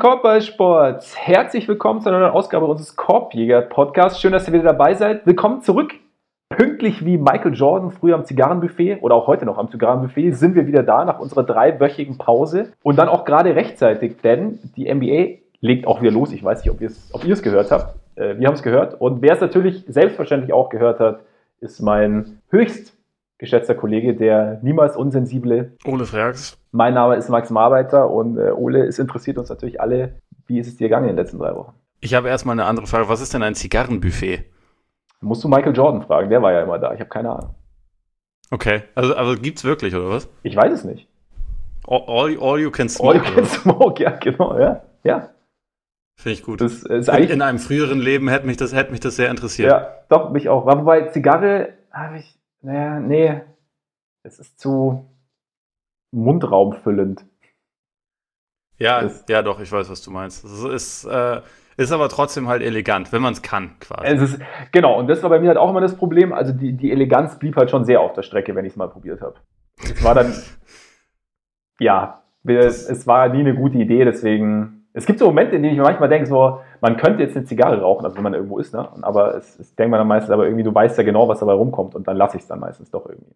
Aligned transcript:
Korbballsports, 0.00 1.14
herzlich 1.14 1.68
willkommen 1.68 2.00
zu 2.00 2.08
einer 2.08 2.20
neuen 2.20 2.32
Ausgabe 2.32 2.64
unseres 2.64 2.96
Korbjäger-Podcasts. 2.96 4.18
Schön, 4.18 4.32
dass 4.32 4.48
ihr 4.48 4.54
wieder 4.54 4.72
dabei 4.72 4.94
seid. 4.94 5.26
Willkommen 5.26 5.60
zurück. 5.60 5.92
Pünktlich 6.48 7.04
wie 7.04 7.18
Michael 7.18 7.52
Jordan 7.52 7.90
früher 7.90 8.14
am 8.14 8.24
Zigarrenbuffet 8.24 9.02
oder 9.02 9.14
auch 9.14 9.26
heute 9.26 9.44
noch 9.44 9.58
am 9.58 9.70
Zigarrenbuffet 9.70 10.32
sind 10.32 10.54
wir 10.54 10.66
wieder 10.66 10.82
da 10.82 11.04
nach 11.04 11.20
unserer 11.20 11.42
dreiwöchigen 11.42 12.16
Pause 12.16 12.72
und 12.82 12.98
dann 12.98 13.10
auch 13.10 13.26
gerade 13.26 13.54
rechtzeitig, 13.54 14.16
denn 14.22 14.58
die 14.74 14.90
NBA 14.90 15.40
legt 15.60 15.86
auch 15.86 16.00
wieder 16.00 16.12
los. 16.12 16.32
Ich 16.32 16.42
weiß 16.42 16.64
nicht, 16.64 16.72
ob 16.72 16.80
ihr 16.80 16.86
es 16.86 17.10
ob 17.12 17.22
gehört 17.42 17.70
habt. 17.70 17.94
Äh, 18.16 18.38
wir 18.38 18.46
haben 18.46 18.54
es 18.54 18.62
gehört 18.62 18.98
und 18.98 19.20
wer 19.20 19.34
es 19.34 19.42
natürlich 19.42 19.84
selbstverständlich 19.86 20.54
auch 20.54 20.70
gehört 20.70 20.98
hat, 20.98 21.20
ist 21.60 21.82
mein 21.82 22.40
höchst 22.48 22.96
geschätzter 23.40 23.74
Kollege, 23.74 24.14
der 24.14 24.60
niemals 24.62 24.96
unsensible 24.96 25.72
Ole 25.86 26.04
Frags. 26.04 26.58
Mein 26.72 26.94
Name 26.94 27.16
ist 27.16 27.30
Max 27.30 27.50
Marbeiter 27.50 28.10
und 28.10 28.36
äh, 28.36 28.50
Ole, 28.50 28.84
es 28.84 28.98
interessiert 28.98 29.38
uns 29.38 29.48
natürlich 29.48 29.80
alle, 29.80 30.20
wie 30.46 30.58
ist 30.58 30.68
es 30.68 30.76
dir 30.76 30.88
gegangen 30.88 31.08
in 31.08 31.16
den 31.16 31.24
letzten 31.24 31.38
drei 31.38 31.54
Wochen? 31.54 31.72
Ich 32.00 32.14
habe 32.14 32.28
erstmal 32.28 32.52
eine 32.52 32.66
andere 32.66 32.86
Frage. 32.86 33.08
Was 33.08 33.20
ist 33.20 33.32
denn 33.32 33.42
ein 33.42 33.54
Zigarrenbuffet? 33.54 34.44
Musst 35.22 35.42
du 35.42 35.48
Michael 35.48 35.74
Jordan 35.74 36.02
fragen, 36.02 36.28
der 36.28 36.42
war 36.42 36.52
ja 36.52 36.62
immer 36.62 36.78
da. 36.78 36.92
Ich 36.92 37.00
habe 37.00 37.08
keine 37.08 37.30
Ahnung. 37.30 37.54
Okay, 38.50 38.82
also, 38.94 39.14
also 39.14 39.32
es 39.32 39.64
wirklich, 39.64 39.94
oder 39.94 40.10
was? 40.10 40.28
Ich 40.42 40.56
weiß 40.56 40.72
es 40.72 40.84
nicht. 40.84 41.08
All, 41.86 42.02
all, 42.06 42.38
all 42.40 42.60
you 42.60 42.70
can 42.70 42.88
smoke. 42.88 43.18
All 43.18 43.26
you 43.26 43.34
can 43.34 43.44
smoke, 43.46 44.02
ja, 44.02 44.10
genau, 44.10 44.58
ja. 44.58 44.82
ja. 45.02 45.30
Finde 46.16 46.34
ich 46.34 46.42
gut. 46.42 46.60
Das 46.60 46.82
ist 46.82 47.08
in, 47.08 47.24
in 47.24 47.42
einem 47.42 47.58
früheren 47.58 48.00
Leben 48.00 48.28
hätte 48.28 48.46
mich 48.46 48.58
das, 48.58 48.74
hätte 48.74 48.90
mich 48.90 49.00
das 49.00 49.16
sehr 49.16 49.30
interessiert. 49.30 49.70
Ja, 49.70 49.88
doch, 50.10 50.30
mich 50.30 50.50
auch. 50.50 50.66
Wobei 50.66 51.08
Zigarre 51.08 51.70
habe 51.90 52.18
ich, 52.18 52.39
naja, 52.62 53.00
nee, 53.00 53.40
es 54.22 54.38
ist 54.38 54.58
zu 54.58 55.08
mundraumfüllend. 56.12 57.24
Ja, 58.78 59.02
das, 59.02 59.24
ja, 59.28 59.42
doch, 59.42 59.60
ich 59.60 59.70
weiß, 59.70 59.90
was 59.90 60.02
du 60.02 60.10
meinst. 60.10 60.44
Es 60.44 60.64
ist, 60.64 61.04
äh, 61.04 61.42
ist 61.76 61.92
aber 61.92 62.08
trotzdem 62.08 62.48
halt 62.48 62.62
elegant, 62.62 63.12
wenn 63.12 63.22
man 63.22 63.32
es 63.32 63.42
kann, 63.42 63.78
quasi. 63.78 64.06
Es 64.06 64.22
ist, 64.22 64.42
genau, 64.72 64.98
und 64.98 65.06
das 65.08 65.22
war 65.22 65.30
bei 65.30 65.38
mir 65.38 65.48
halt 65.48 65.58
auch 65.58 65.70
immer 65.70 65.80
das 65.80 65.96
Problem. 65.96 66.32
Also 66.32 66.52
die, 66.52 66.72
die 66.72 66.90
Eleganz 66.90 67.38
blieb 67.38 67.56
halt 67.56 67.70
schon 67.70 67.84
sehr 67.84 68.00
auf 68.00 68.14
der 68.14 68.22
Strecke, 68.22 68.54
wenn 68.54 68.64
ich 68.64 68.72
es 68.72 68.76
mal 68.76 68.88
probiert 68.88 69.20
habe. 69.20 69.36
Es 69.82 70.02
war 70.02 70.14
dann, 70.14 70.34
ja, 71.78 72.22
es, 72.44 72.88
es 72.88 73.06
war 73.06 73.28
nie 73.28 73.40
eine 73.40 73.54
gute 73.54 73.78
Idee, 73.78 74.04
deswegen 74.04 74.80
es 74.92 75.06
gibt 75.06 75.18
so 75.18 75.26
Momente, 75.26 75.56
in 75.56 75.62
denen 75.62 75.74
ich 75.74 75.78
mir 75.78 75.84
manchmal 75.84 76.08
denke, 76.08 76.26
so, 76.26 76.60
man 76.80 76.96
könnte 76.96 77.22
jetzt 77.22 77.36
eine 77.36 77.46
Zigarre 77.46 77.80
rauchen, 77.80 78.04
also 78.04 78.16
wenn 78.16 78.22
man 78.22 78.34
irgendwo 78.34 78.58
ist, 78.58 78.72
ne? 78.72 78.88
Aber 79.02 79.34
es, 79.34 79.58
es 79.58 79.74
denkt 79.74 79.90
man 79.90 79.98
dann 79.98 80.08
meistens, 80.08 80.30
aber 80.30 80.44
irgendwie, 80.44 80.64
du 80.64 80.74
weißt 80.74 80.96
ja 80.98 81.04
genau, 81.04 81.28
was 81.28 81.40
dabei 81.40 81.52
rumkommt 81.52 81.94
und 81.94 82.08
dann 82.08 82.16
lasse 82.16 82.36
ich 82.36 82.42
es 82.42 82.48
dann 82.48 82.60
meistens 82.60 82.90
doch 82.90 83.06
irgendwie. 83.06 83.34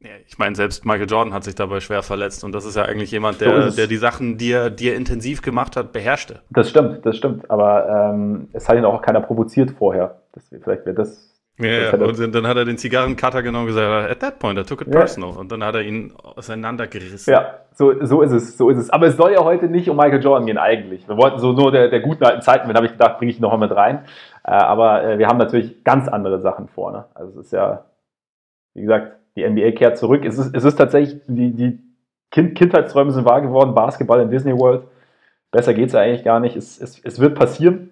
Ja, 0.00 0.10
ich 0.26 0.38
meine, 0.38 0.54
selbst 0.54 0.84
Michael 0.84 1.08
Jordan 1.08 1.32
hat 1.32 1.44
sich 1.44 1.54
dabei 1.54 1.80
schwer 1.80 2.02
verletzt 2.02 2.44
und 2.44 2.54
das 2.54 2.64
ist 2.64 2.76
ja 2.76 2.84
eigentlich 2.84 3.10
jemand, 3.10 3.40
der, 3.40 3.70
so 3.70 3.76
der 3.76 3.86
die 3.86 3.96
Sachen, 3.96 4.38
die 4.38 4.52
er, 4.52 4.70
die 4.70 4.90
er 4.90 4.96
intensiv 4.96 5.42
gemacht 5.42 5.76
hat, 5.76 5.92
beherrschte. 5.92 6.40
Das 6.50 6.68
stimmt, 6.68 7.04
das 7.04 7.16
stimmt, 7.16 7.50
aber 7.50 8.12
ähm, 8.12 8.48
es 8.52 8.68
hat 8.68 8.76
ihn 8.76 8.84
auch 8.84 9.00
keiner 9.02 9.20
provoziert 9.20 9.70
vorher. 9.72 10.20
Das, 10.32 10.48
vielleicht 10.48 10.84
wäre 10.84 10.94
das 10.94 11.35
ja, 11.58 11.94
und 11.94 12.34
dann 12.34 12.46
hat 12.46 12.58
er 12.58 12.66
den 12.66 12.76
Zigarrencutter 12.76 13.42
genommen 13.42 13.68
und 13.68 13.74
gesagt, 13.74 14.10
at 14.10 14.20
that 14.20 14.38
point, 14.38 14.58
I 14.58 14.62
took 14.62 14.82
it 14.82 14.90
personal. 14.90 15.30
Ja. 15.30 15.36
Und 15.36 15.50
dann 15.50 15.64
hat 15.64 15.74
er 15.74 15.82
ihn 15.82 16.12
auseinandergerissen. 16.22 17.32
Ja, 17.32 17.60
so, 17.72 18.04
so 18.04 18.20
ist 18.20 18.32
es, 18.32 18.58
so 18.58 18.68
ist 18.68 18.76
es. 18.76 18.90
Aber 18.90 19.06
es 19.06 19.16
soll 19.16 19.32
ja 19.32 19.42
heute 19.42 19.66
nicht 19.66 19.88
um 19.88 19.96
Michael 19.96 20.22
Jordan 20.22 20.46
gehen 20.46 20.58
eigentlich. 20.58 21.08
Wir 21.08 21.16
wollten 21.16 21.38
so 21.38 21.52
nur 21.52 21.72
der, 21.72 21.88
der 21.88 22.00
guten 22.00 22.24
alten 22.24 22.42
Zeiten, 22.42 22.68
wenn 22.68 22.76
habe 22.76 22.86
ich 22.86 22.92
gedacht, 22.92 23.16
bringe 23.18 23.30
ich 23.30 23.38
ihn 23.38 23.42
noch 23.42 23.52
mal 23.52 23.66
mit 23.68 23.74
rein. 23.74 24.04
Äh, 24.44 24.50
aber 24.50 25.02
äh, 25.02 25.18
wir 25.18 25.28
haben 25.28 25.38
natürlich 25.38 25.82
ganz 25.82 26.08
andere 26.08 26.40
Sachen 26.40 26.68
vor. 26.68 26.92
Ne? 26.92 27.04
Also 27.14 27.40
es 27.40 27.46
ist 27.46 27.52
ja, 27.52 27.86
wie 28.74 28.82
gesagt, 28.82 29.16
die 29.34 29.48
NBA 29.48 29.72
kehrt 29.72 29.96
zurück. 29.96 30.26
Es 30.26 30.36
ist, 30.36 30.54
es 30.54 30.64
ist 30.64 30.76
tatsächlich, 30.76 31.22
die, 31.26 31.52
die 31.52 31.78
kind 32.30 32.54
Kindheitsträume 32.54 33.12
sind 33.12 33.24
wahr 33.24 33.40
geworden, 33.40 33.74
Basketball 33.74 34.20
in 34.20 34.30
Disney 34.30 34.52
World. 34.52 34.82
Besser 35.52 35.72
geht 35.72 35.88
es 35.88 35.94
eigentlich 35.94 36.24
gar 36.24 36.38
nicht. 36.38 36.54
Es, 36.54 36.78
es, 36.78 37.00
es 37.02 37.18
wird 37.18 37.34
passieren. 37.34 37.90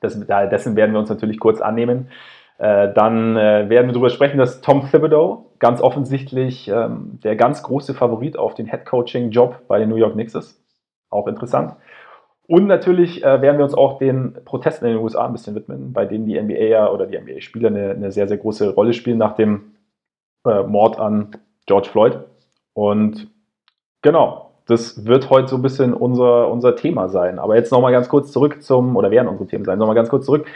Das, 0.00 0.18
dessen 0.18 0.76
werden 0.76 0.92
wir 0.92 1.00
uns 1.00 1.10
natürlich 1.10 1.38
kurz 1.38 1.60
annehmen. 1.60 2.08
Äh, 2.58 2.92
dann 2.92 3.36
äh, 3.36 3.68
werden 3.68 3.86
wir 3.86 3.92
darüber 3.92 4.10
sprechen, 4.10 4.36
dass 4.36 4.60
Tom 4.60 4.88
Thibodeau 4.90 5.46
ganz 5.60 5.80
offensichtlich 5.80 6.68
ähm, 6.68 7.20
der 7.22 7.36
ganz 7.36 7.62
große 7.62 7.94
Favorit 7.94 8.36
auf 8.36 8.54
den 8.54 8.66
Head-Coaching-Job 8.66 9.68
bei 9.68 9.78
den 9.78 9.88
New 9.88 9.96
York 9.96 10.14
Knicks 10.14 10.34
ist. 10.34 10.60
Auch 11.08 11.28
interessant. 11.28 11.74
Und 12.48 12.66
natürlich 12.66 13.22
äh, 13.22 13.40
werden 13.42 13.58
wir 13.58 13.64
uns 13.64 13.74
auch 13.74 13.98
den 13.98 14.34
Protesten 14.44 14.86
in 14.86 14.94
den 14.94 15.02
USA 15.02 15.26
ein 15.26 15.32
bisschen 15.32 15.54
widmen, 15.54 15.92
bei 15.92 16.04
denen 16.04 16.26
die 16.26 16.40
NBA 16.40 16.90
oder 16.90 17.06
die 17.06 17.18
NBA-Spieler 17.18 17.68
eine, 17.68 17.90
eine, 17.90 18.10
sehr, 18.10 18.26
sehr 18.26 18.38
große 18.38 18.74
Rolle 18.74 18.92
spielen 18.92 19.18
nach 19.18 19.36
dem 19.36 19.74
äh, 20.44 20.62
Mord 20.62 20.98
an 20.98 21.30
George 21.66 21.88
Floyd. 21.92 22.18
Und 22.72 23.28
genau, 24.02 24.52
das 24.66 25.06
wird 25.06 25.30
heute 25.30 25.48
so 25.48 25.56
ein 25.56 25.62
bisschen 25.62 25.94
unser, 25.94 26.50
unser 26.50 26.74
Thema 26.74 27.08
sein. 27.08 27.38
Aber 27.38 27.54
jetzt 27.54 27.70
nochmal 27.70 27.92
ganz 27.92 28.08
kurz 28.08 28.32
zurück 28.32 28.62
zum, 28.62 28.96
oder 28.96 29.10
werden 29.10 29.28
unsere 29.28 29.48
Themen 29.48 29.64
sein, 29.64 29.78
nochmal 29.78 29.94
ganz 29.94 30.08
kurz 30.08 30.26
zurück 30.26 30.46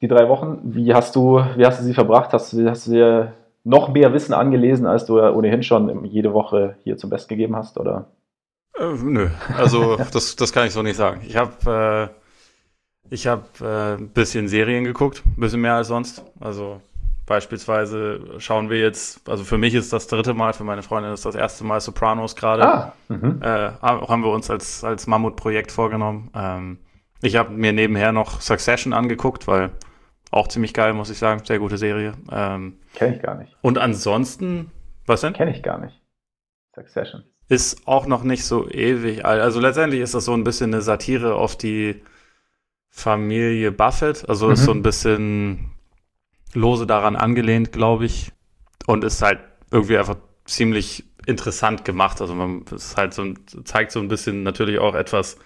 die 0.00 0.08
drei 0.08 0.28
Wochen. 0.28 0.60
Wie 0.62 0.94
hast 0.94 1.16
du, 1.16 1.42
wie 1.56 1.66
hast 1.66 1.80
du 1.80 1.84
sie 1.84 1.94
verbracht? 1.94 2.32
Hast 2.32 2.52
du, 2.52 2.68
hast 2.68 2.86
du 2.86 2.92
dir 2.92 3.32
noch 3.64 3.88
mehr 3.88 4.12
Wissen 4.12 4.32
angelesen, 4.32 4.86
als 4.86 5.04
du 5.06 5.18
ja 5.18 5.30
ohnehin 5.32 5.62
schon 5.62 6.04
jede 6.04 6.32
Woche 6.32 6.76
hier 6.84 6.96
zum 6.96 7.10
Besten 7.10 7.30
gegeben 7.30 7.56
hast, 7.56 7.78
oder? 7.78 8.06
Äh, 8.78 8.94
nö, 9.02 9.28
also 9.56 9.96
das, 10.12 10.36
das 10.36 10.52
kann 10.52 10.66
ich 10.66 10.72
so 10.72 10.82
nicht 10.82 10.96
sagen. 10.96 11.20
Ich 11.26 11.36
habe 11.36 12.10
äh, 12.10 12.20
ich 13.10 13.26
habe 13.26 13.42
äh, 13.60 14.00
ein 14.00 14.08
bisschen 14.10 14.48
Serien 14.48 14.84
geguckt, 14.84 15.22
ein 15.26 15.40
bisschen 15.40 15.60
mehr 15.60 15.74
als 15.74 15.88
sonst. 15.88 16.24
Also 16.38 16.80
beispielsweise 17.26 18.20
schauen 18.38 18.70
wir 18.70 18.78
jetzt, 18.78 19.28
also 19.28 19.44
für 19.44 19.58
mich 19.58 19.74
ist 19.74 19.92
das 19.92 20.06
dritte 20.06 20.32
Mal, 20.32 20.52
für 20.52 20.64
meine 20.64 20.82
Freundin 20.82 21.12
ist 21.12 21.26
das 21.26 21.34
erste 21.34 21.64
Mal 21.64 21.80
Sopranos 21.80 22.36
gerade. 22.36 22.64
Ah, 22.64 22.92
mhm. 23.08 23.40
äh, 23.42 23.70
haben 23.82 24.22
wir 24.22 24.30
uns 24.30 24.48
als, 24.48 24.84
als 24.84 25.08
Mammutprojekt 25.08 25.72
vorgenommen. 25.72 26.30
Ähm, 26.34 26.78
ich 27.20 27.36
habe 27.36 27.50
mir 27.52 27.72
nebenher 27.72 28.12
noch 28.12 28.40
Succession 28.40 28.92
angeguckt, 28.92 29.46
weil 29.46 29.70
auch 30.30 30.48
ziemlich 30.48 30.74
geil, 30.74 30.92
muss 30.92 31.10
ich 31.10 31.18
sagen. 31.18 31.44
Sehr 31.44 31.58
gute 31.58 31.78
Serie. 31.78 32.14
Ähm, 32.30 32.78
Kenne 32.94 33.16
ich 33.16 33.22
gar 33.22 33.36
nicht. 33.36 33.56
Und 33.62 33.78
ansonsten, 33.78 34.70
was 35.06 35.22
denn? 35.22 35.32
Kenne 35.32 35.50
ich 35.50 35.62
gar 35.62 35.78
nicht. 35.78 36.00
Succession. 36.74 37.24
Ist 37.48 37.86
auch 37.88 38.06
noch 38.06 38.22
nicht 38.22 38.44
so 38.44 38.68
ewig 38.68 39.24
alt. 39.24 39.40
Also 39.40 39.58
letztendlich 39.60 40.00
ist 40.00 40.14
das 40.14 40.24
so 40.24 40.34
ein 40.34 40.44
bisschen 40.44 40.72
eine 40.72 40.82
Satire 40.82 41.34
auf 41.34 41.56
die 41.56 42.02
Familie 42.88 43.72
Buffett. 43.72 44.28
Also 44.28 44.46
mhm. 44.46 44.52
ist 44.52 44.64
so 44.64 44.72
ein 44.72 44.82
bisschen 44.82 45.72
lose 46.54 46.86
daran 46.86 47.16
angelehnt, 47.16 47.72
glaube 47.72 48.06
ich. 48.06 48.32
Und 48.86 49.04
ist 49.04 49.22
halt 49.22 49.40
irgendwie 49.72 49.98
einfach 49.98 50.16
ziemlich 50.44 51.04
interessant 51.26 51.84
gemacht. 51.84 52.20
Also 52.20 52.34
man 52.34 52.64
ist 52.70 52.96
halt 52.96 53.14
so, 53.14 53.34
zeigt 53.64 53.90
so 53.92 54.00
ein 54.00 54.08
bisschen 54.08 54.44
natürlich 54.44 54.78
auch 54.78 54.94
etwas 54.94 55.36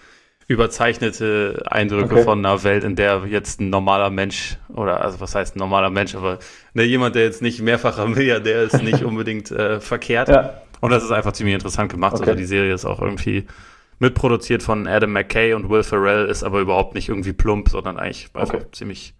überzeichnete 0.47 1.63
Eindrücke 1.65 2.15
okay. 2.15 2.23
von 2.23 2.45
einer 2.45 2.63
Welt, 2.63 2.83
in 2.83 2.95
der 2.95 3.23
jetzt 3.27 3.59
ein 3.59 3.69
normaler 3.69 4.09
Mensch, 4.09 4.57
oder 4.69 5.01
also 5.01 5.19
was 5.19 5.33
heißt 5.33 5.55
ein 5.55 5.59
normaler 5.59 5.89
Mensch, 5.89 6.15
aber 6.15 6.39
ne, 6.73 6.83
jemand, 6.83 7.15
der 7.15 7.23
jetzt 7.23 7.41
nicht 7.41 7.61
mehrfacher 7.61 8.07
Milliardär 8.07 8.63
ist, 8.63 8.81
nicht 8.83 9.03
unbedingt 9.03 9.49
äh, 9.51 9.79
verkehrt. 9.79 10.29
Ja. 10.29 10.61
Und 10.81 10.91
das 10.91 11.03
ist 11.03 11.11
einfach 11.11 11.31
ziemlich 11.31 11.55
interessant 11.55 11.91
gemacht. 11.91 12.13
Also 12.13 12.23
okay. 12.23 12.31
Also 12.31 12.39
die 12.39 12.45
Serie 12.45 12.73
ist 12.73 12.85
auch 12.85 13.01
irgendwie 13.01 13.45
mitproduziert 13.99 14.61
von 14.61 14.87
Adam 14.87 15.13
McKay 15.13 15.53
und 15.53 15.69
Will 15.69 15.83
Ferrell, 15.83 16.27
ist 16.27 16.43
aber 16.43 16.59
überhaupt 16.59 16.93
nicht 16.93 17.09
irgendwie 17.09 17.33
plump, 17.33 17.69
sondern 17.69 17.97
eigentlich 17.97 18.29
okay. 18.33 18.59
ziemlich, 18.71 19.15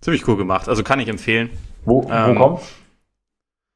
ziemlich 0.00 0.26
cool 0.26 0.36
gemacht. 0.36 0.68
Also 0.68 0.82
kann 0.82 0.98
ich 0.98 1.08
empfehlen. 1.08 1.50
Wo, 1.84 2.08
ähm, 2.10 2.34
wo 2.34 2.38
kommt? 2.38 2.60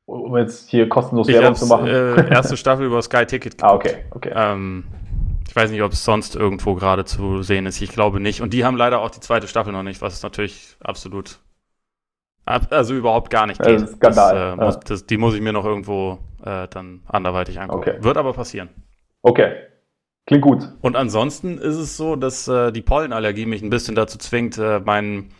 Um 0.06 0.36
jetzt 0.36 0.70
hier 0.70 0.88
kostenlos 0.88 1.26
Werbung 1.26 1.56
zu 1.56 1.66
machen. 1.66 1.86
Äh, 1.88 2.30
erste 2.30 2.56
Staffel 2.56 2.86
über 2.86 3.02
Sky 3.02 3.26
Ticket. 3.26 3.56
Ah, 3.62 3.74
okay, 3.74 4.04
okay. 4.10 4.32
Ähm, 4.34 4.84
ich 5.48 5.54
weiß 5.54 5.70
nicht, 5.70 5.82
ob 5.82 5.92
es 5.92 6.04
sonst 6.04 6.36
irgendwo 6.36 6.74
gerade 6.74 7.04
zu 7.04 7.42
sehen 7.42 7.66
ist. 7.66 7.80
Ich 7.80 7.90
glaube 7.90 8.20
nicht. 8.20 8.40
Und 8.40 8.52
die 8.52 8.64
haben 8.64 8.76
leider 8.76 9.00
auch 9.00 9.10
die 9.10 9.20
zweite 9.20 9.48
Staffel 9.48 9.72
noch 9.72 9.82
nicht, 9.82 10.02
was 10.02 10.22
natürlich 10.22 10.76
absolut, 10.80 11.38
also 12.44 12.94
überhaupt 12.94 13.30
gar 13.30 13.46
nicht 13.46 13.62
geht. 13.62 13.88
Skandal. 13.88 14.34
Das, 14.34 14.52
äh, 14.52 14.64
muss, 14.64 14.80
das, 14.80 15.06
die 15.06 15.16
muss 15.16 15.34
ich 15.34 15.40
mir 15.40 15.52
noch 15.52 15.64
irgendwo 15.64 16.18
äh, 16.44 16.68
dann 16.68 17.02
anderweitig 17.06 17.60
angucken. 17.60 17.90
Okay. 17.90 18.04
Wird 18.04 18.16
aber 18.16 18.32
passieren. 18.32 18.68
Okay. 19.22 19.54
Klingt 20.26 20.42
gut. 20.42 20.72
Und 20.82 20.96
ansonsten 20.96 21.58
ist 21.58 21.76
es 21.76 21.96
so, 21.96 22.16
dass 22.16 22.48
äh, 22.48 22.72
die 22.72 22.82
Pollenallergie 22.82 23.46
mich 23.46 23.62
ein 23.62 23.70
bisschen 23.70 23.94
dazu 23.94 24.18
zwingt, 24.18 24.58
äh, 24.58 24.80
meinen 24.80 25.30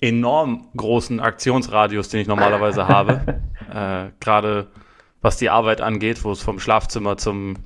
enorm 0.00 0.68
großen 0.76 1.20
Aktionsradius, 1.20 2.10
den 2.10 2.20
ich 2.20 2.26
normalerweise 2.26 2.86
habe, 2.88 3.40
äh, 3.72 4.10
gerade 4.20 4.68
was 5.22 5.38
die 5.38 5.48
Arbeit 5.48 5.80
angeht, 5.80 6.24
wo 6.24 6.32
es 6.32 6.42
vom 6.42 6.60
Schlafzimmer 6.60 7.16
zum 7.16 7.56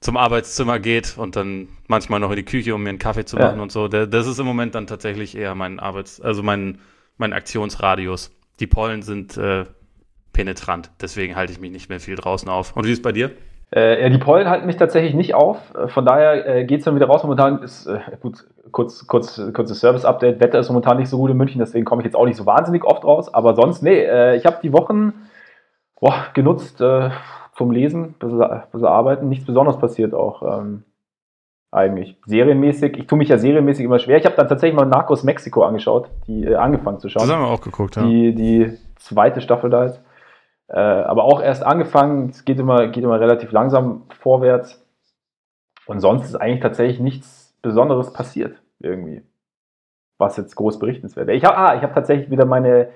zum 0.00 0.16
Arbeitszimmer 0.16 0.78
geht 0.78 1.16
und 1.18 1.36
dann 1.36 1.68
manchmal 1.88 2.20
noch 2.20 2.30
in 2.30 2.36
die 2.36 2.44
Küche, 2.44 2.74
um 2.74 2.82
mir 2.82 2.90
einen 2.90 2.98
Kaffee 2.98 3.24
zu 3.24 3.36
machen 3.36 3.56
ja. 3.56 3.62
und 3.62 3.72
so. 3.72 3.88
Das 3.88 4.26
ist 4.26 4.38
im 4.38 4.46
Moment 4.46 4.74
dann 4.74 4.86
tatsächlich 4.86 5.36
eher 5.36 5.54
mein 5.54 5.80
Arbeits-, 5.80 6.20
also 6.20 6.42
mein, 6.42 6.78
mein 7.16 7.32
Aktionsradius. 7.32 8.30
Die 8.60 8.66
Pollen 8.66 9.02
sind 9.02 9.36
äh, 9.36 9.64
penetrant, 10.32 10.90
deswegen 11.00 11.36
halte 11.36 11.52
ich 11.52 11.60
mich 11.60 11.72
nicht 11.72 11.88
mehr 11.88 12.00
viel 12.00 12.16
draußen 12.16 12.48
auf. 12.48 12.76
Und 12.76 12.86
wie 12.86 12.92
ist 12.92 12.98
es 12.98 13.02
bei 13.02 13.12
dir? 13.12 13.32
Äh, 13.74 14.02
ja, 14.02 14.08
die 14.08 14.18
Pollen 14.18 14.48
halten 14.48 14.66
mich 14.66 14.76
tatsächlich 14.76 15.14
nicht 15.14 15.34
auf. 15.34 15.58
Von 15.88 16.06
daher 16.06 16.46
äh, 16.46 16.64
geht 16.64 16.78
es 16.78 16.84
dann 16.84 16.94
wieder 16.94 17.06
raus. 17.06 17.22
Momentan 17.22 17.62
ist, 17.62 17.86
äh, 17.86 17.98
gut, 18.20 18.46
kurz, 18.72 19.06
kurz, 19.06 19.40
kurzes 19.52 19.80
Service-Update. 19.80 20.40
Wetter 20.40 20.58
ist 20.58 20.68
momentan 20.68 20.96
nicht 20.96 21.10
so 21.10 21.18
gut 21.18 21.30
in 21.30 21.36
München, 21.36 21.58
deswegen 21.58 21.84
komme 21.84 22.00
ich 22.00 22.06
jetzt 22.06 22.14
auch 22.14 22.24
nicht 22.24 22.36
so 22.36 22.46
wahnsinnig 22.46 22.84
oft 22.84 23.04
raus. 23.04 23.32
Aber 23.32 23.54
sonst, 23.54 23.82
nee, 23.82 24.00
äh, 24.00 24.36
ich 24.36 24.46
habe 24.46 24.58
die 24.62 24.72
Wochen 24.72 25.12
boah, 26.00 26.26
genutzt, 26.32 26.80
vom 27.58 27.72
Lesen, 27.72 28.14
bisschen 28.14 28.84
arbeiten, 28.86 29.28
nichts 29.28 29.44
Besonderes 29.44 29.78
passiert 29.78 30.14
auch. 30.14 30.60
Ähm, 30.60 30.84
eigentlich. 31.70 32.16
Serienmäßig, 32.24 32.96
ich 32.96 33.06
tue 33.06 33.18
mich 33.18 33.28
ja 33.28 33.36
serienmäßig 33.36 33.84
immer 33.84 33.98
schwer. 33.98 34.16
Ich 34.16 34.24
habe 34.24 34.36
dann 34.36 34.48
tatsächlich 34.48 34.78
mal 34.78 34.86
Narcos 34.86 35.24
Mexiko 35.24 35.64
angeschaut, 35.64 36.08
die 36.26 36.44
äh, 36.44 36.54
angefangen 36.54 37.00
zu 37.00 37.08
schauen. 37.08 37.26
Das 37.26 37.36
haben 37.36 37.42
wir 37.42 37.50
auch 37.50 37.60
geguckt, 37.60 37.96
ja. 37.96 38.02
Die, 38.02 38.34
die 38.34 38.78
zweite 38.96 39.40
Staffel 39.40 39.68
da 39.68 39.84
ist. 39.84 40.00
Äh, 40.68 40.78
aber 40.78 41.24
auch 41.24 41.42
erst 41.42 41.64
angefangen, 41.64 42.30
es 42.30 42.44
geht 42.44 42.58
immer, 42.58 42.86
geht 42.86 43.02
immer 43.02 43.20
relativ 43.20 43.50
langsam 43.52 44.02
vorwärts. 44.20 44.82
Und 45.86 46.00
sonst 46.00 46.26
ist 46.26 46.36
eigentlich 46.36 46.62
tatsächlich 46.62 47.00
nichts 47.00 47.58
Besonderes 47.60 48.12
passiert, 48.12 48.62
irgendwie. 48.78 49.22
Was 50.16 50.36
jetzt 50.36 50.54
groß 50.54 50.78
berichtenswert 50.78 51.26
wäre. 51.26 51.36
Ich 51.36 51.44
habe 51.44 51.56
ah, 51.56 51.80
hab 51.82 51.92
tatsächlich 51.92 52.30
wieder 52.30 52.44
meine 52.44 52.88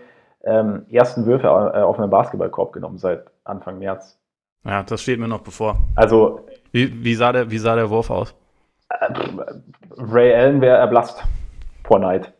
ähm, 0.44 0.86
ersten 0.88 1.26
Würfe 1.26 1.48
äh, 1.48 1.82
auf 1.82 1.98
einen 1.98 2.10
Basketballkorb 2.10 2.72
genommen 2.72 2.98
seit 2.98 3.26
Anfang 3.44 3.78
März. 3.78 4.21
Ja, 4.64 4.82
das 4.82 5.02
steht 5.02 5.18
mir 5.18 5.28
noch 5.28 5.40
bevor. 5.40 5.76
Also. 5.94 6.46
Wie, 6.70 7.04
wie, 7.04 7.14
sah, 7.14 7.32
der, 7.32 7.50
wie 7.50 7.58
sah 7.58 7.74
der 7.74 7.90
Wurf 7.90 8.10
aus? 8.10 8.34
Äh, 8.88 9.12
Ray 9.98 10.34
Allen 10.34 10.60
wäre 10.60 10.76
erblasst 10.76 11.22
vor 11.84 11.98
Neid. 11.98 12.32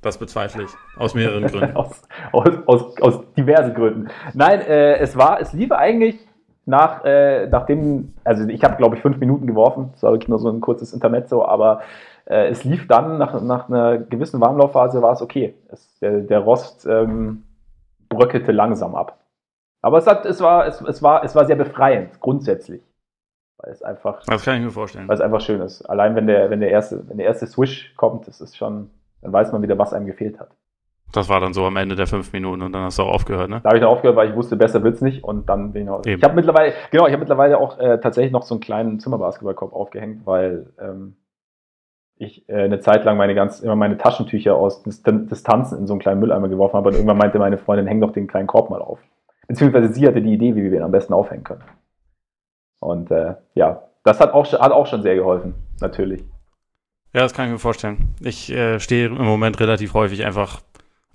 Das 0.00 0.18
bezweifle 0.18 0.64
ich. 0.64 0.70
Aus 0.96 1.14
mehreren 1.14 1.46
Gründen. 1.46 1.76
aus, 1.76 2.02
aus, 2.32 2.48
aus, 2.66 3.00
aus, 3.00 3.20
diversen 3.36 3.74
Gründen. 3.74 4.08
Nein, 4.34 4.60
äh, 4.62 4.96
es 4.96 5.16
war, 5.16 5.40
es 5.40 5.52
lief 5.52 5.70
eigentlich 5.70 6.18
nach, 6.66 7.04
äh, 7.04 7.46
nachdem, 7.46 8.14
also 8.24 8.48
ich 8.48 8.64
habe, 8.64 8.76
glaube 8.76 8.96
ich, 8.96 9.02
fünf 9.02 9.18
Minuten 9.18 9.46
geworfen. 9.46 9.90
Das 9.92 10.02
war 10.02 10.12
wirklich 10.12 10.28
nur 10.28 10.40
so 10.40 10.48
ein 10.48 10.60
kurzes 10.60 10.92
Intermezzo, 10.92 11.44
aber 11.44 11.82
äh, 12.24 12.48
es 12.48 12.64
lief 12.64 12.88
dann 12.88 13.18
nach, 13.18 13.40
nach 13.42 13.68
einer 13.68 13.98
gewissen 13.98 14.40
Warmlaufphase, 14.40 15.02
war 15.02 15.12
es 15.12 15.22
okay. 15.22 15.54
Es, 15.68 15.98
der, 16.00 16.20
der 16.20 16.40
Rost 16.40 16.86
ähm, 16.86 17.44
bröckelte 18.08 18.50
langsam 18.50 18.96
ab. 18.96 19.21
Aber 19.82 19.98
es, 19.98 20.06
hat, 20.06 20.24
es, 20.24 20.40
war, 20.40 20.66
es, 20.66 20.80
es, 20.80 21.02
war, 21.02 21.24
es 21.24 21.34
war 21.34 21.44
sehr 21.44 21.56
befreiend, 21.56 22.20
grundsätzlich. 22.20 22.82
Weil 23.58 23.72
es 23.72 23.82
einfach. 23.82 24.22
Das 24.24 24.44
kann 24.44 24.56
ich 24.56 24.62
mir 24.62 24.70
vorstellen. 24.70 25.08
Weil 25.08 25.14
es 25.14 25.20
einfach 25.20 25.40
schön 25.40 25.60
ist. 25.60 25.82
Allein 25.82 26.14
wenn 26.14 26.26
der, 26.26 26.50
wenn 26.50 26.60
der 26.60 26.70
erste, 26.70 27.08
wenn 27.08 27.18
der 27.18 27.26
erste 27.26 27.46
Swish 27.46 27.92
kommt, 27.96 28.28
das 28.28 28.40
ist 28.40 28.56
schon, 28.56 28.90
dann 29.20 29.32
weiß 29.32 29.52
man 29.52 29.62
wieder, 29.62 29.78
was 29.78 29.92
einem 29.92 30.06
gefehlt 30.06 30.38
hat. 30.38 30.50
Das 31.12 31.28
war 31.28 31.40
dann 31.40 31.52
so 31.52 31.66
am 31.66 31.76
Ende 31.76 31.94
der 31.94 32.06
fünf 32.06 32.32
Minuten 32.32 32.62
und 32.62 32.72
dann 32.72 32.84
hast 32.84 32.98
du 32.98 33.02
auch 33.02 33.12
aufgehört, 33.12 33.50
ne? 33.50 33.60
Da 33.62 33.68
habe 33.68 33.76
ich 33.76 33.82
dann 33.82 33.90
aufgehört, 33.90 34.16
weil 34.16 34.30
ich 34.30 34.36
wusste, 34.36 34.56
besser 34.56 34.82
wird's 34.82 35.02
nicht 35.02 35.22
und 35.22 35.48
dann 35.48 35.72
bin 35.72 35.82
ich 35.82 35.88
noch. 35.88 36.06
Eben. 36.06 36.18
Ich 36.18 36.24
habe 36.24 36.34
mittlerweile, 36.34 36.72
genau, 36.90 37.06
ich 37.06 37.12
habe 37.12 37.20
mittlerweile 37.20 37.58
auch 37.58 37.78
äh, 37.78 38.00
tatsächlich 38.00 38.32
noch 38.32 38.44
so 38.44 38.54
einen 38.54 38.62
kleinen 38.62 38.98
Zimmerbasketballkorb 38.98 39.74
aufgehängt, 39.74 40.24
weil 40.24 40.72
ähm, 40.80 41.16
ich 42.16 42.48
äh, 42.48 42.62
eine 42.62 42.80
Zeit 42.80 43.04
lang 43.04 43.18
meine 43.18 43.34
ganz, 43.34 43.60
immer 43.60 43.76
meine 43.76 43.98
Taschentücher 43.98 44.54
aus 44.54 44.82
Distanzen 44.82 45.78
in 45.78 45.86
so 45.86 45.92
einen 45.92 46.00
kleinen 46.00 46.20
Mülleimer 46.20 46.48
geworfen 46.48 46.76
habe 46.76 46.88
und 46.88 46.94
irgendwann 46.94 47.18
meinte 47.18 47.38
meine 47.38 47.58
Freundin, 47.58 47.86
häng 47.86 48.00
doch 48.00 48.12
den 48.12 48.26
kleinen 48.26 48.46
Korb 48.46 48.70
mal 48.70 48.80
auf. 48.80 49.00
Beziehungsweise 49.52 49.92
sie 49.92 50.06
hatte 50.06 50.22
die 50.22 50.32
Idee, 50.32 50.56
wie 50.56 50.62
wir 50.62 50.72
ihn 50.72 50.82
am 50.82 50.90
besten 50.90 51.12
aufhängen 51.12 51.44
können. 51.44 51.60
Und 52.80 53.10
äh, 53.10 53.34
ja, 53.54 53.82
das 54.02 54.18
hat 54.18 54.32
auch, 54.32 54.50
hat 54.50 54.72
auch 54.72 54.86
schon 54.86 55.02
sehr 55.02 55.14
geholfen, 55.14 55.52
natürlich. 55.78 56.24
Ja, 57.12 57.20
das 57.20 57.34
kann 57.34 57.44
ich 57.44 57.52
mir 57.52 57.58
vorstellen. 57.58 58.14
Ich 58.20 58.50
äh, 58.50 58.80
stehe 58.80 59.08
im 59.08 59.26
Moment 59.26 59.60
relativ 59.60 59.92
häufig 59.92 60.24
einfach 60.24 60.62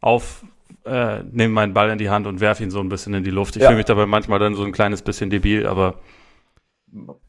auf, 0.02 0.46
äh, 0.86 1.24
nehme 1.24 1.52
meinen 1.52 1.74
Ball 1.74 1.90
in 1.90 1.98
die 1.98 2.12
Hand 2.12 2.28
und 2.28 2.40
werfe 2.40 2.62
ihn 2.62 2.70
so 2.70 2.80
ein 2.80 2.90
bisschen 2.90 3.16
in 3.16 3.24
die 3.24 3.32
Luft. 3.32 3.56
Ich 3.56 3.64
ja. 3.64 3.70
fühle 3.70 3.78
mich 3.78 3.88
dabei 3.88 4.06
manchmal 4.06 4.38
dann 4.38 4.54
so 4.54 4.64
ein 4.64 4.72
kleines 4.72 5.02
bisschen 5.02 5.32
debil, 5.32 5.66
aber 5.66 5.96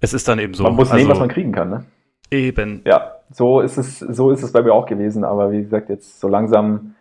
es 0.01 0.13
ist 0.13 0.29
dann 0.29 0.39
eben 0.39 0.53
so. 0.53 0.65
Man 0.65 0.75
muss 0.75 0.91
also, 0.91 0.99
nehmen, 0.99 1.11
was 1.11 1.21
man 1.21 1.31
kriegen 1.31 1.53
kann, 1.53 1.71
ne? 1.71 1.85
Eben. 2.31 2.83
Ja, 2.85 3.13
so 3.31 3.63
ist 3.63 3.79
es, 3.79 4.01
so 4.01 4.31
ist 4.31 4.43
es 4.43 4.53
bei 4.53 4.61
mir 4.61 4.75
auch 4.75 4.85
gewesen, 4.85 5.25
aber 5.25 5.53
wie 5.53 5.63
gesagt, 5.63 5.89
jetzt 5.89 6.21
so 6.21 6.29
langsam. 6.29 6.97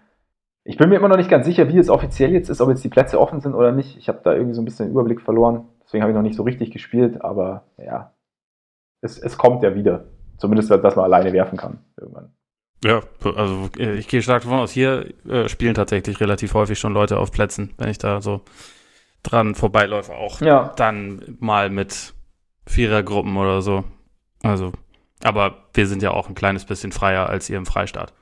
Ich 0.67 0.75
bin 0.75 0.89
mir 0.89 0.97
immer 0.97 1.07
noch 1.07 1.15
nicht 1.15 1.29
ganz 1.29 1.45
sicher, 1.45 1.69
wie 1.69 1.77
es 1.77 1.89
offiziell 1.89 2.33
jetzt 2.33 2.49
ist, 2.49 2.59
ob 2.59 2.67
jetzt 2.67 2.83
die 2.83 2.89
Plätze 2.89 3.21
offen 3.21 3.39
sind 3.39 3.55
oder 3.55 3.71
nicht. 3.71 3.97
Ich 3.97 4.09
habe 4.09 4.19
da 4.21 4.33
irgendwie 4.33 4.53
so 4.53 4.61
ein 4.61 4.65
bisschen 4.65 4.87
den 4.87 4.91
Überblick 4.91 5.21
verloren. 5.21 5.69
Deswegen 5.81 6.01
habe 6.03 6.11
ich 6.11 6.15
noch 6.15 6.23
nicht 6.23 6.35
so 6.35 6.43
richtig 6.43 6.71
gespielt, 6.71 7.21
aber 7.21 7.63
ja, 7.77 8.11
es, 8.99 9.17
es 9.17 9.37
kommt 9.37 9.63
ja 9.63 9.75
wieder. 9.75 10.09
Zumindest, 10.37 10.69
dass 10.69 10.97
man 10.97 11.05
alleine 11.05 11.31
werfen 11.31 11.57
kann 11.57 11.79
irgendwann. 11.97 12.33
Ja, 12.83 12.99
also 13.23 13.69
äh, 13.79 13.93
ich 13.93 14.09
gehe 14.09 14.21
stark 14.21 14.43
davon 14.43 14.59
aus, 14.59 14.71
hier 14.71 15.13
äh, 15.27 15.47
spielen 15.47 15.73
tatsächlich 15.73 16.19
relativ 16.19 16.53
häufig 16.53 16.77
schon 16.77 16.93
Leute 16.93 17.17
auf 17.17 17.31
Plätzen, 17.31 17.73
wenn 17.77 17.87
ich 17.87 17.97
da 17.97 18.19
so 18.19 18.41
dran 19.23 19.55
vorbeiläufe, 19.55 20.13
auch 20.13 20.41
ja. 20.41 20.73
dann 20.75 21.37
mal 21.39 21.69
mit 21.69 22.13
Vierergruppen 22.65 23.37
oder 23.37 23.61
so. 23.61 23.85
Also, 24.43 24.73
aber 25.23 25.69
wir 25.73 25.87
sind 25.87 26.03
ja 26.03 26.11
auch 26.11 26.27
ein 26.27 26.35
kleines 26.35 26.65
bisschen 26.65 26.91
freier 26.91 27.29
als 27.29 27.49
ihr 27.49 27.57
im 27.57 27.65
Freistaat. 27.65 28.13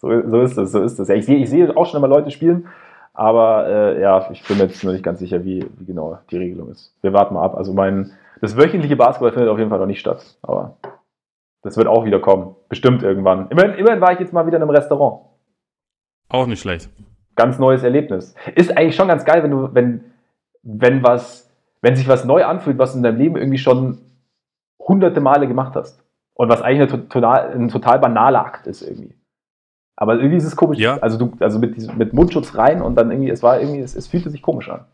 So, 0.00 0.28
so 0.28 0.40
ist 0.40 0.56
es, 0.56 0.72
so 0.72 0.82
ist 0.82 0.98
es. 0.98 1.08
Ja, 1.08 1.14
ich 1.14 1.26
sehe 1.26 1.36
ich 1.36 1.50
seh 1.50 1.68
auch 1.68 1.86
schon 1.86 1.98
immer 1.98 2.08
Leute 2.08 2.30
spielen, 2.30 2.68
aber 3.12 3.68
äh, 3.68 4.00
ja, 4.00 4.30
ich 4.30 4.42
bin 4.44 4.56
mir 4.56 4.64
jetzt 4.64 4.82
noch 4.82 4.92
nicht 4.92 5.04
ganz 5.04 5.18
sicher, 5.18 5.44
wie, 5.44 5.66
wie 5.78 5.84
genau 5.84 6.18
die 6.30 6.38
Regelung 6.38 6.70
ist. 6.70 6.96
Wir 7.02 7.12
warten 7.12 7.34
mal 7.34 7.44
ab. 7.44 7.54
Also 7.54 7.74
mein, 7.74 8.12
das 8.40 8.56
wöchentliche 8.56 8.96
Basketball 8.96 9.32
findet 9.32 9.50
auf 9.50 9.58
jeden 9.58 9.68
Fall 9.68 9.78
noch 9.78 9.86
nicht 9.86 10.00
statt. 10.00 10.38
Aber 10.40 10.76
das 11.62 11.76
wird 11.76 11.86
auch 11.86 12.06
wieder 12.06 12.18
kommen. 12.18 12.56
Bestimmt 12.70 13.02
irgendwann. 13.02 13.48
Immerhin, 13.50 13.74
immerhin 13.74 14.00
war 14.00 14.12
ich 14.12 14.20
jetzt 14.20 14.32
mal 14.32 14.46
wieder 14.46 14.56
in 14.56 14.62
einem 14.62 14.70
Restaurant. 14.70 15.26
Auch 16.30 16.46
nicht 16.46 16.60
schlecht. 16.60 16.88
Ganz 17.36 17.58
neues 17.58 17.82
Erlebnis. 17.82 18.34
Ist 18.54 18.74
eigentlich 18.76 18.96
schon 18.96 19.08
ganz 19.08 19.26
geil, 19.26 19.42
wenn 19.42 19.50
du, 19.50 19.74
wenn, 19.74 20.04
wenn 20.62 21.02
was, 21.02 21.50
wenn 21.82 21.96
sich 21.96 22.08
was 22.08 22.24
neu 22.24 22.46
anfühlt, 22.46 22.78
was 22.78 22.92
du 22.92 22.98
in 22.98 23.02
deinem 23.02 23.18
Leben 23.18 23.36
irgendwie 23.36 23.58
schon 23.58 23.98
hunderte 24.78 25.20
Male 25.20 25.46
gemacht 25.46 25.76
hast. 25.76 26.02
Und 26.32 26.48
was 26.48 26.62
eigentlich 26.62 26.90
eine 26.90 27.08
total, 27.08 27.52
ein 27.52 27.68
total 27.68 27.98
banaler 27.98 28.46
Akt 28.46 28.66
ist 28.66 28.80
irgendwie. 28.80 29.14
Aber 30.00 30.14
irgendwie 30.14 30.38
ist 30.38 30.44
es 30.44 30.56
komisch. 30.56 30.78
Ja. 30.78 30.96
Also 30.96 31.18
du, 31.18 31.36
also 31.40 31.58
mit, 31.58 31.76
mit 31.96 32.14
Mundschutz 32.14 32.56
rein 32.56 32.80
und 32.80 32.94
dann 32.94 33.10
irgendwie, 33.10 33.28
es 33.28 33.42
war 33.42 33.60
irgendwie, 33.60 33.80
es, 33.80 33.94
es 33.94 34.06
fühlte 34.06 34.30
sich 34.30 34.40
komisch 34.40 34.70
an. 34.70 34.86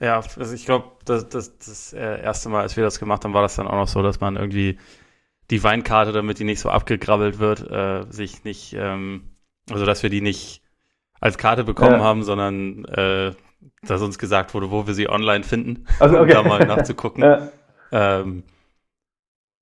Ja, 0.00 0.16
also 0.16 0.54
ich 0.54 0.64
glaube, 0.64 0.86
das, 1.04 1.28
das, 1.28 1.58
das 1.58 1.92
äh, 1.92 2.22
erste 2.22 2.48
Mal, 2.48 2.62
als 2.62 2.78
wir 2.78 2.82
das 2.82 2.98
gemacht 2.98 3.24
haben, 3.24 3.34
war 3.34 3.42
das 3.42 3.56
dann 3.56 3.68
auch 3.68 3.76
noch 3.76 3.88
so, 3.88 4.02
dass 4.02 4.20
man 4.20 4.36
irgendwie 4.36 4.78
die 5.50 5.62
Weinkarte, 5.62 6.12
damit 6.12 6.38
die 6.38 6.44
nicht 6.44 6.60
so 6.60 6.70
abgegrabbelt 6.70 7.38
wird, 7.38 7.70
äh, 7.70 8.10
sich 8.10 8.42
nicht, 8.44 8.72
ähm, 8.72 9.36
also 9.70 9.84
dass 9.84 10.02
wir 10.02 10.08
die 10.08 10.22
nicht 10.22 10.62
als 11.20 11.36
Karte 11.36 11.64
bekommen 11.64 11.98
ja. 11.98 12.02
haben, 12.02 12.22
sondern 12.22 12.86
äh, 12.86 13.32
dass 13.82 14.00
uns 14.00 14.18
gesagt 14.18 14.54
wurde, 14.54 14.70
wo 14.70 14.86
wir 14.86 14.94
sie 14.94 15.10
online 15.10 15.44
finden, 15.44 15.86
also, 16.00 16.18
okay. 16.18 16.38
um 16.38 16.42
da 16.44 16.48
mal 16.48 16.66
nachzugucken. 16.66 17.22
Ja. 17.92 18.20
Ähm, 18.20 18.44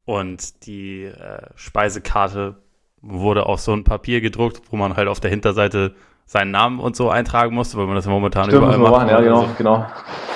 und 0.04 0.64
die 0.64 1.04
äh, 1.04 1.48
Speisekarte 1.54 2.61
wurde 3.02 3.46
auf 3.46 3.60
so 3.60 3.72
ein 3.72 3.84
Papier 3.84 4.20
gedruckt, 4.20 4.62
wo 4.70 4.76
man 4.76 4.96
halt 4.96 5.08
auf 5.08 5.20
der 5.20 5.30
Hinterseite 5.30 5.94
seinen 6.24 6.52
Namen 6.52 6.80
und 6.80 6.96
so 6.96 7.10
eintragen 7.10 7.54
musste, 7.54 7.76
weil 7.76 7.86
man 7.86 7.96
das 7.96 8.06
momentan 8.06 8.44
Stimmt, 8.44 8.62
überall 8.62 8.78
macht. 8.78 8.92
Machen, 8.92 9.08
ja, 9.08 9.20
genau, 9.20 9.40
also, 9.42 9.54
genau. 9.58 9.86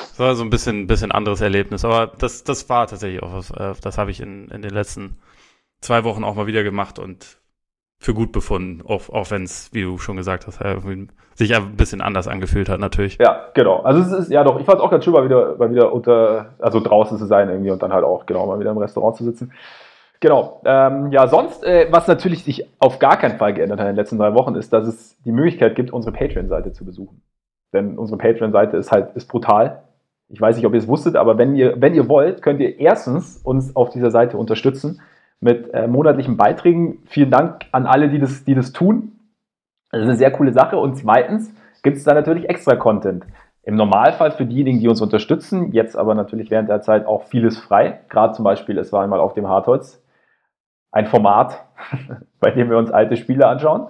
Das 0.00 0.18
war 0.18 0.34
so 0.34 0.42
ein 0.42 0.50
bisschen, 0.50 0.86
bisschen 0.86 1.12
anderes 1.12 1.40
Erlebnis, 1.40 1.84
aber 1.84 2.06
das, 2.18 2.44
das 2.44 2.68
war 2.68 2.86
tatsächlich 2.86 3.22
auch 3.22 3.32
was, 3.32 3.50
äh, 3.50 3.74
das 3.80 3.98
habe 3.98 4.10
ich 4.10 4.20
in, 4.20 4.48
in 4.48 4.62
den 4.62 4.72
letzten 4.72 5.18
zwei 5.80 6.04
Wochen 6.04 6.24
auch 6.24 6.34
mal 6.34 6.46
wieder 6.46 6.64
gemacht 6.64 6.98
und 6.98 7.38
für 7.98 8.14
gut 8.14 8.32
befunden, 8.32 8.82
auch, 8.86 9.08
auch 9.08 9.30
wenn 9.30 9.44
es, 9.44 9.70
wie 9.72 9.82
du 9.82 9.96
schon 9.98 10.16
gesagt 10.16 10.46
hast, 10.46 10.60
sich 11.34 11.54
ein 11.54 11.76
bisschen 11.76 12.00
anders 12.00 12.28
angefühlt 12.28 12.68
hat, 12.68 12.78
natürlich. 12.78 13.18
Ja, 13.18 13.46
genau. 13.54 13.80
Also 13.80 14.00
es 14.00 14.12
ist, 14.12 14.30
ja 14.30 14.44
doch, 14.44 14.58
ich 14.58 14.66
fand 14.66 14.78
es 14.78 14.84
auch 14.84 14.90
ganz 14.90 15.04
schön, 15.04 15.12
mal 15.12 15.24
wieder, 15.24 15.56
mal 15.56 15.70
wieder 15.70 15.92
unter, 15.92 16.54
also 16.58 16.80
draußen 16.80 17.18
zu 17.18 17.26
sein 17.26 17.48
irgendwie 17.48 17.70
und 17.70 17.82
dann 17.82 17.92
halt 17.92 18.04
auch, 18.04 18.26
genau, 18.26 18.46
mal 18.46 18.60
wieder 18.60 18.70
im 18.70 18.78
Restaurant 18.78 19.16
zu 19.16 19.24
sitzen. 19.24 19.52
Genau. 20.20 20.62
Ähm, 20.64 21.10
ja, 21.12 21.26
sonst, 21.26 21.62
äh, 21.64 21.88
was 21.90 22.08
natürlich 22.08 22.44
sich 22.44 22.66
auf 22.78 22.98
gar 22.98 23.18
keinen 23.18 23.38
Fall 23.38 23.54
geändert 23.54 23.80
hat 23.80 23.86
in 23.86 23.92
den 23.92 23.96
letzten 23.96 24.18
drei 24.18 24.34
Wochen, 24.34 24.54
ist, 24.54 24.72
dass 24.72 24.86
es 24.86 25.20
die 25.22 25.32
Möglichkeit 25.32 25.74
gibt, 25.74 25.92
unsere 25.92 26.16
Patreon-Seite 26.16 26.72
zu 26.72 26.84
besuchen. 26.84 27.22
Denn 27.72 27.98
unsere 27.98 28.18
Patreon-Seite 28.18 28.76
ist 28.76 28.90
halt, 28.92 29.14
ist 29.14 29.28
brutal. 29.28 29.82
Ich 30.28 30.40
weiß 30.40 30.56
nicht, 30.56 30.66
ob 30.66 30.72
ihr 30.72 30.78
es 30.78 30.88
wusstet, 30.88 31.16
aber 31.16 31.38
wenn 31.38 31.54
ihr, 31.54 31.80
wenn 31.80 31.94
ihr 31.94 32.08
wollt, 32.08 32.42
könnt 32.42 32.60
ihr 32.60 32.80
erstens 32.80 33.36
uns 33.44 33.76
auf 33.76 33.90
dieser 33.90 34.10
Seite 34.10 34.38
unterstützen 34.38 35.00
mit 35.40 35.72
äh, 35.74 35.86
monatlichen 35.86 36.36
Beiträgen. 36.36 37.02
Vielen 37.06 37.30
Dank 37.30 37.66
an 37.72 37.86
alle, 37.86 38.08
die 38.08 38.18
das, 38.18 38.44
die 38.44 38.54
das 38.54 38.72
tun. 38.72 39.12
Das 39.90 40.00
ist 40.00 40.08
eine 40.08 40.16
sehr 40.16 40.30
coole 40.32 40.52
Sache. 40.52 40.78
Und 40.78 40.96
zweitens 40.96 41.54
gibt 41.82 41.98
es 41.98 42.04
da 42.04 42.14
natürlich 42.14 42.48
extra 42.48 42.74
Content. 42.74 43.26
Im 43.62 43.76
Normalfall 43.76 44.30
für 44.30 44.46
diejenigen, 44.46 44.80
die 44.80 44.88
uns 44.88 45.00
unterstützen, 45.00 45.72
jetzt 45.72 45.96
aber 45.96 46.14
natürlich 46.14 46.50
während 46.50 46.68
der 46.68 46.80
Zeit 46.80 47.06
auch 47.06 47.24
vieles 47.24 47.58
frei. 47.58 48.00
Gerade 48.08 48.32
zum 48.32 48.44
Beispiel, 48.44 48.78
es 48.78 48.92
war 48.92 49.02
einmal 49.02 49.20
auf 49.20 49.34
dem 49.34 49.48
Hartholz 49.48 50.02
ein 50.96 51.06
Format, 51.06 51.66
bei 52.40 52.50
dem 52.50 52.70
wir 52.70 52.78
uns 52.78 52.90
alte 52.90 53.16
Spiele 53.16 53.46
anschauen. 53.46 53.88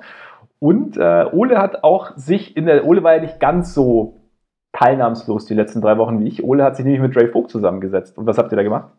Und 0.58 0.96
äh, 0.96 1.26
Ole 1.32 1.58
hat 1.58 1.84
auch 1.84 2.16
sich 2.16 2.56
in 2.56 2.66
der, 2.66 2.84
Ole 2.84 3.02
war 3.02 3.14
ja 3.14 3.22
nicht 3.22 3.38
ganz 3.38 3.74
so 3.74 4.20
teilnahmslos 4.72 5.46
die 5.46 5.54
letzten 5.54 5.80
drei 5.80 5.96
Wochen 5.98 6.20
wie 6.20 6.28
ich. 6.28 6.42
Ole 6.42 6.64
hat 6.64 6.76
sich 6.76 6.84
nämlich 6.84 7.02
mit 7.02 7.16
Ray 7.16 7.28
Vogt 7.28 7.50
zusammengesetzt. 7.50 8.18
Und 8.18 8.26
was 8.26 8.38
habt 8.38 8.52
ihr 8.52 8.56
da 8.56 8.62
gemacht? 8.62 8.90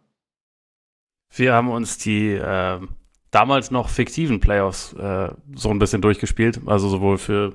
Wir 1.36 1.54
haben 1.54 1.70
uns 1.70 1.98
die 1.98 2.34
äh, 2.34 2.80
damals 3.32 3.72
noch 3.72 3.90
fiktiven 3.90 4.40
Playoffs 4.40 4.94
äh, 4.94 5.30
so 5.56 5.70
ein 5.70 5.80
bisschen 5.80 6.02
durchgespielt. 6.02 6.62
Also 6.66 6.88
sowohl 6.88 7.18
für 7.18 7.54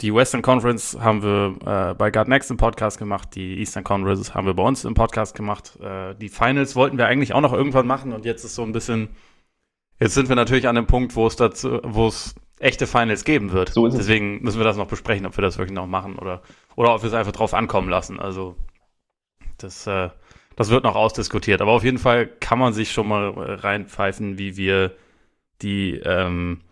die 0.00 0.12
Western 0.12 0.42
Conference 0.42 0.98
haben 1.00 1.22
wir 1.22 1.56
äh, 1.64 1.94
bei 1.94 2.10
God 2.10 2.28
Next 2.28 2.50
im 2.50 2.56
Podcast 2.56 2.98
gemacht, 2.98 3.34
die 3.34 3.58
Eastern 3.58 3.84
Conference 3.84 4.34
haben 4.34 4.46
wir 4.46 4.54
bei 4.54 4.62
uns 4.62 4.84
im 4.84 4.94
Podcast 4.94 5.36
gemacht. 5.36 5.78
Äh, 5.80 6.14
die 6.16 6.28
Finals 6.28 6.74
wollten 6.74 6.98
wir 6.98 7.06
eigentlich 7.06 7.34
auch 7.34 7.40
noch 7.40 7.52
irgendwann 7.52 7.86
machen 7.86 8.12
und 8.12 8.24
jetzt 8.24 8.44
ist 8.44 8.54
so 8.54 8.62
ein 8.62 8.72
bisschen, 8.72 9.08
jetzt 10.00 10.14
sind 10.14 10.28
wir 10.28 10.36
natürlich 10.36 10.68
an 10.68 10.76
dem 10.76 10.86
Punkt, 10.86 11.16
wo 11.16 11.26
es 11.26 11.36
dazu, 11.36 11.80
wo 11.82 12.08
es 12.08 12.34
echte 12.58 12.86
Finals 12.86 13.24
geben 13.24 13.52
wird. 13.52 13.70
So 13.70 13.86
Deswegen 13.88 14.42
müssen 14.42 14.58
wir 14.58 14.64
das 14.64 14.76
noch 14.76 14.88
besprechen, 14.88 15.26
ob 15.26 15.36
wir 15.36 15.42
das 15.42 15.58
wirklich 15.58 15.74
noch 15.74 15.86
machen 15.86 16.18
oder, 16.18 16.42
oder 16.76 16.94
ob 16.94 17.02
wir 17.02 17.08
es 17.08 17.14
einfach 17.14 17.32
drauf 17.32 17.54
ankommen 17.54 17.88
lassen. 17.88 18.18
Also 18.18 18.56
das 19.58 19.86
äh, 19.86 20.10
das 20.58 20.70
wird 20.70 20.82
noch 20.82 20.96
ausdiskutiert. 20.96 21.60
Aber 21.60 21.70
auf 21.70 21.84
jeden 21.84 21.98
Fall 21.98 22.26
kann 22.26 22.58
man 22.58 22.72
sich 22.72 22.90
schon 22.90 23.06
mal 23.06 23.30
reinpfeifen, 23.30 24.38
wie 24.38 24.56
wir 24.56 24.90
die, 25.62 26.00
ähm, 26.04 26.62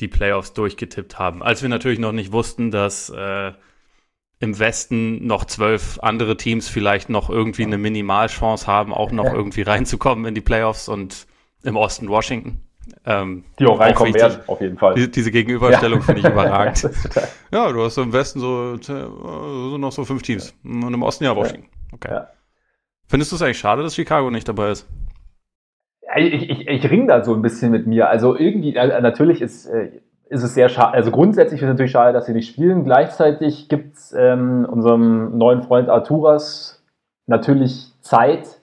die 0.00 0.08
Playoffs 0.08 0.52
durchgetippt 0.52 1.18
haben. 1.18 1.42
Als 1.42 1.62
wir 1.62 1.70
natürlich 1.70 1.98
noch 1.98 2.12
nicht 2.12 2.30
wussten, 2.30 2.70
dass 2.70 3.08
äh, 3.08 3.52
im 4.38 4.58
Westen 4.58 5.26
noch 5.26 5.46
zwölf 5.46 5.98
andere 6.00 6.36
Teams 6.36 6.68
vielleicht 6.68 7.08
noch 7.08 7.30
irgendwie 7.30 7.62
eine 7.62 7.78
Minimalchance 7.78 8.66
haben, 8.66 8.92
auch 8.92 9.12
noch 9.12 9.32
irgendwie 9.32 9.62
reinzukommen 9.62 10.26
in 10.26 10.34
die 10.34 10.42
Playoffs 10.42 10.86
und 10.86 11.26
im 11.62 11.76
Osten 11.76 12.08
Washington. 12.08 12.60
Ähm, 13.04 13.44
die 13.58 13.66
auch 13.66 13.78
reinkommen 13.78 14.14
werden, 14.14 14.40
auf 14.46 14.60
jeden 14.60 14.78
Fall. 14.78 14.94
Die, 14.94 15.10
diese 15.10 15.30
Gegenüberstellung 15.30 16.00
ja. 16.00 16.04
finde 16.04 16.20
ich 16.20 16.26
überragend. 16.26 16.90
ja, 17.52 17.72
du 17.72 17.84
hast 17.84 17.98
im 17.98 18.12
Westen 18.12 18.40
so, 18.40 18.76
so, 18.80 19.78
noch 19.78 19.92
so 19.92 20.04
fünf 20.04 20.22
Teams 20.22 20.54
und 20.64 20.92
im 20.92 21.02
Osten 21.02 21.24
ja 21.24 21.36
Washington. 21.36 21.68
Okay. 21.92 22.10
Ja. 22.10 22.28
Findest 23.06 23.32
du 23.32 23.36
es 23.36 23.42
eigentlich 23.42 23.58
schade, 23.58 23.82
dass 23.82 23.94
Chicago 23.94 24.30
nicht 24.30 24.48
dabei 24.48 24.70
ist? 24.70 24.88
Ich, 26.16 26.50
ich, 26.50 26.68
ich 26.68 26.90
ring 26.90 27.06
da 27.06 27.22
so 27.22 27.34
ein 27.34 27.42
bisschen 27.42 27.70
mit 27.70 27.86
mir. 27.86 28.08
Also 28.08 28.36
irgendwie, 28.36 28.72
natürlich 28.72 29.40
ist, 29.40 29.66
äh, 29.66 30.00
ist 30.28 30.42
es 30.42 30.54
sehr 30.54 30.68
schade. 30.68 30.94
Also 30.94 31.10
grundsätzlich 31.10 31.60
ist 31.60 31.66
es 31.66 31.72
natürlich 31.72 31.92
schade, 31.92 32.12
dass 32.12 32.26
sie 32.26 32.32
nicht 32.32 32.48
spielen. 32.48 32.84
Gleichzeitig 32.84 33.68
gibt 33.68 33.96
es 33.96 34.12
ähm, 34.12 34.66
unserem 34.68 35.36
neuen 35.36 35.62
Freund 35.62 35.88
Arturas 35.88 36.84
natürlich 37.26 37.92
Zeit, 38.00 38.60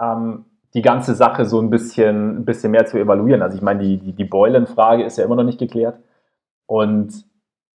ähm, 0.00 0.46
die 0.74 0.82
ganze 0.82 1.14
Sache 1.14 1.44
so 1.44 1.60
ein 1.60 1.70
bisschen, 1.70 2.38
ein 2.38 2.44
bisschen 2.44 2.70
mehr 2.70 2.86
zu 2.86 2.98
evaluieren. 2.98 3.42
Also 3.42 3.56
ich 3.56 3.62
meine, 3.62 3.82
die, 3.82 3.98
die, 3.98 4.12
die 4.12 4.24
Boylan-Frage 4.24 5.04
ist 5.04 5.18
ja 5.18 5.24
immer 5.24 5.36
noch 5.36 5.44
nicht 5.44 5.58
geklärt. 5.58 5.98
Und 6.66 7.24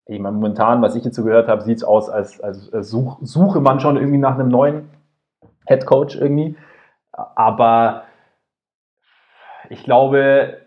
ich 0.05 0.19
meine, 0.19 0.35
momentan, 0.35 0.81
was 0.81 0.95
ich 0.95 1.03
jetzt 1.03 1.17
gehört 1.17 1.47
habe, 1.47 1.63
sieht 1.63 1.77
es 1.77 1.83
aus, 1.83 2.09
als, 2.09 2.39
als, 2.39 2.71
als 2.71 2.89
such, 2.89 3.17
suche 3.21 3.59
man 3.59 3.79
schon 3.79 3.97
irgendwie 3.97 4.19
nach 4.19 4.35
einem 4.35 4.49
neuen 4.49 4.89
Head 5.67 5.85
Coach 5.85 6.15
irgendwie. 6.15 6.55
Aber 7.11 8.03
ich 9.69 9.83
glaube, 9.83 10.57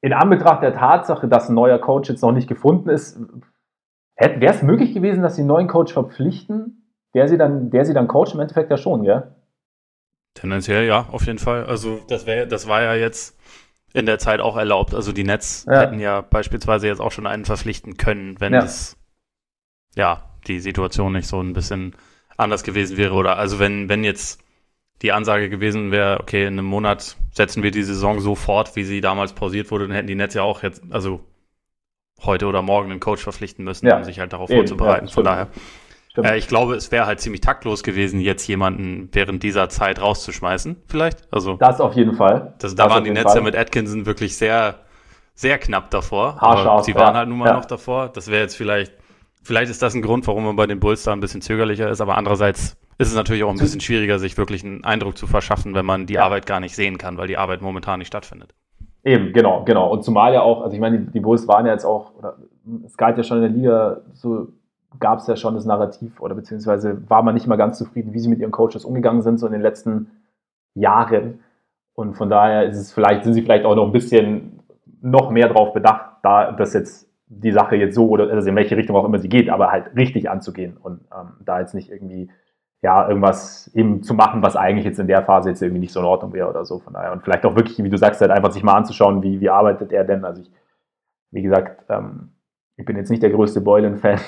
in 0.00 0.12
Anbetracht 0.12 0.62
der 0.62 0.74
Tatsache, 0.74 1.28
dass 1.28 1.48
ein 1.48 1.54
neuer 1.54 1.78
Coach 1.78 2.08
jetzt 2.08 2.22
noch 2.22 2.32
nicht 2.32 2.48
gefunden 2.48 2.88
ist, 2.88 3.18
wäre 4.16 4.54
es 4.54 4.62
möglich 4.62 4.94
gewesen, 4.94 5.22
dass 5.22 5.36
sie 5.36 5.42
einen 5.42 5.48
neuen 5.48 5.68
Coach 5.68 5.92
verpflichten, 5.92 6.94
der 7.14 7.28
sie 7.28 7.36
dann, 7.36 7.70
der 7.70 7.84
sie 7.84 7.94
dann 7.94 8.08
coacht? 8.08 8.34
Im 8.34 8.40
Endeffekt 8.40 8.70
ja 8.70 8.76
schon, 8.76 9.02
gell? 9.02 9.35
Tendenziell 10.36 10.86
ja, 10.86 11.08
auf 11.10 11.26
jeden 11.26 11.38
Fall. 11.38 11.66
Also 11.66 12.00
das 12.08 12.26
wäre, 12.26 12.46
das 12.46 12.68
war 12.68 12.82
ja 12.82 12.94
jetzt 12.94 13.36
in 13.92 14.06
der 14.06 14.18
Zeit 14.18 14.40
auch 14.40 14.56
erlaubt. 14.56 14.94
Also 14.94 15.12
die 15.12 15.24
Nets 15.24 15.66
ja. 15.68 15.80
hätten 15.80 15.98
ja 15.98 16.20
beispielsweise 16.20 16.86
jetzt 16.86 17.00
auch 17.00 17.12
schon 17.12 17.26
einen 17.26 17.44
verpflichten 17.44 17.96
können, 17.96 18.38
wenn 18.38 18.52
ja. 18.52 18.62
es 18.62 18.96
ja 19.96 20.28
die 20.46 20.60
Situation 20.60 21.12
nicht 21.14 21.26
so 21.26 21.40
ein 21.40 21.54
bisschen 21.54 21.96
anders 22.36 22.62
gewesen 22.62 22.98
wäre. 22.98 23.14
Oder 23.14 23.38
also 23.38 23.58
wenn, 23.58 23.88
wenn 23.88 24.04
jetzt 24.04 24.42
die 25.02 25.12
Ansage 25.12 25.48
gewesen 25.48 25.90
wäre, 25.90 26.20
okay, 26.20 26.42
in 26.42 26.54
einem 26.54 26.66
Monat 26.66 27.16
setzen 27.32 27.62
wir 27.62 27.70
die 27.70 27.82
Saison 27.82 28.20
so 28.20 28.34
fort, 28.34 28.76
wie 28.76 28.84
sie 28.84 29.00
damals 29.00 29.32
pausiert 29.32 29.70
wurde, 29.70 29.86
dann 29.86 29.96
hätten 29.96 30.06
die 30.06 30.14
Nets 30.14 30.34
ja 30.34 30.42
auch 30.42 30.62
jetzt, 30.62 30.82
also 30.90 31.20
heute 32.22 32.46
oder 32.46 32.62
morgen 32.62 32.90
einen 32.90 33.00
Coach 33.00 33.22
verpflichten 33.22 33.64
müssen, 33.64 33.86
ja. 33.86 33.96
um 33.96 34.04
sich 34.04 34.20
halt 34.20 34.32
darauf 34.32 34.50
Eben, 34.50 34.60
vorzubereiten. 34.60 35.08
Von 35.08 35.24
daher. 35.24 35.48
Äh, 36.16 36.38
ich 36.38 36.48
glaube, 36.48 36.74
es 36.74 36.90
wäre 36.92 37.06
halt 37.06 37.20
ziemlich 37.20 37.40
taktlos 37.40 37.82
gewesen, 37.82 38.20
jetzt 38.20 38.46
jemanden 38.46 39.08
während 39.12 39.42
dieser 39.42 39.68
Zeit 39.68 40.00
rauszuschmeißen, 40.00 40.76
vielleicht. 40.88 41.32
Also 41.32 41.54
das 41.54 41.80
auf 41.80 41.94
jeden 41.94 42.14
Fall. 42.14 42.54
Das, 42.58 42.74
da 42.74 42.84
das 42.84 42.94
waren 42.94 43.04
die 43.04 43.10
Nets 43.10 43.34
ja 43.34 43.40
mit 43.40 43.56
Atkinson 43.56 44.06
wirklich 44.06 44.36
sehr, 44.36 44.76
sehr 45.34 45.58
knapp 45.58 45.90
davor. 45.90 46.36
Aber 46.40 46.82
sie 46.82 46.94
waren 46.94 47.14
halt 47.14 47.28
nun 47.28 47.38
mal 47.38 47.52
noch 47.52 47.64
davor. 47.64 48.08
Das 48.08 48.28
wäre 48.28 48.42
jetzt 48.42 48.56
vielleicht 48.56 48.92
Vielleicht 49.46 49.70
ist 49.70 49.80
das 49.80 49.94
ein 49.94 50.02
Grund, 50.02 50.26
warum 50.26 50.44
man 50.44 50.56
bei 50.56 50.66
den 50.66 50.80
Bulls 50.80 51.04
da 51.04 51.12
ein 51.12 51.20
bisschen 51.20 51.40
zögerlicher 51.40 51.88
ist, 51.88 52.00
aber 52.00 52.18
andererseits 52.18 52.76
ist 52.98 53.08
es 53.08 53.14
natürlich 53.14 53.44
auch 53.44 53.50
ein 53.50 53.58
bisschen 53.58 53.80
schwieriger, 53.80 54.18
sich 54.18 54.36
wirklich 54.36 54.64
einen 54.64 54.82
Eindruck 54.82 55.16
zu 55.16 55.28
verschaffen, 55.28 55.72
wenn 55.72 55.86
man 55.86 56.06
die 56.06 56.14
ja. 56.14 56.24
Arbeit 56.24 56.46
gar 56.46 56.58
nicht 56.58 56.74
sehen 56.74 56.98
kann, 56.98 57.16
weil 57.16 57.28
die 57.28 57.36
Arbeit 57.36 57.62
momentan 57.62 58.00
nicht 58.00 58.08
stattfindet. 58.08 58.54
Eben, 59.04 59.32
genau, 59.32 59.62
genau. 59.64 59.88
Und 59.88 60.02
zumal 60.02 60.34
ja 60.34 60.42
auch, 60.42 60.62
also 60.62 60.74
ich 60.74 60.80
meine, 60.80 60.98
die, 60.98 61.12
die 61.12 61.20
Bulls 61.20 61.46
waren 61.46 61.64
ja 61.64 61.70
jetzt 61.70 61.84
auch, 61.84 62.12
oder 62.16 62.38
es 62.84 62.96
galt 62.96 63.18
ja 63.18 63.22
schon 63.22 63.36
in 63.36 63.42
der 63.44 63.52
Liga, 63.52 64.00
so 64.14 64.48
gab 65.00 65.18
es 65.18 65.26
ja 65.26 65.36
schon 65.36 65.54
das 65.54 65.64
Narrativ, 65.64 66.20
oder 66.20 66.34
beziehungsweise 66.34 67.08
war 67.08 67.22
man 67.22 67.34
nicht 67.34 67.46
mal 67.46 67.56
ganz 67.56 67.78
zufrieden, 67.78 68.12
wie 68.12 68.18
sie 68.18 68.28
mit 68.28 68.40
ihren 68.40 68.50
Coaches 68.50 68.84
umgegangen 68.84 69.22
sind, 69.22 69.38
so 69.38 69.46
in 69.46 69.52
den 69.52 69.62
letzten 69.62 70.10
Jahren. 70.74 71.40
Und 71.94 72.14
von 72.14 72.28
daher 72.28 72.64
ist 72.64 72.78
es 72.78 72.92
vielleicht, 72.92 73.24
sind 73.24 73.34
sie 73.34 73.42
vielleicht 73.42 73.64
auch 73.64 73.74
noch 73.74 73.86
ein 73.86 73.92
bisschen 73.92 74.60
noch 75.00 75.30
mehr 75.30 75.48
darauf 75.48 75.72
bedacht, 75.72 76.16
da 76.22 76.52
das 76.52 76.74
jetzt 76.74 77.10
die 77.28 77.52
Sache 77.52 77.76
jetzt 77.76 77.94
so 77.94 78.08
oder 78.08 78.30
also 78.30 78.48
in 78.48 78.56
welche 78.56 78.76
Richtung 78.76 78.96
auch 78.96 79.04
immer 79.04 79.18
sie 79.18 79.28
geht, 79.28 79.50
aber 79.50 79.70
halt 79.70 79.96
richtig 79.96 80.30
anzugehen 80.30 80.76
und 80.76 81.00
ähm, 81.12 81.32
da 81.44 81.60
jetzt 81.60 81.74
nicht 81.74 81.90
irgendwie 81.90 82.30
ja 82.82 83.08
irgendwas 83.08 83.68
eben 83.74 84.02
zu 84.02 84.14
machen, 84.14 84.42
was 84.42 84.54
eigentlich 84.54 84.84
jetzt 84.84 85.00
in 85.00 85.08
der 85.08 85.24
Phase 85.24 85.48
jetzt 85.48 85.62
irgendwie 85.62 85.80
nicht 85.80 85.92
so 85.92 86.00
in 86.00 86.06
Ordnung 86.06 86.32
wäre 86.32 86.48
oder 86.48 86.64
so. 86.64 86.78
Von 86.78 86.92
daher 86.92 87.12
und 87.12 87.22
vielleicht 87.22 87.44
auch 87.44 87.56
wirklich, 87.56 87.82
wie 87.82 87.90
du 87.90 87.98
sagst, 87.98 88.20
halt 88.20 88.30
einfach 88.30 88.52
sich 88.52 88.62
mal 88.62 88.74
anzuschauen, 88.74 89.22
wie, 89.22 89.40
wie 89.40 89.50
arbeitet 89.50 89.92
er 89.92 90.04
denn. 90.04 90.24
Also 90.24 90.42
ich, 90.42 90.50
wie 91.32 91.42
gesagt, 91.42 91.84
ähm, 91.88 92.30
ich 92.76 92.84
bin 92.84 92.96
jetzt 92.96 93.10
nicht 93.10 93.22
der 93.22 93.30
größte 93.30 93.60
Boylan-Fan. 93.60 94.20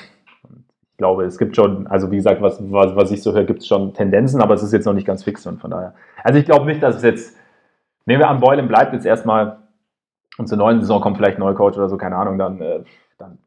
Glaube, 0.99 1.23
es 1.23 1.37
gibt 1.37 1.55
schon, 1.55 1.87
also 1.87 2.11
wie 2.11 2.17
gesagt, 2.17 2.41
was, 2.41 2.59
was, 2.71 2.93
was 2.93 3.09
ich 3.09 3.23
so 3.23 3.33
höre, 3.33 3.45
gibt 3.45 3.61
es 3.61 3.67
schon 3.67 3.93
Tendenzen, 3.93 4.41
aber 4.41 4.53
es 4.53 4.63
ist 4.63 4.73
jetzt 4.73 4.83
noch 4.83 4.93
nicht 4.93 5.07
ganz 5.07 5.23
fix 5.23 5.47
und 5.47 5.61
von 5.61 5.71
daher. 5.71 5.95
Also 6.25 6.37
ich 6.39 6.45
glaube 6.45 6.65
nicht, 6.65 6.83
dass 6.83 6.97
es 6.97 7.03
jetzt, 7.03 7.37
nehmen 8.05 8.19
wir 8.19 8.29
an, 8.29 8.41
Boylan 8.41 8.67
bleibt 8.67 8.91
jetzt 8.91 9.05
erstmal 9.05 9.59
und 10.37 10.47
zur 10.47 10.57
neuen 10.57 10.81
Saison 10.81 10.99
kommt 10.99 11.15
vielleicht 11.15 11.37
ein 11.37 11.39
neuer 11.39 11.55
Coach 11.55 11.77
oder 11.77 11.87
so, 11.87 11.95
keine 11.95 12.17
Ahnung, 12.17 12.37
dann, 12.37 12.59
äh, 12.59 12.83
dann 13.17 13.37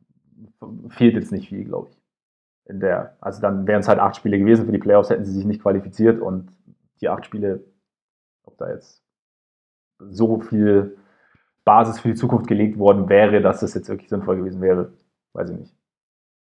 fehlt 0.89 1.13
jetzt 1.13 1.31
nicht 1.31 1.51
viel, 1.51 1.67
glaube 1.67 1.91
ich. 1.91 1.99
In 2.71 2.81
der, 2.81 3.19
also 3.21 3.43
dann 3.43 3.67
wären 3.67 3.81
es 3.81 3.89
halt 3.89 3.99
acht 3.99 4.17
Spiele 4.17 4.39
gewesen. 4.39 4.65
Für 4.65 4.73
die 4.73 4.79
Playoffs 4.79 5.11
hätten 5.11 5.27
sie 5.27 5.33
sich 5.33 5.45
nicht 5.45 5.61
qualifiziert 5.61 6.23
und 6.23 6.57
die 7.03 7.11
acht 7.11 7.27
Spiele, 7.27 7.65
ob 8.45 8.57
da 8.57 8.71
jetzt 8.71 9.05
so 9.99 10.41
viel 10.41 10.97
Basis 11.67 12.01
für 12.01 12.09
die 12.09 12.15
Zukunft 12.15 12.47
gelegt 12.47 12.79
worden 12.79 13.11
wäre, 13.11 13.43
dass 13.43 13.61
das 13.61 13.75
jetzt 13.75 13.91
wirklich 13.91 14.09
sinnvoll 14.09 14.37
gewesen 14.39 14.63
wäre, 14.63 14.95
weiß 15.35 15.51
ich 15.51 15.59
nicht. 15.59 15.77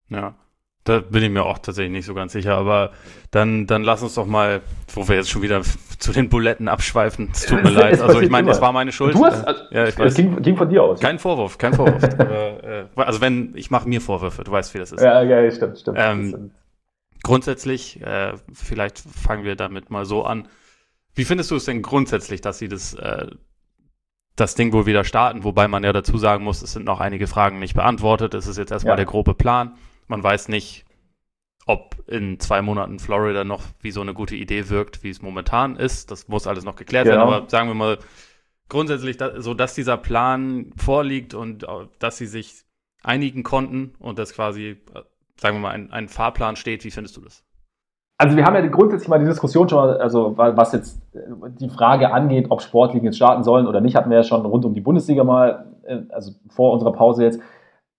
Ja. 0.09 0.35
Da 0.83 0.99
bin 0.99 1.23
ich 1.23 1.29
mir 1.29 1.43
auch 1.43 1.59
tatsächlich 1.59 1.93
nicht 1.93 2.05
so 2.05 2.13
ganz 2.13 2.33
sicher, 2.33 2.57
aber 2.57 2.91
dann, 3.31 3.67
dann 3.67 3.83
lass 3.83 4.03
uns 4.03 4.15
doch 4.15 4.25
mal, 4.25 4.61
wo 4.93 5.07
wir 5.07 5.15
jetzt 5.15 5.29
schon 5.29 5.41
wieder 5.41 5.61
zu 5.97 6.11
den 6.11 6.27
Buletten 6.27 6.67
abschweifen. 6.67 7.29
Es 7.31 7.45
tut 7.45 7.63
mir 7.63 7.69
es, 7.69 7.75
leid. 7.75 7.93
Es 7.93 8.01
also 8.01 8.19
ich 8.19 8.29
meine, 8.29 8.51
es 8.51 8.59
war 8.59 8.73
meine 8.73 8.91
Schuld. 8.91 9.15
Du 9.15 9.25
hast, 9.25 9.45
also, 9.45 9.61
ja, 9.71 9.87
ich 9.87 9.97
weiß. 9.97 10.11
Es 10.11 10.15
ging, 10.15 10.41
ging, 10.41 10.57
von 10.57 10.67
dir 10.67 10.83
aus. 10.83 10.99
Kein 10.99 11.19
Vorwurf, 11.19 11.57
kein 11.57 11.73
Vorwurf. 11.73 12.03
aber, 12.19 12.63
äh, 12.63 12.85
also 12.97 13.21
wenn, 13.21 13.53
ich 13.55 13.71
mache 13.71 13.87
mir 13.87 14.01
Vorwürfe, 14.01 14.43
du 14.43 14.51
weißt, 14.51 14.73
wie 14.73 14.79
das 14.79 14.91
ist. 14.91 15.01
Ja, 15.01 15.21
ja, 15.23 15.49
stimmt, 15.51 15.79
stimmt. 15.79 15.97
Ähm, 15.99 16.51
grundsätzlich, 17.23 18.01
äh, 18.01 18.33
vielleicht 18.51 18.99
fangen 18.99 19.45
wir 19.45 19.55
damit 19.55 19.89
mal 19.89 20.03
so 20.03 20.25
an. 20.25 20.49
Wie 21.15 21.23
findest 21.23 21.49
du 21.51 21.55
es 21.55 21.65
denn 21.65 21.81
grundsätzlich, 21.81 22.41
dass 22.41 22.57
sie 22.57 22.67
das, 22.67 22.93
äh, 22.95 23.27
das 24.35 24.55
Ding 24.55 24.73
wohl 24.73 24.85
wieder 24.85 25.05
starten? 25.05 25.45
Wobei 25.45 25.69
man 25.69 25.83
ja 25.83 25.93
dazu 25.93 26.17
sagen 26.17 26.43
muss, 26.43 26.61
es 26.61 26.73
sind 26.73 26.85
noch 26.85 26.99
einige 26.99 27.27
Fragen 27.27 27.59
nicht 27.59 27.75
beantwortet. 27.75 28.33
Es 28.33 28.47
ist 28.47 28.57
jetzt 28.57 28.71
erstmal 28.71 28.93
ja. 28.93 28.97
der 28.97 29.05
grobe 29.05 29.33
Plan. 29.33 29.77
Man 30.07 30.23
weiß 30.23 30.49
nicht, 30.49 30.85
ob 31.65 31.95
in 32.07 32.39
zwei 32.39 32.61
Monaten 32.61 32.99
Florida 32.99 33.43
noch 33.43 33.61
wie 33.81 33.91
so 33.91 34.01
eine 34.01 34.13
gute 34.13 34.35
Idee 34.35 34.69
wirkt, 34.69 35.03
wie 35.03 35.09
es 35.09 35.21
momentan 35.21 35.75
ist. 35.75 36.11
Das 36.11 36.27
muss 36.27 36.47
alles 36.47 36.65
noch 36.65 36.75
geklärt 36.75 37.05
genau. 37.05 37.17
werden. 37.17 37.33
Aber 37.33 37.49
sagen 37.49 37.69
wir 37.69 37.75
mal 37.75 37.97
grundsätzlich, 38.69 39.17
so 39.37 39.53
dass 39.53 39.73
dieser 39.73 39.97
Plan 39.97 40.71
vorliegt 40.75 41.33
und 41.33 41.63
äh, 41.63 41.67
dass 41.99 42.17
sie 42.17 42.25
sich 42.25 42.63
einigen 43.03 43.43
konnten 43.43 43.93
und 43.99 44.19
dass 44.19 44.33
quasi, 44.33 44.77
äh, 44.93 45.01
sagen 45.39 45.57
wir 45.57 45.61
mal, 45.61 45.71
ein, 45.71 45.91
ein 45.91 46.07
Fahrplan 46.07 46.55
steht. 46.55 46.83
Wie 46.83 46.91
findest 46.91 47.15
du 47.17 47.21
das? 47.21 47.43
Also 48.17 48.37
wir 48.37 48.45
haben 48.45 48.55
ja 48.55 48.65
grundsätzlich 48.67 49.09
mal 49.09 49.19
die 49.19 49.25
Diskussion 49.25 49.67
schon, 49.67 49.89
also 49.89 50.37
was 50.37 50.71
jetzt 50.73 51.01
äh, 51.13 51.19
die 51.59 51.69
Frage 51.69 52.11
angeht, 52.11 52.47
ob 52.49 52.61
Sportligen 52.61 53.05
jetzt 53.05 53.17
starten 53.17 53.43
sollen 53.43 53.67
oder 53.67 53.81
nicht, 53.81 53.95
hatten 53.95 54.09
wir 54.09 54.17
ja 54.17 54.23
schon 54.23 54.45
rund 54.45 54.65
um 54.65 54.73
die 54.73 54.81
Bundesliga 54.81 55.23
mal, 55.23 55.65
also 56.09 56.31
vor 56.49 56.71
unserer 56.73 56.93
Pause 56.93 57.23
jetzt. 57.23 57.41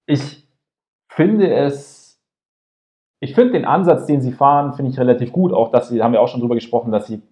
Ich 0.06 0.43
finde 1.14 1.52
es 1.52 1.94
ich 3.24 3.34
finde 3.34 3.52
den 3.52 3.64
Ansatz, 3.64 4.04
den 4.04 4.20
sie 4.20 4.32
fahren, 4.32 4.74
finde 4.74 4.90
ich 4.90 4.98
relativ 4.98 5.32
gut. 5.32 5.52
Auch, 5.52 5.70
dass 5.70 5.88
sie, 5.88 6.02
haben 6.02 6.12
wir 6.12 6.20
auch 6.20 6.28
schon 6.28 6.40
drüber 6.40 6.54
gesprochen, 6.54 6.92
dass 6.92 7.06
sie, 7.06 7.22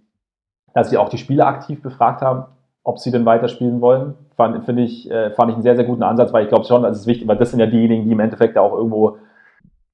dass 0.73 0.89
sie 0.89 0.97
auch 0.97 1.11
die 1.11 1.19
Spieler 1.19 1.47
aktiv 1.47 1.83
befragt 1.83 2.23
haben, 2.23 2.45
ob 2.83 2.99
sie 2.99 3.11
denn 3.11 3.27
weiterspielen 3.27 3.83
wollen. 3.83 4.15
Fand, 4.35 4.65
finde 4.65 4.83
ich, 4.83 5.11
äh, 5.11 5.31
fand 5.33 5.51
ich 5.51 5.55
einen 5.55 5.63
sehr, 5.63 5.77
sehr 5.77 5.85
guten 5.85 6.03
Ansatz, 6.03 6.33
weil 6.33 6.45
ich 6.45 6.49
glaube 6.49 6.65
schon, 6.65 6.83
das 6.83 7.01
ist 7.01 7.07
wichtig, 7.07 7.29
weil 7.29 7.37
das 7.37 7.51
sind 7.51 7.61
ja 7.61 7.67
diejenigen, 7.67 8.05
die 8.07 8.13
im 8.13 8.21
Endeffekt 8.21 8.57
auch 8.57 8.73
irgendwo, 8.73 9.19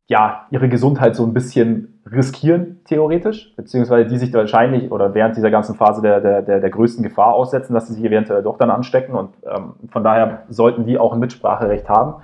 ja, 0.06 0.46
ihre 0.50 0.68
Gesundheit 0.68 1.16
so 1.16 1.24
ein 1.24 1.34
bisschen 1.34 2.00
riskieren, 2.10 2.80
theoretisch, 2.84 3.54
beziehungsweise 3.56 4.08
die 4.08 4.18
sich 4.18 4.32
wahrscheinlich 4.32 4.92
oder 4.92 5.12
während 5.14 5.36
dieser 5.36 5.50
ganzen 5.50 5.74
Phase 5.74 6.00
der, 6.00 6.20
der, 6.20 6.42
der, 6.42 6.60
der 6.60 6.70
größten 6.70 7.02
Gefahr 7.02 7.34
aussetzen, 7.34 7.74
dass 7.74 7.88
sie 7.88 7.94
sich 7.94 8.04
eventuell 8.04 8.42
doch 8.42 8.56
dann 8.56 8.70
anstecken 8.70 9.14
und 9.16 9.34
ähm, 9.44 9.74
von 9.90 10.04
daher 10.04 10.44
sollten 10.48 10.86
die 10.86 10.96
auch 10.96 11.12
ein 11.12 11.18
Mitspracherecht 11.18 11.88
haben. 11.88 12.22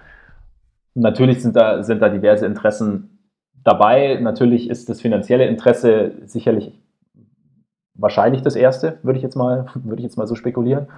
Natürlich 0.94 1.42
sind 1.42 1.56
da, 1.56 1.82
sind 1.82 2.00
da 2.00 2.08
diverse 2.08 2.46
Interessen 2.46 3.18
dabei. 3.64 4.18
Natürlich 4.20 4.70
ist 4.70 4.88
das 4.88 5.00
finanzielle 5.00 5.46
Interesse 5.46 6.12
sicherlich 6.24 6.72
wahrscheinlich 7.94 8.42
das 8.42 8.56
erste, 8.56 8.98
würde 9.02 9.18
ich 9.18 9.22
jetzt 9.22 9.36
mal, 9.36 9.66
würde 9.74 10.00
ich 10.00 10.04
jetzt 10.04 10.16
mal 10.16 10.26
so 10.26 10.34
spekulieren. 10.34 10.88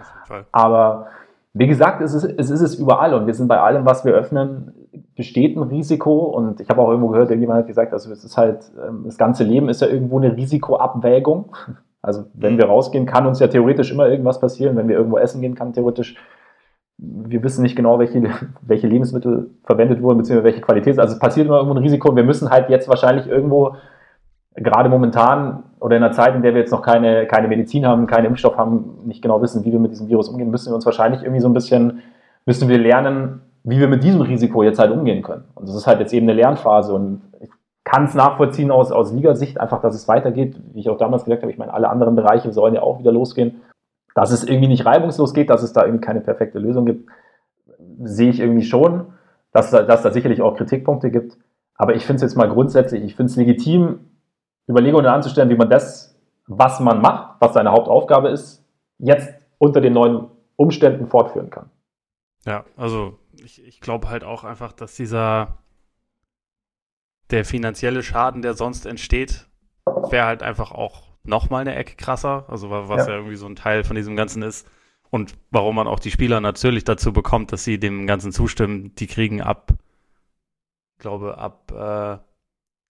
Aber 0.52 1.06
wie 1.52 1.66
gesagt, 1.66 2.02
es 2.02 2.12
ist, 2.14 2.24
es 2.24 2.50
ist 2.50 2.60
es 2.60 2.74
überall 2.74 3.14
und 3.14 3.26
wir 3.26 3.34
sind 3.34 3.48
bei 3.48 3.60
allem, 3.60 3.86
was 3.86 4.04
wir 4.04 4.12
öffnen, 4.12 4.72
besteht 5.14 5.56
ein 5.56 5.62
Risiko 5.62 6.24
und 6.24 6.60
ich 6.60 6.68
habe 6.68 6.82
auch 6.82 6.88
irgendwo 6.90 7.08
gehört, 7.08 7.30
irgendjemand 7.30 7.60
hat 7.60 7.66
gesagt, 7.66 7.92
also 7.92 8.12
es 8.12 8.24
ist 8.24 8.36
halt, 8.36 8.70
ähm, 8.86 9.04
das 9.06 9.16
ganze 9.16 9.44
Leben 9.44 9.68
ist 9.68 9.80
ja 9.80 9.88
irgendwo 9.88 10.18
eine 10.18 10.36
Risikoabwägung. 10.36 11.56
Also 12.02 12.26
wenn 12.34 12.56
wir 12.56 12.66
rausgehen, 12.66 13.04
kann 13.04 13.26
uns 13.26 13.40
ja 13.40 13.48
theoretisch 13.48 13.90
immer 13.90 14.06
irgendwas 14.06 14.38
passieren. 14.38 14.76
Wenn 14.76 14.86
wir 14.86 14.96
irgendwo 14.96 15.18
essen 15.18 15.40
gehen, 15.40 15.56
kann 15.56 15.72
theoretisch, 15.72 16.14
wir 16.98 17.42
wissen 17.42 17.62
nicht 17.62 17.76
genau, 17.76 17.98
welche, 17.98 18.22
welche 18.62 18.86
Lebensmittel 18.86 19.50
verwendet 19.64 20.02
wurden, 20.02 20.18
beziehungsweise 20.18 20.44
welche 20.44 20.60
Qualität. 20.60 20.98
Also 20.98 21.14
es 21.14 21.18
passiert 21.18 21.46
immer 21.46 21.56
irgendwo 21.56 21.74
ein 21.74 21.82
Risiko 21.82 22.14
wir 22.16 22.24
müssen 22.24 22.50
halt 22.50 22.68
jetzt 22.70 22.88
wahrscheinlich 22.88 23.26
irgendwo, 23.26 23.76
gerade 24.54 24.88
momentan 24.88 25.64
oder 25.80 25.96
in 25.96 26.02
einer 26.02 26.12
Zeit, 26.12 26.34
in 26.34 26.42
der 26.42 26.54
wir 26.54 26.60
jetzt 26.60 26.70
noch 26.70 26.82
keine, 26.82 27.26
keine 27.26 27.48
Medizin 27.48 27.86
haben, 27.86 28.06
keinen 28.06 28.26
Impfstoff 28.26 28.56
haben, 28.56 29.00
nicht 29.04 29.22
genau 29.22 29.42
wissen, 29.42 29.64
wie 29.64 29.72
wir 29.72 29.78
mit 29.78 29.92
diesem 29.92 30.08
Virus 30.08 30.28
umgehen, 30.28 30.50
müssen 30.50 30.70
wir 30.70 30.74
uns 30.74 30.86
wahrscheinlich 30.86 31.22
irgendwie 31.22 31.40
so 31.40 31.48
ein 31.48 31.54
bisschen, 31.54 32.02
müssen 32.46 32.68
wir 32.68 32.78
lernen, 32.78 33.42
wie 33.64 33.78
wir 33.78 33.88
mit 33.88 34.02
diesem 34.02 34.22
Risiko 34.22 34.62
jetzt 34.62 34.78
halt 34.78 34.92
umgehen 34.92 35.22
können. 35.22 35.44
Und 35.54 35.68
das 35.68 35.76
ist 35.76 35.86
halt 35.86 36.00
jetzt 36.00 36.14
eben 36.14 36.26
eine 36.26 36.40
Lernphase 36.40 36.94
und 36.94 37.20
ich 37.40 37.50
kann 37.84 38.04
es 38.04 38.14
nachvollziehen 38.14 38.70
aus, 38.70 38.90
aus 38.90 39.12
Ligasicht, 39.12 39.60
einfach, 39.60 39.80
dass 39.80 39.94
es 39.94 40.08
weitergeht. 40.08 40.56
Wie 40.72 40.80
ich 40.80 40.88
auch 40.88 40.98
damals 40.98 41.24
gesagt 41.24 41.42
habe, 41.42 41.52
ich 41.52 41.58
meine, 41.58 41.74
alle 41.74 41.88
anderen 41.88 42.16
Bereiche 42.16 42.52
sollen 42.52 42.74
ja 42.74 42.82
auch 42.82 42.98
wieder 42.98 43.12
losgehen. 43.12 43.60
Dass 44.16 44.32
es 44.32 44.44
irgendwie 44.44 44.68
nicht 44.68 44.86
reibungslos 44.86 45.34
geht, 45.34 45.50
dass 45.50 45.62
es 45.62 45.74
da 45.74 45.84
irgendwie 45.84 46.00
keine 46.00 46.22
perfekte 46.22 46.58
Lösung 46.58 46.86
gibt, 46.86 47.10
sehe 48.02 48.30
ich 48.30 48.40
irgendwie 48.40 48.64
schon, 48.64 49.12
dass, 49.52 49.70
dass 49.70 50.02
da 50.02 50.10
sicherlich 50.10 50.40
auch 50.40 50.56
Kritikpunkte 50.56 51.10
gibt. 51.10 51.36
Aber 51.74 51.94
ich 51.94 52.06
finde 52.06 52.16
es 52.16 52.22
jetzt 52.22 52.34
mal 52.34 52.48
grundsätzlich, 52.48 53.04
ich 53.04 53.14
finde 53.14 53.30
es 53.30 53.36
legitim, 53.36 53.98
Überlegungen 54.66 55.04
anzustellen, 55.04 55.50
wie 55.50 55.56
man 55.56 55.68
das, 55.68 56.18
was 56.46 56.80
man 56.80 57.02
macht, 57.02 57.36
was 57.40 57.52
seine 57.52 57.72
Hauptaufgabe 57.72 58.30
ist, 58.30 58.64
jetzt 58.96 59.34
unter 59.58 59.82
den 59.82 59.92
neuen 59.92 60.28
Umständen 60.56 61.08
fortführen 61.08 61.50
kann. 61.50 61.68
Ja, 62.46 62.64
also 62.74 63.18
ich, 63.34 63.62
ich 63.66 63.82
glaube 63.82 64.08
halt 64.08 64.24
auch 64.24 64.44
einfach, 64.44 64.72
dass 64.72 64.94
dieser 64.94 65.58
der 67.30 67.44
finanzielle 67.44 68.02
Schaden, 68.02 68.40
der 68.40 68.54
sonst 68.54 68.86
entsteht, 68.86 69.46
wäre 69.84 70.24
halt 70.24 70.42
einfach 70.42 70.72
auch 70.72 71.05
nochmal 71.26 71.62
eine 71.62 71.74
Ecke 71.74 71.96
krasser. 71.96 72.44
Also 72.48 72.70
was 72.70 73.06
ja. 73.06 73.08
ja. 73.08 73.16
irgendwie 73.16 73.36
so 73.36 73.46
ein 73.46 73.56
Teil 73.56 73.84
von 73.84 73.96
diesem 73.96 74.16
Ganzen 74.16 74.42
ist. 74.42 74.68
Und 75.10 75.34
warum 75.50 75.76
man 75.76 75.86
auch 75.86 76.00
die 76.00 76.10
Spieler 76.10 76.40
natürlich 76.40 76.84
dazu 76.84 77.12
bekommt, 77.12 77.52
dass 77.52 77.64
sie 77.64 77.78
dem 77.78 78.06
Ganzen 78.06 78.32
zustimmen. 78.32 78.94
Die 78.96 79.06
kriegen 79.06 79.40
ab, 79.40 79.72
ich 80.96 80.98
glaube, 80.98 81.38
ab 81.38 81.72
äh, 81.72 82.18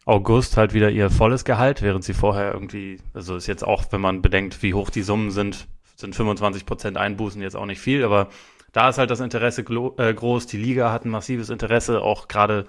August 0.07 0.57
halt 0.57 0.73
wieder 0.73 0.91
ihr 0.91 1.11
volles 1.11 1.45
Gehalt, 1.45 1.83
während 1.83 2.05
sie 2.05 2.15
vorher 2.15 2.55
irgendwie, 2.55 3.01
also 3.13 3.37
ist 3.37 3.49
jetzt 3.49 3.65
auch, 3.65 3.85
wenn 3.91 4.01
man 4.01 4.23
bedenkt, 4.23 4.63
wie 4.63 4.73
hoch 4.73 4.89
die 4.89 5.03
Summen 5.03 5.31
sind, 5.31 5.67
sind 5.97 6.15
25 6.15 6.65
Prozent 6.65 6.97
Einbußen 6.97 7.43
jetzt 7.43 7.57
auch 7.57 7.67
nicht 7.67 7.81
viel, 7.81 8.05
aber 8.05 8.29
da 8.73 8.89
ist 8.89 8.99
halt 8.99 9.11
das 9.11 9.21
Interesse 9.21 9.63
äh, 9.63 10.15
groß. 10.15 10.47
Die 10.47 10.59
Liga 10.59 10.93
hat 10.93 11.05
ein 11.05 11.11
massives 11.11 11.49
Interesse, 11.51 12.03
auch 12.03 12.29
gerade 12.29 12.67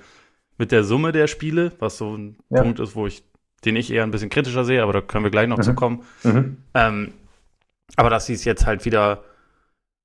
mit 0.57 0.71
der 0.71 0.83
Summe 0.83 1.11
der 1.11 1.27
Spiele, 1.27 1.73
was 1.79 1.97
so 1.97 2.15
ein 2.15 2.37
ja. 2.49 2.61
Punkt 2.61 2.79
ist, 2.79 2.95
wo 2.95 3.05
ich, 3.05 3.23
den 3.65 3.75
ich 3.75 3.91
eher 3.91 4.03
ein 4.03 4.11
bisschen 4.11 4.29
kritischer 4.29 4.65
sehe, 4.65 4.83
aber 4.83 4.93
da 4.93 5.01
können 5.01 5.23
wir 5.23 5.31
gleich 5.31 5.47
noch 5.47 5.57
mhm. 5.57 5.63
zu 5.63 5.75
kommen. 5.75 6.03
Mhm. 6.23 6.57
Ähm, 6.73 7.13
aber 7.95 8.09
dass 8.09 8.25
sie 8.25 8.33
es 8.33 8.45
jetzt 8.45 8.65
halt 8.65 8.85
wieder, 8.85 9.23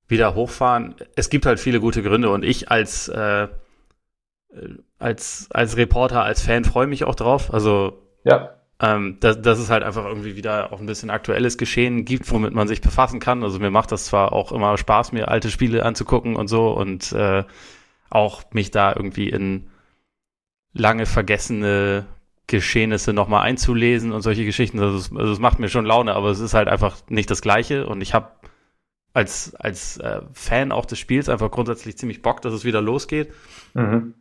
wieder 0.07 0.35
hochfahren, 0.35 0.95
es 1.15 1.29
gibt 1.29 1.45
halt 1.45 1.59
viele 1.59 1.79
gute 1.79 2.03
Gründe 2.03 2.29
und 2.29 2.43
ich 2.43 2.71
als, 2.71 3.07
äh, 3.09 3.47
als, 4.99 5.47
als 5.51 5.77
Reporter, 5.77 6.23
als 6.23 6.41
Fan 6.41 6.63
freue 6.63 6.87
mich 6.87 7.03
auch 7.03 7.15
drauf. 7.15 7.53
Also 7.53 8.01
ja 8.23 8.53
ähm, 8.83 9.17
dass, 9.21 9.41
dass 9.41 9.59
es 9.59 9.69
halt 9.69 9.81
einfach 9.81 10.03
irgendwie 10.03 10.35
wieder 10.35 10.73
auch 10.73 10.79
ein 10.81 10.85
bisschen 10.85 11.09
aktuelles 11.09 11.57
Geschehen 11.57 12.03
gibt, 12.03 12.29
womit 12.29 12.53
man 12.53 12.67
sich 12.67 12.81
befassen 12.81 13.21
kann. 13.21 13.41
Also 13.41 13.57
mir 13.59 13.71
macht 13.71 13.93
das 13.93 14.05
zwar 14.05 14.33
auch 14.33 14.51
immer 14.51 14.77
Spaß, 14.77 15.13
mir 15.13 15.29
alte 15.29 15.49
Spiele 15.49 15.85
anzugucken 15.85 16.35
und 16.35 16.49
so 16.49 16.71
und 16.71 17.13
äh, 17.13 17.45
auch 18.09 18.43
mich 18.51 18.71
da 18.71 18.93
irgendwie 18.93 19.29
in 19.29 19.69
lange 20.73 21.05
vergessene 21.05 22.05
Geschehnisse 22.47 23.13
nochmal 23.13 23.43
einzulesen 23.43 24.11
und 24.11 24.21
solche 24.21 24.45
Geschichten. 24.45 24.79
Also 24.79 24.97
es, 24.97 25.11
also 25.15 25.31
es 25.31 25.39
macht 25.39 25.59
mir 25.59 25.69
schon 25.69 25.85
Laune, 25.85 26.13
aber 26.13 26.29
es 26.29 26.39
ist 26.39 26.53
halt 26.53 26.67
einfach 26.67 26.97
nicht 27.09 27.29
das 27.31 27.41
Gleiche 27.41 27.87
und 27.87 28.01
ich 28.01 28.13
habe 28.13 28.31
als, 29.13 29.55
als 29.55 29.97
äh, 29.97 30.21
Fan 30.33 30.71
auch 30.71 30.85
des 30.85 30.99
Spiels 30.99 31.29
einfach 31.29 31.51
grundsätzlich 31.51 31.97
ziemlich 31.97 32.21
Bock, 32.21 32.41
dass 32.41 32.53
es 32.53 32.65
wieder 32.65 32.81
losgeht. 32.81 33.31
Mhm 33.73 34.15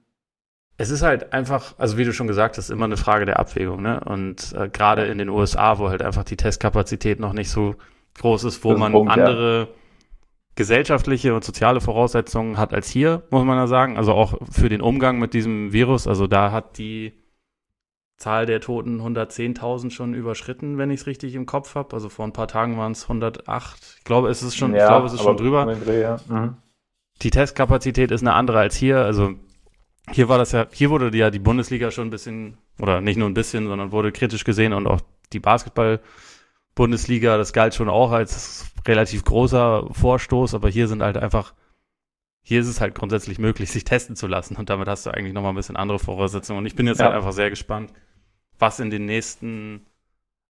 es 0.83 0.91
ist 0.91 1.03
halt 1.03 1.33
einfach, 1.33 1.75
also 1.79 1.99
wie 1.99 2.05
du 2.05 2.13
schon 2.13 2.27
gesagt 2.27 2.59
hast, 2.59 2.71
immer 2.71 2.87
eine 2.87 2.97
Frage 2.97 3.25
der 3.25 3.39
Abwägung, 3.39 3.83
ne? 3.83 4.01
Und 4.05 4.53
äh, 4.59 4.69
gerade 4.69 5.05
in 5.07 5.19
den 5.19 5.29
USA, 5.29 5.79
wo 5.79 5.89
halt 5.89 6.03
einfach 6.03 6.25
die 6.25 6.37
Testkapazität 6.37 7.21
noch 7.21 7.33
nicht 7.33 7.51
so 7.51 7.77
groß 8.19 8.45
ist, 8.45 8.65
wo 8.65 8.77
man 8.77 8.93
Punkt, 8.93 9.13
andere 9.13 9.61
ja. 9.61 9.67
gesellschaftliche 10.55 11.35
und 11.35 11.45
soziale 11.45 11.81
Voraussetzungen 11.81 12.59
hat 12.59 12.75
als 12.75 12.89
hier, 12.89 13.23
muss 13.31 13.45
man 13.45 13.59
ja 13.59 13.67
sagen. 13.67 13.97
Also 13.97 14.13
auch 14.13 14.35
für 14.51 14.69
den 14.69 14.81
Umgang 14.81 15.19
mit 15.19 15.35
diesem 15.35 15.73
Virus. 15.73 16.07
Also 16.07 16.27
da 16.27 16.53
hat 16.53 16.79
die 16.79 17.13
Zahl 18.17 18.47
der 18.47 18.61
Toten 18.61 19.01
110.000 19.01 19.91
schon 19.91 20.15
überschritten, 20.15 20.79
wenn 20.79 20.91
ich 20.91 21.01
es 21.01 21.07
richtig 21.07 21.35
im 21.35 21.47
Kopf 21.47 21.75
habe. 21.75 21.95
Also 21.95 22.09
vor 22.09 22.25
ein 22.25 22.33
paar 22.33 22.49
Tagen 22.49 22.79
waren 22.79 22.93
es 22.93 23.05
108. 23.05 23.97
Ich 23.99 24.05
glaube, 24.05 24.29
es 24.29 24.43
ist 24.43 24.57
schon, 24.57 24.75
ja, 24.75 24.83
ich 24.83 24.89
glaube, 24.89 25.07
es 25.07 25.13
ist 25.13 25.23
schon 25.23 25.37
drüber. 25.37 25.67
Dreh, 25.75 26.03
ja. 26.03 26.19
mhm. 26.29 26.57
Die 27.23 27.31
Testkapazität 27.31 28.11
ist 28.11 28.23
eine 28.23 28.35
andere 28.35 28.59
als 28.59 28.77
hier. 28.77 28.99
Also 28.99 29.35
hier 30.11 30.29
war 30.29 30.39
das 30.39 30.53
ja, 30.53 30.67
hier 30.73 30.91
wurde 30.91 31.17
ja 31.17 31.31
die 31.31 31.39
Bundesliga 31.39 31.91
schon 31.91 32.09
ein 32.09 32.11
bisschen, 32.11 32.59
oder 32.81 33.01
nicht 33.01 33.17
nur 33.17 33.29
ein 33.29 33.35
bisschen, 33.35 33.67
sondern 33.67 33.93
wurde 33.93 34.13
kritisch 34.13 34.45
gesehen 34.45 34.73
und 34.73 34.87
auch 34.87 35.01
die 35.33 35.41
Basketball-Bundesliga, 35.41 37.37
das 37.37 37.53
galt 37.53 37.75
schon 37.75 37.89
auch 37.89 38.11
als 38.13 38.67
relativ 38.87 39.25
großer 39.25 39.89
Vorstoß, 39.93 40.55
aber 40.55 40.69
hier 40.69 40.89
sind 40.89 41.03
halt 41.03 41.17
einfach, 41.17 41.55
hier 42.43 42.61
ist 42.61 42.69
es 42.69 42.81
halt 42.81 42.95
grundsätzlich 42.95 43.39
möglich, 43.39 43.71
sich 43.71 43.85
testen 43.85 44.17
zu 44.17 44.27
lassen 44.27 44.57
und 44.57 44.69
damit 44.69 44.89
hast 44.89 45.07
du 45.07 45.11
eigentlich 45.11 45.33
nochmal 45.33 45.53
ein 45.53 45.57
bisschen 45.57 45.77
andere 45.77 45.99
Voraussetzungen 45.99 46.59
und 46.59 46.67
ich 46.67 46.75
bin 46.75 46.87
jetzt 46.87 46.99
ja. 46.99 47.07
halt 47.07 47.17
einfach 47.17 47.33
sehr 47.33 47.51
gespannt, 47.51 47.93
was 48.59 48.81
in 48.81 48.91
den 48.91 49.07
nächsten 49.07 49.87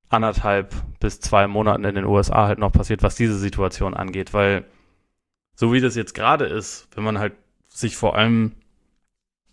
anderthalb 0.09 0.75
bis 1.01 1.21
zwei 1.21 1.47
Monaten 1.47 1.85
in 1.85 1.95
den 1.95 2.05
USA 2.05 2.47
halt 2.47 2.59
noch 2.59 2.73
passiert, 2.73 3.03
was 3.03 3.15
diese 3.15 3.39
Situation 3.39 3.95
angeht, 3.95 4.35
weil 4.35 4.65
so 5.55 5.73
wie 5.73 5.81
das 5.81 5.95
jetzt 5.97 6.15
gerade 6.15 6.45
ist, 6.47 6.89
wenn 6.95 7.05
man 7.05 7.19
halt 7.19 7.35
sich 7.69 7.97
vor 7.97 8.17
allem 8.17 8.53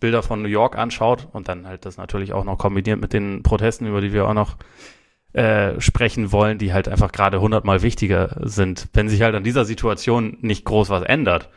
Bilder 0.00 0.22
von 0.22 0.42
New 0.42 0.48
York 0.48 0.76
anschaut 0.76 1.28
und 1.32 1.48
dann 1.48 1.66
halt 1.66 1.84
das 1.84 1.98
natürlich 1.98 2.32
auch 2.32 2.44
noch 2.44 2.58
kombiniert 2.58 3.00
mit 3.00 3.12
den 3.12 3.42
Protesten, 3.42 3.86
über 3.86 4.00
die 4.00 4.12
wir 4.12 4.26
auch 4.26 4.34
noch 4.34 4.56
äh, 5.32 5.80
sprechen 5.80 6.32
wollen, 6.32 6.58
die 6.58 6.72
halt 6.72 6.88
einfach 6.88 7.12
gerade 7.12 7.40
hundertmal 7.40 7.82
wichtiger 7.82 8.36
sind. 8.42 8.88
Wenn 8.94 9.08
sich 9.08 9.22
halt 9.22 9.34
an 9.34 9.44
dieser 9.44 9.64
Situation 9.64 10.38
nicht 10.40 10.64
groß 10.64 10.88
was 10.88 11.04
ändert, 11.04 11.50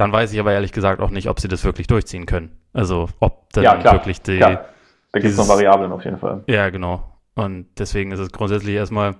dann 0.00 0.12
weiß 0.12 0.32
ich 0.32 0.40
aber 0.40 0.52
ehrlich 0.52 0.72
gesagt 0.72 1.00
auch 1.00 1.10
nicht, 1.10 1.28
ob 1.28 1.40
sie 1.40 1.48
das 1.48 1.62
wirklich 1.64 1.86
durchziehen 1.86 2.24
können. 2.24 2.56
Also 2.72 3.08
ob 3.20 3.52
dann 3.52 3.64
ja, 3.64 3.76
klar, 3.76 3.94
wirklich 3.94 4.22
die. 4.22 4.38
Klar. 4.38 4.64
Da 5.12 5.20
gibt 5.20 5.32
es 5.32 5.36
noch 5.36 5.48
Variablen 5.48 5.92
auf 5.92 6.04
jeden 6.04 6.18
Fall. 6.18 6.42
Ja, 6.46 6.70
genau. 6.70 7.18
Und 7.34 7.66
deswegen 7.78 8.12
ist 8.12 8.20
es 8.20 8.32
grundsätzlich 8.32 8.74
erstmal, 8.74 9.16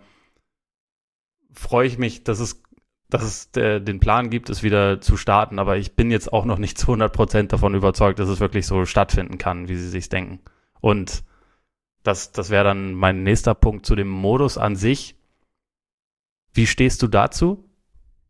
freue 1.52 1.86
ich 1.86 1.98
mich, 1.98 2.24
dass 2.24 2.40
es 2.40 2.62
dass 3.10 3.22
es 3.24 3.50
äh, 3.56 3.80
den 3.80 3.98
Plan 3.98 4.30
gibt, 4.30 4.50
es 4.50 4.62
wieder 4.62 5.00
zu 5.00 5.16
starten, 5.16 5.58
aber 5.58 5.76
ich 5.76 5.96
bin 5.96 6.12
jetzt 6.12 6.32
auch 6.32 6.44
noch 6.44 6.58
nicht 6.58 6.78
zu 6.78 6.92
100% 6.92 7.48
davon 7.48 7.74
überzeugt, 7.74 8.20
dass 8.20 8.28
es 8.28 8.38
wirklich 8.38 8.66
so 8.68 8.84
stattfinden 8.84 9.36
kann, 9.36 9.68
wie 9.68 9.74
sie 9.74 9.88
sich 9.88 10.08
denken. 10.08 10.38
Und 10.80 11.24
das, 12.04 12.30
das 12.30 12.50
wäre 12.50 12.62
dann 12.62 12.94
mein 12.94 13.24
nächster 13.24 13.54
Punkt 13.54 13.84
zu 13.84 13.96
dem 13.96 14.08
Modus 14.08 14.58
an 14.58 14.76
sich. 14.76 15.16
Wie 16.52 16.68
stehst 16.68 17.02
du 17.02 17.08
dazu? 17.08 17.68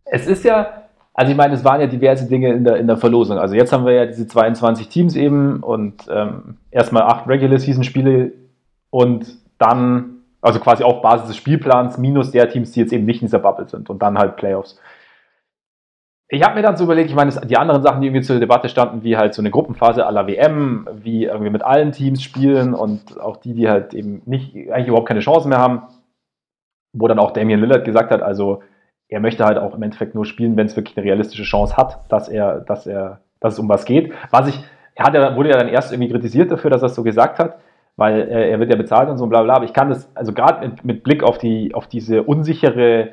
Es 0.04 0.26
ist 0.26 0.44
ja, 0.44 0.79
also 1.20 1.32
ich 1.32 1.36
meine, 1.36 1.52
es 1.52 1.62
waren 1.66 1.82
ja 1.82 1.86
diverse 1.86 2.26
Dinge 2.26 2.50
in 2.54 2.64
der, 2.64 2.76
in 2.76 2.86
der 2.86 2.96
Verlosung. 2.96 3.36
Also 3.36 3.54
jetzt 3.54 3.74
haben 3.74 3.84
wir 3.84 3.92
ja 3.92 4.06
diese 4.06 4.26
22 4.26 4.88
Teams 4.88 5.14
eben 5.16 5.62
und 5.62 6.06
ähm, 6.10 6.56
erstmal 6.70 7.02
acht 7.02 7.28
Regular 7.28 7.58
Season 7.58 7.84
Spiele 7.84 8.32
und 8.88 9.26
dann 9.58 10.22
also 10.40 10.60
quasi 10.60 10.82
auf 10.82 11.02
Basis 11.02 11.26
des 11.28 11.36
Spielplans 11.36 11.98
minus 11.98 12.30
der 12.30 12.48
Teams, 12.48 12.72
die 12.72 12.80
jetzt 12.80 12.94
eben 12.94 13.04
nicht 13.04 13.20
in 13.20 13.26
dieser 13.26 13.38
Bubble 13.38 13.68
sind 13.68 13.90
und 13.90 14.00
dann 14.00 14.16
halt 14.16 14.36
Playoffs. 14.36 14.80
Ich 16.30 16.42
habe 16.42 16.54
mir 16.54 16.62
dann 16.62 16.78
so 16.78 16.84
überlegt, 16.84 17.10
ich 17.10 17.16
meine, 17.16 17.32
die 17.32 17.58
anderen 17.58 17.82
Sachen, 17.82 18.00
die 18.00 18.06
irgendwie 18.06 18.24
zur 18.24 18.40
Debatte 18.40 18.70
standen, 18.70 19.04
wie 19.04 19.18
halt 19.18 19.34
so 19.34 19.42
eine 19.42 19.50
Gruppenphase 19.50 20.00
la 20.00 20.26
WM, 20.26 20.88
wie 20.94 21.24
irgendwie 21.26 21.50
mit 21.50 21.62
allen 21.62 21.92
Teams 21.92 22.22
spielen 22.22 22.72
und 22.72 23.20
auch 23.20 23.36
die, 23.36 23.52
die 23.52 23.68
halt 23.68 23.92
eben 23.92 24.22
nicht, 24.24 24.54
eigentlich 24.72 24.88
überhaupt 24.88 25.08
keine 25.08 25.20
Chance 25.20 25.50
mehr 25.50 25.58
haben, 25.58 25.82
wo 26.94 27.08
dann 27.08 27.18
auch 27.18 27.32
Damian 27.32 27.60
Lillard 27.60 27.84
gesagt 27.84 28.10
hat, 28.10 28.22
also 28.22 28.62
er 29.10 29.20
möchte 29.20 29.44
halt 29.44 29.58
auch 29.58 29.74
im 29.74 29.82
Endeffekt 29.82 30.14
nur 30.14 30.24
spielen, 30.24 30.56
wenn 30.56 30.66
es 30.66 30.76
wirklich 30.76 30.96
eine 30.96 31.04
realistische 31.04 31.42
Chance 31.42 31.76
hat, 31.76 32.00
dass 32.08 32.28
er, 32.28 32.60
dass 32.60 32.86
er, 32.86 33.20
dass 33.40 33.54
es 33.54 33.58
um 33.58 33.68
was 33.68 33.84
geht. 33.84 34.12
Was 34.30 34.48
ich, 34.48 34.64
er 34.94 35.06
hat 35.06 35.14
ja, 35.14 35.36
wurde 35.36 35.50
ja 35.50 35.58
dann 35.58 35.68
erst 35.68 35.92
irgendwie 35.92 36.10
kritisiert 36.10 36.50
dafür, 36.50 36.70
dass 36.70 36.82
er 36.82 36.86
es 36.86 36.94
so 36.94 37.02
gesagt 37.02 37.38
hat 37.38 37.58
weil 38.00 38.22
äh, 38.30 38.50
er 38.50 38.58
wird 38.58 38.70
ja 38.70 38.76
bezahlt 38.76 39.10
und 39.10 39.18
so 39.18 39.26
bla 39.26 39.42
bla. 39.42 39.56
Aber 39.56 39.66
ich 39.66 39.74
kann 39.74 39.90
das, 39.90 40.10
also 40.16 40.32
gerade 40.32 40.66
mit, 40.66 40.84
mit, 40.86 41.02
Blick 41.04 41.22
auf, 41.22 41.36
die, 41.36 41.74
auf 41.74 41.86
diese 41.86 42.22
unsichere 42.22 43.10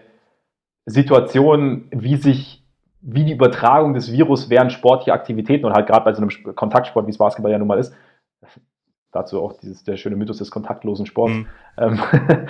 Situation, 0.85 1.89
wie 1.91 2.15
sich, 2.15 2.65
wie 3.01 3.25
die 3.25 3.33
Übertragung 3.33 3.93
des 3.93 4.13
Virus 4.13 4.49
während 4.49 4.71
sportlicher 4.71 5.13
Aktivitäten 5.13 5.65
und 5.65 5.73
halt 5.73 5.87
gerade 5.87 6.05
bei 6.05 6.13
so 6.13 6.21
einem 6.21 6.55
Kontaktsport, 6.55 7.05
wie 7.05 7.11
es 7.11 7.17
Basketball 7.17 7.51
ja 7.51 7.57
nun 7.57 7.67
mal 7.67 7.79
ist, 7.79 7.93
dazu 9.11 9.41
auch 9.41 9.59
dieses, 9.59 9.83
der 9.83 9.97
schöne 9.97 10.15
Mythos 10.15 10.37
des 10.37 10.51
kontaktlosen 10.51 11.05
Sports, 11.05 11.33
mhm. 11.33 11.47
ähm, 11.77 11.99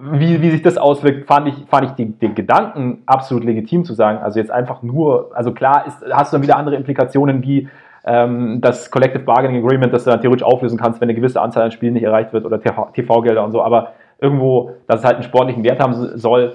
wie, 0.00 0.40
wie 0.40 0.50
sich 0.50 0.62
das 0.62 0.78
auswirkt, 0.78 1.26
fand 1.26 1.48
ich, 1.48 1.54
fand 1.68 1.86
ich 1.86 1.92
den, 1.92 2.18
den, 2.18 2.34
Gedanken 2.34 3.02
absolut 3.06 3.44
legitim 3.44 3.84
zu 3.84 3.94
sagen. 3.94 4.18
Also 4.18 4.38
jetzt 4.38 4.50
einfach 4.50 4.82
nur, 4.82 5.30
also 5.34 5.52
klar 5.52 5.86
ist, 5.86 5.98
hast 6.10 6.32
du 6.32 6.36
dann 6.36 6.42
wieder 6.42 6.56
andere 6.56 6.76
Implikationen 6.76 7.42
wie, 7.42 7.68
ähm, 8.04 8.60
das 8.60 8.90
Collective 8.90 9.22
Bargaining 9.22 9.64
Agreement, 9.64 9.92
das 9.92 10.04
du 10.04 10.10
dann 10.10 10.20
theoretisch 10.20 10.44
auflösen 10.44 10.78
kannst, 10.78 11.00
wenn 11.00 11.08
eine 11.08 11.14
gewisse 11.14 11.40
Anzahl 11.40 11.64
an 11.64 11.70
Spielen 11.70 11.94
nicht 11.94 12.02
erreicht 12.02 12.32
wird 12.32 12.44
oder 12.44 12.60
TV-Gelder 12.60 13.44
und 13.44 13.52
so, 13.52 13.62
aber 13.62 13.92
irgendwo, 14.20 14.72
dass 14.86 15.00
es 15.00 15.04
halt 15.04 15.16
einen 15.16 15.24
sportlichen 15.24 15.64
Wert 15.64 15.80
haben 15.80 15.94
soll, 16.18 16.54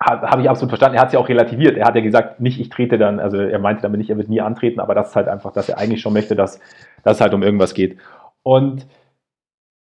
habe 0.00 0.30
hab 0.30 0.40
ich 0.40 0.48
absolut 0.48 0.70
verstanden. 0.70 0.96
Er 0.96 1.00
hat 1.00 1.08
es 1.08 1.14
ja 1.14 1.20
auch 1.20 1.28
relativiert. 1.28 1.76
Er 1.76 1.86
hat 1.86 1.94
ja 1.96 2.00
gesagt, 2.00 2.40
nicht 2.40 2.60
ich 2.60 2.68
trete 2.68 2.98
dann, 2.98 3.18
also 3.18 3.36
er 3.38 3.58
meinte 3.58 3.82
damit 3.82 3.98
nicht, 3.98 4.10
er 4.10 4.16
wird 4.16 4.28
nie 4.28 4.40
antreten, 4.40 4.78
aber 4.78 4.94
das 4.94 5.08
ist 5.08 5.16
halt 5.16 5.28
einfach, 5.28 5.52
dass 5.52 5.68
er 5.68 5.78
eigentlich 5.78 6.00
schon 6.00 6.12
möchte, 6.12 6.36
dass, 6.36 6.60
dass 7.02 7.16
es 7.16 7.20
halt 7.20 7.34
um 7.34 7.42
irgendwas 7.42 7.74
geht. 7.74 7.98
Und 8.42 8.86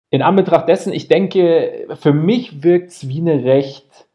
in 0.10 0.22
Anbetracht 0.22 0.68
dessen, 0.70 0.94
ich 0.94 1.08
denke, 1.08 1.88
für 1.96 2.14
mich 2.14 2.64
wirkt 2.64 2.92
es 2.92 3.08
wie 3.10 3.20
eine 3.20 3.44
recht 3.44 4.08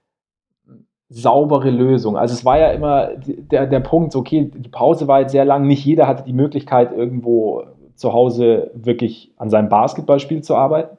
saubere 1.08 1.70
Lösung. 1.70 2.16
Also 2.16 2.32
es 2.32 2.44
war 2.44 2.58
ja 2.58 2.70
immer 2.70 3.10
der, 3.16 3.66
der 3.66 3.80
Punkt, 3.80 4.16
okay, 4.16 4.50
die 4.54 4.68
Pause 4.70 5.06
war 5.08 5.20
jetzt 5.20 5.32
sehr 5.32 5.44
lang, 5.44 5.66
nicht 5.66 5.84
jeder 5.84 6.08
hatte 6.08 6.24
die 6.24 6.32
Möglichkeit, 6.32 6.92
irgendwo 6.92 7.64
zu 7.94 8.14
Hause 8.14 8.70
wirklich 8.74 9.32
an 9.36 9.50
seinem 9.50 9.68
Basketballspiel 9.68 10.42
zu 10.42 10.56
arbeiten. 10.56 10.96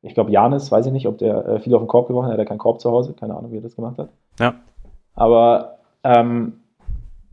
Ich 0.00 0.14
glaube, 0.14 0.30
Janis, 0.30 0.72
weiß 0.72 0.86
ich 0.86 0.92
nicht, 0.92 1.06
ob 1.06 1.18
der 1.18 1.46
äh, 1.46 1.60
viel 1.60 1.74
auf 1.74 1.82
den 1.82 1.88
Korb 1.88 2.08
geworfen 2.08 2.28
hat, 2.28 2.36
er 2.36 2.40
hat 2.40 2.48
keinen 2.48 2.58
Korb 2.58 2.80
zu 2.80 2.90
Hause, 2.90 3.14
keine 3.14 3.36
Ahnung, 3.36 3.52
wie 3.52 3.58
er 3.58 3.62
das 3.62 3.76
gemacht 3.76 3.98
hat. 3.98 4.08
Ja. 4.40 4.54
Aber 5.14 5.78
ähm, 6.02 6.60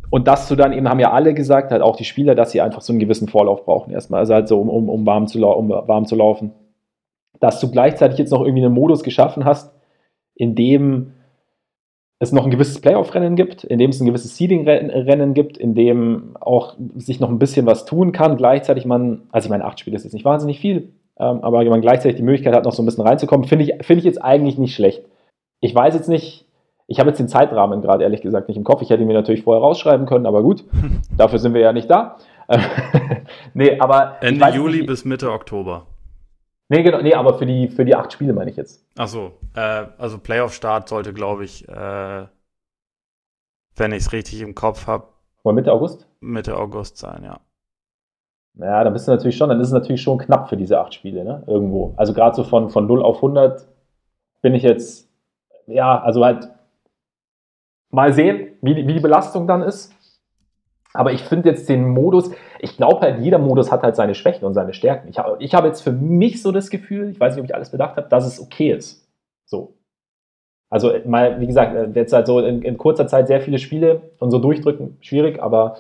und 0.10 0.28
das 0.28 0.48
zu 0.48 0.58
dann 0.58 0.74
eben 0.74 0.90
haben 0.90 1.00
ja 1.00 1.12
alle 1.12 1.34
gesagt, 1.34 1.72
halt 1.72 1.82
auch 1.82 1.96
die 1.96 2.04
Spieler, 2.04 2.36
dass 2.36 2.52
sie 2.52 2.60
einfach 2.60 2.82
so 2.82 2.92
einen 2.92 3.00
gewissen 3.00 3.30
Vorlauf 3.30 3.64
brauchen 3.64 3.92
erstmal, 3.92 4.20
also 4.20 4.34
halt 4.34 4.48
so 4.50 4.60
um, 4.60 4.70
um, 4.70 4.90
um, 4.90 5.06
warm, 5.06 5.28
zu, 5.28 5.46
um 5.46 5.70
warm 5.70 6.06
zu 6.06 6.16
laufen. 6.16 6.52
Dass 7.42 7.60
du 7.60 7.70
gleichzeitig 7.70 8.18
jetzt 8.18 8.32
noch 8.32 8.42
irgendwie 8.42 8.64
einen 8.64 8.74
Modus 8.74 9.04
geschaffen 9.04 9.44
hast, 9.44 9.74
in 10.36 10.56
dem 10.56 11.12
es 12.22 12.32
noch 12.32 12.46
ein 12.46 12.52
gewisses 12.52 12.80
Playoff-Rennen 12.80 13.36
gibt, 13.36 13.64
in 13.64 13.80
dem 13.80 13.90
es 13.90 14.00
ein 14.00 14.06
gewisses 14.06 14.38
Seeding-Rennen 14.38 15.34
gibt, 15.34 15.58
in 15.58 15.74
dem 15.74 16.38
auch 16.40 16.76
sich 16.96 17.20
noch 17.20 17.30
ein 17.30 17.40
bisschen 17.40 17.66
was 17.66 17.86
tun 17.86 18.12
kann. 18.12 18.38
Gleichzeitig 18.38 18.86
man, 18.86 19.24
also 19.32 19.48
ich 19.48 19.50
meine, 19.50 19.66
acht 19.66 19.80
Spiele 19.80 19.96
ist 19.96 20.04
jetzt 20.04 20.14
nicht 20.14 20.24
wahnsinnig 20.24 20.60
viel, 20.60 20.94
ähm, 21.20 21.40
aber 21.42 21.64
man 21.66 21.82
gleichzeitig 21.82 22.18
die 22.18 22.24
Möglichkeit 22.24 22.56
hat, 22.56 22.64
noch 22.64 22.74
so 22.74 22.84
ein 22.84 22.86
bisschen 22.86 23.06
reinzukommen, 23.06 23.48
finde 23.48 23.66
ich, 23.66 23.86
find 23.86 23.98
ich 23.98 24.06
jetzt 24.06 24.24
eigentlich 24.24 24.60
nicht 24.60 24.76
schlecht. 24.76 25.04
Ich 25.62 25.74
weiß 25.74 25.96
jetzt 25.96 26.10
nicht, 26.10 26.46
ich 26.86 27.00
habe 27.00 27.10
jetzt 27.10 27.20
den 27.20 27.28
Zeitrahmen 27.28 27.82
gerade 27.82 28.04
ehrlich 28.04 28.22
gesagt 28.22 28.50
nicht 28.50 28.58
im 28.58 28.64
Kopf. 28.64 28.84
Ich 28.84 28.92
hätte 28.92 29.02
ihn 29.02 29.08
mir 29.08 29.14
natürlich 29.14 29.44
vorher 29.44 29.64
rausschreiben 29.64 30.06
können, 30.06 30.28
aber 30.28 30.44
gut, 30.44 30.64
dafür 31.18 31.40
sind 31.40 31.56
wir 31.56 31.62
ja 31.62 31.74
nicht 31.74 31.90
da. 31.90 32.18
nee, 33.56 33.80
aber. 33.80 34.18
Ende 34.22 34.46
Juli 34.50 34.78
nicht, 34.78 34.88
bis 34.88 35.06
Mitte 35.06 35.32
Oktober. 35.32 35.88
Nee, 36.72 36.84
genau, 36.84 37.02
nee, 37.02 37.14
aber 37.14 37.34
für 37.34 37.46
die, 37.46 37.68
für 37.68 37.84
die 37.84 37.94
acht 37.98 38.14
Spiele 38.14 38.32
meine 38.32 38.50
ich 38.50 38.56
jetzt. 38.56 38.88
Ach 38.98 39.10
so, 39.10 39.34
äh, 39.56 39.88
also 39.98 40.18
Playoff-Start 40.18 40.88
sollte, 40.88 41.12
glaube 41.12 41.44
ich, 41.44 41.68
äh, 41.68 42.28
wenn 43.76 43.92
ich 43.92 43.98
es 43.98 44.14
richtig 44.14 44.40
im 44.40 44.56
Kopf 44.56 44.88
habe. 44.88 45.10
Mitte 45.44 45.74
August? 45.74 46.08
Mitte 46.22 46.56
August 46.56 46.98
sein, 46.98 47.26
ja. 47.26 47.42
Ja, 48.54 48.86
dann 48.86 48.94
bist 48.94 49.06
du 49.06 49.12
natürlich 49.12 49.36
schon, 49.36 49.50
dann 49.50 49.60
ist 49.60 49.68
es 49.68 49.74
natürlich 49.74 50.02
schon 50.02 50.18
knapp 50.18 50.48
für 50.48 50.56
diese 50.56 50.80
acht 50.80 50.94
Spiele, 50.94 51.26
ne? 51.26 51.44
Irgendwo. 51.46 51.94
Also 51.98 52.14
gerade 52.14 52.38
so 52.38 52.46
von, 52.46 52.70
von 52.70 52.88
0 52.88 53.04
auf 53.04 53.18
100 53.18 53.68
bin 54.42 54.56
ich 54.56 54.64
jetzt, 54.64 55.10
ja, 55.68 56.02
also 56.02 56.24
halt 56.24 56.52
mal 57.90 58.14
sehen, 58.14 58.58
wie 58.62 58.76
die, 58.76 58.88
wie 58.88 58.94
die 58.94 59.02
Belastung 59.02 59.46
dann 59.46 59.62
ist. 59.62 59.94
Aber 60.94 61.14
ich 61.14 61.24
finde 61.24 61.50
jetzt 61.50 61.70
den 61.70 61.88
Modus, 61.88 62.32
ich 62.60 62.76
glaube 62.78 63.02
halt, 63.02 63.20
jeder 63.20 63.38
Modus 63.38 63.72
hat 63.72 63.84
halt 63.84 63.96
seine 63.96 64.16
Schwächen 64.16 64.46
und 64.46 64.54
seine 64.54 64.74
Stärken. 64.74 65.08
Ich 65.08 65.18
habe 65.18 65.38
ich 65.40 65.54
hab 65.54 65.66
jetzt 65.66 65.82
für 65.82 65.92
mich 65.92 66.42
so 66.42 66.52
das 66.52 66.70
Gefühl, 66.70 67.10
ich 67.10 67.20
weiß 67.20 67.34
nicht, 67.34 67.42
ob 67.42 67.50
ich 67.50 67.56
alles 67.56 67.72
bedacht 67.72 67.96
habe, 67.96 68.10
dass 68.10 68.26
es 68.26 68.42
okay 68.42 68.72
ist. 68.72 69.08
So. 69.46 69.76
Also 70.70 70.92
mal, 71.06 71.40
wie 71.40 71.48
gesagt, 71.48 71.76
äh, 71.76 71.90
jetzt 71.94 72.14
halt 72.14 72.28
so 72.28 72.40
in, 72.40 72.62
in 72.62 72.78
kurzer 72.78 73.08
Zeit 73.08 73.28
sehr 73.28 73.42
viele 73.42 73.60
Spiele 73.60 74.12
und 74.20 74.32
so 74.32 74.40
durchdrücken, 74.40 74.98
schwierig, 75.02 75.42
aber 75.42 75.78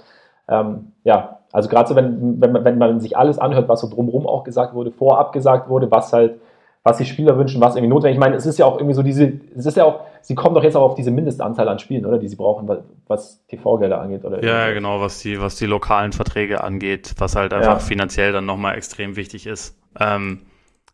ähm, 0.50 0.93
ja, 1.04 1.39
also 1.54 1.69
gerade 1.69 1.88
so, 1.88 1.95
wenn, 1.95 2.41
wenn, 2.41 2.54
wenn 2.54 2.78
man 2.78 3.00
sich 3.00 3.17
alles 3.17 3.39
anhört, 3.39 3.69
was 3.69 3.82
so 3.82 3.89
drumherum 3.89 4.28
auch 4.28 4.43
gesagt 4.43 4.74
wurde, 4.74 4.91
vorab 4.91 5.34
gesagt 5.34 5.69
wurde, 5.69 5.91
was 5.91 6.13
halt 6.13 6.39
was 6.84 6.97
die 6.97 7.06
Spieler 7.06 7.38
wünschen, 7.38 7.62
was 7.62 7.76
irgendwie 7.76 7.93
notwendig. 7.93 8.15
Ich 8.15 8.19
meine, 8.19 8.36
es 8.36 8.45
ist 8.45 8.58
ja 8.58 8.65
auch 8.65 8.78
irgendwie 8.78 8.95
so 8.95 9.04
diese, 9.04 9.34
es 9.56 9.65
ist 9.65 9.78
ja 9.78 9.86
auch, 9.86 10.02
sie 10.22 10.36
kommen 10.36 10.56
doch 10.56 10.64
jetzt 10.64 10.76
auch 10.76 10.84
auf 10.84 10.96
diese 10.96 11.12
Mindestanzahl 11.12 11.68
an 11.68 11.80
Spielen, 11.80 12.06
oder? 12.06 12.18
Die 12.18 12.28
sie 12.28 12.36
brauchen, 12.36 12.70
was 13.08 13.46
TV-Gelder 13.48 14.02
angeht, 14.02 14.26
oder? 14.26 14.44
Ja, 14.44 14.72
genau, 14.72 15.02
was 15.02 15.20
die, 15.20 15.42
was 15.42 15.56
die 15.56 15.66
lokalen 15.66 16.12
Verträge 16.12 16.64
angeht, 16.64 17.16
was 17.18 17.36
halt 17.36 17.54
einfach 17.54 17.74
ja. 17.74 17.80
finanziell 17.80 18.32
dann 18.32 18.46
nochmal 18.46 18.76
extrem 18.76 19.16
wichtig 19.16 19.48
ist. 19.48 19.78
Ähm, 20.00 20.44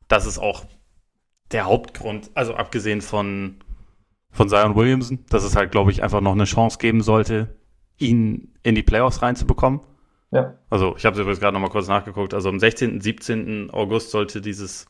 das 0.08 0.26
ist 0.26 0.40
auch 0.40 0.66
der 1.52 1.66
Hauptgrund, 1.66 2.32
also 2.34 2.56
abgesehen 2.56 3.02
von, 3.02 3.58
von 4.32 4.50
Zion 4.50 4.76
Williamson, 4.76 5.20
dass 5.30 5.44
es 5.44 5.56
halt, 5.56 5.72
glaube 5.72 5.92
ich, 5.92 6.04
einfach 6.04 6.22
noch 6.22 6.34
eine 6.34 6.46
Chance 6.46 6.78
geben 6.78 7.02
sollte, 7.02 7.56
ihn 7.98 8.54
in 8.64 8.76
die 8.76 8.84
Playoffs 8.84 9.22
reinzubekommen. 9.22 9.82
Ja. 10.32 10.56
Also, 10.70 10.96
ich 10.98 11.06
habe 11.06 11.14
es 11.14 11.20
übrigens 11.20 11.40
gerade 11.40 11.54
nochmal 11.54 11.70
kurz 11.70 11.88
nachgeguckt. 11.88 12.34
Also, 12.34 12.50
am 12.50 12.60
16., 12.60 13.00
17. 13.00 13.70
August 13.72 14.12
sollte 14.12 14.42
dieses 14.42 14.88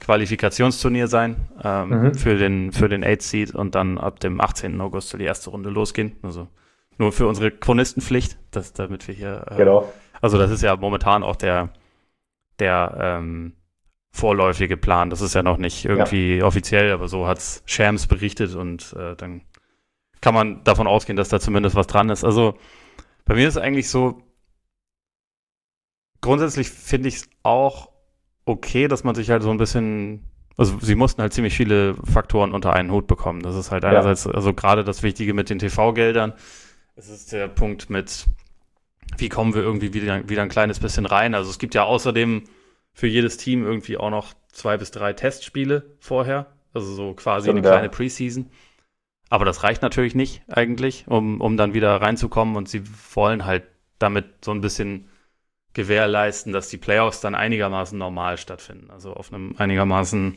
Qualifikationsturnier 0.00 1.06
sein 1.06 1.36
ähm, 1.62 1.88
mhm. 1.88 2.14
für 2.14 2.36
den 2.36 2.72
für 2.72 2.88
den 2.88 3.04
Eight 3.04 3.22
Seed 3.22 3.54
und 3.54 3.74
dann 3.74 3.98
ab 3.98 4.18
dem 4.20 4.40
18. 4.40 4.80
August 4.80 5.10
soll 5.10 5.18
die 5.18 5.26
erste 5.26 5.50
Runde 5.50 5.70
losgehen. 5.70 6.16
Also 6.22 6.48
nur 6.98 7.12
für 7.12 7.26
unsere 7.26 7.50
Chronistenpflicht, 7.50 8.36
dass, 8.50 8.72
damit 8.72 9.06
wir 9.06 9.14
hier. 9.14 9.46
Äh, 9.48 9.56
genau. 9.56 9.92
Also 10.20 10.38
das 10.38 10.50
ist 10.50 10.62
ja 10.62 10.76
momentan 10.76 11.22
auch 11.22 11.36
der 11.36 11.72
der 12.58 12.96
ähm, 13.00 13.54
vorläufige 14.12 14.76
Plan. 14.76 15.10
Das 15.10 15.20
ist 15.20 15.34
ja 15.34 15.42
noch 15.42 15.56
nicht 15.56 15.84
irgendwie 15.84 16.38
ja. 16.38 16.44
offiziell, 16.44 16.92
aber 16.92 17.08
so 17.08 17.26
hat's 17.26 17.62
Shams 17.66 18.06
berichtet 18.06 18.54
und 18.54 18.94
äh, 18.98 19.16
dann 19.16 19.42
kann 20.20 20.34
man 20.34 20.62
davon 20.64 20.86
ausgehen, 20.86 21.16
dass 21.16 21.28
da 21.28 21.40
zumindest 21.40 21.74
was 21.74 21.86
dran 21.86 22.10
ist. 22.10 22.24
Also 22.24 22.56
bei 23.24 23.34
mir 23.34 23.48
ist 23.48 23.56
es 23.56 23.62
eigentlich 23.62 23.88
so, 23.88 24.22
grundsätzlich 26.20 26.70
finde 26.70 27.08
ich 27.08 27.16
es 27.16 27.30
auch 27.42 27.91
okay, 28.44 28.88
dass 28.88 29.04
man 29.04 29.14
sich 29.14 29.30
halt 29.30 29.42
so 29.42 29.50
ein 29.50 29.58
bisschen, 29.58 30.24
also 30.56 30.78
sie 30.80 30.94
mussten 30.94 31.22
halt 31.22 31.32
ziemlich 31.32 31.56
viele 31.56 31.94
Faktoren 32.04 32.52
unter 32.52 32.72
einen 32.72 32.90
Hut 32.90 33.06
bekommen. 33.06 33.42
Das 33.42 33.54
ist 33.54 33.70
halt 33.70 33.84
einerseits, 33.84 34.24
ja. 34.24 34.32
also 34.32 34.52
gerade 34.52 34.84
das 34.84 35.02
Wichtige 35.02 35.34
mit 35.34 35.50
den 35.50 35.58
TV-Geldern. 35.58 36.32
Es 36.96 37.08
ist 37.08 37.32
der 37.32 37.48
Punkt 37.48 37.90
mit, 37.90 38.26
wie 39.16 39.28
kommen 39.28 39.54
wir 39.54 39.62
irgendwie 39.62 39.94
wieder, 39.94 40.28
wieder 40.28 40.42
ein 40.42 40.48
kleines 40.48 40.80
bisschen 40.80 41.06
rein. 41.06 41.34
Also 41.34 41.50
es 41.50 41.58
gibt 41.58 41.74
ja 41.74 41.84
außerdem 41.84 42.44
für 42.92 43.06
jedes 43.06 43.36
Team 43.36 43.64
irgendwie 43.64 43.96
auch 43.96 44.10
noch 44.10 44.34
zwei 44.50 44.76
bis 44.76 44.90
drei 44.90 45.12
Testspiele 45.12 45.96
vorher. 45.98 46.46
Also 46.74 46.92
so 46.94 47.14
quasi 47.14 47.46
Stimmt, 47.46 47.58
eine 47.58 47.68
kleine 47.68 47.86
ja. 47.86 47.92
Preseason. 47.92 48.50
Aber 49.30 49.44
das 49.46 49.62
reicht 49.62 49.80
natürlich 49.80 50.14
nicht 50.14 50.42
eigentlich, 50.48 51.04
um, 51.06 51.40
um 51.40 51.56
dann 51.56 51.72
wieder 51.72 51.96
reinzukommen. 51.96 52.56
Und 52.56 52.68
sie 52.68 52.82
wollen 53.14 53.46
halt 53.46 53.64
damit 53.98 54.44
so 54.44 54.50
ein 54.50 54.60
bisschen 54.60 55.08
gewährleisten, 55.74 56.52
dass 56.52 56.68
die 56.68 56.76
Playoffs 56.76 57.20
dann 57.20 57.34
einigermaßen 57.34 57.98
normal 57.98 58.38
stattfinden, 58.38 58.90
also 58.90 59.14
auf 59.14 59.32
einem 59.32 59.54
einigermaßen 59.58 60.36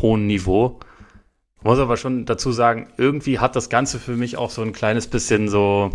hohen 0.00 0.26
Niveau. 0.26 0.80
Ich 1.58 1.64
muss 1.64 1.78
aber 1.78 1.96
schon 1.96 2.26
dazu 2.26 2.52
sagen, 2.52 2.92
irgendwie 2.96 3.38
hat 3.38 3.56
das 3.56 3.70
Ganze 3.70 3.98
für 3.98 4.16
mich 4.16 4.36
auch 4.36 4.50
so 4.50 4.62
ein 4.62 4.72
kleines 4.72 5.08
bisschen 5.08 5.48
so 5.48 5.90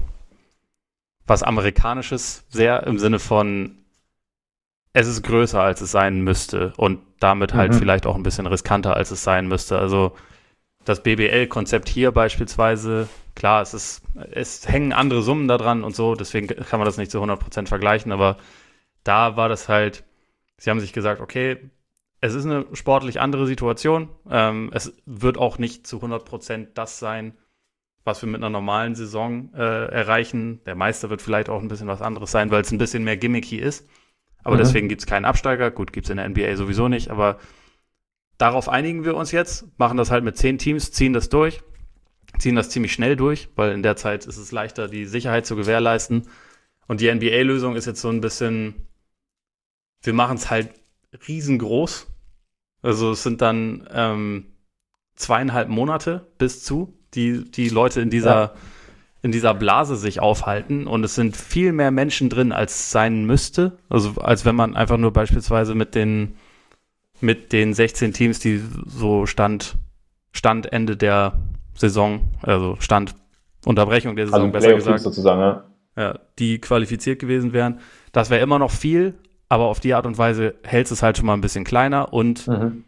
was 1.27 1.43
Amerikanisches, 1.43 2.45
sehr 2.49 2.85
im 2.87 2.99
Sinne 2.99 3.19
von, 3.19 3.77
es 4.93 5.07
ist 5.07 5.23
größer, 5.23 5.61
als 5.61 5.81
es 5.81 5.91
sein 5.91 6.21
müsste 6.21 6.73
und 6.77 6.99
damit 7.19 7.53
halt 7.53 7.71
mhm. 7.71 7.77
vielleicht 7.77 8.05
auch 8.05 8.15
ein 8.15 8.23
bisschen 8.23 8.47
riskanter, 8.47 8.95
als 8.95 9.11
es 9.11 9.23
sein 9.23 9.47
müsste. 9.47 9.77
Also 9.77 10.13
das 10.85 11.03
BBL-Konzept 11.03 11.89
hier 11.89 12.11
beispielsweise 12.11 13.07
Klar, 13.35 13.61
es 13.61 13.73
ist, 13.73 14.03
es 14.31 14.67
hängen 14.67 14.93
andere 14.93 15.21
Summen 15.21 15.47
da 15.47 15.57
dran 15.57 15.83
und 15.83 15.95
so, 15.95 16.15
deswegen 16.15 16.47
kann 16.47 16.79
man 16.79 16.85
das 16.85 16.97
nicht 16.97 17.11
zu 17.11 17.23
100% 17.23 17.67
vergleichen, 17.67 18.11
aber 18.11 18.37
da 19.03 19.37
war 19.37 19.49
das 19.49 19.69
halt, 19.69 20.03
sie 20.57 20.69
haben 20.69 20.79
sich 20.79 20.93
gesagt, 20.93 21.21
okay, 21.21 21.57
es 22.19 22.35
ist 22.35 22.45
eine 22.45 22.67
sportlich 22.73 23.19
andere 23.19 23.47
Situation. 23.47 24.09
Ähm, 24.29 24.69
es 24.73 24.93
wird 25.07 25.39
auch 25.39 25.57
nicht 25.57 25.87
zu 25.87 25.97
100% 25.97 26.67
das 26.75 26.99
sein, 26.99 27.35
was 28.03 28.21
wir 28.21 28.29
mit 28.29 28.41
einer 28.41 28.51
normalen 28.51 28.93
Saison 28.93 29.51
äh, 29.55 29.85
erreichen. 29.85 30.61
Der 30.65 30.75
Meister 30.75 31.09
wird 31.09 31.23
vielleicht 31.23 31.49
auch 31.49 31.61
ein 31.61 31.67
bisschen 31.67 31.87
was 31.87 32.03
anderes 32.03 32.29
sein, 32.29 32.51
weil 32.51 32.61
es 32.61 32.71
ein 32.71 32.77
bisschen 32.77 33.03
mehr 33.03 33.17
gimmicky 33.17 33.57
ist. 33.57 33.89
Aber 34.43 34.55
mhm. 34.55 34.59
deswegen 34.59 34.87
gibt 34.87 35.01
es 35.01 35.07
keinen 35.07 35.25
Absteiger. 35.25 35.71
Gut, 35.71 35.93
gibt 35.93 36.05
es 36.05 36.11
in 36.11 36.17
der 36.17 36.29
NBA 36.29 36.55
sowieso 36.57 36.89
nicht, 36.89 37.09
aber 37.09 37.39
darauf 38.41 38.67
einigen 38.67 39.05
wir 39.05 39.15
uns 39.15 39.31
jetzt, 39.31 39.65
machen 39.77 39.97
das 39.97 40.11
halt 40.11 40.23
mit 40.23 40.37
zehn 40.37 40.57
Teams, 40.57 40.91
ziehen 40.91 41.13
das 41.13 41.29
durch 41.29 41.61
ziehen 42.39 42.55
das 42.55 42.69
ziemlich 42.69 42.93
schnell 42.93 43.15
durch, 43.15 43.49
weil 43.55 43.71
in 43.71 43.83
der 43.83 43.95
Zeit 43.95 44.25
ist 44.25 44.37
es 44.37 44.51
leichter, 44.51 44.87
die 44.87 45.05
Sicherheit 45.05 45.45
zu 45.45 45.55
gewährleisten. 45.55 46.27
Und 46.87 47.01
die 47.01 47.13
NBA-Lösung 47.13 47.75
ist 47.75 47.85
jetzt 47.85 48.01
so 48.01 48.09
ein 48.09 48.21
bisschen, 48.21 48.87
wir 50.01 50.13
machen 50.13 50.37
es 50.37 50.49
halt 50.49 50.69
riesengroß. 51.27 52.07
Also 52.81 53.11
es 53.11 53.23
sind 53.23 53.41
dann 53.41 53.87
ähm, 53.93 54.47
zweieinhalb 55.15 55.69
Monate 55.69 56.27
bis 56.37 56.63
zu, 56.63 56.93
die 57.13 57.49
die 57.49 57.69
Leute 57.69 58.01
in 58.01 58.09
dieser, 58.09 58.35
ja. 58.35 58.53
in 59.21 59.31
dieser 59.31 59.53
Blase 59.53 59.95
sich 59.95 60.19
aufhalten. 60.19 60.87
Und 60.87 61.03
es 61.03 61.15
sind 61.15 61.37
viel 61.37 61.73
mehr 61.73 61.91
Menschen 61.91 62.29
drin, 62.29 62.51
als 62.51 62.91
sein 62.91 63.25
müsste. 63.25 63.77
Also 63.87 64.15
als 64.21 64.45
wenn 64.45 64.55
man 64.55 64.75
einfach 64.75 64.97
nur 64.97 65.13
beispielsweise 65.13 65.75
mit 65.75 65.95
den, 65.95 66.35
mit 67.21 67.53
den 67.53 67.73
16 67.73 68.13
Teams, 68.13 68.39
die 68.39 68.61
so 68.85 69.25
Stand, 69.25 69.75
Stand 70.31 70.71
Ende 70.71 70.97
der 70.97 71.33
Saison, 71.75 72.29
also 72.41 72.77
Stand 72.79 73.15
Unterbrechung 73.65 74.15
der 74.15 74.25
Saison, 74.27 74.41
also 74.41 74.51
besser 74.51 74.73
gesagt. 74.73 74.99
sozusagen, 75.01 75.39
ja. 75.39 75.63
ja, 75.95 76.19
die 76.39 76.59
qualifiziert 76.59 77.19
gewesen 77.19 77.53
wären. 77.53 77.79
Das 78.11 78.29
wäre 78.29 78.41
immer 78.41 78.59
noch 78.59 78.71
viel, 78.71 79.15
aber 79.49 79.65
auf 79.65 79.79
die 79.79 79.93
Art 79.93 80.05
und 80.05 80.17
Weise 80.17 80.55
hält 80.63 80.89
es 80.89 81.03
halt 81.03 81.17
schon 81.17 81.27
mal 81.27 81.33
ein 81.33 81.41
bisschen 81.41 81.63
kleiner 81.63 82.11
und 82.13 82.47
mhm. 82.47 82.85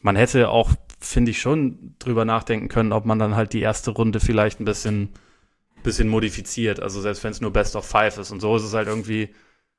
man 0.00 0.16
hätte 0.16 0.48
auch, 0.48 0.70
finde 0.98 1.30
ich, 1.30 1.40
schon 1.40 1.94
drüber 1.98 2.24
nachdenken 2.24 2.68
können, 2.68 2.92
ob 2.92 3.04
man 3.04 3.18
dann 3.18 3.36
halt 3.36 3.52
die 3.52 3.60
erste 3.60 3.92
Runde 3.92 4.18
vielleicht 4.18 4.60
ein 4.60 4.64
bisschen, 4.64 5.10
bisschen 5.84 6.08
modifiziert. 6.08 6.80
Also 6.80 7.00
selbst 7.00 7.22
wenn 7.22 7.30
es 7.30 7.40
nur 7.40 7.52
Best 7.52 7.76
of 7.76 7.86
Five 7.86 8.18
ist 8.18 8.32
und 8.32 8.40
so 8.40 8.56
ist 8.56 8.64
es 8.64 8.74
halt 8.74 8.88
irgendwie 8.88 9.30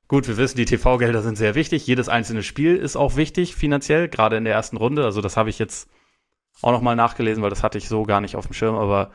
gut. 0.10 0.28
Wir 0.28 0.36
wissen, 0.36 0.58
die 0.58 0.66
TV-Gelder 0.66 1.22
sind 1.22 1.38
sehr 1.38 1.56
wichtig. 1.56 1.88
Jedes 1.88 2.10
einzelne 2.10 2.44
Spiel 2.44 2.76
ist 2.76 2.98
auch 2.98 3.16
wichtig 3.16 3.56
finanziell, 3.56 4.10
gerade 4.10 4.36
in 4.36 4.44
der 4.44 4.54
ersten 4.54 4.76
Runde. 4.76 5.06
Also 5.06 5.22
das 5.22 5.38
habe 5.38 5.50
ich 5.50 5.58
jetzt 5.58 5.90
auch 6.62 6.74
noch 6.74 6.82
mal 6.82 6.98
nachgelesen, 6.98 7.42
weil 7.42 7.50
das 7.50 7.64
hatte 7.64 7.78
ich 7.78 7.88
so 7.88 8.04
gar 8.04 8.20
nicht 8.20 8.36
auf 8.36 8.48
dem 8.48 8.54
Schirm, 8.54 8.76
aber 8.76 9.12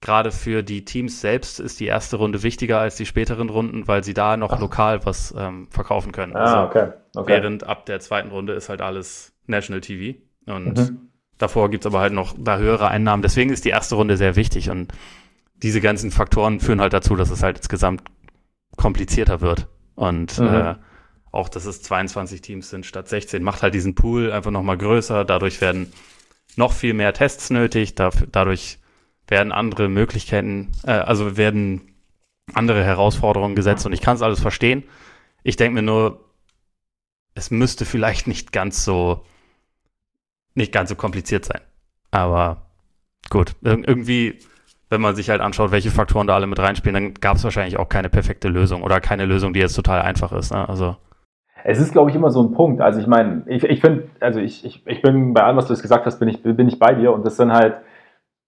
gerade 0.00 0.30
für 0.30 0.62
die 0.62 0.84
Teams 0.84 1.20
selbst 1.20 1.58
ist 1.58 1.80
die 1.80 1.86
erste 1.86 2.16
Runde 2.16 2.42
wichtiger 2.42 2.78
als 2.78 2.96
die 2.96 3.06
späteren 3.06 3.48
Runden, 3.48 3.88
weil 3.88 4.04
sie 4.04 4.14
da 4.14 4.36
noch 4.36 4.52
Ach. 4.52 4.60
lokal 4.60 5.04
was 5.04 5.34
ähm, 5.36 5.66
verkaufen 5.70 6.12
können. 6.12 6.36
Ah, 6.36 6.44
also 6.44 6.68
okay. 6.68 6.92
okay. 7.16 7.32
Während 7.32 7.64
ab 7.64 7.86
der 7.86 8.00
zweiten 8.00 8.30
Runde 8.30 8.52
ist 8.52 8.68
halt 8.68 8.82
alles 8.82 9.32
National 9.46 9.80
TV 9.80 10.18
und 10.46 10.76
mhm. 10.76 11.08
davor 11.38 11.70
gibt 11.70 11.84
es 11.84 11.90
aber 11.90 12.00
halt 12.00 12.12
noch 12.12 12.34
da 12.38 12.58
höhere 12.58 12.88
Einnahmen. 12.88 13.22
Deswegen 13.22 13.50
ist 13.50 13.64
die 13.64 13.70
erste 13.70 13.94
Runde 13.94 14.16
sehr 14.16 14.36
wichtig 14.36 14.70
und 14.70 14.92
diese 15.56 15.80
ganzen 15.80 16.10
Faktoren 16.10 16.60
führen 16.60 16.80
halt 16.80 16.92
dazu, 16.92 17.16
dass 17.16 17.30
es 17.30 17.42
halt 17.42 17.56
insgesamt 17.56 18.02
komplizierter 18.76 19.40
wird. 19.40 19.68
Und 19.94 20.38
mhm. 20.38 20.46
äh, 20.46 20.74
auch, 21.30 21.48
dass 21.48 21.66
es 21.66 21.82
22 21.82 22.40
Teams 22.40 22.70
sind 22.70 22.86
statt 22.86 23.08
16, 23.08 23.42
macht 23.42 23.62
halt 23.62 23.74
diesen 23.74 23.94
Pool 23.94 24.32
einfach 24.32 24.50
nochmal 24.50 24.78
größer. 24.78 25.24
Dadurch 25.24 25.60
werden 25.60 25.92
noch 26.56 26.72
viel 26.72 26.94
mehr 26.94 27.12
Tests 27.12 27.50
nötig. 27.50 27.94
Dafür, 27.94 28.26
dadurch 28.30 28.78
werden 29.26 29.52
andere 29.52 29.88
Möglichkeiten, 29.88 30.72
äh, 30.84 30.92
also 30.92 31.36
werden 31.36 31.94
andere 32.52 32.84
Herausforderungen 32.84 33.54
gesetzt 33.54 33.86
und 33.86 33.92
ich 33.92 34.00
kann 34.00 34.16
es 34.16 34.22
alles 34.22 34.40
verstehen. 34.40 34.84
Ich 35.42 35.56
denke 35.56 35.74
mir 35.74 35.82
nur, 35.82 36.24
es 37.34 37.50
müsste 37.50 37.84
vielleicht 37.84 38.26
nicht 38.26 38.52
ganz 38.52 38.84
so 38.84 39.24
nicht 40.54 40.72
ganz 40.72 40.88
so 40.88 40.94
kompliziert 40.94 41.44
sein. 41.44 41.60
Aber 42.10 42.70
gut, 43.28 43.56
irgendwie, 43.62 44.38
wenn 44.94 45.00
man 45.00 45.14
sich 45.14 45.28
halt 45.28 45.40
anschaut, 45.40 45.72
welche 45.72 45.90
Faktoren 45.90 46.26
da 46.26 46.34
alle 46.34 46.46
mit 46.46 46.58
reinspielen, 46.58 46.94
dann 46.94 47.14
gab 47.14 47.36
es 47.36 47.44
wahrscheinlich 47.44 47.78
auch 47.78 47.88
keine 47.88 48.08
perfekte 48.08 48.48
Lösung 48.48 48.82
oder 48.82 49.00
keine 49.00 49.26
Lösung, 49.26 49.52
die 49.52 49.60
jetzt 49.60 49.74
total 49.74 50.00
einfach 50.00 50.32
ist. 50.32 50.52
Ne? 50.52 50.68
Also 50.68 50.96
es 51.64 51.80
ist, 51.80 51.92
glaube 51.92 52.10
ich, 52.10 52.16
immer 52.16 52.30
so 52.30 52.42
ein 52.42 52.52
Punkt. 52.52 52.80
Also 52.80 53.00
ich 53.00 53.06
meine, 53.06 53.42
ich, 53.46 53.64
ich 53.64 53.80
finde, 53.80 54.04
also 54.20 54.38
ich, 54.38 54.64
ich, 54.64 54.86
ich 54.86 55.02
bin 55.02 55.34
bei 55.34 55.42
allem, 55.42 55.56
was 55.56 55.66
du 55.66 55.72
jetzt 55.72 55.82
gesagt 55.82 56.06
hast, 56.06 56.18
bin 56.18 56.28
ich, 56.28 56.42
bin 56.42 56.68
ich 56.68 56.78
bei 56.78 56.94
dir 56.94 57.12
und 57.12 57.26
das 57.26 57.36
sind 57.36 57.52
halt 57.52 57.76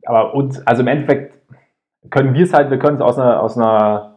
aber 0.07 0.35
uns, 0.35 0.65
also 0.67 0.83
im 0.83 0.89
Endeffekt 0.89 1.35
können 2.11 2.35
wir 2.35 2.45
es 2.45 2.55
halt, 2.55 2.71
wir 2.71 2.79
können 2.79 2.97
es 2.97 3.03
aus 3.03 3.19
einer, 3.19 3.43
aus 3.43 3.57
einer 3.57 4.13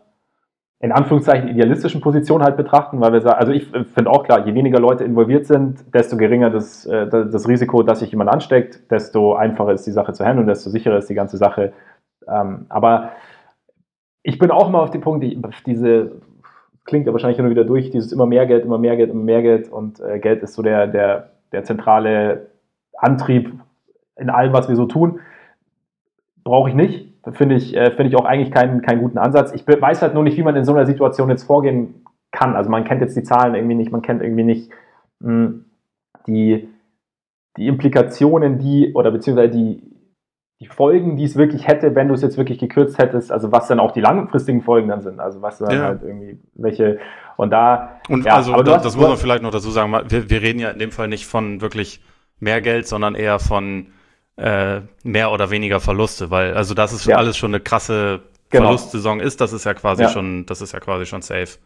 in 0.81 0.93
Anführungszeichen 0.93 1.49
idealistischen 1.49 1.99
Position 1.99 2.41
halt 2.41 2.55
betrachten, 2.55 3.01
weil 3.01 3.11
wir 3.11 3.19
sagen, 3.19 3.37
also 3.37 3.51
ich 3.51 3.65
finde 3.65 4.09
auch 4.09 4.23
klar, 4.23 4.45
je 4.45 4.53
weniger 4.53 4.79
Leute 4.79 5.03
involviert 5.03 5.45
sind, 5.45 5.93
desto 5.93 6.15
geringer 6.15 6.49
das, 6.49 6.85
äh, 6.85 7.07
das 7.07 7.49
Risiko, 7.49 7.83
dass 7.83 7.99
sich 7.99 8.11
jemand 8.11 8.29
ansteckt, 8.29 8.89
desto 8.89 9.33
einfacher 9.33 9.73
ist 9.73 9.85
die 9.85 9.91
Sache 9.91 10.13
zu 10.13 10.23
handeln, 10.23 10.47
desto 10.47 10.69
sicherer 10.69 10.97
ist 10.97 11.09
die 11.09 11.15
ganze 11.15 11.35
Sache. 11.35 11.73
Ähm, 12.27 12.65
aber 12.69 13.11
ich 14.23 14.37
bin 14.37 14.51
auch 14.51 14.67
immer 14.67 14.81
auf 14.81 14.91
den 14.91 15.01
Punkt, 15.01 15.23
die, 15.23 15.41
diese, 15.65 16.21
klingt 16.85 17.07
ja 17.07 17.13
wahrscheinlich 17.13 17.39
immer 17.39 17.49
wieder 17.49 17.63
durch, 17.63 17.89
dieses 17.89 18.11
immer 18.11 18.25
mehr 18.25 18.45
Geld, 18.45 18.65
immer 18.65 18.77
mehr 18.77 18.97
Geld, 18.97 19.11
immer 19.11 19.23
mehr 19.23 19.41
Geld 19.41 19.71
und 19.71 19.99
äh, 19.99 20.19
Geld 20.19 20.43
ist 20.43 20.53
so 20.53 20.61
der, 20.61 20.87
der, 20.87 21.31
der 21.51 21.63
zentrale 21.63 22.47
Antrieb 22.97 23.53
in 24.17 24.29
allem, 24.29 24.53
was 24.53 24.67
wir 24.67 24.75
so 24.75 24.85
tun 24.85 25.19
brauche 26.49 26.69
ich 26.69 26.75
nicht. 26.75 27.07
Finde 27.31 27.55
ich, 27.55 27.75
äh, 27.75 27.91
find 27.91 28.09
ich 28.09 28.15
auch 28.15 28.25
eigentlich 28.25 28.51
keinen, 28.51 28.81
keinen 28.81 29.01
guten 29.01 29.17
Ansatz. 29.17 29.53
Ich 29.53 29.67
weiß 29.67 30.01
halt 30.01 30.13
nur 30.13 30.23
nicht, 30.23 30.37
wie 30.37 30.43
man 30.43 30.55
in 30.55 30.65
so 30.65 30.73
einer 30.73 30.85
Situation 30.85 31.29
jetzt 31.29 31.43
vorgehen 31.43 32.05
kann. 32.31 32.55
Also 32.55 32.69
man 32.69 32.85
kennt 32.85 33.01
jetzt 33.01 33.15
die 33.15 33.23
Zahlen 33.23 33.55
irgendwie 33.55 33.75
nicht, 33.75 33.91
man 33.91 34.01
kennt 34.01 34.23
irgendwie 34.23 34.43
nicht 34.43 34.71
mh, 35.19 35.29
hm, 35.29 35.65
die, 36.27 36.67
die 37.57 37.67
Implikationen, 37.67 38.57
die 38.57 38.93
oder 38.93 39.11
beziehungsweise 39.11 39.51
die, 39.51 39.83
die 40.59 40.67
Folgen, 40.67 41.15
die 41.15 41.23
es 41.23 41.37
wirklich 41.37 41.67
hätte, 41.67 41.95
wenn 41.95 42.09
du 42.09 42.13
es 42.13 42.21
jetzt 42.21 42.37
wirklich 42.37 42.59
gekürzt 42.59 42.97
hättest, 42.97 43.31
also 43.31 43.51
was 43.51 43.67
dann 43.67 43.79
auch 43.79 43.91
die 43.91 44.01
langfristigen 44.01 44.61
Folgen 44.61 44.89
dann 44.89 45.01
sind, 45.01 45.19
also 45.19 45.41
was 45.41 45.59
dann 45.59 45.71
ja. 45.71 45.83
halt 45.83 46.01
irgendwie 46.03 46.37
welche 46.55 46.99
und 47.37 47.51
da 47.51 47.99
und 48.09 48.25
ja, 48.25 48.35
also 48.35 48.51
das, 48.61 48.75
hast, 48.75 48.85
das 48.85 48.97
muss 48.97 49.07
man 49.07 49.17
vielleicht 49.17 49.41
noch 49.41 49.51
dazu 49.51 49.71
sagen, 49.71 49.93
wir, 49.93 50.29
wir 50.29 50.41
reden 50.41 50.59
ja 50.59 50.69
in 50.69 50.79
dem 50.79 50.91
Fall 50.91 51.07
nicht 51.07 51.27
von 51.27 51.61
wirklich 51.61 52.01
mehr 52.39 52.59
Geld, 52.59 52.87
sondern 52.87 53.15
eher 53.15 53.39
von 53.39 53.87
äh, 54.35 54.81
mehr 55.03 55.31
oder 55.31 55.49
weniger 55.49 55.79
Verluste, 55.79 56.29
weil 56.29 56.53
also 56.53 56.73
das 56.73 56.91
ist 56.91 57.05
ja. 57.05 57.15
alles 57.15 57.37
schon 57.37 57.51
eine 57.51 57.61
krasse 57.61 58.21
genau. 58.49 58.65
Verlustsaison 58.65 59.21
ist, 59.21 59.39
das 59.39 59.53
ist 59.53 59.63
ja 59.63 59.73
quasi 59.73 60.03
ja. 60.03 60.09
schon, 60.09 60.45
das 60.45 60.61
ist 60.61 60.73
ja 60.73 60.81
quasi 60.81 61.05
schon 61.05 61.21
safe. 61.21 61.57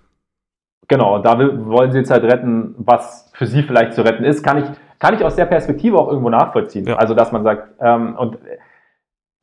Genau, 0.87 1.15
und 1.15 1.25
da 1.25 1.39
wollen 1.39 1.91
sie 1.91 1.99
jetzt 1.99 2.11
halt 2.11 2.23
retten, 2.25 2.75
was 2.77 3.31
für 3.33 3.47
sie 3.47 3.63
vielleicht 3.63 3.93
zu 3.93 4.03
retten 4.03 4.23
ist, 4.23 4.43
kann 4.43 4.57
ich, 4.59 4.65
kann 4.99 5.15
ich 5.15 5.23
aus 5.23 5.35
der 5.35 5.45
Perspektive 5.45 5.97
auch 5.97 6.09
irgendwo 6.09 6.29
nachvollziehen. 6.29 6.87
Also 6.89 7.15
dass 7.15 7.31
man 7.31 7.43
sagt, 7.43 7.69
ähm, 7.79 8.15
und 8.17 8.37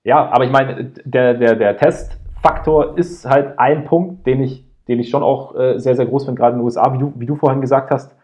ja, 0.04 0.30
aber 0.30 0.44
ich 0.44 0.50
meine, 0.50 0.92
der, 1.04 1.34
der, 1.34 1.56
der 1.56 1.76
Testfaktor 1.76 2.98
ist 2.98 3.28
halt 3.28 3.58
ein 3.58 3.84
Punkt, 3.84 4.26
den 4.26 4.42
ich, 4.42 4.64
den 4.88 4.98
ich 4.98 5.10
schon 5.10 5.22
auch 5.22 5.54
äh, 5.54 5.78
sehr, 5.78 5.96
sehr 5.96 6.06
groß 6.06 6.24
finde, 6.24 6.38
gerade 6.38 6.52
in 6.52 6.58
den 6.58 6.64
USA, 6.64 6.92
wie 6.92 6.98
du, 6.98 7.12
wie 7.16 7.26
du 7.26 7.36
vorhin 7.36 7.60
gesagt 7.60 7.90
hast. 7.90 8.16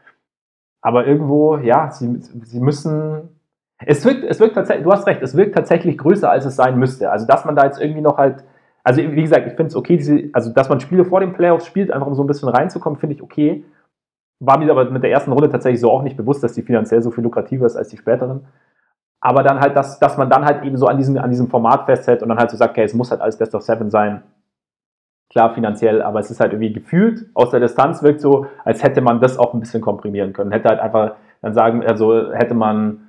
Aber 0.80 1.06
irgendwo, 1.06 1.56
ja, 1.58 1.90
sie, 1.90 2.16
sie 2.20 2.60
müssen 2.60 3.36
es 3.84 4.04
wirkt, 4.04 4.24
es 4.24 4.40
wirkt 4.40 4.54
tatsächlich, 4.54 4.84
du 4.84 4.92
hast 4.92 5.06
recht, 5.06 5.22
es 5.22 5.36
wirkt 5.36 5.54
tatsächlich 5.54 5.98
größer, 5.98 6.30
als 6.30 6.46
es 6.46 6.56
sein 6.56 6.78
müsste. 6.78 7.10
Also, 7.10 7.26
dass 7.26 7.44
man 7.44 7.56
da 7.56 7.64
jetzt 7.64 7.80
irgendwie 7.80 8.00
noch 8.00 8.16
halt, 8.16 8.44
also 8.82 9.02
wie 9.02 9.22
gesagt, 9.22 9.46
ich 9.46 9.54
finde 9.54 9.66
es 9.66 9.76
okay, 9.76 9.96
diese, 9.96 10.30
also 10.32 10.52
dass 10.52 10.68
man 10.68 10.80
Spiele 10.80 11.04
vor 11.04 11.20
den 11.20 11.34
Playoffs 11.34 11.66
spielt, 11.66 11.90
einfach 11.90 12.06
um 12.06 12.14
so 12.14 12.22
ein 12.22 12.26
bisschen 12.26 12.48
reinzukommen, 12.48 12.98
finde 12.98 13.16
ich 13.16 13.22
okay. 13.22 13.64
War 14.38 14.58
mir 14.58 14.70
aber 14.70 14.90
mit 14.90 15.02
der 15.02 15.10
ersten 15.10 15.32
Runde 15.32 15.50
tatsächlich 15.50 15.80
so 15.80 15.90
auch 15.90 16.02
nicht 16.02 16.16
bewusst, 16.16 16.42
dass 16.42 16.52
die 16.52 16.62
finanziell 16.62 17.02
so 17.02 17.10
viel 17.10 17.24
lukrativer 17.24 17.66
ist 17.66 17.76
als 17.76 17.88
die 17.88 17.96
späteren. 17.96 18.46
Aber 19.20 19.42
dann 19.42 19.60
halt, 19.60 19.76
dass, 19.76 19.98
dass 19.98 20.16
man 20.16 20.30
dann 20.30 20.44
halt 20.44 20.64
eben 20.64 20.76
so 20.76 20.86
an 20.86 20.98
diesem, 20.98 21.18
an 21.18 21.30
diesem 21.30 21.48
Format 21.48 21.86
festhält 21.86 22.22
und 22.22 22.28
dann 22.28 22.38
halt 22.38 22.50
so 22.50 22.56
sagt, 22.56 22.72
okay, 22.72 22.84
es 22.84 22.94
muss 22.94 23.10
halt 23.10 23.20
alles 23.20 23.38
Best 23.38 23.54
of 23.54 23.62
Seven 23.62 23.90
sein. 23.90 24.22
Klar, 25.30 25.54
finanziell, 25.54 26.02
aber 26.02 26.20
es 26.20 26.30
ist 26.30 26.40
halt 26.40 26.52
irgendwie 26.52 26.72
gefühlt 26.72 27.26
aus 27.34 27.50
der 27.50 27.60
Distanz 27.60 28.02
wirkt 28.02 28.20
so, 28.20 28.46
als 28.64 28.82
hätte 28.82 29.00
man 29.00 29.20
das 29.20 29.38
auch 29.38 29.54
ein 29.54 29.60
bisschen 29.60 29.82
komprimieren 29.82 30.32
können. 30.32 30.52
Hätte 30.52 30.68
halt 30.68 30.80
einfach 30.80 31.16
dann 31.42 31.54
sagen, 31.54 31.84
also 31.84 32.32
hätte 32.32 32.54
man 32.54 33.06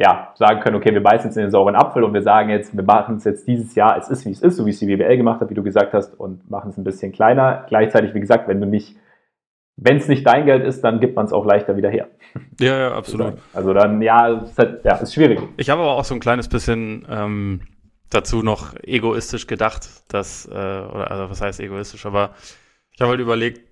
ja, 0.00 0.32
sagen 0.34 0.60
können, 0.60 0.76
okay, 0.76 0.94
wir 0.94 1.02
beißen 1.02 1.28
jetzt 1.28 1.36
in 1.36 1.42
den 1.42 1.50
sauren 1.50 1.76
Apfel 1.76 2.04
und 2.04 2.14
wir 2.14 2.22
sagen 2.22 2.48
jetzt, 2.48 2.74
wir 2.74 2.82
machen 2.82 3.16
es 3.16 3.24
jetzt 3.24 3.46
dieses 3.46 3.74
Jahr, 3.74 3.98
es 3.98 4.08
ist 4.08 4.24
wie 4.24 4.30
es 4.30 4.40
ist, 4.40 4.56
so 4.56 4.64
wie 4.64 4.70
es 4.70 4.78
die 4.78 4.88
WBL 4.88 5.18
gemacht 5.18 5.42
hat, 5.42 5.50
wie 5.50 5.54
du 5.54 5.62
gesagt 5.62 5.92
hast, 5.92 6.18
und 6.18 6.50
machen 6.50 6.70
es 6.70 6.78
ein 6.78 6.84
bisschen 6.84 7.12
kleiner. 7.12 7.66
Gleichzeitig, 7.68 8.14
wie 8.14 8.20
gesagt, 8.20 8.48
wenn 8.48 8.62
du 8.62 8.66
nicht, 8.66 8.96
wenn 9.82 9.96
es 9.96 10.08
nicht 10.08 10.26
dein 10.26 10.44
Geld 10.44 10.64
ist, 10.64 10.82
dann 10.82 11.00
gibt 11.00 11.16
man 11.16 11.24
es 11.24 11.32
auch 11.32 11.46
leichter 11.46 11.76
wieder 11.76 11.88
her. 11.88 12.08
Ja, 12.60 12.78
ja, 12.78 12.94
absolut. 12.94 13.38
Also 13.54 13.72
dann, 13.72 14.02
ja, 14.02 14.28
ist 14.42 14.58
halt, 14.58 14.84
ja, 14.84 14.96
ist 14.96 15.14
schwierig. 15.14 15.40
Ich 15.56 15.70
habe 15.70 15.82
aber 15.82 15.92
auch 15.92 16.04
so 16.04 16.14
ein 16.14 16.20
kleines 16.20 16.48
bisschen 16.48 17.06
ähm, 17.08 17.62
dazu 18.10 18.42
noch 18.42 18.74
egoistisch 18.82 19.46
gedacht, 19.46 19.88
dass, 20.08 20.46
äh, 20.46 20.50
oder 20.50 21.10
also 21.10 21.30
was 21.30 21.40
heißt 21.40 21.60
egoistisch, 21.60 22.04
aber 22.04 22.34
ich 22.92 23.00
habe 23.00 23.10
halt 23.10 23.20
überlegt, 23.20 23.62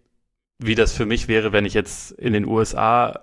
wie 0.58 0.74
das 0.74 0.94
für 0.94 1.04
mich 1.04 1.28
wäre, 1.28 1.52
wenn 1.52 1.66
ich 1.66 1.74
jetzt 1.74 2.12
in 2.12 2.32
den 2.32 2.46
USA 2.46 3.20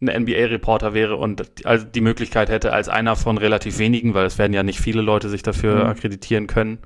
ein 0.00 0.22
NBA-Reporter 0.22 0.94
wäre 0.94 1.16
und 1.16 1.66
also 1.66 1.84
die 1.84 2.00
Möglichkeit 2.00 2.48
hätte, 2.48 2.72
als 2.72 2.88
einer 2.88 3.16
von 3.16 3.38
relativ 3.38 3.78
wenigen, 3.78 4.14
weil 4.14 4.26
es 4.26 4.38
werden 4.38 4.52
ja 4.52 4.62
nicht 4.62 4.80
viele 4.80 5.02
Leute 5.02 5.28
sich 5.28 5.42
dafür 5.42 5.76
mhm. 5.76 5.90
akkreditieren 5.90 6.46
können, 6.46 6.78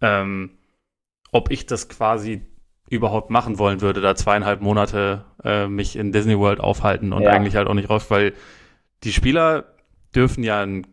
ähm, 0.00 0.50
ob 1.30 1.50
ich 1.50 1.66
das 1.66 1.88
quasi 1.88 2.42
überhaupt 2.90 3.30
machen 3.30 3.58
wollen 3.58 3.80
würde, 3.80 4.00
da 4.00 4.14
zweieinhalb 4.14 4.60
Monate 4.60 5.24
äh, 5.44 5.66
mich 5.66 5.96
in 5.96 6.12
Disney 6.12 6.38
World 6.38 6.60
aufhalten 6.60 7.12
und 7.12 7.22
ja. 7.22 7.30
eigentlich 7.30 7.56
halt 7.56 7.68
auch 7.68 7.74
nicht 7.74 7.90
raus, 7.90 8.10
weil 8.10 8.32
die 9.04 9.12
Spieler 9.12 9.74
dürfen 10.14 10.42
ja, 10.42 10.62
in, 10.62 10.86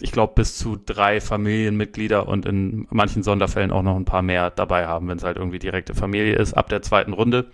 ich 0.00 0.12
glaube, 0.12 0.34
bis 0.34 0.56
zu 0.56 0.76
drei 0.76 1.20
Familienmitglieder 1.20 2.28
und 2.28 2.46
in 2.46 2.86
manchen 2.90 3.22
Sonderfällen 3.22 3.72
auch 3.72 3.82
noch 3.82 3.96
ein 3.96 4.04
paar 4.04 4.22
mehr 4.22 4.50
dabei 4.50 4.86
haben, 4.86 5.08
wenn 5.08 5.18
es 5.18 5.24
halt 5.24 5.36
irgendwie 5.36 5.58
direkte 5.58 5.94
Familie 5.94 6.36
ist, 6.36 6.54
ab 6.54 6.68
der 6.68 6.82
zweiten 6.82 7.12
Runde. 7.12 7.50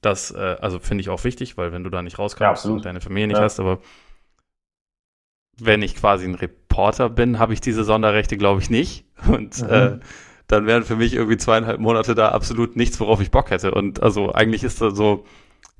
Das, 0.00 0.32
äh, 0.32 0.56
also 0.60 0.80
finde 0.80 1.02
ich 1.02 1.08
auch 1.08 1.22
wichtig, 1.22 1.56
weil 1.56 1.72
wenn 1.72 1.84
du 1.84 1.90
da 1.90 2.02
nicht 2.02 2.18
rauskommst 2.18 2.64
ja, 2.64 2.70
und 2.72 2.84
deine 2.84 3.00
Familie 3.00 3.28
nicht 3.28 3.38
ja. 3.38 3.44
hast, 3.44 3.60
aber 3.60 3.78
wenn 5.58 5.82
ich 5.82 5.94
quasi 5.94 6.24
ein 6.24 6.34
Reporter 6.34 7.08
bin, 7.08 7.38
habe 7.38 7.52
ich 7.52 7.60
diese 7.60 7.84
Sonderrechte, 7.84 8.36
glaube 8.36 8.60
ich, 8.60 8.70
nicht. 8.70 9.04
Und 9.28 9.62
mhm. 9.62 9.70
äh, 9.70 9.98
dann 10.52 10.66
wären 10.66 10.84
für 10.84 10.96
mich 10.96 11.14
irgendwie 11.14 11.38
zweieinhalb 11.38 11.80
Monate 11.80 12.14
da 12.14 12.28
absolut 12.28 12.76
nichts, 12.76 13.00
worauf 13.00 13.22
ich 13.22 13.30
Bock 13.30 13.50
hätte. 13.50 13.72
Und 13.72 14.02
also 14.02 14.32
eigentlich 14.32 14.64
ist 14.64 14.82
das 14.82 14.94
so, 14.94 15.24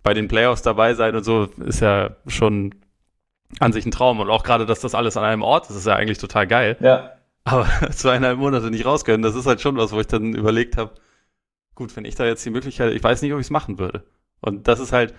bei 0.02 0.14
den 0.14 0.28
Playoffs 0.28 0.62
dabei 0.62 0.94
sein 0.94 1.14
und 1.14 1.24
so, 1.24 1.44
ist 1.64 1.80
ja 1.80 2.16
schon 2.26 2.74
an 3.60 3.72
sich 3.72 3.84
ein 3.84 3.90
Traum. 3.90 4.18
Und 4.20 4.30
auch 4.30 4.44
gerade, 4.44 4.64
dass 4.64 4.80
das 4.80 4.94
alles 4.94 5.16
an 5.18 5.24
einem 5.24 5.42
Ort 5.42 5.68
ist, 5.68 5.76
ist 5.76 5.86
ja 5.86 5.94
eigentlich 5.94 6.18
total 6.18 6.46
geil. 6.46 6.78
Ja. 6.80 7.12
Aber 7.44 7.66
zweieinhalb 7.90 8.38
Monate 8.38 8.70
nicht 8.70 8.86
raus 8.86 9.04
können, 9.04 9.22
das 9.22 9.34
ist 9.34 9.46
halt 9.46 9.60
schon 9.60 9.76
was, 9.76 9.92
wo 9.92 10.00
ich 10.00 10.06
dann 10.06 10.34
überlegt 10.34 10.78
habe, 10.78 10.92
gut, 11.74 11.94
wenn 11.94 12.06
ich 12.06 12.14
da 12.14 12.24
jetzt 12.24 12.44
die 12.44 12.50
Möglichkeit, 12.50 12.94
ich 12.94 13.04
weiß 13.04 13.20
nicht, 13.20 13.32
ob 13.34 13.40
ich 13.40 13.46
es 13.46 13.50
machen 13.50 13.78
würde. 13.78 14.04
Und 14.40 14.68
das 14.68 14.80
ist 14.80 14.92
halt, 14.92 15.14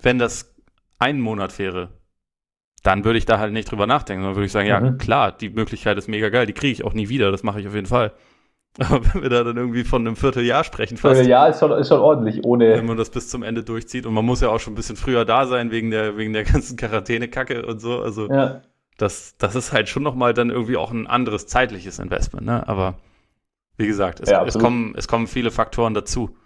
wenn 0.00 0.18
das 0.20 0.54
ein 1.00 1.20
Monat 1.20 1.58
wäre, 1.58 1.90
dann 2.84 3.04
würde 3.04 3.18
ich 3.18 3.26
da 3.26 3.38
halt 3.38 3.52
nicht 3.52 3.70
drüber 3.70 3.88
nachdenken. 3.88 4.24
Dann 4.24 4.36
würde 4.36 4.46
ich 4.46 4.52
sagen, 4.52 4.66
mhm. 4.66 4.86
ja, 4.86 4.92
klar, 4.92 5.32
die 5.32 5.50
Möglichkeit 5.50 5.98
ist 5.98 6.08
mega 6.08 6.28
geil, 6.28 6.46
die 6.46 6.52
kriege 6.52 6.72
ich 6.72 6.84
auch 6.84 6.94
nie 6.94 7.08
wieder, 7.08 7.32
das 7.32 7.42
mache 7.42 7.60
ich 7.60 7.66
auf 7.66 7.74
jeden 7.74 7.86
Fall. 7.86 8.12
Aber 8.78 9.04
wenn 9.12 9.22
wir 9.22 9.28
da 9.28 9.44
dann 9.44 9.56
irgendwie 9.56 9.84
von 9.84 10.06
einem 10.06 10.16
Vierteljahr 10.16 10.64
sprechen, 10.64 10.96
fast. 10.96 11.14
Vierteljahr 11.14 11.50
ist 11.50 11.60
schon, 11.60 11.72
ist 11.72 11.88
schon 11.88 12.00
ordentlich, 12.00 12.44
ohne. 12.44 12.74
Wenn 12.74 12.86
man 12.86 12.96
das 12.96 13.10
bis 13.10 13.28
zum 13.28 13.42
Ende 13.42 13.62
durchzieht. 13.62 14.06
Und 14.06 14.14
man 14.14 14.24
muss 14.24 14.40
ja 14.40 14.48
auch 14.48 14.60
schon 14.60 14.72
ein 14.72 14.76
bisschen 14.76 14.96
früher 14.96 15.24
da 15.24 15.46
sein, 15.46 15.70
wegen 15.70 15.90
der, 15.90 16.16
wegen 16.16 16.32
der 16.32 16.44
ganzen 16.44 16.76
Quarantäne-Kacke 16.76 17.66
und 17.66 17.80
so. 17.80 18.00
Also, 18.00 18.28
ja. 18.28 18.62
das, 18.96 19.36
das 19.36 19.54
ist 19.56 19.72
halt 19.72 19.88
schon 19.88 20.02
nochmal 20.02 20.32
dann 20.32 20.50
irgendwie 20.50 20.76
auch 20.76 20.90
ein 20.90 21.06
anderes 21.06 21.46
zeitliches 21.46 21.98
Investment, 21.98 22.46
ne? 22.46 22.66
Aber 22.66 22.94
wie 23.76 23.86
gesagt, 23.86 24.20
es, 24.20 24.30
ja, 24.30 24.44
es, 24.44 24.58
kommen, 24.58 24.94
es 24.96 25.08
kommen 25.08 25.26
viele 25.26 25.50
Faktoren 25.50 25.92
dazu. 25.92 26.36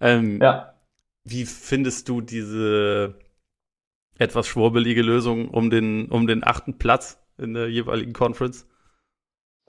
Ähm, 0.00 0.40
ja. 0.40 0.74
Wie 1.24 1.44
findest 1.44 2.08
du 2.08 2.20
diese 2.20 3.14
etwas 4.18 4.46
schwurbelige 4.46 5.02
Lösung 5.02 5.48
um 5.48 5.70
den, 5.70 6.06
um 6.06 6.26
den 6.26 6.42
achten 6.44 6.78
Platz 6.78 7.18
in 7.38 7.54
der 7.54 7.68
jeweiligen 7.68 8.12
Conference? 8.12 8.66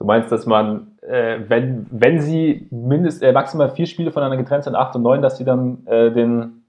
Du 0.02 0.06
meinst, 0.08 0.32
dass 0.32 0.46
man, 0.46 0.98
äh, 1.02 1.38
wenn, 1.46 1.86
wenn 1.92 2.20
sie 2.20 2.66
mindest, 2.72 3.22
äh, 3.22 3.30
maximal 3.30 3.70
vier 3.70 3.86
Spiele 3.86 4.10
voneinander 4.10 4.36
getrennt 4.36 4.64
sind, 4.64 4.74
acht 4.74 4.96
und 4.96 5.02
neun, 5.02 5.22
dass 5.22 5.38
sie 5.38 5.44
dann 5.44 5.86
äh, 5.86 6.10
den, 6.10 6.64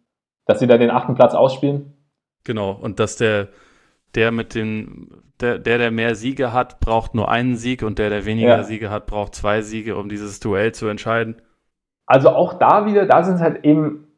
dass 0.45 0.59
sie 0.59 0.67
da 0.67 0.77
den 0.77 0.91
achten 0.91 1.15
Platz 1.15 1.33
ausspielen? 1.33 1.93
Genau, 2.43 2.77
und 2.79 2.99
dass 2.99 3.15
der, 3.15 3.47
der 4.13 4.31
mit 4.31 4.53
den, 4.53 5.09
der, 5.41 5.57
der, 5.57 5.79
der 5.79 5.89
mehr 5.89 6.13
Siege 6.13 6.53
hat, 6.53 6.79
braucht 6.79 7.15
nur 7.15 7.31
einen 7.31 7.55
Sieg 7.55 7.81
und 7.81 7.97
der, 7.97 8.11
der 8.11 8.23
weniger 8.27 8.57
ja. 8.57 8.63
Siege 8.63 8.91
hat, 8.91 9.07
braucht 9.07 9.33
zwei 9.33 9.63
Siege, 9.63 9.95
um 9.97 10.09
dieses 10.09 10.39
Duell 10.39 10.71
zu 10.73 10.85
entscheiden. 10.85 11.41
Also 12.05 12.29
auch 12.29 12.53
da 12.59 12.85
wieder, 12.85 13.07
da 13.07 13.23
sind 13.23 13.37
es 13.37 13.41
halt 13.41 13.65
eben, 13.65 14.09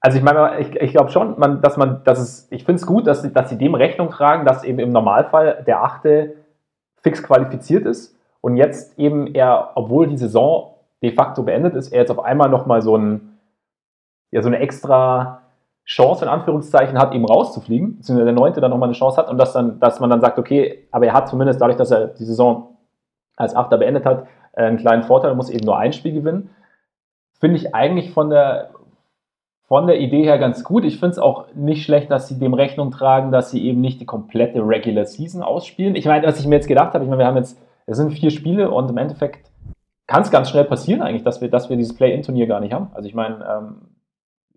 also 0.00 0.18
ich 0.18 0.24
meine, 0.24 0.58
ich, 0.58 0.74
ich 0.74 0.90
glaube 0.90 1.12
schon, 1.12 1.38
man, 1.38 1.62
dass 1.62 1.76
man, 1.76 2.02
dass 2.02 2.18
es, 2.18 2.48
ich 2.50 2.64
finde 2.64 2.80
es 2.80 2.86
gut, 2.86 3.06
dass, 3.06 3.22
dass 3.32 3.50
sie 3.50 3.56
dem 3.58 3.76
Rechnung 3.76 4.10
tragen, 4.10 4.44
dass 4.44 4.64
eben 4.64 4.80
im 4.80 4.90
Normalfall 4.90 5.62
der 5.64 5.84
Achte 5.84 6.34
fix 7.02 7.22
qualifiziert 7.22 7.86
ist 7.86 8.18
und 8.42 8.56
jetzt 8.56 8.98
eben 8.98 9.34
er, 9.34 9.70
obwohl 9.76 10.08
die 10.08 10.18
Saison 10.18 10.74
de 11.00 11.12
facto 11.12 11.42
beendet 11.42 11.74
ist, 11.74 11.92
er 11.92 12.00
jetzt 12.00 12.10
auf 12.10 12.22
einmal 12.22 12.50
nochmal 12.50 12.82
so, 12.82 12.96
ein, 12.96 13.38
ja, 14.30 14.42
so 14.42 14.48
eine 14.48 14.58
extra 14.58 15.42
Chance 15.86 16.24
in 16.24 16.30
Anführungszeichen 16.30 16.98
hat, 16.98 17.14
eben 17.14 17.24
rauszufliegen, 17.24 17.96
beziehungsweise 17.96 18.26
der 18.26 18.34
Neunte 18.34 18.60
dann 18.60 18.70
nochmal 18.70 18.88
eine 18.88 18.98
Chance 18.98 19.16
hat 19.16 19.30
und 19.30 19.38
dass, 19.38 19.52
dann, 19.52 19.80
dass 19.80 20.00
man 20.00 20.10
dann 20.10 20.20
sagt, 20.20 20.38
okay, 20.38 20.86
aber 20.90 21.06
er 21.06 21.12
hat 21.12 21.28
zumindest 21.28 21.60
dadurch, 21.60 21.76
dass 21.76 21.90
er 21.90 22.08
die 22.08 22.24
Saison 22.24 22.76
als 23.36 23.56
Achter 23.56 23.78
beendet 23.78 24.04
hat, 24.04 24.26
äh, 24.52 24.64
einen 24.64 24.76
kleinen 24.76 25.04
Vorteil, 25.04 25.30
er 25.30 25.36
muss 25.36 25.50
eben 25.50 25.64
nur 25.64 25.78
ein 25.78 25.92
Spiel 25.92 26.12
gewinnen. 26.12 26.50
Finde 27.40 27.56
ich 27.56 27.74
eigentlich 27.74 28.10
von 28.10 28.30
der, 28.30 28.70
von 29.66 29.86
der 29.86 30.00
Idee 30.00 30.24
her 30.24 30.38
ganz 30.38 30.64
gut. 30.64 30.84
Ich 30.84 30.98
finde 30.98 31.12
es 31.12 31.18
auch 31.18 31.46
nicht 31.54 31.84
schlecht, 31.84 32.10
dass 32.10 32.28
sie 32.28 32.38
dem 32.38 32.54
Rechnung 32.54 32.90
tragen, 32.90 33.32
dass 33.32 33.50
sie 33.50 33.64
eben 33.64 33.80
nicht 33.80 34.00
die 34.00 34.06
komplette 34.06 34.60
Regular 34.60 35.06
Season 35.06 35.42
ausspielen. 35.42 35.96
Ich 35.96 36.06
meine, 36.06 36.26
was 36.26 36.38
ich 36.40 36.46
mir 36.46 36.56
jetzt 36.56 36.68
gedacht 36.68 36.94
habe, 36.94 37.04
ich 37.04 37.10
meine, 37.10 37.20
wir 37.20 37.26
haben 37.26 37.36
jetzt 37.36 37.58
es 37.86 37.96
sind 37.96 38.12
vier 38.12 38.30
Spiele 38.30 38.70
und 38.70 38.90
im 38.90 38.96
Endeffekt 38.96 39.50
kann 40.06 40.22
es 40.22 40.30
ganz 40.30 40.50
schnell 40.50 40.64
passieren 40.64 41.02
eigentlich, 41.02 41.22
dass 41.22 41.40
wir, 41.40 41.48
dass 41.48 41.70
wir 41.70 41.76
dieses 41.76 41.94
Play-In-Turnier 41.94 42.46
gar 42.46 42.60
nicht 42.60 42.72
haben. 42.72 42.90
Also 42.92 43.08
ich 43.08 43.14
meine, 43.14 43.44
ähm, 43.44 43.76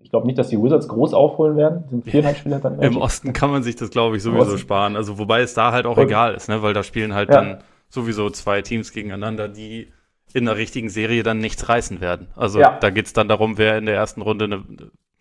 ich 0.02 0.12
glaube 0.12 0.28
nicht, 0.28 0.38
dass 0.38 0.50
die 0.50 0.62
Wizards 0.62 0.88
groß 0.88 1.14
aufholen 1.14 1.58
werden. 1.58 1.86
Sind 1.90 2.06
viereinhalb 2.10 2.38
Spiele 2.38 2.60
dann. 2.60 2.80
Im 2.80 2.98
Osten 2.98 3.34
kann 3.34 3.52
man 3.52 3.64
sich 3.64 3.76
das, 3.76 3.90
glaube 3.90 4.18
ich, 4.18 4.24
sowieso 4.24 4.58
sparen. 4.58 4.96
Also 4.96 5.18
wobei 5.18 5.42
es 5.42 5.54
da 5.54 5.72
halt 5.72 5.86
auch 5.86 5.98
und, 5.98 6.04
egal 6.04 6.34
ist, 6.36 6.50
ne? 6.50 6.62
weil 6.62 6.74
da 6.74 6.84
spielen 6.84 7.14
halt 7.14 7.30
ja. 7.30 7.36
dann 7.36 7.58
sowieso 7.90 8.30
zwei 8.30 8.62
Teams 8.62 8.92
gegeneinander, 8.92 9.48
die 9.48 9.92
in 10.34 10.46
der 10.46 10.58
richtigen 10.58 10.90
Serie 10.90 11.24
dann 11.24 11.40
nichts 11.40 11.70
reißen 11.70 12.02
werden. 12.02 12.28
Also 12.36 12.60
ja. 12.60 12.78
da 12.80 12.90
geht 12.90 13.06
es 13.06 13.14
dann 13.14 13.28
darum, 13.28 13.58
wer 13.58 13.78
in 13.78 13.86
der 13.86 13.96
ersten 13.96 14.22
Runde 14.22 14.46
eine, 14.46 14.64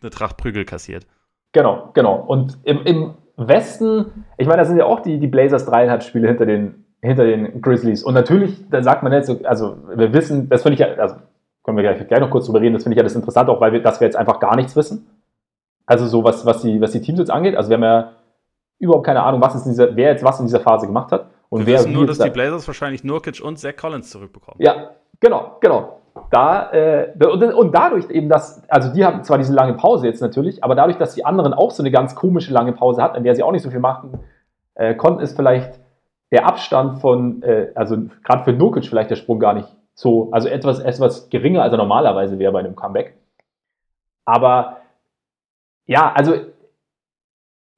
eine 0.03 0.11
Tracht 0.11 0.37
Prügel 0.37 0.65
kassiert. 0.65 1.07
Genau, 1.53 1.91
genau. 1.95 2.17
Und 2.17 2.59
im, 2.65 2.83
im 2.85 3.15
Westen, 3.37 4.25
ich 4.39 4.47
meine, 4.47 4.63
da 4.63 4.65
sind 4.65 4.77
ja 4.77 4.87
auch 4.87 5.01
die, 5.01 5.19
die 5.21 5.29
Blazers 5.29 5.65
dreieinhalb 5.65 6.03
Spiele 6.03 6.29
hinter 6.29 6.47
den 6.47 6.84
hinter 7.05 7.25
den 7.25 7.61
Grizzlies. 7.61 8.03
Und 8.03 8.15
natürlich, 8.15 8.69
da 8.71 8.83
sagt 8.83 9.03
man 9.03 9.13
jetzt, 9.13 9.27
so, 9.27 9.39
also 9.45 9.77
wir 9.95 10.13
wissen, 10.13 10.49
das 10.49 10.63
finde 10.63 10.75
ich 10.75 10.81
ja, 10.81 10.95
also 10.95 11.17
können 11.63 11.77
wir 11.77 11.83
gleich, 11.83 12.07
gleich 12.07 12.21
noch 12.21 12.31
kurz 12.31 12.47
drüber 12.47 12.61
reden, 12.61 12.75
das 12.75 12.83
finde 12.83 12.95
ich 12.95 12.99
ja 12.99 13.03
das 13.03 13.15
interessant, 13.15 13.49
auch 13.49 13.61
weil 13.61 13.73
wir, 13.73 13.83
dass 13.83 14.01
wir 14.01 14.07
jetzt 14.07 14.17
einfach 14.17 14.41
gar 14.41 14.57
nichts 14.57 14.77
wissen. 14.77 15.07
Also 15.87 16.07
so 16.07 16.25
was, 16.25 16.47
was 16.47 16.63
die, 16.63 16.81
was 16.81 16.93
die 16.93 17.01
Teams 17.01 17.19
jetzt 17.19 17.31
angeht. 17.31 17.57
Also 17.57 17.69
wir 17.69 17.77
haben 17.77 17.85
ja 17.85 18.13
überhaupt 18.79 19.07
keine 19.07 19.23
Ahnung, 19.23 19.41
was 19.41 19.55
in 19.65 19.73
dieser, 19.73 19.95
wer 19.97 20.13
jetzt 20.13 20.25
was 20.25 20.41
in 20.41 20.47
dieser 20.47 20.61
Phase 20.61 20.87
gemacht 20.87 21.13
hat. 21.13 21.27
Und 21.51 21.61
wir 21.61 21.67
wer 21.67 21.81
wissen 21.81 21.93
nur, 21.93 22.07
dass 22.07 22.19
die 22.19 22.31
Blazers 22.31 22.67
wahrscheinlich 22.67 23.05
Nurkic 23.05 23.41
und 23.43 23.59
Zach 23.59 23.77
Collins 23.77 24.11
zurückbekommen. 24.11 24.57
Ja, 24.61 24.91
genau, 25.21 25.59
genau. 25.61 26.01
Da, 26.31 26.71
äh, 26.73 27.13
und, 27.27 27.43
und, 27.43 27.75
dadurch 27.75 28.09
eben, 28.09 28.29
dass, 28.29 28.63
also 28.69 28.93
die 28.93 29.05
haben 29.05 29.25
zwar 29.25 29.37
diese 29.37 29.53
lange 29.53 29.75
Pause 29.75 30.07
jetzt 30.07 30.23
natürlich, 30.23 30.63
aber 30.63 30.75
dadurch, 30.75 30.97
dass 30.97 31.15
die 31.15 31.25
anderen 31.25 31.53
auch 31.53 31.73
so 31.73 31.83
eine 31.83 31.91
ganz 31.91 32.15
komische 32.15 32.53
lange 32.53 32.73
Pause 32.73 33.03
hatten, 33.03 33.17
in 33.17 33.25
der 33.25 33.35
sie 33.35 33.43
auch 33.43 33.53
nicht 33.53 33.63
so 33.63 33.71
viel 33.71 33.81
machen 33.81 34.21
äh, 34.75 34.95
konnten, 34.95 35.21
ist 35.21 35.37
vielleicht 35.37 35.81
der 36.35 36.47
Abstand 36.47 36.99
von, 36.99 37.45
äh, 37.45 37.71
also 37.77 37.97
gerade 38.25 38.43
für 38.43 38.53
Nurkic 38.53 38.87
vielleicht 38.87 39.11
der 39.11 39.15
Sprung 39.15 39.39
gar 39.39 39.55
nicht 39.55 39.69
so, 39.95 40.33
also 40.33 40.49
etwas, 40.49 40.81
etwas 40.81 41.31
geringer, 41.31 41.63
als 41.63 41.73
er 41.73 41.79
normalerweise 41.79 42.41
wäre 42.41 42.51
bei 42.51 42.59
einem 42.59 42.75
Comeback. 42.75 43.15
Aber 44.25 44.79
ja, 45.87 46.13
also 46.13 46.35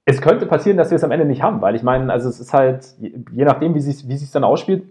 es 0.07 0.23
könnte 0.23 0.47
passieren, 0.47 0.79
dass 0.79 0.91
wir 0.91 0.97
es 0.97 1.05
am 1.05 1.11
Ende 1.11 1.27
nicht 1.27 1.43
haben, 1.43 1.61
weil 1.61 1.75
ich 1.75 1.83
meine, 1.83 2.11
also 2.11 2.31
es 2.31 2.41
ist 2.41 2.55
halt, 2.55 2.87
je 2.99 3.45
nachdem, 3.45 3.75
wie 3.75 3.79
es 3.79 4.09
wie 4.09 4.33
dann 4.33 4.45
ausspielt, 4.45 4.85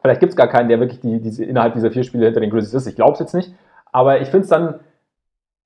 vielleicht 0.00 0.18
gibt 0.18 0.30
es 0.30 0.36
gar 0.36 0.48
keinen, 0.48 0.68
der 0.68 0.80
wirklich 0.80 0.98
die, 0.98 1.20
diese, 1.20 1.44
innerhalb 1.44 1.74
dieser 1.74 1.92
vier 1.92 2.02
Spiele 2.02 2.24
hinter 2.24 2.40
den 2.40 2.50
Grizzlies 2.50 2.74
ist. 2.74 2.88
Ich 2.88 2.96
glaube 2.96 3.12
es 3.12 3.20
jetzt 3.20 3.34
nicht. 3.34 3.54
Aber 3.92 4.20
ich 4.20 4.28
finde 4.28 4.42
es 4.42 4.48
dann 4.48 4.80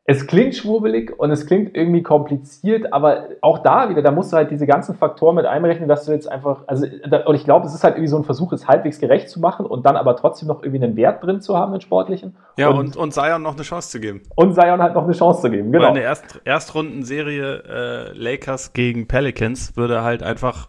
es 0.09 0.29
klingt 0.29 0.55
schwurbelig 0.55 1.19
und 1.19 1.33
es 1.33 1.47
klingt 1.47 1.77
irgendwie 1.77 2.03
kompliziert, 2.03 2.93
aber 2.93 3.25
auch 3.41 3.59
da 3.59 3.89
wieder, 3.89 4.03
da 4.03 4.13
musst 4.13 4.33
du 4.33 4.37
halt 4.37 4.53
diese 4.53 4.65
ganzen 4.65 4.95
Faktoren 4.95 5.35
mit 5.35 5.47
einberechnen, 5.47 5.89
dass 5.89 6.05
du 6.05 6.13
jetzt 6.13 6.31
einfach, 6.31 6.63
also, 6.69 6.87
und 7.27 7.35
ich 7.35 7.45
glaube, 7.45 7.67
es 7.67 7.75
ist 7.75 7.83
halt 7.83 7.97
irgendwie 7.97 8.11
so 8.11 8.17
ein 8.17 8.25
Versuch, 8.25 8.53
es 8.53 8.69
halbwegs 8.69 9.01
gerecht 9.01 9.29
zu 9.29 9.41
machen 9.41 9.67
und 9.67 9.85
dann 9.85 9.97
aber 9.97 10.15
trotzdem 10.15 10.47
noch 10.47 10.63
irgendwie 10.63 10.85
einen 10.85 10.97
Wert 10.97 11.25
drin 11.25 11.41
zu 11.41 11.57
haben, 11.57 11.73
den 11.73 11.81
sportlichen. 11.81 12.37
Ja, 12.57 12.69
und, 12.69 12.79
und, 12.79 12.97
und 12.97 13.15
Zion 13.15 13.43
noch 13.43 13.55
eine 13.55 13.63
Chance 13.63 13.91
zu 13.91 14.01
geben. 14.01 14.23
Und 14.37 14.55
Zion 14.55 14.81
halt 14.81 14.95
noch 14.95 15.05
eine 15.05 15.13
Chance 15.13 15.43
zu 15.43 15.51
geben, 15.51 15.73
genau. 15.73 15.87
Weil 15.87 15.91
eine 15.91 16.03
Erst 16.03 16.41
Erstrundenserie 16.45 17.65
äh, 17.69 18.13
Lakers 18.13 18.75
gegen 18.75 19.09
Pelicans 19.09 19.77
würde 19.77 20.05
halt 20.05 20.23
einfach 20.23 20.69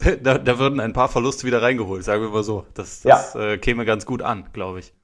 da, 0.22 0.38
da 0.38 0.58
würden 0.58 0.80
ein 0.80 0.94
paar 0.94 1.08
Verluste 1.08 1.46
wieder 1.46 1.60
reingeholt, 1.60 2.04
sagen 2.04 2.22
wir 2.22 2.30
mal 2.30 2.42
so. 2.42 2.64
Das, 2.72 3.02
das 3.02 3.34
ja. 3.34 3.40
äh, 3.40 3.58
käme 3.58 3.84
ganz 3.84 4.06
gut 4.06 4.22
an, 4.22 4.46
glaube 4.54 4.78
ich. 4.78 4.94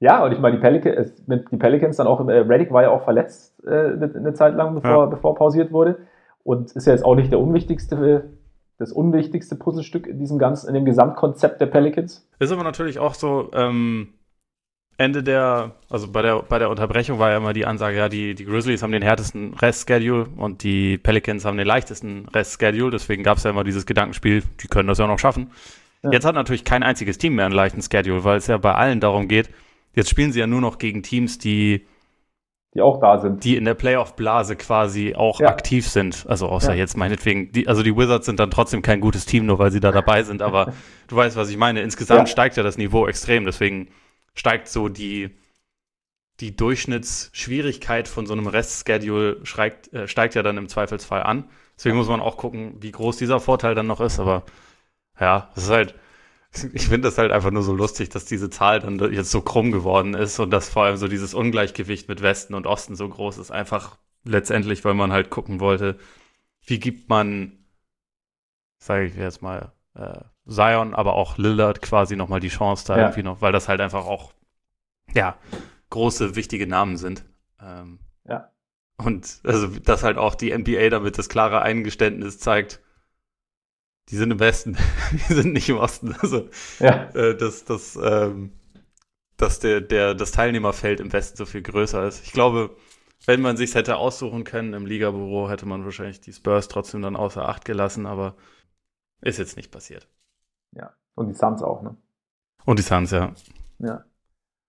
Ja, 0.00 0.24
und 0.24 0.32
ich 0.32 0.38
meine, 0.38 0.56
die, 0.56 0.62
Pelic 0.62 1.12
die 1.28 1.56
Pelicans 1.56 1.98
dann 1.98 2.06
auch, 2.06 2.26
äh, 2.26 2.38
Reddick 2.38 2.72
war 2.72 2.82
ja 2.82 2.90
auch 2.90 3.04
verletzt 3.04 3.62
äh, 3.66 3.70
eine, 3.70 4.10
eine, 4.14 4.34
Zeit 4.34 4.54
lang, 4.54 4.74
bevor, 4.74 5.04
ja. 5.04 5.06
bevor 5.06 5.34
pausiert 5.34 5.72
wurde. 5.72 5.98
Und 6.42 6.72
ist 6.72 6.86
ja 6.86 6.94
jetzt 6.94 7.04
auch 7.04 7.14
nicht 7.14 7.30
der 7.30 7.38
unwichtigste, 7.38 8.30
das 8.78 8.92
unwichtigste 8.92 9.56
Puzzlestück 9.56 10.06
in 10.06 10.18
diesem 10.18 10.38
ganzen, 10.38 10.68
in 10.68 10.74
dem 10.74 10.86
Gesamtkonzept 10.86 11.60
der 11.60 11.66
Pelicans. 11.66 12.26
Ist 12.38 12.50
aber 12.50 12.64
natürlich 12.64 12.98
auch 12.98 13.12
so, 13.12 13.50
ähm, 13.52 14.14
Ende 15.00 15.22
der, 15.22 15.72
also 15.88 16.12
bei 16.12 16.20
der, 16.20 16.42
bei 16.42 16.58
der 16.58 16.68
Unterbrechung 16.68 17.18
war 17.18 17.30
ja 17.30 17.38
immer 17.38 17.54
die 17.54 17.64
Ansage, 17.64 17.96
ja, 17.96 18.10
die, 18.10 18.34
die 18.34 18.44
Grizzlies 18.44 18.82
haben 18.82 18.92
den 18.92 19.00
härtesten 19.00 19.54
Restschedule 19.54 20.26
und 20.36 20.62
die 20.62 20.98
Pelicans 20.98 21.46
haben 21.46 21.56
den 21.56 21.66
leichtesten 21.66 22.28
Restschedule. 22.28 22.90
Deswegen 22.90 23.22
gab 23.22 23.38
es 23.38 23.44
ja 23.44 23.50
immer 23.50 23.64
dieses 23.64 23.86
Gedankenspiel, 23.86 24.42
die 24.62 24.68
können 24.68 24.88
das 24.88 24.98
ja 24.98 25.06
noch 25.06 25.18
schaffen. 25.18 25.52
Ja. 26.02 26.10
Jetzt 26.12 26.26
hat 26.26 26.34
natürlich 26.34 26.64
kein 26.64 26.82
einziges 26.82 27.16
Team 27.16 27.34
mehr 27.34 27.46
einen 27.46 27.54
leichten 27.54 27.80
Schedule, 27.80 28.24
weil 28.24 28.36
es 28.36 28.46
ja 28.46 28.58
bei 28.58 28.74
allen 28.74 29.00
darum 29.00 29.26
geht, 29.26 29.48
Jetzt 29.94 30.10
spielen 30.10 30.32
sie 30.32 30.40
ja 30.40 30.46
nur 30.46 30.60
noch 30.60 30.78
gegen 30.78 31.02
Teams, 31.02 31.38
die 31.38 31.86
die 32.74 32.82
auch 32.82 33.00
da 33.00 33.18
sind. 33.18 33.42
Die 33.42 33.56
in 33.56 33.64
der 33.64 33.74
Playoff-Blase 33.74 34.54
quasi 34.54 35.14
auch 35.16 35.40
ja. 35.40 35.48
aktiv 35.48 35.88
sind. 35.88 36.24
Also 36.28 36.48
außer 36.48 36.72
ja. 36.72 36.78
jetzt 36.78 36.96
meinetwegen, 36.96 37.50
die, 37.50 37.66
also 37.66 37.82
die 37.82 37.96
Wizards 37.96 38.26
sind 38.26 38.38
dann 38.38 38.52
trotzdem 38.52 38.80
kein 38.80 39.00
gutes 39.00 39.26
Team, 39.26 39.46
nur 39.46 39.58
weil 39.58 39.72
sie 39.72 39.80
da 39.80 39.90
dabei 39.90 40.22
sind, 40.22 40.40
aber 40.40 40.72
du 41.08 41.16
weißt, 41.16 41.36
was 41.36 41.50
ich 41.50 41.56
meine. 41.56 41.80
Insgesamt 41.82 42.20
ja. 42.20 42.26
steigt 42.26 42.56
ja 42.56 42.62
das 42.62 42.78
Niveau 42.78 43.08
extrem, 43.08 43.44
deswegen 43.44 43.88
steigt 44.34 44.68
so 44.68 44.88
die, 44.88 45.30
die 46.38 46.54
Durchschnittsschwierigkeit 46.54 48.06
von 48.06 48.26
so 48.26 48.34
einem 48.34 48.46
Restschedule 48.46 49.40
steigt, 49.42 49.92
äh, 49.92 50.06
steigt 50.06 50.36
ja 50.36 50.44
dann 50.44 50.56
im 50.56 50.68
Zweifelsfall 50.68 51.24
an. 51.24 51.44
Deswegen 51.76 51.96
muss 51.96 52.08
man 52.08 52.20
auch 52.20 52.36
gucken, 52.36 52.76
wie 52.78 52.92
groß 52.92 53.16
dieser 53.16 53.40
Vorteil 53.40 53.74
dann 53.74 53.88
noch 53.88 54.00
ist, 54.00 54.20
aber 54.20 54.44
ja, 55.18 55.50
es 55.56 55.64
ist 55.64 55.70
halt, 55.70 55.96
ich 56.72 56.88
finde 56.88 57.08
das 57.08 57.18
halt 57.18 57.30
einfach 57.30 57.50
nur 57.50 57.62
so 57.62 57.74
lustig, 57.74 58.08
dass 58.08 58.24
diese 58.24 58.50
Zahl 58.50 58.80
dann 58.80 58.98
jetzt 59.12 59.30
so 59.30 59.40
krumm 59.40 59.70
geworden 59.70 60.14
ist 60.14 60.38
und 60.40 60.50
dass 60.50 60.68
vor 60.68 60.84
allem 60.84 60.96
so 60.96 61.06
dieses 61.06 61.32
Ungleichgewicht 61.32 62.08
mit 62.08 62.22
Westen 62.22 62.54
und 62.54 62.66
Osten 62.66 62.96
so 62.96 63.08
groß 63.08 63.38
ist. 63.38 63.50
Einfach 63.50 63.96
letztendlich, 64.24 64.84
weil 64.84 64.94
man 64.94 65.12
halt 65.12 65.30
gucken 65.30 65.60
wollte, 65.60 65.98
wie 66.64 66.80
gibt 66.80 67.08
man, 67.08 67.64
sage 68.78 69.06
ich 69.06 69.14
jetzt 69.14 69.42
mal, 69.42 69.72
äh, 69.94 70.20
Zion, 70.48 70.94
aber 70.94 71.14
auch 71.14 71.38
Lillard 71.38 71.80
quasi 71.82 72.16
nochmal 72.16 72.40
die 72.40 72.48
Chance 72.48 72.84
da 72.86 72.96
ja. 72.96 73.02
irgendwie 73.04 73.22
noch, 73.22 73.40
weil 73.40 73.52
das 73.52 73.68
halt 73.68 73.80
einfach 73.80 74.04
auch, 74.04 74.32
ja, 75.14 75.38
große, 75.90 76.34
wichtige 76.34 76.66
Namen 76.66 76.96
sind. 76.96 77.24
Ähm, 77.60 78.00
ja. 78.28 78.50
Und 78.96 79.40
also, 79.44 79.68
dass 79.68 80.02
halt 80.02 80.18
auch 80.18 80.34
die 80.34 80.56
NBA 80.56 80.90
damit 80.90 81.16
das 81.18 81.28
klare 81.28 81.62
Eingeständnis 81.62 82.38
zeigt, 82.38 82.80
die 84.10 84.16
sind 84.16 84.30
im 84.30 84.40
Westen, 84.40 84.76
die 85.12 85.34
sind 85.34 85.52
nicht 85.52 85.68
im 85.68 85.78
Osten. 85.78 86.14
Also, 86.20 86.48
ja. 86.78 87.10
äh, 87.14 87.36
dass, 87.36 87.64
dass, 87.64 87.96
ähm, 88.02 88.52
dass 89.36 89.60
der, 89.60 89.80
der, 89.80 90.14
das 90.14 90.32
Teilnehmerfeld 90.32 91.00
im 91.00 91.12
Westen 91.12 91.36
so 91.36 91.46
viel 91.46 91.62
größer 91.62 92.06
ist. 92.06 92.24
Ich 92.24 92.32
glaube, 92.32 92.70
wenn 93.26 93.40
man 93.40 93.56
sich 93.56 93.74
hätte 93.74 93.96
aussuchen 93.96 94.44
können 94.44 94.74
im 94.74 94.86
Ligabüro, 94.86 95.48
hätte 95.50 95.66
man 95.66 95.84
wahrscheinlich 95.84 96.20
die 96.20 96.32
Spurs 96.32 96.68
trotzdem 96.68 97.02
dann 97.02 97.16
außer 97.16 97.48
Acht 97.48 97.64
gelassen, 97.64 98.06
aber 98.06 98.34
ist 99.20 99.38
jetzt 99.38 99.56
nicht 99.56 99.70
passiert. 99.70 100.08
Ja, 100.72 100.94
und 101.14 101.28
die 101.28 101.34
Suns 101.34 101.62
auch, 101.62 101.82
ne? 101.82 101.96
Und 102.64 102.78
die 102.78 102.82
Suns, 102.82 103.10
ja. 103.10 103.32
Ja. 103.78 104.04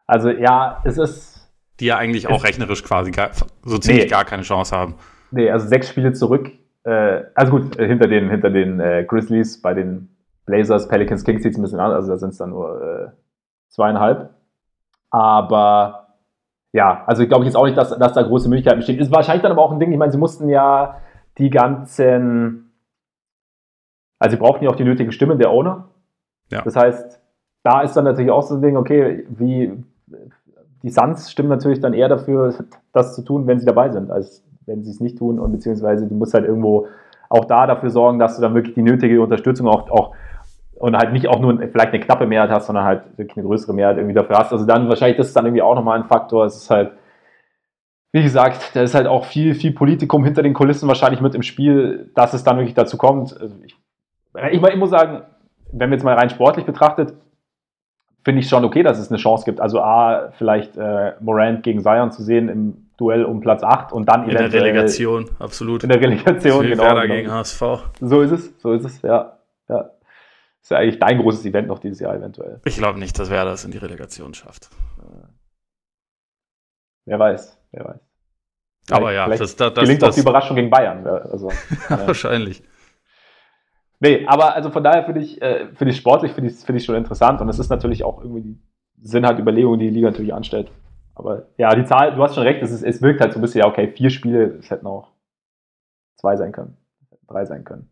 Also 0.06 0.30
ja, 0.30 0.82
es 0.86 0.98
ist. 0.98 1.52
Die 1.80 1.86
ja 1.86 1.98
eigentlich 1.98 2.28
auch 2.28 2.44
rechnerisch 2.44 2.84
quasi 2.84 3.12
gar, 3.12 3.32
so 3.64 3.78
ziemlich 3.78 4.04
nee. 4.04 4.10
gar 4.10 4.26
keine 4.26 4.44
Chance 4.44 4.76
haben. 4.76 4.96
Nee, 5.32 5.50
also 5.50 5.68
sechs 5.68 5.90
Spiele 5.90 6.14
zurück. 6.14 6.52
Äh, 6.84 7.24
also 7.36 7.52
gut, 7.52 7.78
äh, 7.78 7.88
hinter 7.88 8.08
den, 8.08 8.30
hinter 8.30 8.50
den 8.50 8.80
äh, 8.80 9.06
Grizzlies, 9.08 9.62
bei 9.62 9.74
den 9.74 10.16
Blazers, 10.46 10.88
Pelicans, 10.88 11.24
Kings 11.24 11.44
sieht 11.44 11.54
es 11.54 11.58
ein 11.58 11.62
bisschen 11.62 11.80
an, 11.80 11.92
also 11.92 12.10
da 12.10 12.18
sind 12.18 12.30
es 12.30 12.38
dann 12.38 12.50
nur 12.50 12.82
äh, 12.82 13.08
zweieinhalb. 13.70 14.32
Aber 15.10 16.18
ja, 16.74 17.04
also 17.06 17.28
glaube 17.28 17.44
ich 17.44 17.48
jetzt 17.48 17.56
auch 17.56 17.66
nicht, 17.66 17.78
dass, 17.78 17.98
dass 17.98 18.14
da 18.14 18.24
große 18.24 18.50
Möglichkeiten 18.50 18.78
bestehen. 18.78 19.00
Ist 19.00 19.12
wahrscheinlich 19.12 19.44
dann 19.44 19.52
aber 19.52 19.62
auch 19.62 19.72
ein 19.72 19.80
Ding, 19.80 19.92
ich 19.92 19.98
meine, 19.98 20.12
sie 20.12 20.18
mussten 20.18 20.50
ja 20.50 21.02
die 21.38 21.50
ganzen, 21.50 22.72
also 24.20 24.36
sie 24.36 24.40
brauchten 24.40 24.64
ja 24.64 24.72
auch 24.72 24.76
die 24.76 24.84
nötigen 24.84 25.12
Stimmen 25.12 25.38
der 25.38 25.52
Owner. 25.52 25.90
Ja. 26.50 26.62
Das 26.62 26.76
heißt, 26.76 27.22
da 27.64 27.82
ist 27.82 27.94
dann 27.94 28.06
natürlich 28.06 28.32
auch 28.32 28.44
so 28.44 28.56
ein 28.56 28.62
Ding, 28.62 28.78
okay, 28.78 29.26
wie 29.30 29.84
die 30.84 30.90
Suns 30.90 31.32
stimmen 31.32 31.50
natürlich 31.50 31.80
dann 31.80 31.94
eher 31.94 32.10
dafür, 32.10 32.54
das 32.92 33.16
zu 33.16 33.22
tun, 33.22 33.48
wenn 33.48 33.60
sie 33.60 33.66
dabei 33.66 33.92
sind, 33.92 34.10
als 34.10 34.44
wenn 34.66 34.84
sie 34.84 34.92
es 34.92 35.00
nicht 35.00 35.18
tun 35.18 35.40
und 35.40 35.52
beziehungsweise 35.52 36.08
du 36.08 36.16
musst 36.16 36.34
halt 36.34 36.46
irgendwo 36.46 36.88
auch 37.30 37.46
da 37.46 37.66
dafür 37.66 37.90
sorgen, 37.90 38.20
dass 38.20 38.36
du 38.36 38.42
dann 38.42 38.54
wirklich 38.54 38.76
die 38.76 38.82
nötige 38.82 39.22
Unterstützung 39.22 39.68
auch, 39.68 39.90
auch 39.90 40.16
und 40.82 40.98
halt 40.98 41.14
nicht 41.14 41.28
auch 41.28 41.40
nur 41.40 41.58
vielleicht 41.58 41.94
eine 41.94 42.00
knappe 42.00 42.26
Mehrheit 42.26 42.50
hast, 42.50 42.66
sondern 42.66 42.86
halt 42.86 43.04
wirklich 43.18 43.38
eine 43.38 43.46
größere 43.46 43.74
Mehrheit 43.74 43.98
irgendwie 43.98 44.16
dafür 44.16 44.38
hast. 44.38 44.52
Also 44.52 44.66
dann 44.66 44.90
wahrscheinlich, 44.90 45.18
das 45.18 45.28
ist 45.28 45.36
dann 45.36 45.46
irgendwie 45.46 45.62
auch 45.62 45.76
nochmal 45.76 46.00
ein 46.00 46.06
Faktor. 46.06 46.46
Es 46.46 46.56
ist 46.56 46.72
halt, 46.72 46.92
wie 48.12 48.24
gesagt, 48.24 48.76
da 48.76 48.82
ist 48.82 48.96
halt 48.96 49.06
auch 49.06 49.26
viel, 49.26 49.54
viel 49.54 49.74
Politikum 49.74 50.24
hinter 50.26 50.42
den 50.42 50.56
Kulissen 50.56 50.88
wahrscheinlich 50.88 51.22
mit 51.22 51.36
im 51.36 51.44
Spiel, 51.44 52.10
dass 52.16 52.34
es 52.34 52.44
dann 52.44 52.58
wirklich 52.58 52.74
dazu 52.74 52.98
kommt. 52.98 53.40
Also 53.40 53.56
ich, 53.64 53.76
ich, 54.52 54.64
ich 54.64 54.78
muss 54.78 54.90
sagen, 54.90 55.22
wenn 55.72 55.92
wir 55.92 55.98
jetzt 55.98 56.04
mal 56.04 56.18
rein 56.18 56.32
sportlich 56.32 56.66
betrachtet, 56.66 57.14
finde 58.24 58.42
ich 58.42 58.50
schon 58.50 58.66
okay, 58.66 58.82
dass 58.82 58.98
es 58.98 59.10
eine 59.10 59.20
Chance 59.20 59.46
gibt. 59.46 59.62
Also 59.62 59.82
A, 59.82 60.32
vielleicht 60.32 60.78
äh, 60.78 61.14
Morant 61.22 61.62
gegen 61.62 61.82
Zion 61.82 62.12
zu 62.12 62.24
sehen 62.24 62.50
im 62.50 62.90
Duell 63.02 63.26
um 63.26 63.40
Platz 63.40 63.64
8 63.64 63.92
und 63.92 64.06
dann 64.06 64.30
in 64.30 64.38
der 64.38 64.54
Relegation, 64.54 65.28
absolut. 65.40 65.82
In 65.82 65.90
der 65.90 66.00
Relegation, 66.00 66.68
genau. 66.68 66.84
Werder 66.84 67.02
genau. 67.02 67.16
gegen 67.16 67.32
HSV. 67.32 67.62
So 68.00 68.22
ist 68.22 68.32
es, 68.32 68.54
so 68.60 68.74
ist 68.74 68.86
es, 68.86 69.02
ja. 69.02 69.40
ja. 69.68 69.78
Das 69.78 69.96
ist 70.62 70.70
ja 70.70 70.78
eigentlich 70.78 71.00
dein 71.00 71.18
großes 71.18 71.44
Event 71.46 71.68
noch 71.68 71.80
dieses 71.80 72.00
Jahr 72.00 72.16
eventuell. 72.16 72.62
Ich 72.64 72.78
glaube 72.78 73.00
nicht, 73.00 73.18
dass 73.18 73.32
Werder 73.32 73.54
es 73.54 73.66
in 73.66 73.72
die 73.72 73.80
Relegation 73.80 74.36
schafft. 74.36 74.70
Äh, 75.00 75.28
wer 77.06 77.18
weiß, 77.18 77.60
wer 77.72 77.86
weiß. 77.86 78.00
Aber 78.92 79.12
ja, 79.14 79.28
das, 79.28 79.56
das, 79.56 79.74
gelingt 79.74 80.04
das, 80.04 80.12
auch 80.12 80.14
die 80.14 80.22
Überraschung 80.22 80.56
gegen 80.56 80.70
Bayern. 80.70 81.08
Also, 81.08 81.50
Wahrscheinlich. 81.90 82.62
Nee, 84.00 84.26
aber 84.28 84.54
also 84.54 84.70
von 84.70 84.84
daher 84.84 85.06
finde 85.06 85.22
ich, 85.22 85.42
äh, 85.42 85.70
find 85.74 85.90
ich 85.90 85.98
sportlich, 85.98 86.34
finde 86.34 86.52
ich, 86.52 86.58
find 86.58 86.80
ich 86.80 86.86
schon 86.86 86.96
interessant 86.96 87.42
und 87.42 87.50
es 87.50 87.58
ist 87.58 87.70
natürlich 87.70 88.04
auch 88.04 88.22
irgendwie, 88.22 88.42
die, 88.42 89.08
sind 89.08 89.26
halt 89.26 89.40
Überlegungen, 89.40 89.80
die 89.80 89.88
die 89.88 89.96
Liga 89.96 90.10
natürlich 90.10 90.34
anstellt. 90.36 90.72
Aber 91.16 91.48
ja, 91.58 91.76
die 91.76 91.86
Zahl, 91.86 92.16
du 92.16 92.24
hast 92.24 92.36
schon 92.36 92.44
recht, 92.44 92.62
es, 92.62 92.72
ist, 92.72 92.84
es 92.84 93.02
wirkt 93.02 93.22
halt 93.22 93.34
so 93.34 93.40
ein 93.40 93.42
bisschen, 93.42 93.60
ja, 93.60 93.68
okay, 93.68 93.88
vier 93.88 94.10
Spiele, 94.10 94.58
es 94.60 94.70
hätten 94.70 94.88
auch 94.88 95.12
zwei 96.20 96.36
sein 96.36 96.52
können, 96.52 96.78
drei 97.28 97.46
sein 97.46 97.64
können. 97.64 97.90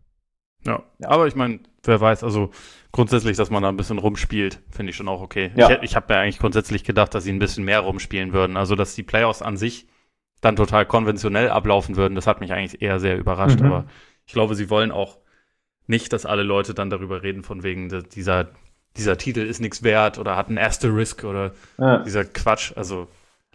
Ja, 0.65 0.83
ja. 0.99 1.09
aber 1.09 1.27
ich 1.27 1.35
meine, 1.35 1.59
wer 1.83 2.01
weiß, 2.01 2.23
also 2.23 2.49
grundsätzlich, 2.91 3.37
dass 3.37 3.49
man 3.49 3.63
da 3.63 3.69
ein 3.69 3.77
bisschen 3.77 3.97
rumspielt, 3.97 4.61
finde 4.69 4.89
ich 4.91 4.95
schon 4.95 5.07
auch 5.07 5.21
okay. 5.21 5.51
Ja. 5.55 5.69
Ich, 5.69 5.83
ich 5.83 5.95
habe 5.95 6.13
ja 6.13 6.21
eigentlich 6.21 6.39
grundsätzlich 6.39 6.83
gedacht, 6.83 7.13
dass 7.13 7.23
sie 7.23 7.31
ein 7.31 7.39
bisschen 7.39 7.63
mehr 7.63 7.79
rumspielen 7.81 8.33
würden. 8.33 8.57
Also, 8.57 8.75
dass 8.75 8.95
die 8.95 9.03
Playoffs 9.03 9.41
an 9.41 9.57
sich 9.57 9.87
dann 10.41 10.55
total 10.55 10.85
konventionell 10.85 11.49
ablaufen 11.49 11.97
würden, 11.97 12.15
das 12.15 12.27
hat 12.27 12.39
mich 12.39 12.53
eigentlich 12.53 12.81
eher 12.81 12.99
sehr 12.99 13.17
überrascht. 13.17 13.59
Mhm. 13.59 13.65
Aber 13.65 13.85
ich 14.25 14.33
glaube, 14.33 14.55
sie 14.55 14.69
wollen 14.69 14.91
auch 14.91 15.17
nicht, 15.87 16.13
dass 16.13 16.25
alle 16.25 16.43
Leute 16.43 16.73
dann 16.73 16.89
darüber 16.89 17.23
reden, 17.23 17.43
von 17.43 17.63
wegen 17.63 17.89
dieser, 18.11 18.49
dieser 18.97 19.17
Titel 19.17 19.41
ist 19.41 19.61
nichts 19.61 19.83
wert 19.83 20.17
oder 20.17 20.35
hat 20.35 20.49
einen 20.49 20.57
Asterisk 20.57 21.23
oder 21.23 21.51
ja. 21.77 21.99
dieser 21.99 22.25
Quatsch. 22.25 22.73
Also 22.75 23.07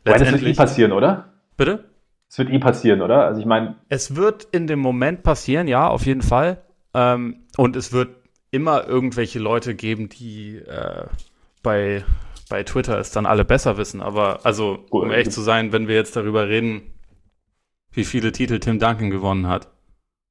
letztendlich. 0.05 0.33
Das 0.33 0.43
wird 0.43 0.53
eh 0.53 0.55
passieren, 0.57 0.93
oder? 0.93 1.33
Bitte? 1.57 1.85
Es 2.29 2.39
wird 2.39 2.51
eh 2.51 2.59
passieren, 2.59 3.03
oder? 3.03 3.27
Also 3.27 3.41
ich 3.41 3.47
meine. 3.47 3.77
Es 3.89 4.17
wird 4.17 4.49
in 4.53 4.67
dem 4.67 4.81
Moment 4.81 5.23
passieren, 5.23 5.69
ja, 5.69 5.89
auf 5.89 6.07
jeden 6.07 6.23
Fall. 6.23 6.63
Ähm, 6.93 7.45
und 7.57 7.77
es 7.77 7.93
wird 7.93 8.11
immer 8.51 8.87
irgendwelche 8.87 9.39
Leute 9.39 9.75
geben, 9.75 10.09
die 10.09 10.57
äh, 10.57 11.07
bei, 11.63 12.05
bei 12.49 12.63
Twitter 12.63 12.99
es 12.99 13.11
dann 13.11 13.27
alle 13.27 13.45
besser 13.45 13.77
wissen. 13.77 14.01
Aber 14.01 14.41
also, 14.45 14.85
um 14.91 15.11
ehrlich 15.11 15.31
zu 15.31 15.43
sein, 15.43 15.73
wenn 15.73 15.89
wir 15.89 15.97
jetzt 15.97 16.17
darüber 16.17 16.49
reden, 16.49 16.83
wie 17.93 18.05
viele 18.05 18.33
Titel 18.33 18.61
Tim 18.61 18.79
Duncan 18.79 19.11
gewonnen 19.11 19.49
hat, 19.49 19.69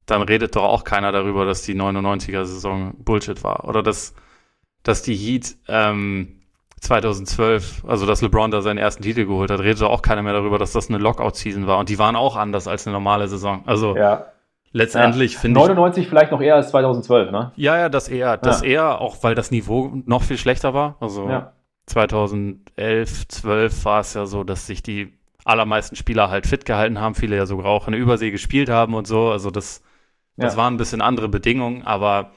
dann 0.06 0.22
redet 0.22 0.56
doch 0.56 0.64
auch 0.64 0.84
keiner 0.84 1.12
darüber, 1.12 1.45
dass 1.45 1.64
die 1.64 1.76
99er-Saison 1.76 2.95
Bullshit 2.97 3.43
war. 3.43 3.66
Oder 3.66 3.84
dass, 3.84 4.14
dass 4.84 5.01
die 5.01 5.15
Heat 5.15 5.55
ähm, 5.67 6.39
2012, 6.81 7.86
also 7.88 8.05
dass 8.05 8.21
LeBron 8.21 8.51
da 8.51 8.61
seinen 8.61 8.77
ersten 8.77 9.03
Titel 9.03 9.25
geholt 9.25 9.49
hat, 9.49 9.61
redet 9.61 9.81
auch 9.84 10.01
keiner 10.01 10.21
mehr 10.21 10.34
darüber, 10.34 10.59
dass 10.59 10.73
das 10.73 10.89
eine 10.89 10.97
Lockout-Season 10.97 11.65
war. 11.65 11.79
Und 11.79 11.89
die 11.89 11.97
waren 11.97 12.15
auch 12.15 12.36
anders 12.36 12.67
als 12.67 12.86
eine 12.86 12.93
normale 12.93 13.27
Saison. 13.27 13.63
Also 13.65 13.95
ja. 13.95 14.25
letztendlich 14.73 15.34
ja. 15.34 15.39
finde 15.39 15.59
ich. 15.59 15.67
99 15.67 16.07
vielleicht 16.07 16.31
noch 16.31 16.41
eher 16.41 16.55
als 16.55 16.69
2012, 16.69 17.31
ne? 17.31 17.51
Ja, 17.55 17.77
ja, 17.77 17.89
das 17.89 18.09
eher. 18.09 18.38
Das 18.38 18.61
ja. 18.61 18.67
eher, 18.67 19.01
auch 19.01 19.17
weil 19.21 19.34
das 19.34 19.51
Niveau 19.51 19.91
noch 20.05 20.23
viel 20.23 20.38
schlechter 20.38 20.73
war. 20.73 20.97
Also 20.99 21.29
ja. 21.29 21.53
2011, 21.86 23.27
12 23.29 23.86
war 23.86 24.01
es 24.01 24.13
ja 24.13 24.25
so, 24.25 24.43
dass 24.43 24.67
sich 24.67 24.84
die 24.84 25.13
allermeisten 25.45 25.95
Spieler 25.95 26.29
halt 26.29 26.47
fit 26.47 26.65
gehalten 26.65 26.99
haben, 26.99 27.15
viele 27.15 27.36
ja 27.36 27.45
sogar 27.45 27.67
auch 27.67 27.88
in 27.88 27.93
der 27.93 28.01
Übersee 28.01 28.31
gespielt 28.31 28.69
haben 28.69 28.93
und 28.93 29.07
so. 29.07 29.29
Also 29.29 29.51
das 29.51 29.84
das 30.38 30.57
waren 30.57 30.73
ein 30.73 30.77
bisschen 30.77 31.01
andere 31.01 31.29
Bedingungen, 31.29 31.84
aber 31.84 32.31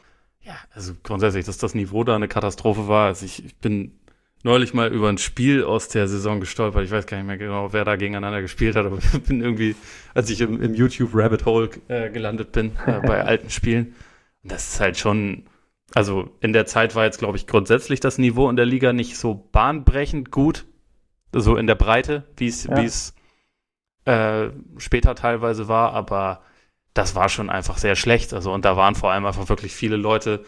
ja, 0.47 0.55
also 0.73 0.95
grundsätzlich, 1.03 1.45
dass 1.45 1.59
das 1.59 1.75
Niveau 1.75 2.05
da 2.05 2.15
eine 2.15 2.29
Katastrophe 2.29 2.87
war. 2.87 3.07
Also 3.07 3.27
ich, 3.27 3.45
ich 3.45 3.57
bin 3.57 3.99
neulich 4.45 4.75
mal 4.75 4.93
über 4.93 5.09
ein 5.09 5.19
Spiel 5.19 5.65
aus 5.65 5.89
der 5.89 6.07
Saison 6.07 6.39
gestolpert. 6.39 6.85
Ich 6.85 6.93
weiß 6.93 7.07
gar 7.07 7.17
nicht 7.17 7.27
mehr 7.27 7.37
genau, 7.37 7.73
wer 7.73 7.85
da 7.85 7.97
gegeneinander 7.97 8.43
gespielt 8.43 8.77
hat, 8.77 8.87
aber 8.87 8.99
ich 9.13 9.23
bin 9.23 9.43
irgendwie, 9.43 9.75
als 10.15 10.31
ich 10.31 10.41
im, 10.41 10.63
im 10.63 10.75
YouTube 10.75 11.11
Rabbit 11.15 11.47
Hole 11.47 11.71
äh, 11.89 12.11
gelandet 12.11 12.53
bin, 12.53 12.77
äh, 12.87 13.01
bei 13.07 13.25
alten 13.25 13.51
Spielen. 13.51 13.97
Und 14.45 14.53
das 14.53 14.75
ist 14.75 14.81
halt 14.81 14.97
schon, 14.97 15.47
also 15.95 16.31
in 16.41 16.53
der 16.53 16.67
Zeit 16.67 16.95
war 16.95 17.05
jetzt, 17.05 17.19
glaube 17.19 17.37
ich, 17.37 17.49
grundsätzlich 17.49 17.99
das 17.99 18.19
Niveau 18.19 18.49
in 18.49 18.55
der 18.55 18.67
Liga 18.67 18.93
nicht 18.93 19.17
so 19.17 19.35
bahnbrechend 19.35 20.31
gut. 20.31 20.65
So 21.33 21.57
in 21.57 21.67
der 21.67 21.75
Breite, 21.75 22.25
wie 22.37 22.47
es, 22.47 22.65
ja. 22.65 22.81
wie 22.81 22.85
es 22.85 23.15
äh, 24.05 24.51
später 24.79 25.17
teilweise 25.17 25.67
war, 25.67 25.93
aber 25.93 26.43
das 26.97 27.15
war 27.15 27.29
schon 27.29 27.51
einfach 27.51 27.79
sehr 27.79 27.95
schlecht. 27.95 28.33
Also, 28.33 28.53
und 28.53 28.65
da 28.65 28.77
waren 28.77 28.95
vor 28.95 29.13
allem 29.13 29.27
einfach 29.27 29.49
wirklich 29.49 29.75
viele 29.75 29.97
Leute, 29.97 30.45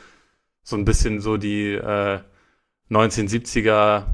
so 0.62 0.76
ein 0.76 0.84
bisschen 0.84 1.20
so 1.20 1.36
die 1.36 1.72
äh, 1.72 2.20
1970er, 2.90 4.04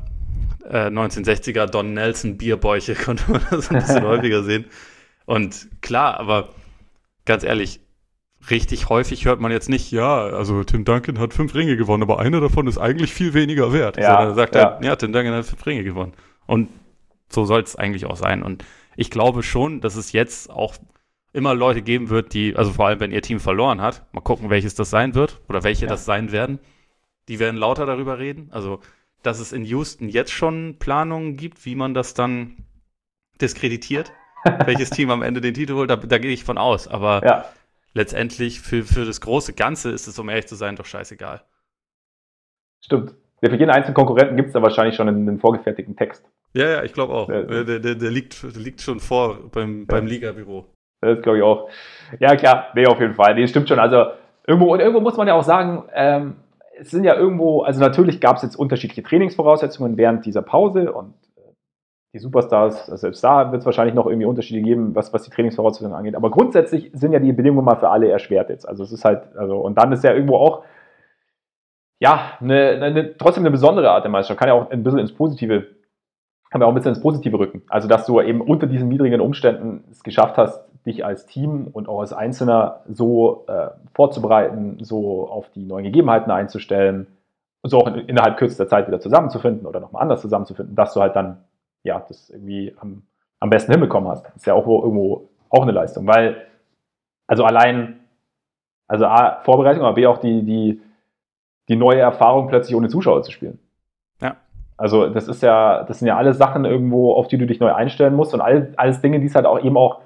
äh, 0.69 0.87
1960er 0.87 1.67
Don 1.67 1.95
Nelson 1.95 2.37
Bierbäuche, 2.37 2.95
konnte 3.05 3.31
man 3.31 3.41
das 3.51 3.71
ein 3.71 3.79
bisschen 3.79 4.05
häufiger 4.07 4.43
sehen. 4.43 4.65
Und 5.27 5.69
klar, 5.81 6.19
aber 6.19 6.51
ganz 7.25 7.45
ehrlich, 7.45 7.81
richtig 8.51 8.89
häufig 8.89 9.25
hört 9.25 9.41
man 9.41 9.53
jetzt 9.53 9.69
nicht, 9.69 9.91
ja, 9.91 10.25
also 10.25 10.65
Tim 10.65 10.85
Duncan 10.85 11.19
hat 11.19 11.33
fünf 11.33 11.55
Ringe 11.55 11.77
gewonnen, 11.77 12.03
aber 12.03 12.19
einer 12.19 12.41
davon 12.41 12.67
ist 12.67 12.79
eigentlich 12.79 13.15
viel 13.15 13.33
weniger 13.33 13.73
wert. 13.73 13.97
Ja, 13.97 14.17
Sondern 14.17 14.35
sagt 14.35 14.55
ja. 14.55 14.63
er, 14.63 14.85
ja, 14.85 14.97
Tim 14.97 15.13
Duncan 15.13 15.35
hat 15.35 15.47
fünf 15.47 15.65
Ringe 15.65 15.85
gewonnen. 15.85 16.13
Und 16.47 16.69
so 17.29 17.45
soll 17.47 17.63
es 17.63 17.77
eigentlich 17.77 18.07
auch 18.07 18.17
sein. 18.17 18.43
Und 18.43 18.65
ich 18.97 19.11
glaube 19.11 19.43
schon, 19.43 19.81
dass 19.81 19.97
es 19.97 20.13
jetzt 20.13 20.51
auch 20.51 20.75
immer 21.35 21.53
Leute 21.53 21.83
geben 21.83 22.09
wird, 22.09 22.33
die, 22.33 22.57
also 22.57 22.71
vor 22.71 22.87
allem, 22.87 23.01
wenn 23.01 23.11
ihr 23.11 23.21
Team 23.21 23.41
verloren 23.41 23.83
hat, 23.83 24.07
mal 24.15 24.21
gucken, 24.21 24.51
welches 24.51 24.75
das 24.75 24.89
sein 24.89 25.15
wird 25.15 25.41
oder 25.49 25.65
welche 25.65 25.85
ja. 25.85 25.91
das 25.91 26.05
sein 26.05 26.33
werden, 26.33 26.61
die 27.29 27.41
werden 27.41 27.57
lauter 27.57 27.87
darüber 27.87 28.19
reden. 28.19 28.49
Also, 28.53 28.81
dass 29.23 29.41
es 29.41 29.53
in 29.53 29.65
Houston 29.65 30.09
jetzt 30.09 30.31
schon 30.31 30.77
Planungen 30.79 31.37
gibt, 31.37 31.67
wie 31.67 31.75
man 31.75 31.93
das 31.93 32.15
dann 32.15 32.65
diskreditiert, 33.41 34.13
welches 34.65 34.91
Team 34.91 35.11
am 35.11 35.23
Ende 35.23 35.41
den 35.41 35.55
Titel 35.55 35.75
holt, 35.75 35.91
da, 35.91 35.97
da 35.97 36.19
gehe 36.19 36.31
ich 36.31 36.45
von 36.45 36.57
aus. 36.57 36.87
Aber 36.87 37.23
ja. 37.25 37.45
letztendlich 37.95 38.61
für, 38.61 38.85
für 38.85 39.05
das 39.05 39.21
große 39.21 39.55
Ganze 39.55 39.91
ist 39.91 40.07
es, 40.07 40.19
um 40.19 40.29
ehrlich 40.29 40.47
zu 40.47 40.55
sein, 40.55 40.77
doch 40.77 40.87
scheißegal. 40.87 41.43
Stimmt. 42.81 43.17
Ja, 43.41 43.51
für 43.51 43.57
jeden 43.57 43.71
einzelnen 43.71 43.95
Konkurrenten 43.95 44.37
gibt 44.37 44.49
es 44.49 44.53
da 44.53 44.63
wahrscheinlich 44.63 44.95
schon 44.95 45.09
einen, 45.09 45.29
einen, 45.29 45.41
vorgefertigten 45.41 45.97
Text. 45.97 46.25
Ja, 46.53 46.69
ja, 46.69 46.85
ich 46.85 46.93
glaube 46.93 47.13
auch. 47.13 47.27
Der, 47.27 47.65
der, 47.65 47.95
der, 47.97 48.11
liegt, 48.11 48.41
der 48.43 48.63
liegt 48.63 48.81
schon 48.81 49.01
vor 49.01 49.51
beim, 49.51 49.87
beim 49.87 50.07
Liga-Büro. 50.07 50.67
Das 51.05 51.23
glaube 51.23 51.39
ich 51.39 51.45
auch. 51.45 51.69
Ja, 52.19 52.37
klar, 52.37 52.69
nee, 52.75 52.87
auf 52.87 53.01
jeden 53.01 53.15
Fall. 53.15 53.35
Nee, 53.35 53.47
stimmt 53.47 53.69
schon. 53.69 53.79
Also 53.79 54.07
irgendwo, 54.47 54.73
und 54.73 54.81
irgendwo 54.81 55.01
muss 55.01 55.17
man 55.17 55.29
ja 55.29 55.35
auch 55.35 55.43
sagen, 55.43 55.85
ähm, 55.95 56.37
es 56.79 56.91
sind 56.91 57.05
ja 57.05 57.15
irgendwo, 57.15 57.63
also 57.63 57.81
natürlich 57.81 58.21
gab 58.21 58.37
es 58.37 58.43
jetzt 58.43 58.57
unterschiedliche 58.57 59.03
Trainingsvoraussetzungen 59.03 59.97
während 59.97 60.27
dieser 60.27 60.43
Pause 60.43 60.93
und 60.93 61.15
äh, 61.37 61.41
die 62.13 62.19
Superstars, 62.19 62.91
also 62.91 62.97
selbst 62.97 63.23
da 63.23 63.53
wird 63.53 63.61
es 63.61 63.67
wahrscheinlich 63.67 63.95
noch 63.95 64.07
irgendwie 64.07 64.27
Unterschiede 64.27 64.61
geben, 64.61 64.95
was, 64.95 65.13
was 65.13 65.23
die 65.23 65.31
Trainingsvoraussetzungen 65.31 65.95
angeht. 65.95 66.17
Aber 66.17 66.31
grundsätzlich 66.31 66.91
sind 66.93 67.13
ja 67.13 67.21
die 67.21 67.33
Bedingungen 67.33 67.65
mal 67.65 67.77
für 67.77 67.91
alle 67.91 68.09
erschwert 68.11 68.51
jetzt. 68.51 68.69
Also 68.69 68.83
es 68.83 68.93
ist 68.93 69.05
halt, 69.05 69.37
also, 69.37 69.59
und 69.59 69.79
dann 69.79 69.93
ist 69.93 70.05
ja 70.05 70.13
irgendwo 70.13 70.37
auch, 70.37 70.65
ja, 72.01 72.33
eine, 72.41 72.83
eine, 72.83 73.17
trotzdem 73.17 73.45
eine 73.45 73.51
besondere 73.51 73.91
Art 73.91 74.05
der 74.05 74.11
Meisterschaft. 74.11 74.39
Kann 74.39 74.49
ja 74.49 74.55
auch 74.55 74.71
ein 74.71 74.83
bisschen 74.83 74.99
ins 74.99 75.15
Positive, 75.15 75.67
kann 76.55 76.61
ja 76.61 76.69
auch 76.69 76.71
ein 76.71 76.77
bisschen 76.77 76.95
ins 76.95 77.03
Positive 77.03 77.37
rücken. 77.37 77.63
Also, 77.69 77.89
dass 77.89 78.07
du 78.07 78.21
eben 78.21 78.41
unter 78.41 78.69
diesen 78.69 78.89
niedrigen 78.89 79.21
Umständen 79.21 79.83
es 79.91 80.05
geschafft 80.05 80.39
hast, 80.39 80.65
dich 80.87 81.05
als 81.05 81.27
Team 81.27 81.67
und 81.73 81.89
auch 81.89 81.99
als 81.99 82.13
Einzelner 82.13 82.83
so 82.89 83.45
äh, 83.49 83.71
vorzubereiten, 83.93 84.79
so 84.81 85.29
auf 85.29 85.51
die 85.51 85.65
neuen 85.65 85.85
Gegebenheiten 85.85 86.31
einzustellen 86.31 87.09
so 87.65 87.79
auch 87.79 87.87
innerhalb 87.87 88.37
kürzester 88.37 88.69
Zeit 88.69 88.87
wieder 88.87 89.01
zusammenzufinden 89.01 89.67
oder 89.67 89.81
nochmal 89.81 90.03
anders 90.03 90.21
zusammenzufinden, 90.21 90.77
dass 90.77 90.93
du 90.93 91.01
halt 91.01 91.17
dann, 91.17 91.45
ja, 91.83 92.05
das 92.07 92.31
irgendwie 92.31 92.75
am, 92.79 93.03
am 93.41 93.51
besten 93.51 93.73
hinbekommen 93.73 94.11
hast. 94.11 94.27
Ist 94.37 94.47
ja 94.47 94.55
auch 94.55 94.67
irgendwo 94.67 95.31
auch 95.49 95.63
eine 95.63 95.73
Leistung, 95.73 96.07
weil, 96.07 96.47
also 97.27 97.45
allein, 97.45 98.01
also 98.87 99.07
A, 99.07 99.41
Vorbereitung, 99.43 99.83
aber 99.83 99.95
B, 99.95 100.07
auch 100.07 100.19
die, 100.19 100.43
die, 100.43 100.83
die 101.69 101.77
neue 101.77 102.01
Erfahrung, 102.01 102.49
plötzlich 102.49 102.77
ohne 102.77 102.89
Zuschauer 102.89 103.23
zu 103.23 103.33
spielen. 103.33 103.59
Also 104.77 105.09
das 105.09 105.29
ist 105.29 105.43
ja, 105.43 105.85
das 105.85 106.01
sind 106.01 106.09
ja 106.09 106.17
alles 106.17 106.39
Sachen 106.39 106.65
irgendwo, 106.65 107.13
auf 107.15 107.29
die 107.29 107.39
du 107.39 107.47
dich 107.47 107.61
neu 107.61 107.73
einstellen 107.73 108.15
musst 108.15 108.35
und 108.35 108.41
all, 108.41 108.73
alles 108.77 109.01
Dinge, 109.01 109.21
die 109.21 109.27
es 109.27 109.35
halt 109.35 109.47
auch 109.47 109.63
eben 109.63 109.77
auch 109.77 110.01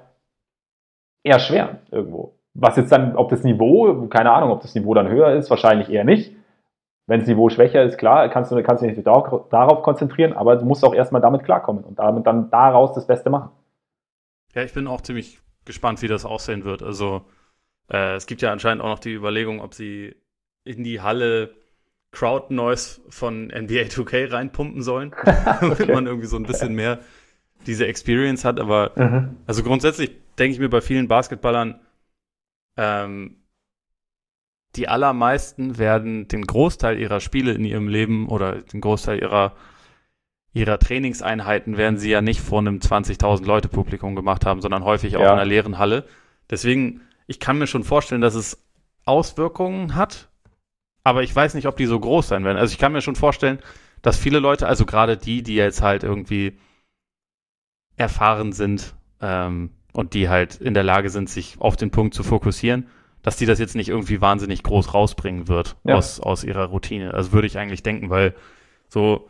eher 1.23 1.39
schwer 1.39 1.79
irgendwo. 1.91 2.35
Was 2.53 2.77
jetzt 2.77 2.91
dann, 2.91 3.15
ob 3.15 3.29
das 3.29 3.43
Niveau, 3.43 4.07
keine 4.07 4.31
Ahnung, 4.31 4.51
ob 4.51 4.61
das 4.61 4.75
Niveau 4.75 4.93
dann 4.93 5.09
höher 5.09 5.33
ist, 5.33 5.49
wahrscheinlich 5.49 5.89
eher 5.89 6.03
nicht. 6.03 6.35
Wenn 7.07 7.21
das 7.21 7.27
Niveau 7.27 7.49
schwächer 7.49 7.83
ist, 7.83 7.97
klar, 7.97 8.29
kannst 8.29 8.51
du, 8.51 8.61
kannst 8.61 8.83
dich 8.83 9.03
darauf, 9.03 9.49
darauf 9.49 9.81
konzentrieren, 9.81 10.33
aber 10.33 10.57
du 10.57 10.65
musst 10.65 10.85
auch 10.85 10.93
erstmal 10.93 11.21
damit 11.21 11.43
klarkommen 11.43 11.83
und 11.83 11.97
damit 11.97 12.27
dann 12.27 12.51
daraus 12.51 12.93
das 12.93 13.07
Beste 13.07 13.31
machen. 13.31 13.49
Ja, 14.53 14.61
ich 14.61 14.73
bin 14.73 14.87
auch 14.87 15.01
ziemlich 15.01 15.39
gespannt, 15.65 16.01
wie 16.01 16.07
das 16.07 16.25
aussehen 16.25 16.65
wird. 16.65 16.83
Also 16.83 17.21
äh, 17.91 18.15
es 18.15 18.27
gibt 18.27 18.41
ja 18.41 18.51
anscheinend 18.51 18.83
auch 18.83 18.89
noch 18.89 18.99
die 18.99 19.13
Überlegung, 19.13 19.59
ob 19.61 19.73
sie 19.73 20.15
in 20.63 20.83
die 20.83 21.01
Halle 21.01 21.55
Crowd 22.11 22.53
Noise 22.53 23.01
von 23.09 23.47
NBA 23.47 23.87
2K 23.89 24.31
reinpumpen 24.31 24.81
sollen, 24.81 25.13
damit 25.25 25.87
man 25.87 26.07
irgendwie 26.07 26.27
so 26.27 26.37
ein 26.37 26.43
bisschen 26.43 26.73
mehr 26.73 26.99
diese 27.67 27.87
Experience 27.87 28.45
hat. 28.45 28.59
Aber 28.59 28.93
mhm. 28.95 29.37
also 29.45 29.63
grundsätzlich 29.63 30.11
denke 30.37 30.53
ich 30.53 30.59
mir 30.59 30.69
bei 30.69 30.81
vielen 30.81 31.07
Basketballern, 31.07 31.79
ähm, 32.77 33.35
die 34.75 34.87
allermeisten 34.87 35.77
werden 35.77 36.27
den 36.27 36.45
Großteil 36.45 36.99
ihrer 36.99 37.19
Spiele 37.19 37.53
in 37.53 37.65
ihrem 37.65 37.87
Leben 37.87 38.27
oder 38.27 38.61
den 38.61 38.81
Großteil 38.81 39.19
ihrer 39.19 39.55
ihrer 40.53 40.79
Trainingseinheiten 40.79 41.77
werden 41.77 41.97
sie 41.97 42.09
ja 42.09 42.21
nicht 42.21 42.41
vor 42.41 42.59
einem 42.59 42.77
20.000 42.79 43.45
Leute 43.45 43.67
Publikum 43.67 44.15
gemacht 44.15 44.45
haben, 44.45 44.61
sondern 44.61 44.83
häufig 44.83 45.15
auch 45.15 45.21
ja. 45.21 45.27
in 45.27 45.33
einer 45.33 45.45
leeren 45.45 45.77
Halle. 45.77 46.05
Deswegen, 46.49 47.01
ich 47.27 47.39
kann 47.39 47.59
mir 47.59 47.67
schon 47.67 47.83
vorstellen, 47.83 48.21
dass 48.21 48.35
es 48.35 48.65
Auswirkungen 49.05 49.95
hat, 49.95 50.28
aber 51.03 51.23
ich 51.23 51.35
weiß 51.35 51.53
nicht, 51.53 51.67
ob 51.67 51.77
die 51.77 51.85
so 51.85 51.99
groß 51.99 52.27
sein 52.27 52.43
werden. 52.43 52.57
Also 52.57 52.73
ich 52.73 52.79
kann 52.79 52.91
mir 52.91 53.01
schon 53.01 53.15
vorstellen, 53.15 53.59
dass 54.01 54.17
viele 54.17 54.39
Leute, 54.39 54.67
also 54.67 54.85
gerade 54.85 55.17
die, 55.17 55.43
die 55.43 55.55
jetzt 55.55 55.81
halt 55.81 56.03
irgendwie 56.03 56.57
erfahren 57.97 58.53
sind 58.53 58.95
ähm, 59.21 59.71
und 59.93 60.13
die 60.13 60.29
halt 60.29 60.55
in 60.55 60.73
der 60.73 60.83
Lage 60.83 61.09
sind, 61.09 61.29
sich 61.29 61.59
auf 61.59 61.75
den 61.75 61.91
Punkt 61.91 62.13
zu 62.13 62.23
fokussieren, 62.23 62.87
dass 63.21 63.35
die 63.35 63.45
das 63.45 63.59
jetzt 63.59 63.75
nicht 63.75 63.89
irgendwie 63.89 64.21
wahnsinnig 64.21 64.63
groß 64.63 64.93
rausbringen 64.93 65.47
wird 65.47 65.75
ja. 65.83 65.95
aus, 65.95 66.19
aus 66.19 66.43
ihrer 66.43 66.65
Routine. 66.65 67.13
Also 67.13 67.33
würde 67.33 67.47
ich 67.47 67.57
eigentlich 67.57 67.83
denken, 67.83 68.09
weil 68.09 68.33
so 68.87 69.29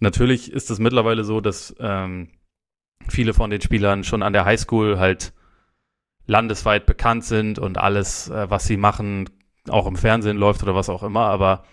natürlich 0.00 0.52
ist 0.52 0.70
es 0.70 0.78
mittlerweile 0.80 1.22
so, 1.24 1.40
dass 1.40 1.74
ähm, 1.78 2.28
viele 3.08 3.34
von 3.34 3.50
den 3.50 3.60
Spielern 3.60 4.04
schon 4.04 4.22
an 4.22 4.32
der 4.32 4.44
Highschool 4.44 4.98
halt 4.98 5.32
landesweit 6.26 6.86
bekannt 6.86 7.24
sind 7.24 7.58
und 7.58 7.78
alles, 7.78 8.28
äh, 8.28 8.50
was 8.50 8.66
sie 8.66 8.76
machen, 8.76 9.28
auch 9.68 9.86
im 9.86 9.96
Fernsehen 9.96 10.36
läuft 10.36 10.62
oder 10.62 10.74
was 10.74 10.88
auch 10.88 11.02
immer, 11.02 11.26
aber 11.26 11.64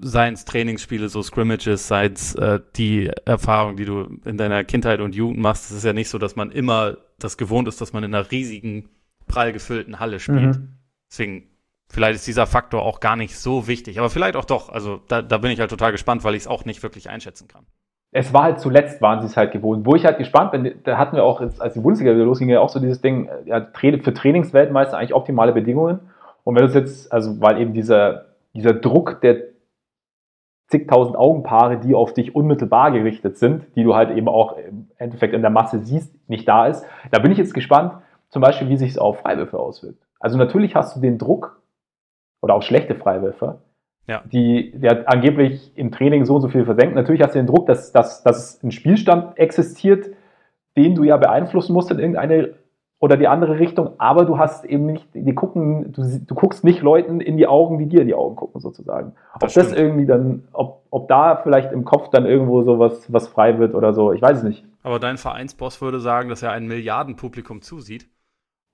seien 0.00 0.34
es 0.34 0.44
Trainingsspiele, 0.44 1.08
so 1.08 1.22
Scrimmages, 1.22 1.88
seien 1.88 2.12
es 2.12 2.34
äh, 2.34 2.60
die 2.76 3.10
Erfahrung, 3.24 3.76
die 3.76 3.84
du 3.84 4.18
in 4.24 4.36
deiner 4.36 4.64
Kindheit 4.64 5.00
und 5.00 5.14
Jugend 5.14 5.38
machst, 5.38 5.70
es 5.70 5.78
ist 5.78 5.84
ja 5.84 5.92
nicht 5.92 6.08
so, 6.08 6.18
dass 6.18 6.36
man 6.36 6.50
immer 6.50 6.96
das 7.18 7.36
gewohnt 7.36 7.68
ist, 7.68 7.80
dass 7.80 7.92
man 7.92 8.04
in 8.04 8.14
einer 8.14 8.30
riesigen, 8.30 8.88
prall 9.26 9.52
gefüllten 9.52 10.00
Halle 10.00 10.18
spielt. 10.18 10.58
Mhm. 10.58 10.78
Deswegen, 11.10 11.44
vielleicht 11.88 12.16
ist 12.16 12.26
dieser 12.26 12.46
Faktor 12.46 12.82
auch 12.82 13.00
gar 13.00 13.16
nicht 13.16 13.38
so 13.38 13.68
wichtig, 13.68 13.98
aber 13.98 14.10
vielleicht 14.10 14.36
auch 14.36 14.44
doch. 14.44 14.68
Also 14.68 15.00
da, 15.08 15.22
da 15.22 15.38
bin 15.38 15.50
ich 15.50 15.60
halt 15.60 15.70
total 15.70 15.92
gespannt, 15.92 16.24
weil 16.24 16.34
ich 16.34 16.42
es 16.42 16.48
auch 16.48 16.64
nicht 16.64 16.82
wirklich 16.82 17.08
einschätzen 17.08 17.48
kann. 17.48 17.64
Es 18.14 18.34
war 18.34 18.42
halt 18.42 18.60
zuletzt, 18.60 19.00
waren 19.00 19.20
sie 19.20 19.26
es 19.26 19.36
halt 19.38 19.52
gewohnt. 19.52 19.86
Wo 19.86 19.94
ich 19.94 20.04
halt 20.04 20.18
gespannt 20.18 20.52
bin, 20.52 20.74
da 20.84 20.98
hatten 20.98 21.16
wir 21.16 21.24
auch, 21.24 21.40
als 21.40 21.74
die 21.74 21.80
Bundesliga 21.80 22.12
wieder 22.14 22.24
losging, 22.24 22.50
ja 22.50 22.60
auch 22.60 22.68
so 22.68 22.78
dieses 22.78 23.00
Ding, 23.00 23.30
ja, 23.46 23.66
für 23.72 24.14
Trainingsweltmeister 24.14 24.98
eigentlich 24.98 25.14
optimale 25.14 25.52
Bedingungen. 25.52 26.00
Und 26.44 26.56
wenn 26.56 26.62
du 26.62 26.68
es 26.68 26.74
jetzt, 26.74 27.12
also 27.12 27.40
weil 27.40 27.60
eben 27.60 27.72
dieser, 27.72 28.26
dieser 28.54 28.74
Druck 28.74 29.20
der 29.20 29.52
zigtausend 30.68 31.16
Augenpaare, 31.16 31.78
die 31.78 31.94
auf 31.94 32.14
dich 32.14 32.34
unmittelbar 32.34 32.92
gerichtet 32.92 33.36
sind, 33.36 33.66
die 33.76 33.84
du 33.84 33.94
halt 33.94 34.16
eben 34.16 34.28
auch 34.28 34.56
im 34.56 34.88
Endeffekt 34.96 35.34
in 35.34 35.42
der 35.42 35.50
Masse 35.50 35.80
siehst, 35.80 36.14
nicht 36.28 36.48
da 36.48 36.66
ist. 36.66 36.84
Da 37.10 37.18
bin 37.18 37.30
ich 37.30 37.38
jetzt 37.38 37.52
gespannt, 37.52 37.94
zum 38.30 38.40
Beispiel, 38.40 38.68
wie 38.70 38.78
sich 38.78 38.90
es 38.92 38.98
auf 38.98 39.20
Freiwürfe 39.20 39.58
auswirkt. 39.58 40.02
Also 40.18 40.38
natürlich 40.38 40.74
hast 40.74 40.96
du 40.96 41.00
den 41.00 41.18
Druck, 41.18 41.62
oder 42.42 42.54
auch 42.54 42.62
schlechte 42.62 42.94
Freiwürfe, 42.94 43.60
ja. 44.06 44.22
die 44.30 44.72
der 44.74 45.08
angeblich 45.08 45.72
im 45.76 45.92
Training 45.92 46.24
so 46.24 46.34
und 46.34 46.42
so 46.42 46.48
viel 46.48 46.64
versenken. 46.64 46.96
Natürlich 46.96 47.22
hast 47.22 47.34
du 47.34 47.38
den 47.38 47.46
Druck, 47.46 47.66
dass, 47.66 47.92
dass, 47.92 48.22
dass 48.22 48.62
ein 48.62 48.72
Spielstand 48.72 49.38
existiert, 49.38 50.10
den 50.76 50.94
du 50.94 51.04
ja 51.04 51.16
beeinflussen 51.16 51.72
musst 51.72 51.90
in 51.90 51.98
irgendeine 51.98 52.54
oder 53.02 53.16
die 53.16 53.26
andere 53.26 53.58
Richtung, 53.58 53.94
aber 53.98 54.24
du 54.24 54.38
hast 54.38 54.64
eben 54.64 54.86
nicht, 54.86 55.08
die 55.12 55.34
gucken, 55.34 55.92
du, 55.92 56.20
du 56.24 56.34
guckst 56.36 56.62
nicht 56.62 56.82
Leuten 56.82 57.20
in 57.20 57.36
die 57.36 57.48
Augen, 57.48 57.78
die 57.78 57.88
dir 57.88 58.02
in 58.02 58.06
die 58.06 58.14
Augen 58.14 58.36
gucken, 58.36 58.60
sozusagen. 58.60 59.14
Das 59.34 59.42
ob 59.42 59.50
stimmt. 59.50 59.66
das 59.66 59.76
irgendwie 59.76 60.06
dann, 60.06 60.44
ob, 60.52 60.84
ob 60.88 61.08
da 61.08 61.34
vielleicht 61.34 61.72
im 61.72 61.84
Kopf 61.84 62.10
dann 62.10 62.26
irgendwo 62.26 62.62
so 62.62 62.78
was, 62.78 63.12
was 63.12 63.26
frei 63.26 63.58
wird 63.58 63.74
oder 63.74 63.92
so, 63.92 64.12
ich 64.12 64.22
weiß 64.22 64.38
es 64.38 64.42
nicht. 64.44 64.64
Aber 64.84 65.00
dein 65.00 65.18
Vereinsboss 65.18 65.82
würde 65.82 65.98
sagen, 65.98 66.28
dass 66.28 66.44
er 66.44 66.52
ein 66.52 66.68
Milliardenpublikum 66.68 67.60
zusieht. 67.60 68.06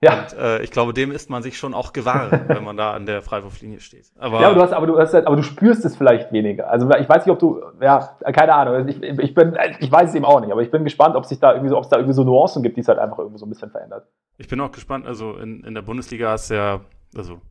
Ja. 0.01 0.21
Und 0.21 0.37
äh, 0.37 0.61
ich 0.61 0.71
glaube, 0.71 0.93
dem 0.93 1.11
ist 1.11 1.29
man 1.29 1.43
sich 1.43 1.57
schon 1.57 1.73
auch 1.73 1.91
gewahr, 1.91 2.31
wenn 2.47 2.63
man 2.63 2.77
da 2.77 2.93
an 2.93 3.05
der 3.05 3.21
Freiwurflinie 3.21 3.81
steht. 3.81 4.11
Aber, 4.17 4.41
ja, 4.41 4.47
aber 4.47 4.55
du 4.55 4.61
hast, 4.61 4.73
aber 4.73 4.87
du 4.87 4.97
hast, 4.97 5.13
aber 5.13 5.35
du 5.35 5.43
spürst 5.43 5.83
es 5.83 5.97
vielleicht 5.97 6.31
weniger. 6.31 6.69
Also 6.69 6.89
ich 6.91 7.09
weiß 7.09 7.25
nicht, 7.25 7.33
ob 7.33 7.39
du, 7.39 7.61
ja, 7.81 8.15
keine 8.31 8.53
Ahnung. 8.53 8.75
Also 8.75 8.89
ich, 8.89 9.01
ich 9.01 9.33
bin, 9.33 9.57
ich 9.79 9.91
weiß 9.91 10.09
es 10.09 10.15
eben 10.15 10.25
auch 10.25 10.39
nicht, 10.39 10.51
aber 10.51 10.61
ich 10.61 10.71
bin 10.71 10.83
gespannt, 10.85 11.15
ob 11.15 11.25
sich 11.25 11.39
da 11.39 11.51
irgendwie 11.51 11.69
so, 11.69 11.77
ob 11.77 11.83
es 11.83 11.89
da 11.89 11.97
irgendwie 11.97 12.13
so 12.13 12.23
Nuancen 12.23 12.63
gibt, 12.63 12.77
die 12.77 12.81
es 12.81 12.87
halt 12.87 12.99
einfach 12.99 13.19
irgendwie 13.19 13.39
so 13.39 13.45
ein 13.45 13.49
bisschen 13.49 13.71
verändert. 13.71 14.07
Ich 14.37 14.47
bin 14.47 14.61
auch 14.61 14.71
gespannt. 14.71 15.05
Also 15.05 15.35
in, 15.35 15.63
in 15.65 15.75
der 15.75 15.81
Bundesliga 15.81 16.29
hast 16.29 16.49
du 16.49 16.55
ja, 16.55 16.81
also 17.15 17.41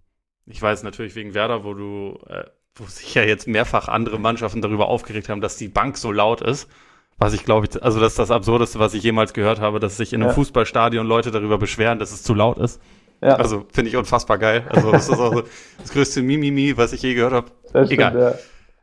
ich 0.46 0.62
weiß 0.62 0.84
natürlich 0.84 1.14
wegen 1.16 1.34
Werder, 1.34 1.64
wo 1.64 1.74
du, 1.74 2.18
äh, 2.28 2.44
wo 2.74 2.84
sich 2.84 3.14
ja 3.14 3.24
jetzt 3.24 3.46
mehrfach 3.46 3.88
andere 3.88 4.18
Mannschaften 4.18 4.62
darüber 4.62 4.88
aufgeregt 4.88 5.28
haben, 5.28 5.42
dass 5.42 5.58
die 5.58 5.68
Bank 5.68 5.98
so 5.98 6.12
laut 6.12 6.40
ist 6.40 6.70
was 7.18 7.34
ich 7.34 7.44
glaube 7.44 7.66
ich, 7.66 7.82
also 7.82 8.00
das 8.00 8.12
ist 8.12 8.18
das 8.18 8.30
Absurdeste, 8.30 8.78
was 8.78 8.94
ich 8.94 9.02
jemals 9.02 9.32
gehört 9.32 9.60
habe, 9.60 9.80
dass 9.80 9.96
sich 9.96 10.12
in 10.12 10.22
einem 10.22 10.30
ja. 10.30 10.34
Fußballstadion 10.34 11.06
Leute 11.06 11.30
darüber 11.30 11.58
beschweren, 11.58 11.98
dass 11.98 12.12
es 12.12 12.22
zu 12.22 12.32
laut 12.32 12.58
ist. 12.58 12.80
Ja. 13.20 13.34
Also 13.34 13.66
finde 13.72 13.90
ich 13.90 13.96
unfassbar 13.96 14.38
geil. 14.38 14.64
Also 14.68 14.92
das 14.92 15.08
ist 15.08 15.18
auch 15.18 15.34
so 15.34 15.42
das 15.80 15.92
größte 15.92 16.22
Mimimi, 16.22 16.76
was 16.76 16.92
ich 16.92 17.02
je 17.02 17.14
gehört 17.14 17.32
habe. 17.32 17.50
Egal. 17.90 18.18
Ja. 18.18 18.34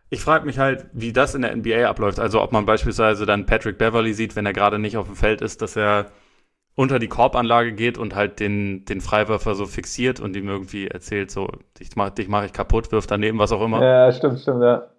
Ich 0.09 0.19
frage 0.19 0.45
mich 0.45 0.59
halt, 0.59 0.85
wie 0.91 1.13
das 1.13 1.33
in 1.33 1.41
der 1.41 1.55
NBA 1.55 1.87
abläuft. 1.87 2.19
Also 2.19 2.41
ob 2.41 2.51
man 2.51 2.65
beispielsweise 2.65 3.25
dann 3.25 3.45
Patrick 3.45 3.77
Beverly 3.77 4.13
sieht, 4.13 4.35
wenn 4.35 4.45
er 4.45 4.53
gerade 4.53 4.79
nicht 4.79 4.97
auf 4.97 5.07
dem 5.07 5.15
Feld 5.15 5.41
ist, 5.41 5.61
dass 5.61 5.77
er 5.77 6.07
unter 6.75 6.99
die 6.99 7.07
Korbanlage 7.07 7.71
geht 7.71 7.97
und 7.97 8.15
halt 8.15 8.41
den, 8.41 8.83
den 8.83 8.99
Freiwerfer 8.99 9.55
so 9.55 9.65
fixiert 9.65 10.19
und 10.19 10.35
ihm 10.35 10.49
irgendwie 10.49 10.87
erzählt, 10.87 11.31
so, 11.31 11.47
dich 11.79 11.95
mache 11.95 12.11
dich 12.11 12.27
mach 12.27 12.43
ich 12.43 12.51
kaputt, 12.51 12.91
wirf 12.91 13.07
daneben, 13.07 13.39
was 13.39 13.53
auch 13.53 13.63
immer. 13.63 13.81
Ja, 13.81 14.11
stimmt, 14.11 14.41
stimmt, 14.41 14.61
ja 14.61 14.89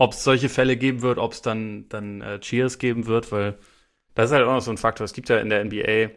ob 0.00 0.12
es 0.12 0.24
solche 0.24 0.48
Fälle 0.48 0.78
geben 0.78 1.02
wird, 1.02 1.18
ob 1.18 1.32
es 1.32 1.42
dann, 1.42 1.86
dann 1.90 2.22
äh, 2.22 2.40
Cheers 2.40 2.78
geben 2.78 3.06
wird, 3.06 3.30
weil 3.32 3.58
das 4.14 4.30
ist 4.30 4.32
halt 4.32 4.46
auch 4.46 4.54
noch 4.54 4.62
so 4.62 4.70
ein 4.70 4.78
Faktor. 4.78 5.04
Es 5.04 5.12
gibt 5.12 5.28
ja 5.28 5.36
in 5.36 5.50
der 5.50 5.62
NBA 5.62 6.16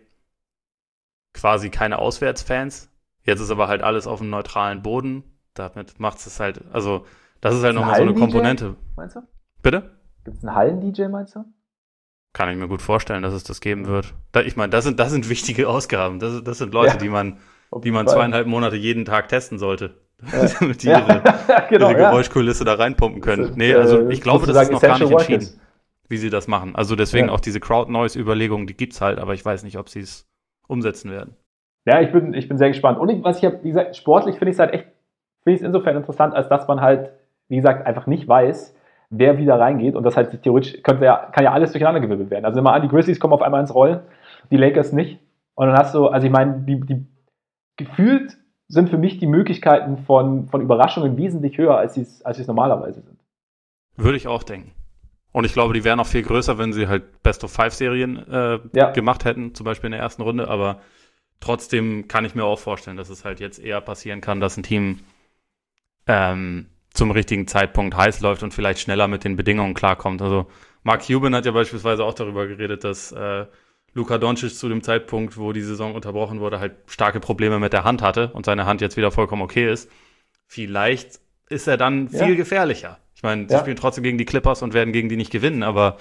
quasi 1.33 1.69
keine 1.69 1.99
Auswärtsfans. 1.99 2.89
Jetzt 3.23 3.41
ist 3.41 3.51
aber 3.51 3.67
halt 3.67 3.81
alles 3.81 4.07
auf 4.07 4.21
einem 4.21 4.29
neutralen 4.29 4.83
Boden. 4.83 5.23
Damit 5.53 5.99
macht 5.99 6.25
es 6.25 6.39
halt, 6.39 6.61
also 6.71 7.05
das 7.41 7.55
ist 7.55 7.63
halt 7.63 7.75
nochmal 7.75 7.97
so 7.97 8.03
eine 8.03 8.13
Komponente. 8.13 8.77
Meinst 8.95 9.17
du? 9.17 9.21
Bitte? 9.61 9.91
Gibt 10.23 10.37
es 10.37 10.43
einen 10.45 10.55
Hallen-DJ, 10.55 11.09
meinst 11.09 11.35
du? 11.35 11.43
Kann 12.31 12.49
ich 12.49 12.55
mir 12.55 12.69
gut 12.69 12.81
vorstellen, 12.81 13.21
dass 13.21 13.33
es 13.33 13.43
das 13.43 13.59
geben 13.59 13.85
wird. 13.87 14.13
Ich 14.45 14.55
meine, 14.55 14.69
das 14.69 14.85
sind, 14.85 14.97
das 14.97 15.11
sind 15.11 15.27
wichtige 15.27 15.67
Ausgaben. 15.67 16.19
Das, 16.19 16.41
das 16.41 16.59
sind 16.59 16.73
Leute, 16.73 16.93
ja. 16.93 16.97
die 16.97 17.09
man, 17.09 17.37
die 17.83 17.91
man 17.91 18.07
zweieinhalb 18.07 18.47
Monate 18.47 18.77
jeden 18.77 19.03
Tag 19.03 19.27
testen 19.27 19.59
sollte. 19.59 19.99
Damit 20.31 20.83
die 20.83 20.87
ihre, 20.89 21.21
genau, 21.69 21.89
ihre 21.89 21.95
Geräuschkulisse 21.95 22.65
da 22.65 22.73
reinpumpen 22.75 23.21
können. 23.21 23.43
Ist, 23.43 23.57
nee, 23.57 23.73
also 23.73 24.09
ich 24.09 24.21
glaube, 24.21 24.47
das 24.47 24.63
ist 24.63 24.71
noch 24.71 24.81
gar 24.81 24.99
nicht 24.99 25.11
entschieden, 25.11 25.47
wie 26.09 26.17
sie 26.17 26.29
das 26.29 26.47
machen. 26.47 26.75
Also 26.75 26.95
deswegen 26.95 27.29
auch 27.29 27.39
diese 27.39 27.59
Crowd-Noise-Überlegungen, 27.59 28.67
die 28.67 28.75
gibt 28.75 28.93
es 28.93 29.01
halt, 29.01 29.19
aber 29.19 29.33
ich 29.33 29.43
weiß 29.43 29.63
nicht, 29.63 29.77
ob 29.77 29.89
sie 29.89 30.01
es 30.01 30.27
umsetzen 30.67 31.11
werden. 31.11 31.35
Ja, 31.85 32.01
ich 32.01 32.11
bin, 32.11 32.33
ich 32.33 32.47
bin 32.47 32.57
sehr 32.57 32.69
gespannt. 32.69 32.97
Und 32.97 33.09
ich, 33.09 33.23
was 33.23 33.39
ich 33.39 33.45
habe, 33.45 33.59
wie 33.63 33.69
gesagt, 33.69 33.95
sportlich 33.95 34.37
finde 34.37 34.51
ich 34.51 34.55
es 34.55 34.59
halt 34.59 34.73
echt, 34.73 34.85
finde 35.43 35.55
ich 35.55 35.61
es 35.61 35.65
insofern 35.65 35.97
interessant, 35.97 36.33
als 36.33 36.47
dass 36.47 36.67
man 36.67 36.79
halt, 36.81 37.11
wie 37.49 37.57
gesagt, 37.57 37.85
einfach 37.85 38.07
nicht 38.07 38.27
weiß, 38.27 38.75
wer 39.09 39.37
wieder 39.37 39.59
reingeht 39.59 39.95
und 39.95 40.03
das 40.03 40.17
halt 40.17 40.41
theoretisch 40.41 40.81
könnte 40.81 41.05
ja, 41.05 41.29
kann 41.31 41.43
ja 41.43 41.51
alles 41.51 41.71
durcheinandergewirbelt 41.71 42.31
werden. 42.31 42.45
Also 42.45 42.59
immer 42.59 42.73
an, 42.73 42.81
die 42.81 42.87
Grizzlies 42.87 43.19
kommen 43.19 43.33
auf 43.33 43.41
einmal 43.41 43.61
ins 43.61 43.75
Rollen, 43.75 43.99
die 44.49 44.57
Lakers 44.57 44.93
nicht. 44.93 45.19
Und 45.55 45.67
dann 45.67 45.77
hast 45.77 45.93
du, 45.93 46.07
also 46.07 46.25
ich 46.25 46.33
meine, 46.33 46.61
die, 46.61 46.79
die 46.79 47.05
gefühlt 47.77 48.37
sind 48.73 48.89
für 48.89 48.97
mich 48.97 49.19
die 49.19 49.27
Möglichkeiten 49.27 49.97
von, 49.99 50.47
von 50.49 50.61
Überraschungen 50.61 51.15
wesentlich 51.17 51.57
höher, 51.57 51.77
als 51.77 51.93
sie 51.93 52.01
es 52.01 52.23
als 52.23 52.45
normalerweise 52.47 53.01
sind. 53.01 53.19
Würde 53.95 54.17
ich 54.17 54.27
auch 54.27 54.43
denken. 54.43 54.71
Und 55.31 55.45
ich 55.45 55.53
glaube, 55.53 55.73
die 55.73 55.83
wären 55.83 55.97
noch 55.97 56.07
viel 56.07 56.23
größer, 56.23 56.57
wenn 56.57 56.73
sie 56.73 56.87
halt 56.87 57.23
Best 57.23 57.43
of 57.43 57.51
Five 57.51 57.73
Serien 57.73 58.17
äh, 58.27 58.59
ja. 58.73 58.91
gemacht 58.91 59.25
hätten, 59.25 59.55
zum 59.55 59.65
Beispiel 59.65 59.87
in 59.87 59.93
der 59.93 60.01
ersten 60.01 60.21
Runde. 60.21 60.47
Aber 60.47 60.79
trotzdem 61.39 62.07
kann 62.07 62.25
ich 62.25 62.35
mir 62.35 62.43
auch 62.43 62.59
vorstellen, 62.59 62.97
dass 62.97 63.09
es 63.09 63.25
halt 63.25 63.39
jetzt 63.39 63.59
eher 63.59 63.81
passieren 63.81 64.21
kann, 64.21 64.39
dass 64.39 64.57
ein 64.57 64.63
Team 64.63 64.99
ähm, 66.07 66.67
zum 66.93 67.11
richtigen 67.11 67.47
Zeitpunkt 67.47 67.97
heiß 67.97 68.21
läuft 68.21 68.43
und 68.43 68.53
vielleicht 68.53 68.79
schneller 68.79 69.07
mit 69.07 69.23
den 69.23 69.35
Bedingungen 69.35 69.73
klarkommt. 69.73 70.21
Also 70.21 70.47
Mark 70.83 71.05
Cuban 71.07 71.33
hat 71.33 71.45
ja 71.45 71.51
beispielsweise 71.51 72.03
auch 72.03 72.13
darüber 72.13 72.45
geredet, 72.47 72.83
dass 72.83 73.11
äh, 73.11 73.45
Luka 73.93 74.17
Doncic 74.17 74.55
zu 74.55 74.69
dem 74.69 74.81
Zeitpunkt, 74.81 75.37
wo 75.37 75.53
die 75.53 75.61
Saison 75.61 75.93
unterbrochen 75.93 76.39
wurde, 76.39 76.59
halt 76.59 76.73
starke 76.87 77.19
Probleme 77.19 77.59
mit 77.59 77.73
der 77.73 77.83
Hand 77.83 78.01
hatte 78.01 78.31
und 78.33 78.45
seine 78.45 78.65
Hand 78.65 78.81
jetzt 78.81 78.97
wieder 78.97 79.11
vollkommen 79.11 79.41
okay 79.41 79.71
ist. 79.71 79.89
Vielleicht 80.47 81.19
ist 81.49 81.67
er 81.67 81.77
dann 81.77 82.09
viel 82.09 82.29
ja. 82.29 82.35
gefährlicher. 82.35 82.99
Ich 83.15 83.23
meine, 83.23 83.47
sie 83.47 83.53
ja. 83.53 83.59
spielen 83.59 83.77
trotzdem 83.77 84.03
gegen 84.03 84.17
die 84.17 84.25
Clippers 84.25 84.61
und 84.61 84.73
werden 84.73 84.93
gegen 84.93 85.09
die 85.09 85.15
nicht 85.15 85.31
gewinnen, 85.31 85.63
aber 85.63 85.97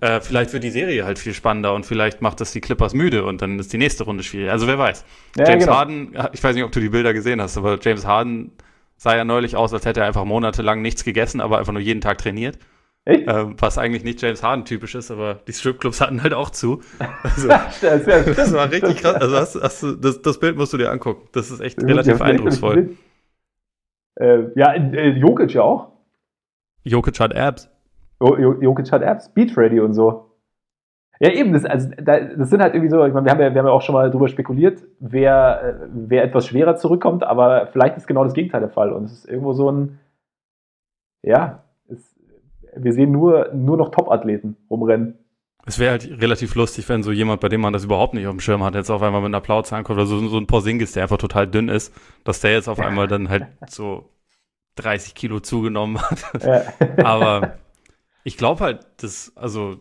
äh, 0.00 0.20
vielleicht 0.20 0.52
wird 0.52 0.64
die 0.64 0.70
Serie 0.70 1.04
halt 1.04 1.18
viel 1.18 1.34
spannender 1.34 1.74
und 1.74 1.86
vielleicht 1.86 2.22
macht 2.22 2.40
das 2.40 2.52
die 2.52 2.60
Clippers 2.60 2.94
müde 2.94 3.24
und 3.24 3.42
dann 3.42 3.58
ist 3.58 3.72
die 3.72 3.78
nächste 3.78 4.04
Runde 4.04 4.22
schwierig. 4.22 4.50
Also 4.50 4.66
wer 4.66 4.78
weiß. 4.78 5.04
Ja, 5.36 5.48
James 5.48 5.64
genau. 5.64 5.76
Harden, 5.76 6.16
ich 6.32 6.42
weiß 6.42 6.54
nicht, 6.54 6.64
ob 6.64 6.72
du 6.72 6.80
die 6.80 6.88
Bilder 6.88 7.12
gesehen 7.12 7.40
hast, 7.40 7.56
aber 7.56 7.78
James 7.80 8.06
Harden 8.06 8.52
sah 8.96 9.16
ja 9.16 9.24
neulich 9.24 9.56
aus, 9.56 9.72
als 9.72 9.84
hätte 9.84 10.00
er 10.00 10.06
einfach 10.06 10.24
monatelang 10.24 10.82
nichts 10.82 11.04
gegessen, 11.04 11.40
aber 11.40 11.58
einfach 11.58 11.72
nur 11.72 11.82
jeden 11.82 12.00
Tag 12.00 12.18
trainiert. 12.18 12.58
Ähm, 13.06 13.56
was 13.58 13.76
eigentlich 13.76 14.02
nicht 14.02 14.22
James 14.22 14.42
Harden 14.42 14.64
typisch 14.64 14.94
ist, 14.94 15.10
aber 15.10 15.34
die 15.46 15.52
Stripclubs 15.52 16.00
hatten 16.00 16.22
halt 16.22 16.32
auch 16.32 16.50
zu. 16.50 16.80
Also, 17.22 17.48
das 18.34 18.54
war 18.54 18.70
richtig 18.70 18.98
krass. 18.98 19.16
Also 19.16 19.36
hast, 19.36 19.62
hast 19.62 19.82
du, 19.82 19.94
das, 19.94 20.22
das, 20.22 20.40
Bild 20.40 20.56
musst 20.56 20.72
du 20.72 20.78
dir 20.78 20.90
angucken. 20.90 21.28
Das 21.32 21.50
ist 21.50 21.60
echt 21.60 21.82
relativ 21.82 22.20
eindrucksvoll. 22.20 22.96
Äh, 24.16 24.44
ja, 24.54 24.72
äh, 24.72 25.10
Jokic 25.10 25.52
ja 25.52 25.62
auch. 25.62 25.92
Jokic 26.84 27.18
hat 27.20 27.34
Abs. 27.34 27.70
Jokic 28.20 28.92
hat 28.92 29.02
Apps, 29.02 29.28
Beat 29.32 29.56
Ready 29.56 29.80
und 29.80 29.92
so. 29.94 30.30
Ja, 31.20 31.30
eben, 31.30 31.52
das, 31.52 31.64
also, 31.64 31.90
das 31.90 32.50
sind 32.50 32.60
halt 32.60 32.74
irgendwie 32.74 32.90
so, 32.90 33.04
ich 33.04 33.12
meine, 33.12 33.26
wir 33.26 33.32
haben 33.32 33.40
ja, 33.40 33.54
wir 33.54 33.58
haben 33.58 33.66
ja 33.66 33.72
auch 33.72 33.82
schon 33.82 33.94
mal 33.94 34.10
darüber 34.10 34.28
spekuliert, 34.28 34.82
wer, 34.98 35.62
äh, 35.62 35.88
wer 35.92 36.24
etwas 36.24 36.46
schwerer 36.46 36.76
zurückkommt, 36.76 37.22
aber 37.22 37.68
vielleicht 37.68 37.96
ist 37.96 38.06
genau 38.06 38.24
das 38.24 38.34
Gegenteil 38.34 38.60
der 38.60 38.70
Fall. 38.70 38.92
Und 38.92 39.04
es 39.04 39.12
ist 39.12 39.28
irgendwo 39.28 39.52
so 39.52 39.70
ein, 39.70 40.00
ja, 41.22 41.63
wir 42.76 42.92
sehen 42.92 43.12
nur, 43.12 43.50
nur 43.52 43.76
noch 43.76 43.90
Top-Athleten 43.90 44.56
rumrennen. 44.70 45.18
Es 45.66 45.78
wäre 45.78 45.92
halt 45.92 46.20
relativ 46.20 46.54
lustig, 46.54 46.88
wenn 46.88 47.02
so 47.02 47.10
jemand, 47.10 47.40
bei 47.40 47.48
dem 47.48 47.62
man 47.62 47.72
das 47.72 47.84
überhaupt 47.84 48.12
nicht 48.14 48.26
auf 48.26 48.34
dem 48.34 48.40
Schirm 48.40 48.62
hat, 48.62 48.74
jetzt 48.74 48.90
auf 48.90 49.02
einmal 49.02 49.22
mit 49.22 49.28
einer 49.28 49.40
Plauze 49.40 49.74
ankommt, 49.74 49.98
oder 49.98 50.06
so, 50.06 50.28
so 50.28 50.36
ein 50.36 50.46
Porzingis, 50.46 50.92
der 50.92 51.04
einfach 51.04 51.16
total 51.16 51.46
dünn 51.46 51.68
ist, 51.68 51.94
dass 52.24 52.40
der 52.40 52.52
jetzt 52.52 52.68
auf 52.68 52.80
einmal 52.80 53.08
dann 53.08 53.30
halt 53.30 53.46
so 53.68 54.10
30 54.76 55.14
Kilo 55.14 55.40
zugenommen 55.40 56.00
hat. 56.02 56.42
Ja. 56.42 56.64
aber 57.04 57.58
ich 58.24 58.36
glaube 58.36 58.62
halt, 58.62 58.86
dass, 58.98 59.32
also, 59.36 59.80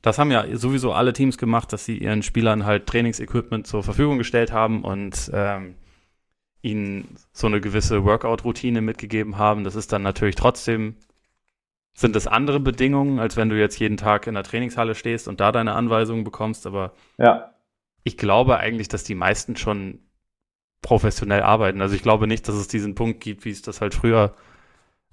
das 0.00 0.18
haben 0.18 0.30
ja 0.30 0.44
sowieso 0.56 0.92
alle 0.92 1.12
Teams 1.12 1.36
gemacht, 1.36 1.72
dass 1.72 1.84
sie 1.84 1.98
ihren 1.98 2.22
Spielern 2.22 2.64
halt 2.64 2.86
Trainingsequipment 2.86 3.66
zur 3.66 3.82
Verfügung 3.82 4.16
gestellt 4.16 4.52
haben 4.52 4.82
und 4.82 5.30
ähm, 5.34 5.74
ihnen 6.62 7.16
so 7.32 7.46
eine 7.46 7.60
gewisse 7.60 8.04
Workout-Routine 8.04 8.80
mitgegeben 8.80 9.38
haben. 9.38 9.64
Das 9.64 9.74
ist 9.74 9.92
dann 9.92 10.02
natürlich 10.02 10.36
trotzdem, 10.36 10.96
sind 11.98 12.14
das 12.14 12.26
andere 12.26 12.60
Bedingungen, 12.60 13.18
als 13.18 13.36
wenn 13.36 13.48
du 13.48 13.58
jetzt 13.58 13.78
jeden 13.78 13.96
Tag 13.96 14.26
in 14.26 14.34
der 14.34 14.44
Trainingshalle 14.44 14.94
stehst 14.94 15.26
und 15.26 15.40
da 15.40 15.50
deine 15.50 15.74
Anweisungen 15.74 16.24
bekommst. 16.24 16.66
Aber 16.66 16.92
ja. 17.16 17.54
ich 18.04 18.16
glaube 18.16 18.58
eigentlich, 18.58 18.88
dass 18.88 19.04
die 19.04 19.14
meisten 19.16 19.56
schon 19.56 20.00
professionell 20.80 21.42
arbeiten. 21.42 21.82
Also 21.82 21.96
ich 21.96 22.02
glaube 22.02 22.28
nicht, 22.28 22.46
dass 22.46 22.54
es 22.54 22.68
diesen 22.68 22.94
Punkt 22.94 23.20
gibt, 23.20 23.44
wie 23.44 23.50
es 23.50 23.62
das 23.62 23.80
halt 23.80 23.94
früher 23.94 24.34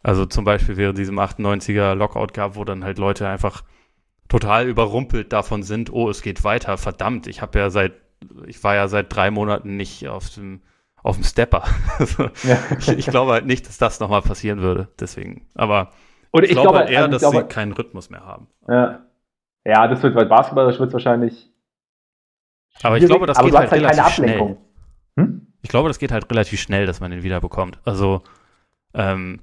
also 0.05 0.27
zum 0.27 0.45
Beispiel 0.45 0.77
während 0.77 0.99
diesem 0.99 1.17
98er 1.17 1.95
Lockout 1.95 2.27
gab, 2.35 2.55
wo 2.55 2.63
dann 2.63 2.83
halt 2.83 2.99
Leute 2.99 3.27
einfach 3.27 3.63
total 4.27 4.67
überrumpelt 4.67 5.33
davon 5.33 5.63
sind, 5.63 5.91
oh, 5.91 6.11
es 6.11 6.21
geht 6.21 6.43
weiter, 6.43 6.77
verdammt, 6.77 7.25
ich 7.25 7.41
habe 7.41 7.57
ja 7.57 7.71
seit, 7.71 7.93
ich 8.45 8.63
war 8.63 8.75
ja 8.75 8.87
seit 8.87 9.11
drei 9.11 9.31
Monaten 9.31 9.77
nicht 9.77 10.07
auf 10.07 10.29
dem, 10.29 10.61
auf 10.97 11.15
dem 11.15 11.23
Stepper. 11.23 11.63
ja. 12.43 12.59
ich, 12.77 12.87
ich, 12.89 13.07
glaube 13.07 13.31
halt 13.31 13.47
nicht, 13.47 13.67
dass 13.67 13.79
das 13.79 13.99
nochmal 13.99 14.21
passieren 14.21 14.61
würde, 14.61 14.89
deswegen. 14.99 15.47
Aber 15.55 15.91
Oder 16.35 16.43
ich, 16.43 16.51
ich 16.51 16.57
glaube, 16.57 16.79
halt 16.79 16.89
eher, 16.89 17.03
also 17.03 17.11
dass 17.11 17.21
glaube, 17.21 17.37
sie 17.37 17.43
keinen 17.43 17.71
Rhythmus 17.71 18.09
mehr 18.09 18.25
haben. 18.25 18.47
Ja, 18.67 19.05
ja 19.63 19.87
das 19.87 20.03
wird, 20.03 20.15
weil 20.15 20.25
Basketball 20.25 20.77
wird 20.77 20.91
wahrscheinlich. 20.91 21.49
Aber 22.83 22.97
ich 22.97 23.05
glaube, 23.05 23.25
das 23.25 23.37
geht 23.37 23.53
halt, 23.53 23.71
halt 23.71 23.81
relativ 23.81 24.07
schnell. 24.09 24.57
Hm? 25.17 25.47
Ich 25.61 25.69
glaube, 25.69 25.87
das 25.87 25.97
geht 25.97 26.11
halt 26.11 26.29
relativ 26.29 26.59
schnell, 26.59 26.85
dass 26.85 26.99
man 26.99 27.11
den 27.11 27.23
wiederbekommt. 27.23 27.79
Also, 27.85 28.21
ähm, 28.93 29.39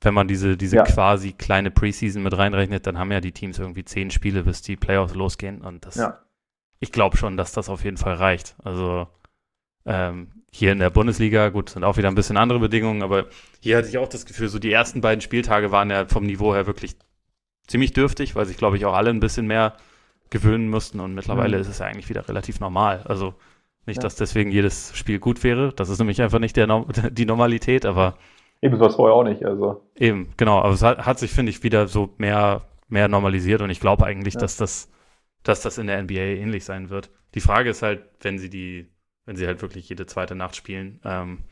wenn 0.00 0.14
man 0.14 0.28
diese, 0.28 0.56
diese 0.56 0.76
ja. 0.76 0.84
quasi 0.84 1.32
kleine 1.32 1.72
Preseason 1.72 2.22
mit 2.22 2.38
reinrechnet, 2.38 2.86
dann 2.86 2.96
haben 2.96 3.10
ja 3.10 3.20
die 3.20 3.32
Teams 3.32 3.58
irgendwie 3.58 3.84
zehn 3.84 4.12
Spiele, 4.12 4.44
bis 4.44 4.62
die 4.62 4.76
Playoffs 4.76 5.14
losgehen. 5.14 5.62
Und 5.62 5.84
das, 5.84 5.96
ja. 5.96 6.20
ich 6.78 6.92
glaube 6.92 7.16
schon, 7.16 7.36
dass 7.36 7.50
das 7.50 7.68
auf 7.68 7.82
jeden 7.82 7.96
Fall 7.96 8.14
reicht. 8.14 8.54
Also 8.62 9.08
ähm, 9.86 10.28
hier 10.50 10.72
in 10.72 10.78
der 10.78 10.90
Bundesliga, 10.90 11.48
gut, 11.48 11.70
sind 11.70 11.84
auch 11.84 11.96
wieder 11.96 12.08
ein 12.08 12.14
bisschen 12.14 12.36
andere 12.36 12.58
Bedingungen, 12.58 13.02
aber 13.02 13.26
hier 13.60 13.78
hatte 13.78 13.88
ich 13.88 13.98
auch 13.98 14.08
das 14.08 14.26
Gefühl, 14.26 14.48
so 14.48 14.58
die 14.58 14.72
ersten 14.72 15.00
beiden 15.00 15.20
Spieltage 15.20 15.72
waren 15.72 15.90
ja 15.90 16.06
vom 16.06 16.24
Niveau 16.24 16.54
her 16.54 16.66
wirklich 16.66 16.96
ziemlich 17.66 17.92
dürftig, 17.92 18.34
weil 18.34 18.46
sich, 18.46 18.58
glaube 18.58 18.76
ich, 18.76 18.84
auch 18.84 18.94
alle 18.94 19.10
ein 19.10 19.20
bisschen 19.20 19.46
mehr 19.46 19.74
gewöhnen 20.30 20.68
mussten 20.68 21.00
und 21.00 21.14
mittlerweile 21.14 21.56
mhm. 21.56 21.62
ist 21.62 21.68
es 21.68 21.78
ja 21.78 21.86
eigentlich 21.86 22.08
wieder 22.08 22.28
relativ 22.28 22.60
normal. 22.60 23.02
Also 23.04 23.34
nicht, 23.86 23.98
ja. 23.98 24.02
dass 24.02 24.16
deswegen 24.16 24.50
jedes 24.50 24.96
Spiel 24.96 25.18
gut 25.18 25.42
wäre. 25.42 25.72
Das 25.72 25.88
ist 25.88 25.98
nämlich 25.98 26.20
einfach 26.22 26.38
nicht 26.38 26.56
der, 26.56 26.66
die 27.10 27.26
Normalität, 27.26 27.84
aber 27.86 28.16
Eben, 28.62 28.74
das 28.74 28.80
war 28.80 28.88
es 28.90 28.94
vorher 28.94 29.16
auch 29.16 29.24
nicht. 29.24 29.44
Also. 29.44 29.82
Eben, 29.96 30.32
genau. 30.36 30.60
Aber 30.60 30.72
es 30.72 30.82
hat, 30.82 31.04
hat 31.04 31.18
sich, 31.18 31.32
finde 31.32 31.50
ich, 31.50 31.64
wieder 31.64 31.88
so 31.88 32.14
mehr, 32.16 32.62
mehr 32.88 33.08
normalisiert 33.08 33.60
und 33.60 33.70
ich 33.70 33.80
glaube 33.80 34.06
eigentlich, 34.06 34.34
ja. 34.34 34.40
dass, 34.40 34.56
das, 34.56 34.88
dass 35.42 35.62
das 35.62 35.78
in 35.78 35.88
der 35.88 36.00
NBA 36.00 36.14
ähnlich 36.14 36.64
sein 36.64 36.88
wird. 36.88 37.10
Die 37.34 37.40
Frage 37.40 37.70
ist 37.70 37.82
halt, 37.82 38.04
wenn 38.20 38.38
sie 38.38 38.48
die, 38.48 38.88
wenn 39.24 39.36
sie 39.36 39.46
halt 39.46 39.62
wirklich 39.62 39.88
jede 39.88 40.06
zweite 40.06 40.34
Nacht 40.34 40.56
spielen, 40.56 41.00
ähm, 41.04 41.44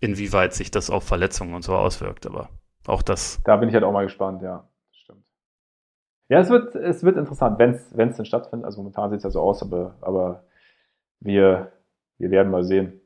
inwieweit 0.00 0.54
sich 0.54 0.70
das 0.70 0.90
auf 0.90 1.04
Verletzungen 1.04 1.54
und 1.54 1.62
so 1.62 1.74
auswirkt. 1.74 2.26
Aber 2.26 2.50
auch 2.86 3.02
das. 3.02 3.40
Da 3.44 3.56
bin 3.56 3.68
ich 3.68 3.74
halt 3.74 3.84
auch 3.84 3.92
mal 3.92 4.04
gespannt, 4.04 4.42
ja. 4.42 4.68
Stimmt. 4.92 5.24
Ja, 6.28 6.40
es 6.40 6.50
wird, 6.50 6.74
es 6.74 7.02
wird 7.02 7.16
interessant, 7.16 7.58
wenn 7.58 7.70
es 7.72 8.16
denn 8.16 8.24
stattfindet. 8.24 8.64
Also 8.64 8.78
momentan 8.78 9.10
sieht 9.10 9.18
es 9.18 9.24
ja 9.24 9.30
so 9.30 9.40
aus, 9.40 9.62
aber, 9.62 9.94
aber 10.00 10.44
wir, 11.20 11.72
wir 12.18 12.30
werden 12.30 12.50
mal 12.50 12.64
sehen. 12.64 13.00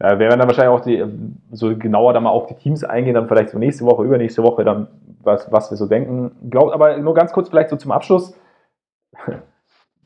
Ja, 0.00 0.18
wir 0.18 0.26
werden 0.26 0.40
dann 0.40 0.48
wahrscheinlich 0.48 0.74
auch 0.74 0.84
die, 0.84 1.04
so 1.52 1.76
genauer 1.76 2.12
dann 2.12 2.24
mal 2.24 2.30
auf 2.30 2.46
die 2.46 2.54
Teams 2.54 2.82
eingehen, 2.82 3.14
dann 3.14 3.28
vielleicht 3.28 3.50
so 3.50 3.58
nächste 3.58 3.84
Woche, 3.84 4.02
übernächste 4.02 4.42
Woche, 4.42 4.64
dann 4.64 4.88
was, 5.20 5.50
was 5.52 5.70
wir 5.70 5.76
so 5.76 5.86
denken. 5.86 6.50
Glaub, 6.50 6.72
aber 6.72 6.98
nur 6.98 7.14
ganz 7.14 7.32
kurz 7.32 7.48
vielleicht 7.48 7.70
so 7.70 7.76
zum 7.76 7.92
Abschluss. 7.92 8.34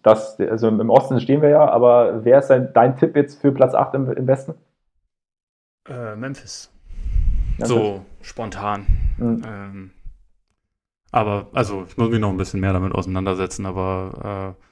Das, 0.06 0.38
also 0.38 0.68
im 0.68 0.88
Osten 0.88 1.18
stehen 1.18 1.42
wir 1.42 1.48
ja, 1.48 1.68
aber 1.68 2.24
wer 2.24 2.38
ist 2.38 2.46
dein, 2.46 2.72
dein 2.72 2.96
Tipp 2.96 3.16
jetzt 3.16 3.40
für 3.40 3.50
Platz 3.50 3.74
8 3.74 3.94
im, 3.94 4.12
im 4.12 4.28
Westen? 4.28 4.54
Äh, 5.88 6.14
Memphis. 6.14 6.70
Memphis. 7.58 7.68
So 7.68 8.06
spontan. 8.22 8.86
Mhm. 9.18 9.42
Ähm, 9.44 9.90
aber, 11.10 11.48
also, 11.52 11.86
ich 11.88 11.96
muss 11.96 12.08
mich 12.08 12.20
noch 12.20 12.28
ein 12.28 12.36
bisschen 12.36 12.60
mehr 12.60 12.72
damit 12.72 12.94
auseinandersetzen, 12.94 13.66
aber 13.66 14.54
äh, 14.56 14.62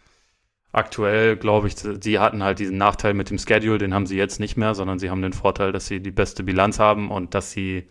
aktuell, 0.71 1.37
glaube 1.37 1.67
ich, 1.67 1.75
sie 1.79 2.19
hatten 2.21 2.45
halt 2.45 2.61
diesen 2.61 2.79
Nachteil 2.79 3.15
mit 3.15 3.29
dem 3.29 3.39
Schedule, 3.39 3.79
den 3.79 3.93
haben 3.93 4.07
sie 4.07 4.17
jetzt 4.17 4.39
nicht 4.39 4.57
mehr, 4.57 4.77
sondern 4.77 5.01
sie 5.01 5.11
haben 5.11 5.21
den 5.21 5.33
Vorteil, 5.33 5.73
dass 5.73 5.89
sie 5.89 5.99
die 5.99 6.13
beste 6.13 6.45
Bilanz 6.45 6.79
haben 6.79 7.11
und 7.11 7.35
dass 7.35 7.51
sie, 7.51 7.89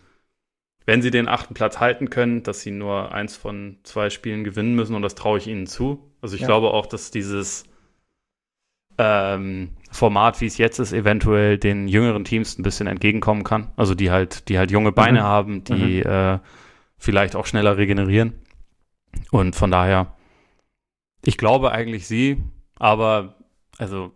wenn 0.86 1.02
sie 1.02 1.10
den 1.10 1.28
achten 1.28 1.54
Platz 1.54 1.80
halten 1.80 2.10
können, 2.10 2.42
dass 2.42 2.60
sie 2.60 2.70
nur 2.70 3.12
eins 3.12 3.36
von 3.36 3.78
zwei 3.84 4.10
Spielen 4.10 4.44
gewinnen 4.44 4.74
müssen 4.74 4.94
und 4.94 5.02
das 5.02 5.14
traue 5.14 5.38
ich 5.38 5.46
ihnen 5.46 5.66
zu. 5.66 6.10
Also 6.20 6.34
ich 6.34 6.42
ja. 6.42 6.46
glaube 6.46 6.70
auch, 6.70 6.86
dass 6.86 7.10
dieses 7.10 7.64
ähm, 8.98 9.70
Format, 9.90 10.40
wie 10.40 10.46
es 10.46 10.58
jetzt 10.58 10.78
ist, 10.78 10.92
eventuell 10.92 11.58
den 11.58 11.88
jüngeren 11.88 12.24
Teams 12.24 12.58
ein 12.58 12.62
bisschen 12.62 12.86
entgegenkommen 12.86 13.44
kann. 13.44 13.72
Also 13.76 13.94
die 13.94 14.10
halt, 14.10 14.48
die 14.48 14.58
halt 14.58 14.70
junge 14.70 14.92
Beine 14.92 15.20
mhm. 15.20 15.24
haben, 15.24 15.64
die 15.64 16.02
mhm. 16.04 16.10
äh, 16.10 16.38
vielleicht 16.98 17.34
auch 17.34 17.46
schneller 17.46 17.76
regenerieren. 17.76 18.34
Und 19.30 19.56
von 19.56 19.70
daher, 19.70 20.14
ich 21.24 21.38
glaube 21.38 21.72
eigentlich 21.72 22.06
sie, 22.06 22.42
aber 22.76 23.36
also 23.78 24.12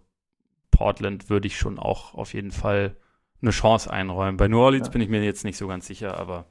Portland 0.71 1.31
würde 1.31 1.47
ich 1.47 1.57
schon 1.57 1.79
auch 1.79 2.15
auf 2.15 2.35
jeden 2.35 2.51
Fall 2.51 2.97
eine 3.41 3.53
Chance 3.53 3.91
einräumen. 3.91 4.37
Bei 4.37 4.49
New 4.49 4.59
Orleans 4.59 4.89
ja. 4.89 4.93
bin 4.93 5.01
ich 5.01 5.09
mir 5.09 5.23
jetzt 5.23 5.45
nicht 5.45 5.57
so 5.57 5.67
ganz 5.69 5.87
sicher, 5.87 6.19
aber 6.19 6.47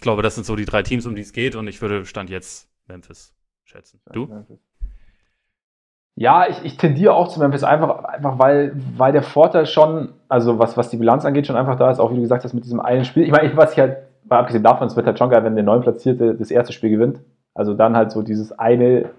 ich 0.00 0.02
glaube, 0.02 0.22
das 0.22 0.34
sind 0.34 0.44
so 0.44 0.56
die 0.56 0.64
drei 0.64 0.82
Teams, 0.82 1.04
um 1.04 1.14
die 1.14 1.20
es 1.20 1.34
geht 1.34 1.56
und 1.56 1.68
ich 1.68 1.82
würde 1.82 2.06
Stand 2.06 2.30
jetzt 2.30 2.70
Memphis 2.88 3.34
schätzen. 3.64 4.00
Du? 4.10 4.30
Ja, 6.14 6.48
ich, 6.48 6.64
ich 6.64 6.78
tendiere 6.78 7.12
auch 7.12 7.28
zu 7.28 7.38
Memphis, 7.38 7.64
einfach, 7.64 8.04
einfach 8.04 8.38
weil, 8.38 8.72
weil 8.96 9.12
der 9.12 9.22
Vorteil 9.22 9.66
schon, 9.66 10.14
also 10.26 10.58
was, 10.58 10.78
was 10.78 10.88
die 10.88 10.96
Bilanz 10.96 11.26
angeht, 11.26 11.46
schon 11.46 11.56
einfach 11.56 11.76
da 11.76 11.90
ist, 11.90 11.98
auch 11.98 12.12
wie 12.12 12.14
du 12.14 12.22
gesagt 12.22 12.44
hast, 12.44 12.54
mit 12.54 12.64
diesem 12.64 12.80
einen 12.80 13.04
Spiel. 13.04 13.24
Ich 13.24 13.30
meine, 13.30 13.54
was 13.58 13.74
ich 13.74 13.78
halt, 13.78 13.98
mal 14.26 14.38
abgesehen 14.38 14.64
davon, 14.64 14.86
es 14.86 14.96
wird 14.96 15.04
halt 15.04 15.18
schon 15.18 15.28
geil, 15.28 15.44
wenn 15.44 15.54
der 15.54 15.64
neun 15.64 15.82
Platzierte 15.82 16.34
das 16.34 16.50
erste 16.50 16.72
Spiel 16.72 16.88
gewinnt. 16.88 17.20
Also 17.52 17.74
dann 17.74 17.94
halt 17.94 18.10
so 18.10 18.22
dieses 18.22 18.58
eine 18.58 19.10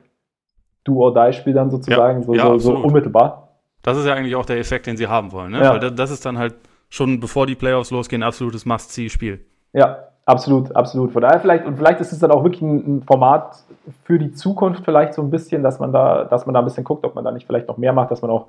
Do-or-Die-Spiel 0.85 1.53
dann 1.53 1.69
sozusagen, 1.69 2.21
ja, 2.21 2.25
so, 2.25 2.33
ja, 2.33 2.43
so, 2.53 2.57
so, 2.57 2.77
unmittelbar. 2.77 3.49
Das 3.83 3.97
ist 3.97 4.07
ja 4.07 4.15
eigentlich 4.15 4.35
auch 4.35 4.47
der 4.47 4.57
Effekt, 4.57 4.87
den 4.87 4.97
sie 4.97 5.05
haben 5.05 5.31
wollen, 5.31 5.51
ne? 5.51 5.61
Ja. 5.61 5.79
Weil 5.79 5.91
das 5.91 6.09
ist 6.09 6.25
dann 6.25 6.39
halt 6.39 6.55
schon 6.89 7.19
bevor 7.19 7.45
die 7.45 7.53
Playoffs 7.53 7.91
losgehen, 7.91 8.23
ein 8.23 8.27
absolutes 8.27 8.65
Must-See-Spiel. 8.65 9.45
Ja, 9.73 10.10
absolut, 10.31 10.75
absolut. 10.75 11.11
Von 11.11 11.21
daher 11.21 11.39
vielleicht, 11.39 11.65
und 11.65 11.77
vielleicht 11.77 12.01
ist 12.01 12.11
es 12.11 12.19
dann 12.19 12.31
auch 12.31 12.43
wirklich 12.43 12.61
ein, 12.61 13.03
Format 13.03 13.63
für 14.03 14.17
die 14.17 14.31
Zukunft 14.31 14.83
vielleicht 14.85 15.13
so 15.13 15.21
ein 15.21 15.29
bisschen, 15.29 15.63
dass 15.63 15.79
man 15.79 15.91
da, 15.91 16.25
dass 16.25 16.45
man 16.45 16.53
da 16.53 16.59
ein 16.59 16.65
bisschen 16.65 16.83
guckt, 16.83 17.05
ob 17.05 17.15
man 17.15 17.23
da 17.23 17.31
nicht 17.31 17.45
vielleicht 17.45 17.67
noch 17.67 17.77
mehr 17.77 17.93
macht, 17.93 18.11
dass 18.11 18.21
man 18.21 18.31
auch 18.31 18.47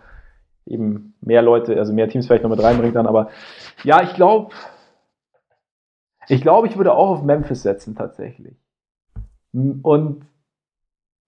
eben 0.67 1.15
mehr 1.21 1.43
Leute, 1.43 1.77
also 1.77 1.93
mehr 1.93 2.09
Teams 2.09 2.27
vielleicht 2.27 2.45
noch 2.45 2.51
mit 2.51 2.63
reinbringt 2.63 2.95
dann. 2.97 3.07
Aber 3.07 3.29
ja, 3.85 4.03
ich 4.03 4.15
glaube, 4.15 4.55
Ich 6.29 6.41
glaube, 6.41 6.69
ich 6.69 6.77
würde 6.77 6.95
auch 6.95 7.11
auf 7.11 7.23
Memphis 7.23 7.63
setzen, 7.63 7.95
tatsächlich. 7.97 8.57
Und 9.53 10.25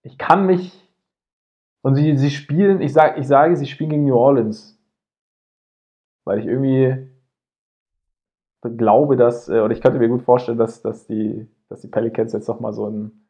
ich 0.02 0.18
kann 0.18 0.46
mich. 0.46 0.80
Und 1.82 1.96
sie, 1.96 2.16
sie 2.16 2.30
spielen, 2.30 2.80
ich, 2.80 2.92
sag, 2.92 3.18
ich 3.18 3.26
sage, 3.26 3.56
sie 3.56 3.66
spielen 3.66 3.90
gegen 3.90 4.04
New 4.06 4.16
Orleans. 4.16 4.80
Weil 6.24 6.38
ich 6.38 6.46
irgendwie 6.46 7.10
glaube, 8.70 9.16
dass, 9.16 9.48
äh, 9.48 9.60
oder 9.60 9.72
ich 9.72 9.80
könnte 9.80 9.98
mir 9.98 10.08
gut 10.08 10.22
vorstellen, 10.22 10.58
dass, 10.58 10.82
dass, 10.82 11.06
die, 11.06 11.46
dass 11.68 11.80
die 11.80 11.88
Pelicans 11.88 12.32
jetzt 12.32 12.48
nochmal 12.48 12.72
so 12.72 12.88
ein 12.88 13.24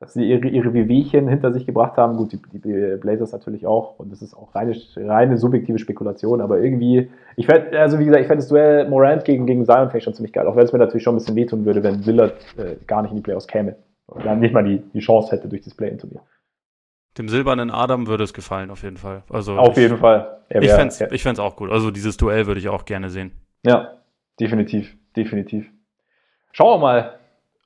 dass 0.00 0.12
sie 0.12 0.28
ihre, 0.28 0.46
ihre 0.46 0.72
Wehwehchen 0.74 1.28
hinter 1.28 1.52
sich 1.52 1.66
gebracht 1.66 1.96
haben. 1.96 2.16
Gut, 2.16 2.32
die, 2.32 2.40
die 2.52 2.96
Blazers 3.00 3.32
natürlich 3.32 3.66
auch. 3.66 3.98
Und 3.98 4.12
das 4.12 4.22
ist 4.22 4.34
auch 4.34 4.54
reine, 4.54 4.76
reine 4.96 5.38
subjektive 5.38 5.78
Spekulation. 5.78 6.40
Aber 6.40 6.60
irgendwie, 6.60 7.10
ich 7.36 7.46
fände, 7.46 7.78
also 7.78 7.98
wie 7.98 8.04
gesagt, 8.04 8.22
ich 8.22 8.28
fände 8.28 8.42
das 8.42 8.48
Duell 8.48 8.88
Morant 8.88 9.24
gegen, 9.24 9.46
gegen 9.46 9.64
Zion 9.64 9.90
schon 10.00 10.14
ziemlich 10.14 10.32
geil. 10.32 10.46
Auch 10.46 10.54
wenn 10.54 10.64
es 10.64 10.72
mir 10.72 10.78
natürlich 10.78 11.02
schon 11.02 11.14
ein 11.14 11.18
bisschen 11.18 11.34
wehtun 11.34 11.64
würde, 11.64 11.82
wenn 11.82 12.02
Lillard 12.02 12.34
äh, 12.56 12.76
gar 12.86 13.02
nicht 13.02 13.10
in 13.10 13.16
die 13.16 13.22
Playoffs 13.22 13.48
käme. 13.48 13.74
Und 14.06 14.24
dann 14.24 14.38
nicht 14.38 14.54
mal 14.54 14.62
die, 14.62 14.78
die 14.94 15.00
Chance 15.00 15.32
hätte 15.32 15.48
durch 15.48 15.62
das 15.62 15.74
Play-In-Turnier. 15.74 16.20
Dem 17.18 17.28
silbernen 17.28 17.70
Adam 17.70 18.06
würde 18.06 18.22
es 18.22 18.32
gefallen, 18.32 18.70
auf 18.70 18.84
jeden 18.84 18.96
Fall. 18.96 19.24
Also 19.28 19.54
auf 19.56 19.76
ich, 19.76 19.82
jeden 19.82 19.98
Fall. 19.98 20.38
Wär, 20.48 20.62
ich 20.62 20.70
fände 20.70 20.88
es 20.88 21.22
ja. 21.38 21.44
auch 21.44 21.56
gut. 21.56 21.70
Also 21.70 21.90
dieses 21.90 22.16
Duell 22.16 22.46
würde 22.46 22.60
ich 22.60 22.68
auch 22.68 22.84
gerne 22.84 23.10
sehen. 23.10 23.32
Ja, 23.66 23.97
definitiv. 24.40 24.96
Definitiv. 25.16 25.70
Schauen 26.52 26.78
wir 26.78 26.78
mal, 26.78 27.18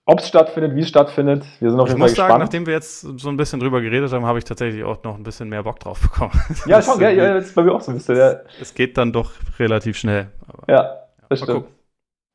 ob 0.05 0.19
es 0.19 0.29
stattfindet, 0.29 0.75
wie 0.75 0.81
es 0.81 0.89
stattfindet. 0.89 1.45
Wir 1.61 1.71
sind 1.71 1.79
auf 1.79 1.89
jeden 1.89 2.01
Fall 2.01 2.09
gespannt. 2.09 2.31
Sagen, 2.31 2.43
nachdem 2.43 2.67
wir 2.67 2.75
jetzt 2.75 3.01
so 3.03 3.29
ein 3.29 3.37
bisschen 3.37 3.61
drüber 3.61 3.81
geredet 3.81 4.13
haben, 4.13 4.27
habe 4.27 4.39
ich 4.39 4.45
tatsächlich 4.45 4.83
auch 4.83 5.03
noch 5.05 5.17
ein 5.17 5.23
bisschen 5.23 5.49
mehr 5.49 5.63
Bock 5.63 5.79
drauf 5.79 6.01
bekommen. 6.01 6.33
Ja, 6.67 6.83
schon, 6.83 6.99
gell? 6.99 7.17
Ja, 7.17 7.35
das 7.35 7.47
ist 7.47 7.55
bei 7.55 7.63
mir 7.63 7.73
auch 7.73 7.81
so 7.81 7.93
ein 7.93 7.99
bisschen. 7.99 8.17
Ja. 8.17 8.41
Es 8.61 8.75
geht 8.75 8.99
dann 8.99 9.13
doch 9.13 9.33
relativ 9.59 9.97
schnell. 9.97 10.29
Ja, 10.69 10.99
das 11.29 11.41
ja, 11.41 11.47
stimmt. 11.47 11.67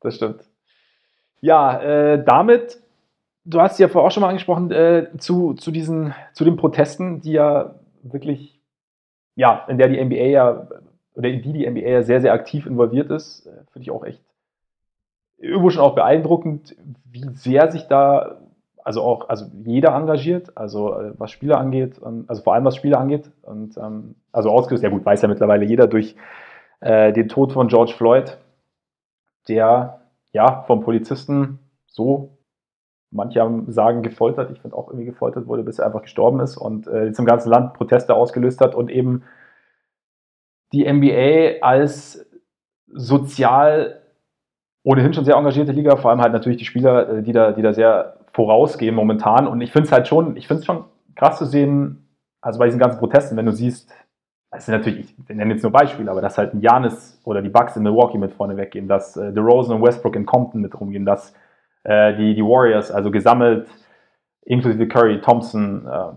Das 0.00 0.16
stimmt. 0.16 0.40
Ja, 1.40 1.80
äh, 1.80 2.24
damit, 2.24 2.80
du 3.44 3.60
hast 3.60 3.78
ja 3.78 3.88
vorher 3.88 4.06
auch 4.06 4.12
schon 4.12 4.22
mal 4.22 4.28
angesprochen, 4.28 4.70
äh, 4.70 5.08
zu, 5.18 5.54
zu, 5.54 5.70
diesen, 5.70 6.14
zu 6.32 6.44
den 6.44 6.56
Protesten, 6.56 7.20
die 7.20 7.32
ja 7.32 7.74
wirklich, 8.02 8.60
ja, 9.34 9.66
in 9.68 9.78
der 9.78 9.88
die 9.88 10.02
NBA 10.02 10.14
ja, 10.14 10.68
oder 11.14 11.28
in 11.28 11.42
die 11.42 11.52
die 11.52 11.68
NBA 11.68 11.80
ja 11.80 12.02
sehr, 12.02 12.20
sehr 12.20 12.32
aktiv 12.32 12.66
involviert 12.66 13.10
ist, 13.10 13.46
äh, 13.46 13.50
finde 13.72 13.82
ich 13.82 13.90
auch 13.90 14.04
echt 14.04 14.22
irgendwo 15.38 15.70
schon 15.70 15.82
auch 15.82 15.94
beeindruckend, 15.94 16.76
wie 17.04 17.24
sehr 17.34 17.70
sich 17.70 17.86
da 17.88 18.38
also 18.88 19.02
auch 19.02 19.28
also 19.28 19.44
jeder 19.64 19.94
engagiert, 19.94 20.56
also 20.56 20.94
äh, 20.94 21.12
was 21.18 21.30
Spieler 21.30 21.58
angeht, 21.58 21.98
und, 21.98 22.28
also 22.30 22.42
vor 22.42 22.54
allem 22.54 22.64
was 22.64 22.74
Spieler 22.74 22.98
angeht. 22.98 23.30
Und 23.42 23.76
ähm, 23.76 24.14
also 24.32 24.50
ausgelöst, 24.50 24.82
ja 24.82 24.88
gut, 24.88 25.04
weiß 25.04 25.20
ja 25.20 25.28
mittlerweile 25.28 25.66
jeder 25.66 25.86
durch 25.86 26.16
äh, 26.80 27.12
den 27.12 27.28
Tod 27.28 27.52
von 27.52 27.68
George 27.68 27.92
Floyd, 27.94 28.38
der 29.46 30.00
ja 30.32 30.62
vom 30.62 30.80
Polizisten 30.80 31.58
so, 31.86 32.38
manche 33.10 33.46
sagen 33.66 34.02
gefoltert, 34.02 34.50
ich 34.52 34.60
finde 34.62 34.74
auch 34.74 34.88
irgendwie 34.88 35.04
gefoltert 35.04 35.46
wurde, 35.46 35.64
bis 35.64 35.78
er 35.78 35.84
einfach 35.84 36.02
gestorben 36.02 36.40
ist 36.40 36.56
und 36.56 36.86
äh, 36.86 37.12
zum 37.12 37.26
ganzen 37.26 37.50
Land 37.50 37.74
Proteste 37.74 38.14
ausgelöst 38.14 38.62
hat 38.62 38.74
und 38.74 38.90
eben 38.90 39.22
die 40.72 40.90
NBA 40.90 41.60
als 41.60 42.26
sozial 42.86 43.97
ohnehin 44.82 45.12
schon 45.12 45.24
sehr 45.24 45.36
engagierte 45.36 45.72
Liga, 45.72 45.96
vor 45.96 46.10
allem 46.10 46.20
halt 46.20 46.32
natürlich 46.32 46.58
die 46.58 46.64
Spieler, 46.64 47.08
äh, 47.08 47.22
die 47.22 47.32
da, 47.32 47.52
die 47.52 47.62
da 47.62 47.72
sehr 47.72 48.16
vorausgehen 48.32 48.94
momentan. 48.94 49.46
Und 49.46 49.60
ich 49.60 49.72
finde 49.72 49.86
es 49.86 49.92
halt 49.92 50.08
schon, 50.08 50.36
ich 50.36 50.46
finde 50.46 50.60
es 50.60 50.66
schon 50.66 50.84
krass 51.14 51.38
zu 51.38 51.44
sehen, 51.44 52.08
also 52.40 52.58
bei 52.58 52.66
diesen 52.66 52.78
ganzen 52.78 52.98
Protesten, 52.98 53.36
wenn 53.36 53.46
du 53.46 53.52
siehst, 53.52 53.92
das 54.50 54.64
sind 54.64 54.74
natürlich, 54.74 55.14
ich 55.18 55.28
nenne 55.28 55.52
jetzt 55.52 55.62
nur 55.62 55.72
Beispiele, 55.72 56.10
aber 56.10 56.22
dass 56.22 56.38
halt 56.38 56.54
ein 56.54 56.60
Janis 56.60 57.20
oder 57.24 57.42
die 57.42 57.50
Bucks 57.50 57.76
in 57.76 57.82
Milwaukee 57.82 58.16
mit 58.16 58.32
vorne 58.32 58.56
weggehen, 58.56 58.88
dass 58.88 59.16
äh, 59.16 59.32
DeRozan 59.32 59.76
und 59.76 59.86
Westbrook 59.86 60.16
in 60.16 60.24
Compton 60.24 60.62
mit 60.62 60.78
rumgehen, 60.80 61.04
dass 61.04 61.34
äh, 61.84 62.16
die, 62.16 62.34
die 62.34 62.42
Warriors, 62.42 62.90
also 62.90 63.10
gesammelt, 63.10 63.68
inklusive 64.44 64.88
Curry, 64.88 65.20
Thompson, 65.20 65.86
äh, 65.86 66.12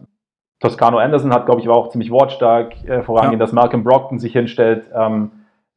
Toscano 0.61 0.99
Anderson 0.99 1.33
hat, 1.33 1.45
glaube 1.45 1.59
ich, 1.59 1.67
war 1.67 1.75
auch 1.75 1.89
ziemlich 1.89 2.11
wortstark 2.11 2.87
äh, 2.87 3.01
vorangehen, 3.01 3.39
ja. 3.39 3.45
dass 3.45 3.51
Malcolm 3.51 3.83
Brockton 3.83 4.19
sich 4.19 4.33
hinstellt. 4.33 4.85
Ähm, 4.93 5.31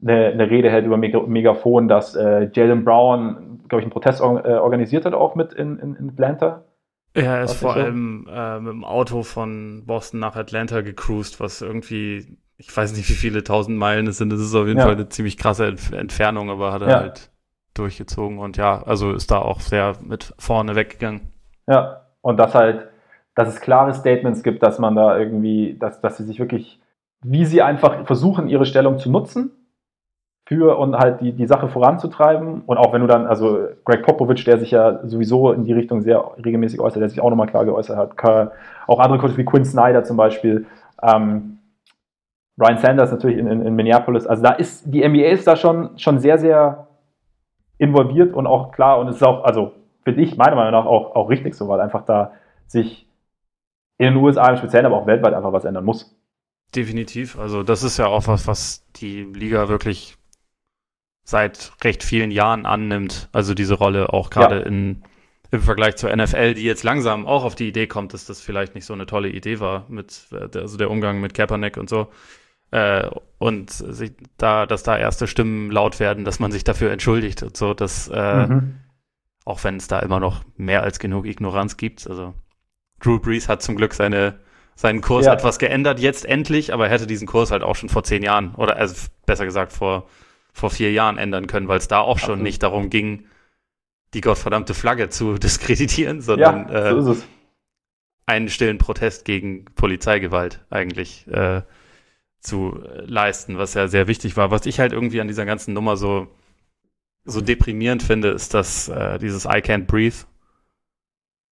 eine, 0.05 0.27
eine 0.27 0.51
Rede 0.51 0.71
hält 0.71 0.85
über 0.85 0.97
Megafon, 0.97 1.89
dass 1.89 2.15
äh, 2.15 2.51
Jalen 2.53 2.85
Brown, 2.85 3.61
glaube 3.69 3.81
ich, 3.81 3.85
einen 3.85 3.91
Protest 3.91 4.21
or 4.21 4.45
äh, 4.45 4.55
organisiert 4.55 5.05
hat, 5.05 5.15
auch 5.15 5.35
mit 5.35 5.53
in, 5.53 5.79
in, 5.79 5.95
in 5.97 6.11
Atlanta. 6.11 6.65
Ja, 7.17 7.37
er 7.37 7.45
ist 7.45 7.55
vor 7.55 7.75
allem 7.75 8.29
äh, 8.29 8.59
mit 8.61 8.73
dem 8.73 8.85
Auto 8.85 9.23
von 9.23 9.85
Boston 9.87 10.21
nach 10.21 10.37
Atlanta 10.37 10.81
gecruised, 10.81 11.41
was 11.41 11.63
irgendwie, 11.63 12.39
ich 12.57 12.77
weiß 12.77 12.97
nicht, 12.97 13.09
wie 13.09 13.15
viele 13.15 13.45
tausend 13.45 13.79
Meilen 13.79 14.09
es 14.09 14.19
sind. 14.19 14.33
Das 14.33 14.41
ist 14.41 14.55
auf 14.55 14.67
jeden 14.67 14.81
ja. 14.81 14.85
Fall 14.85 14.95
eine 14.95 15.09
ziemlich 15.09 15.39
krasse 15.39 15.67
Entf 15.67 15.93
Entfernung, 15.93 16.51
aber 16.51 16.73
hat 16.73 16.83
er 16.83 16.89
ja. 16.89 17.01
halt 17.01 17.31
durchgezogen 17.75 18.39
und 18.39 18.57
ja, 18.57 18.83
also 18.83 19.13
ist 19.13 19.31
da 19.31 19.39
auch 19.39 19.61
sehr 19.61 19.95
mit 20.03 20.35
vorne 20.39 20.77
weggegangen. 20.77 21.33
Ja, 21.67 22.03
und 22.21 22.37
dass 22.37 22.55
halt, 22.55 22.89
dass 23.35 23.49
es 23.49 23.61
klare 23.61 23.95
Statements 23.95 24.43
gibt, 24.43 24.63
dass 24.63 24.79
man 24.79 24.95
da 24.95 25.19
irgendwie, 25.19 25.77
dass, 25.79 26.01
dass 26.01 26.17
sie 26.17 26.25
sich 26.25 26.39
wirklich, 26.39 26.81
wie 27.23 27.45
sie 27.47 27.63
einfach 27.63 28.07
versuchen, 28.07 28.49
ihre 28.49 28.67
Stellung 28.67 28.99
zu 28.99 29.11
nutzen 29.11 29.53
für 30.47 30.79
und 30.79 30.97
halt 30.97 31.21
die, 31.21 31.33
die 31.33 31.47
Sache 31.47 31.69
voranzutreiben. 31.69 32.63
Und 32.67 32.77
auch 32.77 32.93
wenn 32.93 33.01
du 33.01 33.07
dann, 33.07 33.27
also 33.27 33.67
Greg 33.85 34.03
Popovich, 34.03 34.45
der 34.45 34.59
sich 34.59 34.71
ja 34.71 35.07
sowieso 35.07 35.53
in 35.53 35.65
die 35.65 35.73
Richtung 35.73 36.03
sehr 36.03 36.33
regelmäßig 36.45 36.81
äußert, 36.81 37.01
der 37.01 37.09
sich 37.09 37.21
auch 37.21 37.31
nochmal 37.31 37.47
klar 37.47 37.65
geäußert 37.65 37.97
hat, 37.97 38.51
auch 38.87 38.99
andere 38.99 39.19
Coaches 39.19 39.39
wie 39.39 39.45
Quinn 39.45 39.65
Snyder 39.65 40.05
zum 40.05 40.17
Beispiel, 40.17 40.67
ähm, 41.03 41.59
Ryan 42.59 42.79
Sanders 42.79 43.11
natürlich 43.11 43.39
in, 43.39 43.47
in, 43.47 43.67
in, 43.67 43.75
Minneapolis. 43.75 44.27
Also 44.27 44.43
da 44.43 44.53
ist, 44.53 44.85
die 44.87 45.07
NBA 45.07 45.29
ist 45.29 45.47
da 45.47 45.57
schon, 45.57 45.99
schon 45.99 46.19
sehr, 46.19 46.39
sehr 46.39 46.89
involviert 47.79 48.35
und 48.35 48.47
auch 48.47 48.71
klar 48.71 49.01
und 49.01 49.09
es 49.09 49.17
ist 49.17 49.23
auch, 49.25 49.45
also 49.45 49.73
finde 50.05 50.23
ich 50.23 50.37
meiner 50.37 50.55
Meinung 50.55 50.73
nach 50.73 50.87
auch, 50.87 51.17
auch 51.17 51.31
richtig 51.31 51.55
so, 51.55 51.67
weil 51.69 51.81
einfach 51.81 52.05
da 52.05 52.33
sich 52.67 53.09
in 53.99 54.07
den 54.07 54.17
USA 54.17 54.51
im 54.51 54.57
Speziellen, 54.57 54.87
aber 54.87 54.97
auch 54.97 55.07
weltweit 55.07 55.35
einfach 55.35 55.53
was 55.53 55.65
ändern 55.65 55.85
muss. 55.85 56.17
Definitiv. 56.75 57.39
Also 57.39 57.63
das 57.63 57.83
ist 57.83 57.99
ja 57.99 58.07
auch 58.07 58.27
was, 58.29 58.47
was 58.47 58.85
die 58.97 59.23
Liga 59.23 59.69
wirklich 59.69 60.17
seit 61.25 61.72
recht 61.83 62.03
vielen 62.03 62.31
Jahren 62.31 62.66
annimmt. 62.66 63.29
Also 63.33 63.55
diese 63.55 63.75
Rolle 63.75 64.12
auch 64.12 64.31
gerade 64.31 64.61
ja. 64.61 64.66
in 64.66 65.03
im 65.55 65.62
Vergleich 65.62 65.97
zur 65.97 66.14
NFL, 66.14 66.55
die 66.55 66.64
jetzt 66.64 66.83
langsam 66.83 67.27
auch 67.27 67.45
auf 67.45 67.55
die 67.55 67.68
Idee 67.68 67.87
kommt, 67.87 68.12
dass 68.12 68.27
das 68.27 68.41
vielleicht 68.41 68.75
nicht 68.75 68.85
so 68.85 68.93
eine 68.93 69.07
tolle 69.07 69.29
Idee 69.29 69.61
war 69.61 69.87
mit 69.89 70.27
also 70.33 70.77
der 70.77 70.91
Umgang 70.91 71.20
mit 71.20 71.33
Kaepernick 71.33 71.77
und 71.77 71.89
so. 71.89 72.09
Äh, 72.72 73.09
und 73.39 73.70
sich 73.70 74.12
da, 74.37 74.66
dass 74.66 74.83
da 74.83 74.99
erste 74.99 75.29
Stimmen 75.29 75.70
laut 75.70 76.01
werden, 76.01 76.25
dass 76.25 76.41
man 76.41 76.51
sich 76.51 76.64
dafür 76.64 76.91
entschuldigt 76.91 77.43
und 77.43 77.57
so, 77.57 77.72
dass 77.72 78.09
äh, 78.09 78.47
mhm. 78.47 78.81
auch 79.45 79.62
wenn 79.62 79.77
es 79.77 79.87
da 79.87 80.01
immer 80.01 80.18
noch 80.18 80.43
mehr 80.57 80.83
als 80.83 80.99
genug 80.99 81.25
Ignoranz 81.25 81.77
gibt. 81.77 82.09
Also 82.09 82.35
Drew 83.01 83.20
Brees 83.20 83.49
hat 83.49 83.62
zum 83.62 83.77
Glück 83.77 83.95
seine 83.95 84.41
seinen 84.77 85.03
Kurs 85.03 85.27
ja. 85.27 85.35
etwas 85.35 85.61
geändert, 85.61 86.01
jetzt 86.01 86.27
endlich, 86.27 86.75
aber 86.75 86.87
er 86.87 86.91
hätte 86.91 87.07
diesen 87.07 87.29
Kurs 87.29 87.53
halt 87.53 87.62
auch 87.62 87.77
schon 87.77 87.89
vor 87.89 88.03
zehn 88.03 88.25
Jahren 88.25 88.57
oder 88.57 88.77
also 88.77 89.07
besser 89.25 89.45
gesagt 89.45 89.72
vor 89.72 90.09
vor 90.55 90.71
vier 90.71 90.93
Jahren 90.93 91.19
ändern 91.19 91.47
können, 91.47 91.69
weil 91.69 91.79
es 91.79 91.89
da 91.89 91.99
auch 91.99 92.19
schon 92.19 92.31
Absolut. 92.31 92.43
nicht 92.45 92.63
darum 92.63 92.89
ging, 92.89 93.27
die 94.15 94.23
gottverdammte 94.23 94.73
Flagge 94.73 95.11
zu 95.11 95.35
diskreditieren, 95.39 96.23
sondern 96.23 96.73
ja, 96.73 97.03
so 97.03 97.13
äh, 97.13 97.17
einen 98.25 98.49
stillen 98.49 98.79
Protest 98.79 99.27
gegen 99.27 99.67
Polizeigewalt 99.75 100.65
eigentlich 100.71 101.27
äh, 101.27 101.63
zu 102.41 102.79
leisten, 103.05 103.59
was 103.59 103.75
ja 103.75 103.89
sehr 103.89 104.07
wichtig 104.07 104.37
war. 104.37 104.51
Was 104.51 104.65
ich 104.65 104.81
halt 104.81 104.93
irgendwie 104.93 105.21
an 105.21 105.29
dieser 105.29 105.45
ganzen 105.45 105.75
Nummer 105.75 105.97
so, 105.97 106.29
so 107.25 107.41
deprimierend 107.41 108.03
finde, 108.03 108.29
ist, 108.29 108.55
dass 108.55 108.89
äh, 108.89 109.19
dieses 109.19 109.45
I 109.45 109.59
Can't 109.61 109.87
Breathe 109.87 110.17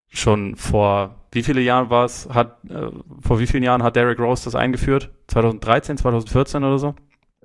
schon 0.09 0.57
vor 0.57 1.19
wie 1.33 1.43
viele 1.43 1.63
Jahren 1.63 1.89
war 1.89 2.05
es, 2.05 2.29
hat, 2.29 2.63
äh, 2.69 2.91
vor 3.21 3.41
wie 3.41 3.47
vielen 3.47 3.63
Jahren 3.63 3.83
hat 3.83 3.97
Derek 3.97 4.19
Rose 4.19 4.45
das 4.45 4.55
eingeführt? 4.55 5.11
2013, 5.29 5.97
2014 5.97 6.63
oder 6.63 6.79
so? 6.79 6.95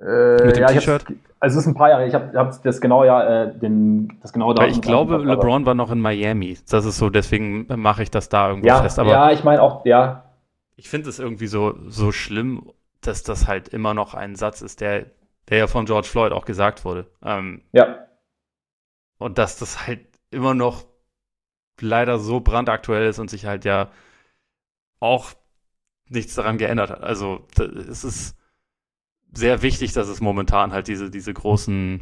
Äh, 0.00 0.46
Mit 0.46 0.56
dem 0.56 0.62
ja, 0.62 0.66
T-Shirt? 0.68 1.06
Also 1.40 1.58
es 1.58 1.64
ist 1.64 1.68
ein 1.68 1.74
paar 1.74 1.90
Jahre, 1.90 2.06
ich 2.06 2.14
habe 2.14 2.36
hab 2.36 2.62
das 2.62 2.80
genaue 2.80 3.06
ja, 3.06 3.44
äh, 3.44 3.58
den, 3.58 4.18
das 4.22 4.32
genaue 4.32 4.54
Datum. 4.54 4.70
Ich 4.70 4.80
glaube, 4.80 5.18
LeBron 5.18 5.66
war 5.66 5.74
noch 5.74 5.90
in 5.90 6.00
Miami. 6.00 6.58
Das 6.68 6.84
ist 6.84 6.98
so, 6.98 7.10
deswegen 7.10 7.66
mache 7.80 8.02
ich 8.02 8.10
das 8.10 8.28
da 8.28 8.48
irgendwie 8.48 8.68
ja, 8.68 8.82
fest. 8.82 8.98
Aber 8.98 9.10
ja, 9.10 9.30
ich 9.30 9.44
meine 9.44 9.62
auch, 9.62 9.84
ja. 9.84 10.24
Ich 10.76 10.88
finde 10.88 11.08
es 11.08 11.18
irgendwie 11.18 11.46
so, 11.46 11.74
so 11.86 12.12
schlimm, 12.12 12.72
dass 13.00 13.22
das 13.22 13.46
halt 13.46 13.68
immer 13.68 13.94
noch 13.94 14.14
ein 14.14 14.34
Satz 14.34 14.62
ist, 14.62 14.80
der, 14.80 15.06
der 15.48 15.58
ja 15.58 15.66
von 15.66 15.86
George 15.86 16.08
Floyd 16.08 16.32
auch 16.32 16.44
gesagt 16.44 16.84
wurde. 16.84 17.06
Ähm, 17.22 17.62
ja. 17.72 18.06
Und 19.18 19.38
dass 19.38 19.58
das 19.58 19.86
halt 19.86 20.00
immer 20.30 20.54
noch 20.54 20.84
leider 21.80 22.18
so 22.18 22.40
brandaktuell 22.40 23.08
ist 23.08 23.18
und 23.18 23.30
sich 23.30 23.46
halt 23.46 23.64
ja 23.64 23.88
auch 25.00 25.30
nichts 26.08 26.34
daran 26.34 26.58
geändert 26.58 26.90
hat. 26.90 27.02
Also 27.02 27.46
es 27.58 28.04
ist 28.04 28.37
sehr 29.32 29.62
wichtig, 29.62 29.92
dass 29.92 30.08
es 30.08 30.20
momentan 30.20 30.72
halt 30.72 30.88
diese, 30.88 31.10
diese 31.10 31.32
großen 31.32 32.00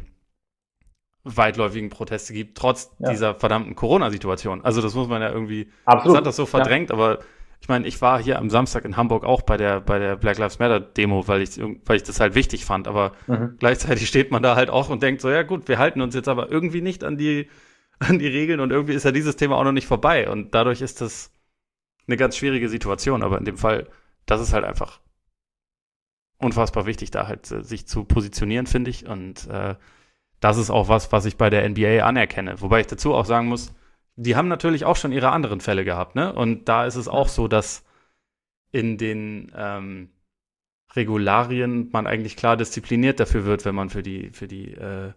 weitläufigen 1.23 1.89
Proteste 1.89 2.33
gibt, 2.33 2.57
trotz 2.57 2.91
ja. 2.99 3.09
dieser 3.09 3.35
verdammten 3.35 3.75
Corona-Situation. 3.75 4.63
Also 4.63 4.81
das 4.81 4.95
muss 4.95 5.07
man 5.07 5.21
ja 5.21 5.29
irgendwie, 5.29 5.69
Absolut. 5.85 6.13
das 6.13 6.17
hat 6.17 6.25
das 6.25 6.35
so 6.37 6.45
verdrängt, 6.45 6.89
ja. 6.89 6.95
aber 6.95 7.19
ich 7.59 7.67
meine, 7.67 7.87
ich 7.87 8.01
war 8.01 8.21
hier 8.21 8.37
am 8.37 8.49
Samstag 8.49 8.85
in 8.85 8.97
Hamburg 8.97 9.25
auch 9.25 9.41
bei 9.41 9.57
der, 9.57 9.81
bei 9.81 9.99
der 9.99 10.15
Black 10.15 10.37
Lives 10.37 10.59
Matter 10.59 10.79
Demo, 10.79 11.27
weil 11.27 11.41
ich, 11.41 11.59
weil 11.85 11.97
ich 11.97 12.03
das 12.03 12.19
halt 12.19 12.35
wichtig 12.35 12.65
fand. 12.65 12.87
Aber 12.87 13.13
mhm. 13.25 13.55
gleichzeitig 13.57 14.07
steht 14.07 14.31
man 14.31 14.43
da 14.43 14.55
halt 14.55 14.69
auch 14.69 14.89
und 14.89 15.01
denkt 15.01 15.21
so, 15.21 15.29
ja 15.29 15.43
gut, 15.43 15.67
wir 15.67 15.79
halten 15.79 16.01
uns 16.01 16.13
jetzt 16.13 16.27
aber 16.27 16.51
irgendwie 16.51 16.81
nicht 16.81 17.03
an 17.03 17.17
die, 17.17 17.49
an 17.99 18.19
die 18.19 18.27
Regeln 18.27 18.59
und 18.59 18.71
irgendwie 18.71 18.93
ist 18.93 19.05
ja 19.05 19.11
dieses 19.11 19.37
Thema 19.37 19.57
auch 19.57 19.63
noch 19.63 19.71
nicht 19.71 19.87
vorbei. 19.87 20.29
Und 20.29 20.53
dadurch 20.53 20.81
ist 20.81 21.01
das 21.01 21.31
eine 22.07 22.15
ganz 22.15 22.37
schwierige 22.37 22.69
Situation. 22.69 23.23
Aber 23.23 23.39
in 23.39 23.45
dem 23.45 23.57
Fall, 23.57 23.87
das 24.27 24.39
ist 24.39 24.53
halt 24.53 24.63
einfach 24.63 24.99
unfassbar 26.39 26.85
wichtig, 26.85 27.11
da 27.11 27.27
halt 27.27 27.49
äh, 27.51 27.63
sich 27.63 27.87
zu 27.87 28.03
positionieren, 28.03 28.67
finde 28.67 28.89
ich. 28.89 29.07
Und 29.07 29.47
äh, 29.47 29.75
das 30.39 30.57
ist 30.57 30.69
auch 30.69 30.87
was, 30.87 31.11
was 31.11 31.25
ich 31.25 31.37
bei 31.37 31.49
der 31.49 31.67
NBA 31.67 32.03
anerkenne. 32.05 32.61
Wobei 32.61 32.79
ich 32.81 32.87
dazu 32.87 33.13
auch 33.13 33.25
sagen 33.25 33.47
muss, 33.47 33.73
die 34.15 34.35
haben 34.35 34.47
natürlich 34.47 34.85
auch 34.85 34.95
schon 34.95 35.11
ihre 35.11 35.31
anderen 35.31 35.61
Fälle 35.61 35.83
gehabt, 35.83 36.15
ne? 36.15 36.33
Und 36.33 36.67
da 36.67 36.85
ist 36.85 36.95
es 36.95 37.07
auch 37.07 37.27
so, 37.27 37.47
dass 37.47 37.83
in 38.71 38.97
den 38.97 39.51
ähm, 39.55 40.09
Regularien 40.95 41.89
man 41.91 42.07
eigentlich 42.07 42.35
klar 42.35 42.57
diszipliniert 42.57 43.19
dafür 43.19 43.45
wird, 43.45 43.65
wenn 43.65 43.75
man 43.75 43.89
für 43.89 44.03
die, 44.03 44.31
für 44.31 44.47
die, 44.47 44.73
äh, 44.73 45.13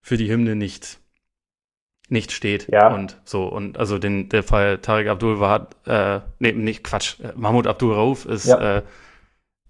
für 0.00 0.16
die 0.16 0.30
Hymne 0.30 0.54
nicht, 0.54 1.00
nicht 2.08 2.32
steht. 2.32 2.68
Ja. 2.68 2.94
Und 2.94 3.20
so. 3.24 3.46
Und 3.46 3.78
also 3.78 3.98
den, 3.98 4.28
der 4.28 4.44
Fall 4.44 4.78
Tarek 4.78 5.08
Abdul 5.08 5.40
Wahad, 5.40 5.76
äh, 5.86 6.20
nee, 6.38 6.52
nicht 6.52 6.84
Quatsch, 6.84 7.18
äh, 7.20 7.32
Mahmoud 7.34 7.66
Abdul 7.66 7.94
Rauf 7.94 8.26
ist, 8.26 8.46
ja. 8.46 8.78
äh, 8.78 8.82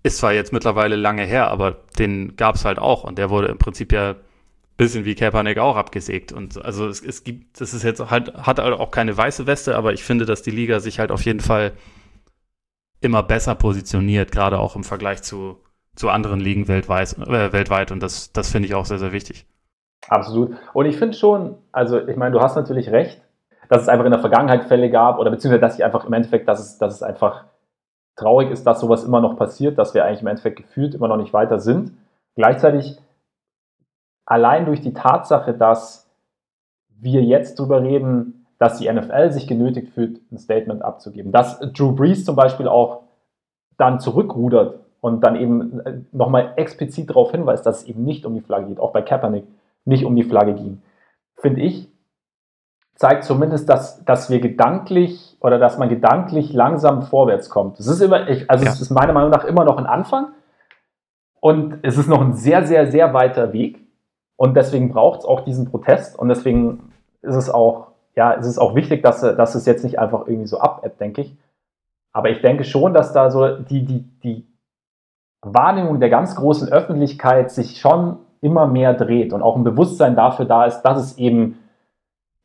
ist 0.02 0.18
zwar 0.18 0.32
jetzt 0.32 0.52
mittlerweile 0.52 0.96
lange 0.96 1.24
her, 1.24 1.48
aber 1.48 1.76
den 1.98 2.36
gab 2.36 2.54
es 2.54 2.64
halt 2.64 2.78
auch 2.78 3.04
und 3.04 3.18
der 3.18 3.30
wurde 3.30 3.48
im 3.48 3.58
Prinzip 3.58 3.92
ja 3.92 4.16
bisschen 4.78 5.04
wie 5.04 5.16
Kaepernick 5.16 5.58
auch 5.58 5.76
abgesägt. 5.76 6.32
Und 6.32 6.64
also 6.64 6.86
es, 6.88 7.04
es 7.04 7.24
gibt, 7.24 7.60
das 7.60 7.74
ist 7.74 7.82
jetzt 7.82 8.10
halt, 8.10 8.32
hat 8.34 8.60
halt 8.60 8.78
auch 8.78 8.90
keine 8.90 9.14
weiße 9.14 9.46
Weste, 9.46 9.76
aber 9.76 9.92
ich 9.92 10.04
finde, 10.04 10.24
dass 10.24 10.40
die 10.40 10.52
Liga 10.52 10.80
sich 10.80 11.00
halt 11.00 11.10
auf 11.10 11.22
jeden 11.22 11.40
Fall 11.40 11.72
immer 13.00 13.22
besser 13.22 13.54
positioniert, 13.56 14.32
gerade 14.32 14.58
auch 14.58 14.76
im 14.76 14.84
Vergleich 14.84 15.22
zu, 15.22 15.58
zu 15.96 16.08
anderen 16.10 16.40
Ligen 16.40 16.68
weltweit, 16.68 17.18
äh, 17.18 17.52
weltweit. 17.52 17.90
Und 17.90 18.02
das, 18.02 18.32
das 18.32 18.50
finde 18.50 18.68
ich 18.68 18.74
auch 18.74 18.86
sehr, 18.86 18.98
sehr 18.98 19.12
wichtig. 19.12 19.46
Absolut. 20.08 20.56
Und 20.72 20.86
ich 20.86 20.96
finde 20.96 21.16
schon, 21.16 21.56
also 21.72 22.06
ich 22.06 22.16
meine, 22.16 22.32
du 22.32 22.40
hast 22.40 22.54
natürlich 22.54 22.90
recht, 22.90 23.20
dass 23.68 23.82
es 23.82 23.88
einfach 23.88 24.06
in 24.06 24.12
der 24.12 24.20
Vergangenheit 24.20 24.64
Fälle 24.64 24.90
gab 24.90 25.18
oder 25.18 25.30
beziehungsweise, 25.30 25.60
dass 25.60 25.76
ich 25.76 25.84
einfach 25.84 26.04
im 26.04 26.12
Endeffekt, 26.12 26.48
dass 26.48 26.60
es, 26.60 26.78
dass 26.78 26.94
es 26.94 27.02
einfach 27.02 27.44
traurig 28.18 28.50
ist, 28.50 28.66
dass 28.66 28.80
sowas 28.80 29.04
immer 29.04 29.20
noch 29.20 29.36
passiert, 29.36 29.78
dass 29.78 29.94
wir 29.94 30.04
eigentlich 30.04 30.22
im 30.22 30.26
Endeffekt 30.26 30.56
gefühlt 30.56 30.94
immer 30.94 31.08
noch 31.08 31.16
nicht 31.16 31.32
weiter 31.32 31.60
sind. 31.60 31.92
Gleichzeitig 32.34 32.98
allein 34.26 34.66
durch 34.66 34.80
die 34.80 34.92
Tatsache, 34.92 35.54
dass 35.54 36.10
wir 37.00 37.22
jetzt 37.22 37.58
darüber 37.58 37.82
reden, 37.82 38.46
dass 38.58 38.78
die 38.78 38.92
NFL 38.92 39.30
sich 39.30 39.46
genötigt 39.46 39.92
fühlt, 39.94 40.20
ein 40.32 40.38
Statement 40.38 40.82
abzugeben. 40.82 41.32
Dass 41.32 41.60
Drew 41.60 41.92
Brees 41.92 42.24
zum 42.24 42.34
Beispiel 42.34 42.68
auch 42.68 43.02
dann 43.76 44.00
zurückrudert 44.00 44.80
und 45.00 45.22
dann 45.22 45.36
eben 45.36 45.80
äh, 45.80 46.00
nochmal 46.10 46.54
explizit 46.56 47.10
darauf 47.10 47.30
hinweist, 47.30 47.64
dass 47.64 47.82
es 47.82 47.86
eben 47.86 48.04
nicht 48.04 48.26
um 48.26 48.34
die 48.34 48.40
Flagge 48.40 48.66
geht, 48.66 48.80
auch 48.80 48.92
bei 48.92 49.02
Kaepernick 49.02 49.44
nicht 49.84 50.04
um 50.04 50.16
die 50.16 50.24
Flagge 50.24 50.54
ging, 50.54 50.82
finde 51.36 51.60
ich, 51.60 51.88
zeigt 52.98 53.22
zumindest, 53.22 53.68
dass, 53.68 54.04
dass 54.04 54.28
wir 54.28 54.40
gedanklich 54.40 55.36
oder 55.40 55.58
dass 55.58 55.78
man 55.78 55.88
gedanklich 55.88 56.52
langsam 56.52 57.02
vorwärts 57.02 57.48
kommt. 57.48 57.78
Es 57.78 57.86
ist 57.86 58.00
immer, 58.00 58.26
also 58.48 58.64
ja. 58.64 58.72
es 58.72 58.80
ist 58.80 58.90
meiner 58.90 59.12
Meinung 59.12 59.30
nach 59.30 59.44
immer 59.44 59.64
noch 59.64 59.78
ein 59.78 59.86
Anfang 59.86 60.32
und 61.40 61.78
es 61.82 61.96
ist 61.96 62.08
noch 62.08 62.20
ein 62.20 62.34
sehr, 62.34 62.66
sehr, 62.66 62.90
sehr 62.90 63.14
weiter 63.14 63.52
Weg. 63.52 63.86
Und 64.36 64.56
deswegen 64.56 64.88
braucht 64.88 65.20
es 65.20 65.24
auch 65.24 65.42
diesen 65.42 65.70
Protest 65.70 66.18
und 66.18 66.28
deswegen 66.28 66.92
ist 67.22 67.36
es 67.36 67.48
auch, 67.48 67.92
ja, 68.16 68.34
es 68.34 68.46
ist 68.46 68.58
auch 68.58 68.74
wichtig, 68.74 69.02
dass, 69.04 69.20
dass 69.20 69.54
es 69.54 69.64
jetzt 69.64 69.84
nicht 69.84 70.00
einfach 70.00 70.26
irgendwie 70.26 70.48
so 70.48 70.58
abebbt, 70.60 71.00
denke 71.00 71.22
ich. 71.22 71.36
Aber 72.12 72.30
ich 72.30 72.40
denke 72.40 72.64
schon, 72.64 72.94
dass 72.94 73.12
da 73.12 73.30
so 73.30 73.58
die, 73.58 73.84
die, 73.84 74.04
die 74.24 74.46
Wahrnehmung 75.42 76.00
der 76.00 76.10
ganz 76.10 76.34
großen 76.34 76.68
Öffentlichkeit 76.68 77.52
sich 77.52 77.80
schon 77.80 78.18
immer 78.40 78.66
mehr 78.66 78.94
dreht 78.94 79.32
und 79.32 79.42
auch 79.42 79.54
ein 79.54 79.62
Bewusstsein 79.62 80.16
dafür 80.16 80.46
da 80.46 80.64
ist, 80.64 80.82
dass 80.82 80.98
es 80.98 81.18
eben, 81.18 81.58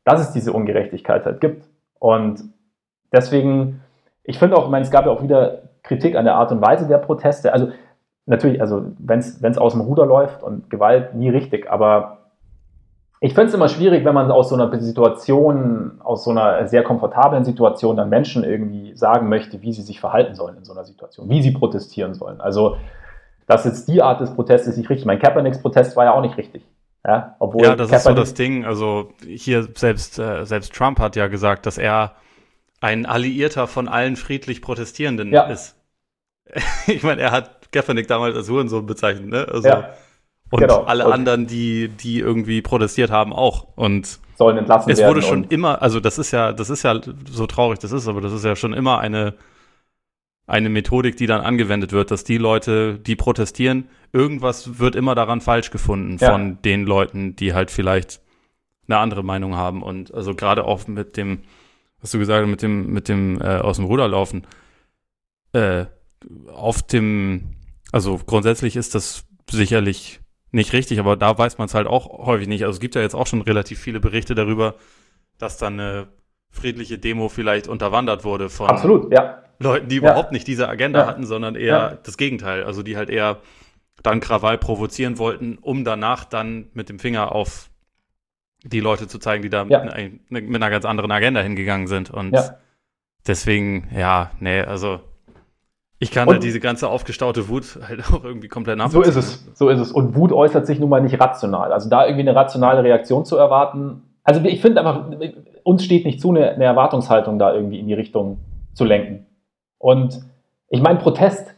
dass 0.04 0.20
es 0.20 0.32
diese 0.32 0.52
Ungerechtigkeit 0.52 1.24
halt 1.24 1.40
gibt. 1.40 1.68
Und 1.98 2.44
deswegen, 3.12 3.80
ich 4.22 4.38
finde 4.38 4.56
auch, 4.56 4.64
ich 4.64 4.70
meine, 4.70 4.84
es 4.84 4.90
gab 4.90 5.06
ja 5.06 5.12
auch 5.12 5.22
wieder 5.22 5.62
Kritik 5.82 6.16
an 6.16 6.24
der 6.24 6.36
Art 6.36 6.52
und 6.52 6.60
Weise 6.60 6.86
der 6.86 6.98
Proteste. 6.98 7.52
Also 7.52 7.68
natürlich, 8.26 8.60
also 8.60 8.84
wenn 8.98 9.18
es 9.18 9.58
aus 9.58 9.72
dem 9.72 9.82
Ruder 9.82 10.06
läuft 10.06 10.42
und 10.42 10.70
Gewalt, 10.70 11.14
nie 11.14 11.28
richtig, 11.28 11.70
aber 11.70 12.18
ich 13.20 13.32
finde 13.32 13.48
es 13.48 13.54
immer 13.54 13.68
schwierig, 13.68 14.04
wenn 14.04 14.14
man 14.14 14.30
aus 14.30 14.50
so 14.50 14.54
einer 14.54 14.78
Situation, 14.78 15.92
aus 16.04 16.24
so 16.24 16.30
einer 16.30 16.68
sehr 16.68 16.82
komfortablen 16.82 17.42
Situation 17.42 17.96
dann 17.96 18.10
Menschen 18.10 18.44
irgendwie 18.44 18.94
sagen 18.96 19.30
möchte, 19.30 19.62
wie 19.62 19.72
sie 19.72 19.80
sich 19.80 19.98
verhalten 19.98 20.34
sollen 20.34 20.58
in 20.58 20.64
so 20.64 20.72
einer 20.72 20.84
Situation, 20.84 21.30
wie 21.30 21.40
sie 21.40 21.52
protestieren 21.52 22.12
sollen. 22.12 22.42
Also, 22.42 22.76
dass 23.46 23.64
jetzt 23.64 23.88
die 23.88 24.02
Art 24.02 24.20
des 24.20 24.34
Protestes 24.34 24.76
nicht 24.76 24.90
richtig. 24.90 25.06
Mein 25.06 25.18
Kaepernicks 25.18 25.62
Protest 25.62 25.96
war 25.96 26.04
ja 26.04 26.12
auch 26.12 26.20
nicht 26.20 26.36
richtig. 26.36 26.66
Ja, 27.06 27.36
obwohl 27.38 27.64
ja 27.64 27.76
das 27.76 27.90
Kaepernick 27.90 27.98
ist 27.98 28.04
so 28.04 28.14
das 28.14 28.34
Ding. 28.34 28.64
Also 28.64 29.12
hier 29.26 29.68
selbst, 29.74 30.18
äh, 30.18 30.44
selbst 30.44 30.72
Trump 30.74 30.98
hat 30.98 31.16
ja 31.16 31.26
gesagt, 31.26 31.66
dass 31.66 31.76
er 31.76 32.16
ein 32.80 33.06
Alliierter 33.06 33.66
von 33.66 33.88
allen 33.88 34.16
friedlich 34.16 34.62
Protestierenden 34.62 35.32
ja. 35.32 35.44
ist. 35.44 35.76
ich 36.86 37.02
meine, 37.02 37.22
er 37.22 37.30
hat 37.30 37.72
Kaepernick 37.72 38.08
damals 38.08 38.36
als 38.36 38.48
Hurensohn 38.48 38.86
bezeichnet, 38.86 39.28
ne? 39.28 39.46
Also, 39.50 39.68
ja, 39.68 39.94
und 40.50 40.60
genau. 40.60 40.84
alle 40.84 41.06
und 41.06 41.12
anderen, 41.12 41.46
die, 41.46 41.88
die 41.88 42.20
irgendwie 42.20 42.62
protestiert 42.62 43.10
haben, 43.10 43.32
auch. 43.32 43.66
Und 43.76 44.20
sollen 44.36 44.58
entlassen 44.58 44.90
es 44.90 44.98
werden. 44.98 45.18
Es 45.18 45.24
wurde 45.24 45.26
schon 45.26 45.44
immer, 45.44 45.82
also 45.82 46.00
das 46.00 46.18
ist 46.18 46.30
ja, 46.30 46.52
das 46.52 46.70
ist 46.70 46.82
ja 46.82 47.00
so 47.30 47.46
traurig, 47.46 47.78
das 47.80 47.92
ist, 47.92 48.06
aber 48.06 48.20
das 48.20 48.32
ist 48.32 48.44
ja 48.44 48.54
schon 48.54 48.72
immer 48.72 48.98
eine, 48.98 49.34
eine 50.46 50.68
Methodik, 50.68 51.16
die 51.16 51.26
dann 51.26 51.40
angewendet 51.40 51.92
wird, 51.92 52.10
dass 52.10 52.24
die 52.24 52.38
Leute, 52.38 52.98
die 52.98 53.16
protestieren, 53.16 53.88
irgendwas 54.14 54.78
wird 54.78 54.94
immer 54.96 55.14
daran 55.14 55.40
falsch 55.40 55.70
gefunden 55.70 56.16
ja. 56.18 56.30
von 56.30 56.62
den 56.62 56.84
Leuten, 56.84 57.36
die 57.36 57.52
halt 57.52 57.70
vielleicht 57.70 58.20
eine 58.88 58.98
andere 58.98 59.22
Meinung 59.22 59.56
haben. 59.56 59.82
Und 59.82 60.14
also 60.14 60.34
gerade 60.34 60.64
auch 60.64 60.86
mit 60.86 61.16
dem, 61.16 61.40
was 62.00 62.12
du 62.12 62.18
gesagt 62.18 62.42
hast, 62.42 62.50
mit 62.50 62.62
dem, 62.62 62.92
mit 62.92 63.08
dem 63.08 63.40
äh, 63.40 63.58
aus 63.58 63.76
dem 63.76 63.84
Ruder 63.84 64.08
laufen, 64.08 64.46
äh, 65.52 65.86
auf 66.52 66.82
dem 66.82 67.54
also 67.94 68.18
grundsätzlich 68.26 68.74
ist 68.74 68.96
das 68.96 69.24
sicherlich 69.48 70.18
nicht 70.50 70.72
richtig, 70.72 70.98
aber 70.98 71.14
da 71.14 71.38
weiß 71.38 71.58
man 71.58 71.66
es 71.66 71.74
halt 71.74 71.86
auch 71.86 72.26
häufig 72.26 72.48
nicht. 72.48 72.64
Also 72.64 72.74
es 72.74 72.80
gibt 72.80 72.96
ja 72.96 73.02
jetzt 73.02 73.14
auch 73.14 73.28
schon 73.28 73.40
relativ 73.40 73.78
viele 73.78 74.00
Berichte 74.00 74.34
darüber, 74.34 74.74
dass 75.38 75.58
dann 75.58 75.78
eine 75.78 76.08
friedliche 76.50 76.98
Demo 76.98 77.28
vielleicht 77.28 77.68
unterwandert 77.68 78.24
wurde 78.24 78.50
von 78.50 78.66
Absolut, 78.66 79.12
ja. 79.12 79.44
Leuten, 79.60 79.86
die 79.86 79.94
ja. 79.94 80.00
überhaupt 80.00 80.32
nicht 80.32 80.48
diese 80.48 80.68
Agenda 80.68 81.02
ja. 81.02 81.06
hatten, 81.06 81.24
sondern 81.24 81.54
eher 81.54 82.00
das 82.02 82.16
Gegenteil. 82.16 82.64
Also 82.64 82.82
die 82.82 82.96
halt 82.96 83.10
eher 83.10 83.38
dann 84.04 84.20
Krawall 84.20 84.58
provozieren 84.58 85.18
wollten, 85.18 85.58
um 85.60 85.84
danach 85.84 86.24
dann 86.24 86.68
mit 86.74 86.88
dem 86.88 87.00
Finger 87.00 87.32
auf 87.32 87.70
die 88.62 88.80
Leute 88.80 89.08
zu 89.08 89.18
zeigen, 89.18 89.42
die 89.42 89.50
da 89.50 89.64
mit, 89.64 89.74
einer, 89.74 90.10
mit, 90.28 90.54
einer 90.54 90.70
ganz 90.70 90.84
anderen 90.84 91.10
Agenda 91.10 91.40
hingegangen 91.40 91.86
sind. 91.86 92.10
Und 92.10 92.36
deswegen, 93.26 93.88
ja, 93.96 94.30
nee, 94.40 94.60
also 94.60 95.00
ich 95.98 96.10
kann 96.10 96.28
und, 96.28 96.34
halt 96.34 96.42
diese 96.42 96.60
ganze 96.60 96.88
aufgestaute 96.88 97.48
Wut 97.48 97.78
halt 97.86 98.04
auch 98.12 98.24
irgendwie 98.24 98.48
komplett 98.48 98.76
nachvollziehen. 98.76 99.12
So 99.12 99.18
ist 99.18 99.26
es, 99.26 99.50
so 99.54 99.68
ist 99.70 99.80
es. 99.80 99.90
Und 99.90 100.14
Wut 100.14 100.32
äußert 100.32 100.66
sich 100.66 100.78
nun 100.78 100.90
mal 100.90 101.00
nicht 101.00 101.18
rational. 101.18 101.72
Also 101.72 101.88
da 101.88 102.04
irgendwie 102.04 102.28
eine 102.28 102.36
rationale 102.36 102.84
Reaktion 102.84 103.24
zu 103.24 103.36
erwarten. 103.36 104.02
Also 104.22 104.42
ich 104.44 104.60
finde 104.60 104.80
einfach, 104.80 105.10
uns 105.62 105.82
steht 105.82 106.04
nicht 106.04 106.20
zu, 106.20 106.30
eine, 106.30 106.50
eine 106.50 106.64
Erwartungshaltung 106.64 107.38
da 107.38 107.54
irgendwie 107.54 107.78
in 107.78 107.86
die 107.86 107.94
Richtung 107.94 108.38
zu 108.74 108.84
lenken. 108.84 109.26
Und 109.78 110.20
ich 110.68 110.82
meine, 110.82 110.98
Protest, 110.98 111.53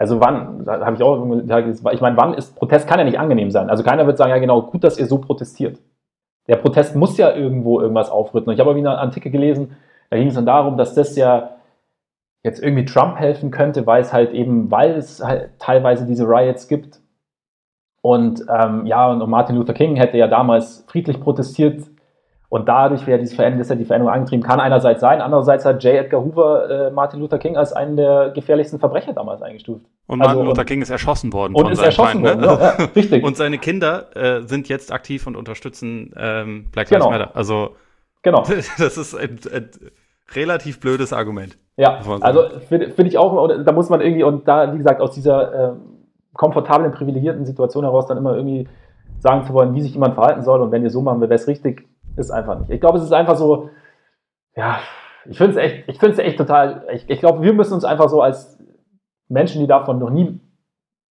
also 0.00 0.18
wann, 0.18 0.64
da 0.64 0.80
habe 0.80 0.96
ich 0.96 1.02
auch 1.02 1.22
gesagt, 1.26 1.68
ich 1.92 2.00
meine, 2.00 2.16
wann 2.16 2.32
ist 2.32 2.56
Protest 2.56 2.88
kann 2.88 2.98
ja 2.98 3.04
nicht 3.04 3.18
angenehm 3.18 3.50
sein. 3.50 3.68
Also 3.68 3.84
keiner 3.84 4.06
wird 4.06 4.16
sagen, 4.16 4.30
ja 4.30 4.38
genau, 4.38 4.62
gut, 4.62 4.82
dass 4.82 4.98
ihr 4.98 5.04
so 5.04 5.18
protestiert. 5.18 5.78
Der 6.48 6.56
Protest 6.56 6.96
muss 6.96 7.18
ja 7.18 7.36
irgendwo 7.36 7.80
irgendwas 7.80 8.08
aufrütteln. 8.08 8.54
Ich 8.54 8.60
habe 8.60 8.70
irgendwie 8.70 8.88
eine 8.88 8.98
Artikel 8.98 9.30
gelesen, 9.30 9.76
da 10.08 10.16
ging 10.16 10.28
es 10.28 10.34
dann 10.34 10.46
darum, 10.46 10.78
dass 10.78 10.94
das 10.94 11.16
ja 11.16 11.50
jetzt 12.42 12.62
irgendwie 12.62 12.86
Trump 12.86 13.16
helfen 13.18 13.50
könnte, 13.50 13.86
weil 13.86 14.00
es 14.00 14.10
halt 14.10 14.32
eben, 14.32 14.70
weil 14.70 14.92
es 14.92 15.22
halt 15.22 15.50
teilweise 15.58 16.06
diese 16.06 16.24
Riots 16.24 16.66
gibt. 16.66 17.02
Und 18.00 18.42
ähm, 18.48 18.86
ja, 18.86 19.12
und 19.12 19.28
Martin 19.28 19.56
Luther 19.56 19.74
King 19.74 19.96
hätte 19.96 20.16
ja 20.16 20.28
damals 20.28 20.86
friedlich 20.88 21.20
protestiert 21.20 21.82
und 22.50 22.68
dadurch 22.68 23.06
wäre 23.06 23.20
diese 23.20 23.36
Veränderung, 23.36 23.64
ja 23.64 23.76
die 23.76 23.84
Veränderung 23.84 24.12
angetrieben, 24.12 24.44
kann 24.44 24.58
einerseits 24.58 25.00
sein, 25.00 25.20
andererseits 25.20 25.64
hat 25.64 25.84
J. 25.84 25.94
Edgar 25.94 26.24
Hoover 26.24 26.88
äh, 26.88 26.90
Martin 26.90 27.20
Luther 27.20 27.38
King 27.38 27.56
als 27.56 27.72
einen 27.72 27.96
der 27.96 28.30
gefährlichsten 28.30 28.80
Verbrecher 28.80 29.12
damals 29.12 29.40
eingestuft. 29.40 29.86
Und 30.08 30.18
Martin 30.18 30.38
also, 30.38 30.50
Luther 30.50 30.64
King 30.64 30.82
ist 30.82 30.90
erschossen 30.90 31.32
worden. 31.32 31.54
Und 31.54 31.70
ist 31.70 31.80
erschossen 31.80 32.24
Feind, 32.24 32.40
ne? 32.40 32.48
worden, 32.48 32.60
ja, 32.60 32.74
ja, 32.76 32.88
richtig. 32.96 33.22
Und 33.24 33.36
seine 33.36 33.58
Kinder 33.58 34.16
äh, 34.16 34.42
sind 34.48 34.68
jetzt 34.68 34.92
aktiv 34.92 35.28
und 35.28 35.36
unterstützen 35.36 36.12
ähm, 36.16 36.66
Black 36.72 36.90
Lives 36.90 37.04
genau. 37.04 37.16
Matter. 37.16 37.36
Also 37.36 37.76
genau. 38.22 38.42
das 38.78 38.98
ist 38.98 39.14
ein, 39.14 39.38
ein 39.54 39.70
relativ 40.34 40.80
blödes 40.80 41.12
Argument. 41.12 41.56
Ja, 41.76 42.00
also 42.20 42.48
finde 42.68 42.90
find 42.90 43.06
ich 43.06 43.16
auch, 43.16 43.48
da 43.64 43.70
muss 43.70 43.88
man 43.90 44.00
irgendwie, 44.00 44.24
und 44.24 44.48
da, 44.48 44.72
wie 44.74 44.78
gesagt, 44.78 45.00
aus 45.00 45.12
dieser 45.12 45.52
äh, 45.54 45.72
komfortablen, 46.34 46.90
privilegierten 46.90 47.46
Situation 47.46 47.84
heraus 47.84 48.06
dann 48.06 48.18
immer 48.18 48.34
irgendwie 48.34 48.66
sagen 49.20 49.44
zu 49.44 49.52
wollen, 49.52 49.72
wie 49.74 49.82
sich 49.82 49.92
jemand 49.92 50.14
verhalten 50.14 50.42
soll 50.42 50.60
und 50.60 50.72
wenn 50.72 50.82
ihr 50.82 50.90
so 50.90 51.00
machen 51.00 51.20
will, 51.20 51.28
wäre 51.28 51.40
es 51.40 51.46
richtig, 51.46 51.88
ist 52.20 52.30
einfach 52.30 52.58
nicht. 52.58 52.70
Ich 52.70 52.80
glaube, 52.80 52.98
es 52.98 53.04
ist 53.04 53.12
einfach 53.12 53.36
so, 53.36 53.70
ja, 54.54 54.78
ich 55.28 55.38
finde 55.38 55.52
es 55.52 55.56
echt, 55.56 55.88
ich 55.88 55.98
finde 55.98 56.12
es 56.12 56.18
echt 56.18 56.38
total, 56.38 56.86
ich, 56.92 57.08
ich 57.08 57.20
glaube, 57.20 57.42
wir 57.42 57.52
müssen 57.52 57.74
uns 57.74 57.84
einfach 57.84 58.08
so 58.08 58.22
als 58.22 58.58
Menschen, 59.28 59.60
die 59.60 59.66
davon 59.66 59.98
noch 59.98 60.10
nie, 60.10 60.40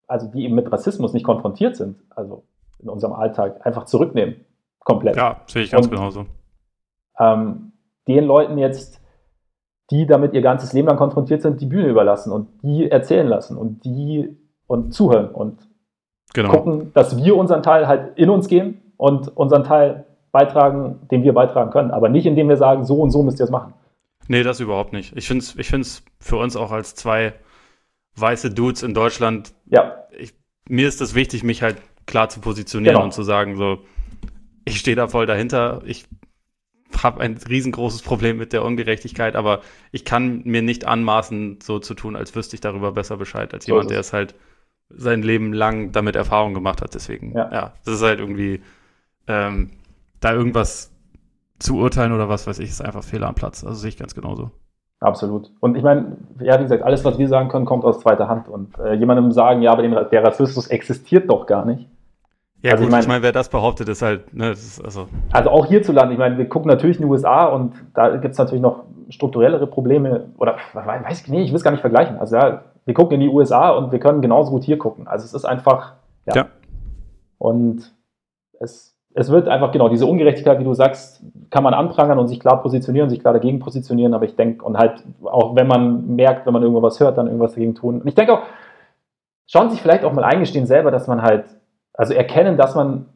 also 0.07 0.28
die 0.28 0.45
eben 0.45 0.55
mit 0.55 0.72
Rassismus 0.72 1.14
nicht 1.14 1.26
konfrontiert 1.26 1.76
sind, 1.76 1.97
also 2.10 2.43
in 2.80 2.89
unserem 2.89 3.14
Alltag, 3.14 3.66
einfach 3.66 3.86
zurücknehmen. 3.86 4.45
Komplett. 4.80 5.16
Ja, 5.18 5.41
sehe 5.45 5.64
ich 5.64 5.72
ganz 5.72 5.88
Und, 5.88 5.91
genauso. 5.91 6.26
Ähm, 7.20 7.74
den 8.07 8.24
Leuten 8.24 8.57
jetzt, 8.57 9.01
die 9.91 10.05
damit 10.05 10.34
ihr 10.34 10.41
ganzes 10.41 10.74
Leben 10.74 10.88
lang 10.88 10.97
konfrontiert 10.97 11.41
sind, 11.41 11.62
die 11.62 11.66
Bühne 11.66 11.89
überlassen 11.89 12.32
und 12.32 12.47
die 12.64 12.89
erzählen 12.89 13.28
lassen 13.28 13.57
und 13.57 13.84
die 13.84 14.38
und 14.68 14.93
zuhören 14.93 15.30
und 15.30 15.68
genau. 16.34 16.51
gucken, 16.51 16.91
dass 16.93 17.18
wir 17.18 17.36
unseren 17.36 17.64
Teil 17.64 17.88
halt 17.88 18.18
in 18.18 18.30
uns 18.30 18.47
gehen 18.47 18.93
und 18.97 19.36
unseren 19.36 19.64
Teil 19.64 20.05
beitragen, 20.32 21.07
den 21.11 21.23
wir 21.23 21.34
beitragen 21.34 21.71
können. 21.71 21.91
Aber 21.91 22.09
nicht, 22.09 22.25
indem 22.25 22.49
wir 22.49 22.57
sagen, 22.57 22.86
so 22.86 23.01
und 23.01 23.11
so 23.11 23.23
müsst 23.23 23.39
ihr 23.39 23.45
es 23.45 23.49
machen. 23.49 23.73
Nee, 24.27 24.43
das 24.43 24.59
überhaupt 24.59 24.93
nicht. 24.93 25.15
Ich 25.17 25.27
finde 25.27 25.43
es 25.43 25.55
ich 25.55 25.69
find's 25.69 26.03
für 26.19 26.38
uns 26.38 26.55
auch 26.55 26.71
als 26.71 26.95
zwei 26.95 27.34
weiße 28.15 28.51
Dudes 28.51 28.84
in 28.84 28.93
Deutschland, 28.93 29.53
ja. 29.67 29.95
Ich, 30.17 30.34
mir 30.67 30.88
ist 30.88 31.01
es 31.01 31.15
wichtig, 31.15 31.43
mich 31.43 31.61
halt 31.61 31.77
klar 32.05 32.30
zu 32.30 32.39
positionieren 32.39 32.95
genau. 32.95 33.05
und 33.05 33.13
zu 33.13 33.23
sagen, 33.23 33.55
so, 33.55 33.80
ich 34.65 34.80
stehe 34.80 34.95
da 34.95 35.07
voll 35.07 35.25
dahinter. 35.25 35.82
Ich 35.86 36.05
habe 37.03 37.21
ein 37.21 37.38
riesengroßes 37.38 38.01
Problem 38.01 38.38
mit 38.38 38.53
der 38.53 38.63
Ungerechtigkeit, 38.63 39.36
aber 39.36 39.61
ich 39.91 40.05
kann 40.05 40.41
mir 40.43 40.61
nicht 40.61 40.86
anmaßen, 40.86 41.59
so 41.61 41.80
zu 41.80 41.93
tun, 41.93 42.15
als 42.15 42.36
wüsste 42.36 42.55
ich 42.55 42.61
darüber 42.61 42.91
besser 42.91 43.17
Bescheid, 43.17 43.53
als 43.53 43.65
so 43.65 43.73
jemand, 43.73 43.91
der 43.91 43.99
es 43.99 44.13
halt 44.13 44.36
sein 44.89 45.21
Leben 45.21 45.53
lang 45.53 45.91
damit 45.91 46.15
Erfahrung 46.15 46.53
gemacht 46.53 46.82
hat. 46.82 46.95
Deswegen, 46.95 47.34
ja, 47.36 47.51
ja 47.51 47.73
das 47.86 47.95
ist 47.95 48.01
halt 48.01 48.19
irgendwie, 48.19 48.61
ähm, 49.27 49.69
da 50.20 50.34
irgendwas 50.34 50.91
zu 51.59 51.78
urteilen 51.78 52.13
oder 52.13 52.30
was 52.30 52.47
weiß 52.47 52.59
ich, 52.59 52.70
ist 52.70 52.82
einfach 52.82 53.03
Fehler 53.03 53.28
am 53.28 53.36
Platz. 53.36 53.63
Also 53.63 53.76
sehe 53.76 53.89
ich 53.89 53.97
ganz 53.97 54.15
genauso. 54.15 54.51
Absolut. 55.01 55.51
Und 55.61 55.76
ich 55.76 55.84
meine, 55.84 56.17
ja, 56.41 56.59
wie 56.59 56.63
gesagt, 56.63 56.84
alles, 56.84 57.05
was 57.05 57.17
wir 57.17 57.28
sagen 57.28 57.47
können, 57.47 57.65
kommt 57.65 57.86
aus 57.86 58.01
zweiter 58.01 58.28
Hand. 58.28 58.49
Und 58.49 58.78
äh, 58.80 58.93
jemandem 58.93 59.32
sagen, 59.32 59.61
ja, 59.61 59.72
aber 59.72 59.82
den, 59.82 59.91
der 59.91 60.24
Rassismus 60.24 60.67
existiert 60.67 61.30
doch 61.30 61.45
gar 61.45 61.65
nicht. 61.65 61.88
Ja, 62.61 62.72
also 62.72 62.84
gut, 62.84 62.88
ich 62.88 62.91
meine, 62.91 63.03
ich 63.03 63.07
mein, 63.07 63.22
wer 63.22 63.32
das 63.32 63.47
behauptet, 63.47 63.88
ist 63.88 64.01
halt, 64.01 64.34
ne, 64.34 64.51
ist 64.51 64.84
also. 64.84 65.07
Also 65.32 65.49
auch 65.49 65.65
hierzulande, 65.67 66.13
ich 66.13 66.20
meine, 66.20 66.38
wir 66.38 66.49
gucken 66.49 66.70
natürlich 66.70 66.97
in 66.97 67.03
die 67.03 67.09
USA 67.09 67.45
und 67.45 67.74
da 67.93 68.17
gibt 68.17 68.34
es 68.34 68.38
natürlich 68.38 68.61
noch 68.61 68.84
strukturellere 69.07 69.67
Probleme, 69.67 70.32
oder 70.38 70.57
weiß 70.74 71.22
ich 71.22 71.28
nicht, 71.30 71.45
ich 71.45 71.51
will 71.51 71.57
es 71.57 71.63
gar 71.63 71.72
nicht 71.72 71.82
vergleichen. 71.82 72.17
Also 72.17 72.36
ja, 72.36 72.63
wir 72.84 72.93
gucken 72.93 73.15
in 73.15 73.22
die 73.22 73.30
USA 73.30 73.70
und 73.70 73.93
wir 73.93 73.99
können 73.99 74.22
genauso 74.22 74.51
gut 74.51 74.65
hier 74.65 74.78
gucken. 74.78 75.07
Also 75.07 75.24
es 75.24 75.34
ist 75.34 75.45
einfach, 75.45 75.93
ja. 76.26 76.36
ja. 76.36 76.45
Und 77.38 77.95
es, 78.59 78.99
es 79.20 79.30
wird 79.30 79.49
einfach, 79.49 79.74
genau, 79.74 79.89
diese 79.89 80.05
Ungerechtigkeit, 80.05 80.59
wie 80.59 80.63
du 80.63 80.74
sagst, 80.74 81.22
kann 81.49 81.63
man 81.63 81.74
anprangern 81.74 82.20
und 82.20 82.30
sich 82.30 82.39
klar 82.39 82.61
positionieren, 82.61 83.09
sich 83.09 83.20
klar 83.20 83.34
dagegen 83.34 83.59
positionieren, 83.59 84.13
aber 84.13 84.24
ich 84.24 84.38
denke, 84.38 84.63
und 84.63 84.78
halt 84.78 85.03
auch 85.24 85.57
wenn 85.57 85.67
man 85.67 86.15
merkt, 86.15 86.45
wenn 86.45 86.53
man 86.53 86.63
irgendwas 86.63 87.01
hört, 87.01 87.17
dann 87.17 87.28
irgendwas 87.28 87.53
dagegen 87.53 87.76
tun. 87.76 87.99
Und 87.99 88.07
ich 88.07 88.15
denke 88.15 88.34
auch, 88.34 88.43
schauen 89.45 89.72
sich 89.72 89.82
vielleicht 89.82 90.05
auch 90.05 90.13
mal 90.13 90.24
eingestehen 90.24 90.65
selber, 90.65 90.89
dass 90.89 91.07
man 91.07 91.22
halt 91.22 91.43
also 91.93 92.13
erkennen, 92.13 92.55
dass 92.55 92.76
man, 92.76 93.07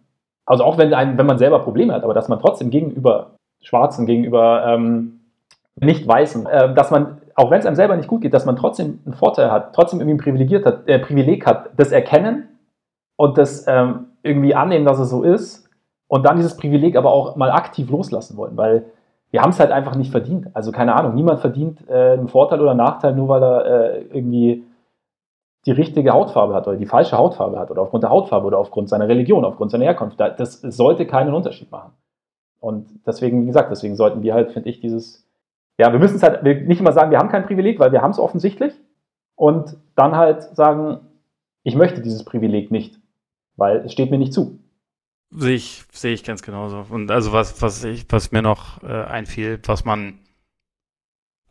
also 0.45 0.66
auch 0.66 0.78
wenn, 0.78 0.93
ein, 0.93 1.18
wenn 1.18 1.26
man 1.26 1.38
selber 1.38 1.60
Probleme 1.60 1.93
hat, 1.93 2.04
aber 2.04 2.14
dass 2.14 2.28
man 2.28 2.39
trotzdem 2.39 2.70
gegenüber 2.70 3.36
Schwarzen, 3.62 4.06
gegenüber 4.06 4.66
ähm, 4.68 5.22
Nicht-Weißen, 5.80 6.45
äh, 6.47 6.74
dass 6.74 6.91
man, 6.91 7.22
auch 7.36 7.49
wenn 7.49 7.60
es 7.60 7.66
einem 7.66 7.78
selber 7.78 7.95
nicht 7.95 8.10
gut 8.10 8.24
geht, 8.24 8.34
dass 8.34 8.45
man 8.45 8.58
trotzdem 8.58 8.99
einen 9.06 9.16
Vorteil 9.16 9.51
hat, 9.51 9.74
trotzdem 9.74 10.01
irgendwie 10.01 10.16
ein 10.16 10.24
Privilegiert 10.24 10.66
hat, 10.66 10.86
äh, 10.89 10.99
Privileg 10.99 11.45
hat, 11.45 11.70
das 11.78 11.93
Erkennen 11.93 12.49
und 13.16 13.38
das 13.38 13.66
ähm, 13.70 14.08
irgendwie 14.22 14.54
annehmen, 14.54 14.84
dass 14.84 14.99
es 14.99 15.10
so 15.10 15.24
ist 15.24 15.62
und 16.14 16.28
dann 16.28 16.38
dieses 16.38 16.55
Privileg 16.57 16.95
aber 16.95 17.11
auch 17.11 17.36
mal 17.38 17.49
aktiv 17.49 17.89
loslassen 17.89 18.38
wollen, 18.38 18.55
weil 18.55 18.86
wir 19.32 19.41
haben 19.41 19.49
es 19.49 19.59
halt 19.59 19.72
einfach 19.72 19.95
nicht 19.95 20.11
verdient. 20.11 20.45
Also 20.53 20.72
keine 20.72 20.93
Ahnung, 20.93 21.16
niemand 21.16 21.39
verdient 21.39 21.80
äh, 21.89 22.11
einen 22.11 22.28
Vorteil 22.28 22.61
oder 22.61 22.76
Nachteil, 22.76 23.16
nur 23.16 23.30
weil 23.30 23.41
er 23.41 23.66
äh, 23.66 24.01
irgendwie 24.11 24.64
die 25.66 25.72
richtige 25.72 26.11
Hautfarbe 26.11 26.53
hat 26.53 26.68
oder 26.68 26.78
die 26.78 26.86
falsche 26.86 27.18
Hautfarbe 27.18 27.57
hat 27.57 27.72
oder 27.72 27.82
aufgrund 27.82 28.03
der 28.03 28.11
Hautfarbe 28.11 28.45
oder 28.45 28.59
aufgrund 28.59 28.89
seiner 28.89 29.07
Religion, 29.07 29.43
aufgrund 29.43 29.72
seiner 29.72 29.86
Herkunft. 29.86 30.20
Das 30.20 30.61
sollte 30.61 31.07
keinen 31.07 31.34
Unterschied 31.34 31.72
machen. 31.72 31.93
Und 32.59 32.86
deswegen, 33.07 33.41
wie 33.41 33.47
gesagt, 33.47 33.72
deswegen 33.72 33.95
sollten 33.95 34.22
wir 34.22 34.36
halt, 34.36 34.51
finde 34.51 34.70
ich, 34.70 34.82
dieses, 34.82 35.28
ja, 35.80 35.91
wir 35.93 35.99
müssen 35.99 36.18
es 36.18 36.22
halt 36.22 36.43
nicht 36.43 36.80
immer 36.80 36.91
sagen, 36.91 37.09
wir 37.09 37.18
haben 37.18 37.30
kein 37.30 37.47
Privileg, 37.47 37.80
weil 37.80 37.91
wir 37.91 38.03
haben 38.03 38.11
es 38.11 38.20
offensichtlich. 38.20 38.76
Und 39.34 39.78
dann 39.95 40.16
halt 40.16 40.43
sagen, 40.55 40.99
ich 41.64 41.76
möchte 41.76 42.03
dieses 42.03 42.24
Privileg 42.24 42.70
nicht, 42.70 42.99
weil 43.55 43.78
es 43.78 43.91
steht 43.93 44.11
mir 44.11 44.20
nicht 44.20 44.32
zu. 44.32 44.59
Sehe 45.36 45.56
ich, 45.56 45.84
sehe 45.92 46.14
ich 46.14 46.24
ganz 46.24 46.42
genauso. 46.42 46.86
Und 46.90 47.10
also 47.10 47.34
was, 47.34 47.62
was 47.62 47.84
ich, 47.84 48.06
was 48.10 48.32
mir 48.32 48.42
noch 48.42 48.84
äh, 48.84 49.04
einfiel, 49.04 49.60
was 49.66 49.86
man 49.86 50.20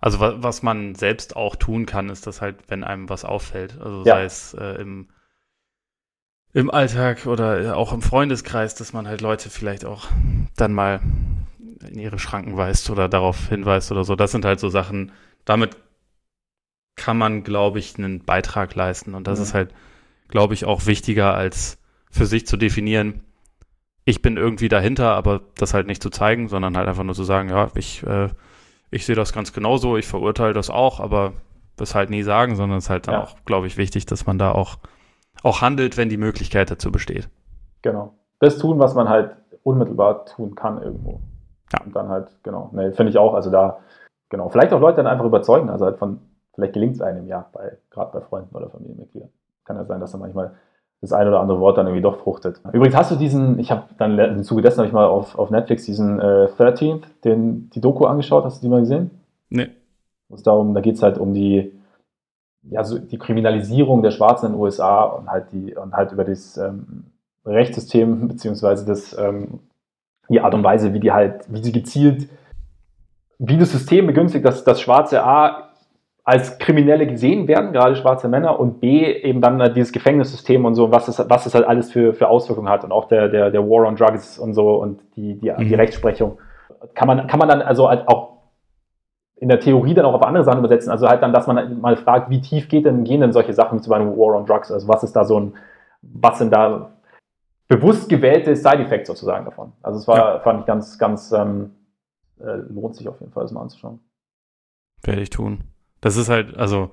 also 0.02 0.18
was 0.18 0.64
man 0.64 0.96
selbst 0.96 1.36
auch 1.36 1.54
tun 1.54 1.86
kann, 1.86 2.08
ist 2.08 2.26
das 2.26 2.40
halt, 2.40 2.56
wenn 2.66 2.82
einem 2.82 3.08
was 3.08 3.24
auffällt. 3.24 3.80
Also 3.80 3.98
ja. 3.98 4.16
sei 4.16 4.24
es 4.24 4.52
äh, 4.54 4.82
im, 4.82 5.06
im 6.52 6.72
Alltag 6.72 7.26
oder 7.26 7.76
auch 7.76 7.92
im 7.92 8.02
Freundeskreis, 8.02 8.74
dass 8.74 8.92
man 8.92 9.06
halt 9.06 9.20
Leute 9.20 9.48
vielleicht 9.48 9.84
auch 9.84 10.08
dann 10.56 10.72
mal 10.72 11.00
in 11.88 12.00
ihre 12.00 12.18
Schranken 12.18 12.56
weist 12.56 12.90
oder 12.90 13.08
darauf 13.08 13.48
hinweist 13.48 13.92
oder 13.92 14.02
so. 14.02 14.16
Das 14.16 14.32
sind 14.32 14.44
halt 14.44 14.58
so 14.58 14.68
Sachen, 14.68 15.12
damit 15.44 15.76
kann 16.96 17.16
man, 17.16 17.44
glaube 17.44 17.78
ich, 17.78 17.96
einen 17.96 18.24
Beitrag 18.24 18.74
leisten. 18.74 19.14
Und 19.14 19.28
das 19.28 19.38
mhm. 19.38 19.44
ist 19.44 19.54
halt, 19.54 19.72
glaube 20.26 20.54
ich, 20.54 20.64
auch 20.64 20.86
wichtiger, 20.86 21.34
als 21.34 21.78
für 22.10 22.26
sich 22.26 22.44
zu 22.44 22.56
definieren, 22.56 23.22
ich 24.04 24.22
bin 24.22 24.36
irgendwie 24.36 24.68
dahinter, 24.68 25.14
aber 25.14 25.40
das 25.56 25.74
halt 25.74 25.86
nicht 25.86 26.02
zu 26.02 26.10
zeigen, 26.10 26.48
sondern 26.48 26.76
halt 26.76 26.88
einfach 26.88 27.04
nur 27.04 27.14
zu 27.14 27.24
sagen, 27.24 27.48
ja, 27.48 27.68
ich 27.74 28.02
äh, 28.04 28.28
ich 28.92 29.06
sehe 29.06 29.16
das 29.16 29.32
ganz 29.32 29.52
genauso, 29.52 29.96
ich 29.96 30.06
verurteile 30.06 30.52
das 30.52 30.70
auch, 30.70 31.00
aber 31.00 31.32
das 31.76 31.94
halt 31.94 32.10
nie 32.10 32.22
sagen, 32.22 32.54
sondern 32.54 32.78
es 32.78 32.84
ist 32.84 32.90
halt 32.90 33.08
dann 33.08 33.14
ja. 33.14 33.22
auch, 33.22 33.36
glaube 33.46 33.66
ich, 33.66 33.78
wichtig, 33.78 34.04
dass 34.06 34.26
man 34.26 34.38
da 34.38 34.52
auch, 34.52 34.76
auch 35.42 35.62
handelt, 35.62 35.96
wenn 35.96 36.10
die 36.10 36.18
Möglichkeit 36.18 36.70
dazu 36.70 36.92
besteht. 36.92 37.28
Genau. 37.80 38.12
Das 38.38 38.58
tun, 38.58 38.78
was 38.78 38.94
man 38.94 39.08
halt 39.08 39.34
unmittelbar 39.62 40.26
tun 40.26 40.54
kann 40.54 40.82
irgendwo. 40.82 41.20
Ja. 41.72 41.80
Und 41.84 41.96
dann 41.96 42.08
halt, 42.08 42.36
genau, 42.42 42.68
ne, 42.72 42.92
finde 42.92 43.10
ich 43.10 43.16
auch, 43.16 43.32
also 43.32 43.50
da, 43.50 43.78
genau, 44.28 44.50
vielleicht 44.50 44.74
auch 44.74 44.80
Leute 44.80 44.98
dann 44.98 45.06
einfach 45.06 45.24
überzeugen, 45.24 45.70
also 45.70 45.86
halt 45.86 45.96
von, 45.96 46.20
vielleicht 46.54 46.74
gelingt 46.74 46.96
es 46.96 47.00
einem 47.00 47.26
ja, 47.26 47.48
bei, 47.54 47.78
gerade 47.90 48.12
bei 48.12 48.20
Freunden 48.20 48.54
oder 48.54 48.68
Familienmitgliedern. 48.68 49.30
Kann 49.64 49.76
ja 49.76 49.86
sein, 49.86 50.00
dass 50.00 50.12
da 50.12 50.18
manchmal 50.18 50.54
das 51.02 51.12
ein 51.12 51.26
oder 51.26 51.40
andere 51.40 51.58
Wort 51.58 51.76
dann 51.76 51.86
irgendwie 51.86 52.02
doch 52.02 52.18
fruchtet. 52.18 52.60
Übrigens 52.72 52.96
hast 52.96 53.10
du 53.10 53.16
diesen, 53.16 53.58
ich 53.58 53.72
habe 53.72 53.82
dann 53.98 54.16
im 54.18 54.44
Zuge 54.44 54.62
dessen 54.62 54.78
habe 54.78 54.86
ich 54.86 54.92
mal 54.92 55.04
auf, 55.04 55.36
auf 55.36 55.50
Netflix 55.50 55.84
diesen 55.84 56.20
äh, 56.20 56.48
13th, 56.56 57.02
den, 57.24 57.68
die 57.70 57.80
Doku 57.80 58.06
angeschaut, 58.06 58.44
hast 58.44 58.62
du 58.62 58.66
die 58.66 58.70
mal 58.70 58.80
gesehen? 58.80 59.10
Nee. 59.50 59.68
Darum, 60.44 60.74
da 60.74 60.80
geht 60.80 60.94
es 60.94 61.02
halt 61.02 61.18
um 61.18 61.34
die, 61.34 61.72
ja, 62.62 62.84
so 62.84 62.98
die 62.98 63.18
Kriminalisierung 63.18 64.02
der 64.02 64.12
Schwarzen 64.12 64.46
in 64.46 64.52
den 64.52 64.60
USA 64.60 65.02
und 65.02 65.28
halt 65.28 65.52
die, 65.52 65.74
und 65.74 65.92
halt 65.92 66.12
über 66.12 66.24
das 66.24 66.56
ähm, 66.56 67.06
Rechtssystem, 67.44 68.28
beziehungsweise 68.28 68.86
das, 68.86 69.18
ähm, 69.18 69.58
die 70.28 70.40
Art 70.40 70.54
und 70.54 70.62
Weise, 70.62 70.94
wie 70.94 71.00
die 71.00 71.10
halt, 71.10 71.52
wie 71.52 71.62
sie 71.62 71.72
gezielt, 71.72 72.28
wie 73.38 73.58
das 73.58 73.72
System 73.72 74.06
begünstigt, 74.06 74.44
dass 74.44 74.62
das 74.62 74.80
Schwarze 74.80 75.24
A 75.24 75.71
als 76.24 76.58
Kriminelle 76.58 77.06
gesehen 77.06 77.48
werden, 77.48 77.72
gerade 77.72 77.96
schwarze 77.96 78.28
Männer, 78.28 78.60
und 78.60 78.80
B, 78.80 79.12
eben 79.12 79.40
dann 79.40 79.60
halt 79.60 79.76
dieses 79.76 79.92
Gefängnissystem 79.92 80.64
und 80.64 80.74
so, 80.74 80.92
was 80.92 81.08
es, 81.08 81.18
was 81.28 81.46
es 81.46 81.54
halt 81.54 81.66
alles 81.66 81.90
für, 81.90 82.14
für 82.14 82.28
Auswirkungen 82.28 82.68
hat 82.68 82.84
und 82.84 82.92
auch 82.92 83.08
der, 83.08 83.28
der, 83.28 83.50
der 83.50 83.62
War 83.68 83.88
on 83.88 83.96
Drugs 83.96 84.38
und 84.38 84.54
so 84.54 84.76
und 84.76 85.02
die, 85.16 85.34
die, 85.40 85.50
mhm. 85.50 85.58
die 85.58 85.74
Rechtsprechung. 85.74 86.38
Kann 86.94 87.08
man, 87.08 87.26
kann 87.26 87.38
man 87.38 87.48
dann 87.48 87.62
also 87.62 87.88
halt 87.88 88.06
auch 88.06 88.32
in 89.36 89.48
der 89.48 89.58
Theorie 89.58 89.94
dann 89.94 90.04
auch 90.04 90.14
auf 90.14 90.22
andere 90.22 90.44
Sachen 90.44 90.60
übersetzen. 90.60 90.92
Also 90.92 91.08
halt 91.08 91.20
dann, 91.20 91.32
dass 91.32 91.48
man 91.48 91.80
mal 91.80 91.96
fragt, 91.96 92.30
wie 92.30 92.40
tief 92.40 92.68
geht 92.68 92.84
denn, 92.84 93.02
gehen 93.02 93.20
denn 93.20 93.32
solche 93.32 93.52
Sachen 93.52 93.82
zu 93.82 93.92
einem 93.92 94.16
War 94.16 94.36
on 94.36 94.46
Drugs? 94.46 94.70
Also 94.70 94.86
was 94.86 95.02
ist 95.02 95.14
da 95.14 95.24
so 95.24 95.40
ein, 95.40 95.54
was 96.02 96.38
sind 96.38 96.52
da 96.52 96.92
bewusst 97.66 98.08
gewählte 98.08 98.54
Side-Effects 98.54 99.08
sozusagen 99.08 99.44
davon? 99.44 99.72
Also 99.82 99.98
es 99.98 100.06
war, 100.06 100.16
ja. 100.16 100.38
fand 100.40 100.60
ich 100.60 100.66
ganz, 100.66 100.96
ganz, 100.96 101.32
ähm, 101.32 101.72
äh, 102.38 102.58
lohnt 102.68 102.94
sich 102.94 103.08
auf 103.08 103.18
jeden 103.18 103.32
Fall, 103.32 103.42
das 103.42 103.50
mal 103.50 103.62
anzuschauen. 103.62 103.98
Werde 105.02 105.22
ich 105.22 105.30
tun. 105.30 105.71
Das 106.02 106.16
ist 106.16 106.28
halt, 106.28 106.54
also, 106.58 106.90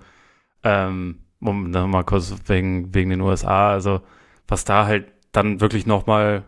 ähm, 0.64 1.26
um 1.42 1.70
nochmal 1.72 2.06
kurz 2.06 2.34
wegen, 2.46 2.94
wegen 2.94 3.10
den 3.10 3.22
USA, 3.22 3.72
also, 3.72 4.02
was 4.48 4.64
da 4.64 4.86
halt 4.86 5.12
dann 5.34 5.60
wirklich 5.60 5.86
nochmal 5.86 6.46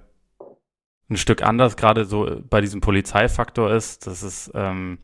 ein 1.09 1.17
Stück 1.17 1.43
anders, 1.43 1.75
gerade 1.75 2.05
so 2.05 2.41
bei 2.49 2.61
diesem 2.61 2.79
Polizeifaktor 2.79 3.71
ist, 3.71 4.07
das 4.07 4.23
ist, 4.23 4.51
ähm, 4.55 4.99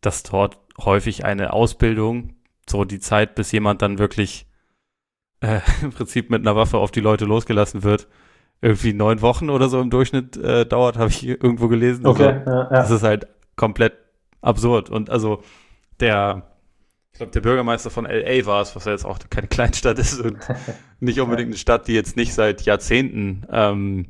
dass 0.00 0.22
dort 0.22 0.58
häufig 0.78 1.24
eine 1.24 1.52
Ausbildung, 1.52 2.34
so 2.68 2.84
die 2.84 3.00
Zeit, 3.00 3.34
bis 3.34 3.50
jemand 3.50 3.82
dann 3.82 3.98
wirklich 3.98 4.46
äh, 5.40 5.60
im 5.82 5.90
Prinzip 5.90 6.30
mit 6.30 6.42
einer 6.42 6.54
Waffe 6.54 6.78
auf 6.78 6.90
die 6.90 7.00
Leute 7.00 7.24
losgelassen 7.24 7.82
wird, 7.82 8.08
irgendwie 8.60 8.92
neun 8.92 9.22
Wochen 9.22 9.50
oder 9.50 9.68
so 9.68 9.80
im 9.80 9.90
Durchschnitt 9.90 10.36
äh, 10.36 10.66
dauert, 10.66 10.98
habe 10.98 11.10
ich 11.10 11.26
irgendwo 11.26 11.68
gelesen. 11.68 12.06
Okay, 12.06 12.24
also, 12.24 12.50
ja, 12.50 12.62
ja. 12.62 12.68
Das 12.68 12.90
ist 12.90 13.02
halt 13.02 13.26
komplett 13.56 13.94
absurd. 14.40 14.90
Und 14.90 15.10
also 15.10 15.42
der 16.00 16.57
glaube, 17.18 17.32
der 17.32 17.40
Bürgermeister 17.40 17.90
von 17.90 18.06
LA 18.06 18.46
war 18.46 18.62
es, 18.62 18.74
was 18.74 18.84
ja 18.84 18.92
jetzt 18.92 19.04
auch 19.04 19.18
keine 19.30 19.48
Kleinstadt 19.48 19.98
ist 19.98 20.20
und 20.20 20.38
nicht 21.00 21.20
unbedingt 21.20 21.48
eine 21.48 21.56
Stadt, 21.56 21.86
die 21.88 21.94
jetzt 21.94 22.16
nicht 22.16 22.34
seit 22.34 22.62
Jahrzehnten 22.62 23.46
ähm, 23.50 24.06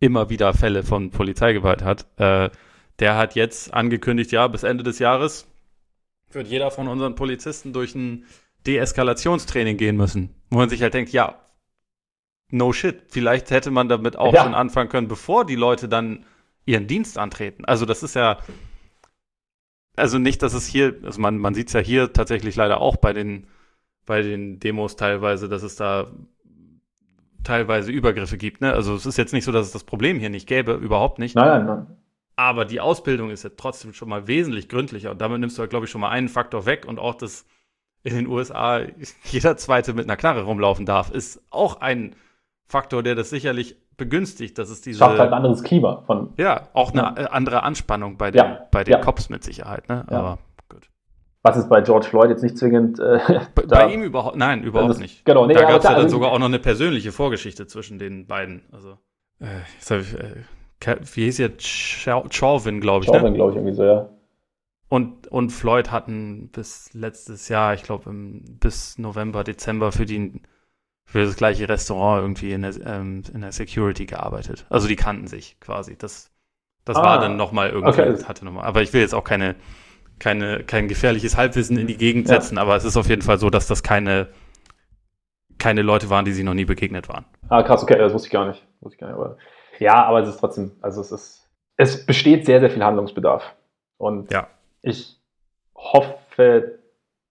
immer 0.00 0.30
wieder 0.30 0.54
Fälle 0.54 0.82
von 0.82 1.10
Polizeigewalt 1.10 1.82
hat. 1.82 2.06
Äh, 2.16 2.50
der 2.98 3.16
hat 3.16 3.34
jetzt 3.34 3.72
angekündigt, 3.72 4.32
ja, 4.32 4.48
bis 4.48 4.62
Ende 4.64 4.84
des 4.84 4.98
Jahres 4.98 5.46
wird 6.30 6.48
jeder 6.48 6.70
von 6.70 6.88
unseren 6.88 7.14
Polizisten 7.14 7.72
durch 7.72 7.94
ein 7.94 8.24
Deeskalationstraining 8.66 9.76
gehen 9.76 9.96
müssen. 9.96 10.34
Wo 10.50 10.58
man 10.58 10.68
sich 10.68 10.82
halt 10.82 10.94
denkt, 10.94 11.12
ja, 11.12 11.40
no 12.50 12.72
shit, 12.72 13.02
vielleicht 13.08 13.50
hätte 13.50 13.70
man 13.70 13.88
damit 13.88 14.16
auch 14.16 14.34
ja. 14.34 14.42
schon 14.42 14.54
anfangen 14.54 14.88
können, 14.88 15.08
bevor 15.08 15.46
die 15.46 15.56
Leute 15.56 15.88
dann 15.88 16.24
ihren 16.66 16.86
Dienst 16.86 17.18
antreten. 17.18 17.64
Also 17.64 17.86
das 17.86 18.02
ist 18.02 18.14
ja, 18.14 18.38
also 19.98 20.18
nicht, 20.18 20.42
dass 20.42 20.54
es 20.54 20.66
hier, 20.66 20.96
also 21.02 21.20
man, 21.20 21.38
man 21.38 21.54
sieht 21.54 21.68
es 21.68 21.72
ja 21.72 21.80
hier 21.80 22.12
tatsächlich 22.12 22.56
leider 22.56 22.80
auch 22.80 22.96
bei 22.96 23.12
den, 23.12 23.46
bei 24.06 24.22
den 24.22 24.58
Demos 24.60 24.96
teilweise, 24.96 25.48
dass 25.48 25.62
es 25.62 25.76
da 25.76 26.10
teilweise 27.44 27.92
Übergriffe 27.92 28.36
gibt. 28.36 28.60
Ne? 28.60 28.72
Also 28.72 28.94
es 28.94 29.06
ist 29.06 29.18
jetzt 29.18 29.32
nicht 29.32 29.44
so, 29.44 29.52
dass 29.52 29.66
es 29.66 29.72
das 29.72 29.84
Problem 29.84 30.18
hier 30.18 30.30
nicht 30.30 30.48
gäbe, 30.48 30.72
überhaupt 30.72 31.18
nicht. 31.18 31.34
Nein, 31.34 31.48
nein, 31.48 31.66
nein. 31.66 31.86
Aber 32.36 32.64
die 32.64 32.80
Ausbildung 32.80 33.30
ist 33.30 33.42
ja 33.42 33.50
trotzdem 33.56 33.92
schon 33.92 34.08
mal 34.08 34.28
wesentlich 34.28 34.68
gründlicher 34.68 35.10
und 35.10 35.20
damit 35.20 35.40
nimmst 35.40 35.58
du, 35.58 35.66
glaube 35.66 35.86
ich, 35.86 35.90
schon 35.90 36.00
mal 36.00 36.10
einen 36.10 36.28
Faktor 36.28 36.66
weg 36.66 36.86
und 36.86 36.98
auch, 36.98 37.14
dass 37.14 37.46
in 38.04 38.14
den 38.14 38.26
USA 38.28 38.80
jeder 39.24 39.56
Zweite 39.56 39.92
mit 39.92 40.04
einer 40.04 40.16
Knarre 40.16 40.42
rumlaufen 40.42 40.86
darf, 40.86 41.10
ist 41.10 41.42
auch 41.50 41.80
ein 41.80 42.14
Faktor, 42.66 43.02
der 43.02 43.14
das 43.14 43.30
sicherlich 43.30 43.76
begünstigt, 43.98 44.56
dass 44.56 44.70
es 44.70 44.80
diese. 44.80 45.00
Schafft 45.00 45.18
halt 45.18 45.30
ein 45.30 45.34
anderes 45.34 45.62
Klima 45.62 46.02
von. 46.06 46.32
Ja, 46.38 46.68
auch 46.72 46.92
eine 46.92 47.02
ja. 47.02 47.30
andere 47.30 47.62
Anspannung 47.62 48.16
bei 48.16 48.30
den, 48.30 48.38
ja. 48.38 48.66
bei 48.70 48.84
den 48.84 48.92
ja. 48.92 49.00
Cops 49.00 49.28
mit 49.28 49.44
Sicherheit, 49.44 49.90
ne? 49.90 50.06
Aber 50.08 50.38
gut. 50.70 50.88
Was 51.42 51.58
ist 51.58 51.68
bei 51.68 51.82
George 51.82 52.06
Floyd 52.06 52.30
jetzt 52.30 52.42
nicht 52.42 52.56
zwingend. 52.56 52.98
Äh, 52.98 53.18
bei, 53.54 53.66
bei 53.66 53.92
ihm 53.92 54.02
überhaupt, 54.02 54.36
nein, 54.36 54.62
überhaupt 54.62 54.90
das, 54.90 55.00
nicht. 55.00 55.26
Genau, 55.26 55.46
nee, 55.46 55.52
da 55.52 55.62
gab 55.62 55.78
es 55.78 55.84
ja 55.84 55.90
dann 55.90 56.04
also 56.04 56.16
sogar 56.16 56.32
auch 56.32 56.38
noch 56.38 56.46
eine 56.46 56.58
persönliche 56.58 57.12
Vorgeschichte 57.12 57.66
zwischen 57.66 57.98
den 57.98 58.26
beiden. 58.26 58.62
Also, 58.72 58.96
äh, 59.40 59.46
jetzt 59.78 59.90
ich. 59.90 60.14
Äh, 60.14 60.44
wie 61.12 61.24
hieß 61.24 61.40
er? 61.40 61.50
Chauvin, 61.58 62.80
glaube 62.80 63.04
ich. 63.04 63.10
Chauvin, 63.10 63.32
ne? 63.32 63.34
glaube 63.34 63.50
ich, 63.50 63.56
irgendwie 63.56 63.74
so, 63.74 63.84
ja. 63.84 64.08
Und, 64.88 65.26
und 65.26 65.50
Floyd 65.50 65.90
hatten 65.90 66.48
bis 66.50 66.94
letztes 66.94 67.48
Jahr, 67.48 67.74
ich 67.74 67.82
glaube, 67.82 68.10
bis 68.14 68.96
November, 68.96 69.44
Dezember 69.44 69.92
für 69.92 70.06
die 70.06 70.40
für 71.08 71.24
das 71.24 71.36
gleiche 71.36 71.66
Restaurant 71.66 72.20
irgendwie 72.20 72.52
in 72.52 72.62
der, 72.62 72.74
ähm, 72.84 73.22
in 73.32 73.40
der 73.40 73.50
Security 73.50 74.04
gearbeitet. 74.04 74.66
Also 74.68 74.88
die 74.88 74.96
kannten 74.96 75.26
sich 75.26 75.58
quasi. 75.58 75.96
Das, 75.96 76.30
das 76.84 76.98
ah, 76.98 77.02
war 77.02 77.18
dann 77.18 77.38
nochmal 77.38 77.70
irgendwie, 77.70 78.02
okay. 78.02 78.24
hatte 78.24 78.44
noch 78.44 78.52
mal, 78.52 78.64
aber 78.64 78.82
ich 78.82 78.92
will 78.92 79.00
jetzt 79.00 79.14
auch 79.14 79.24
keine, 79.24 79.56
keine, 80.18 80.64
kein 80.64 80.86
gefährliches 80.86 81.38
Halbwissen 81.38 81.78
in 81.78 81.86
die 81.86 81.96
Gegend 81.96 82.28
setzen, 82.28 82.56
ja. 82.56 82.62
aber 82.62 82.76
es 82.76 82.84
ist 82.84 82.98
auf 82.98 83.08
jeden 83.08 83.22
Fall 83.22 83.38
so, 83.38 83.48
dass 83.48 83.66
das 83.66 83.82
keine, 83.82 84.28
keine 85.56 85.80
Leute 85.80 86.10
waren, 86.10 86.26
die 86.26 86.32
sie 86.32 86.44
noch 86.44 86.52
nie 86.52 86.66
begegnet 86.66 87.08
waren. 87.08 87.24
Ah, 87.48 87.62
krass, 87.62 87.82
okay, 87.82 87.96
das 87.96 88.12
wusste 88.12 88.26
ich 88.26 88.32
gar 88.32 88.46
nicht. 88.46 88.62
Wusste 88.80 88.96
ich 88.96 89.00
gar 89.00 89.06
nicht 89.06 89.16
aber, 89.16 89.38
ja, 89.78 90.04
aber 90.04 90.20
es 90.20 90.28
ist 90.28 90.40
trotzdem, 90.40 90.72
also 90.82 91.00
es 91.00 91.10
ist, 91.10 91.48
es 91.78 92.04
besteht 92.04 92.44
sehr, 92.44 92.60
sehr 92.60 92.70
viel 92.70 92.84
Handlungsbedarf. 92.84 93.56
Und 93.96 94.30
ja. 94.30 94.46
ich 94.82 95.18
hoffe, 95.74 96.80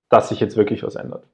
dass 0.09 0.29
sich 0.29 0.39
jetzt 0.39 0.57
wirklich 0.57 0.81
was 0.81 0.95
ändert. 0.95 1.27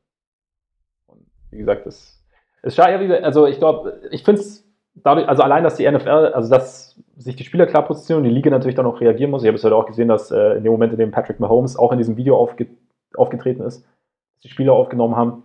Und 1.05 1.25
wie 1.49 1.59
gesagt, 1.59 1.85
das 1.85 2.22
es 2.63 2.77
ja, 2.77 2.99
wie 2.99 3.07
gesagt, 3.07 3.23
also 3.23 3.45
ich 3.45 3.59
glaube, 3.59 4.01
ich 4.11 4.23
finde 4.23 4.41
es 4.41 4.65
dadurch, 4.95 5.27
also 5.27 5.43
allein, 5.43 5.63
dass 5.63 5.75
die 5.75 5.89
NFL, 5.89 6.31
also 6.33 6.49
dass 6.49 6.99
sich 7.17 7.35
die 7.35 7.43
Spieler 7.43 7.67
klar 7.67 7.85
positionieren 7.85 8.23
und 8.23 8.29
die 8.29 8.35
Liga 8.35 8.49
natürlich 8.49 8.75
dann 8.75 8.85
auch 8.85 9.01
reagieren 9.01 9.31
muss. 9.31 9.43
Ich 9.43 9.47
habe 9.47 9.57
es 9.57 9.63
heute 9.63 9.75
auch 9.75 9.85
gesehen, 9.85 10.07
dass 10.07 10.31
äh, 10.31 10.55
in 10.55 10.63
dem 10.63 10.71
Moment, 10.71 10.93
in 10.93 10.99
dem 10.99 11.11
Patrick 11.11 11.39
Mahomes 11.39 11.77
auch 11.77 11.91
in 11.91 11.97
diesem 11.97 12.17
Video 12.17 12.37
aufge 12.37 12.67
aufgetreten 13.15 13.61
ist, 13.61 13.83
dass 13.83 14.41
die 14.41 14.49
Spieler 14.49 14.73
aufgenommen 14.73 15.15
haben, 15.15 15.43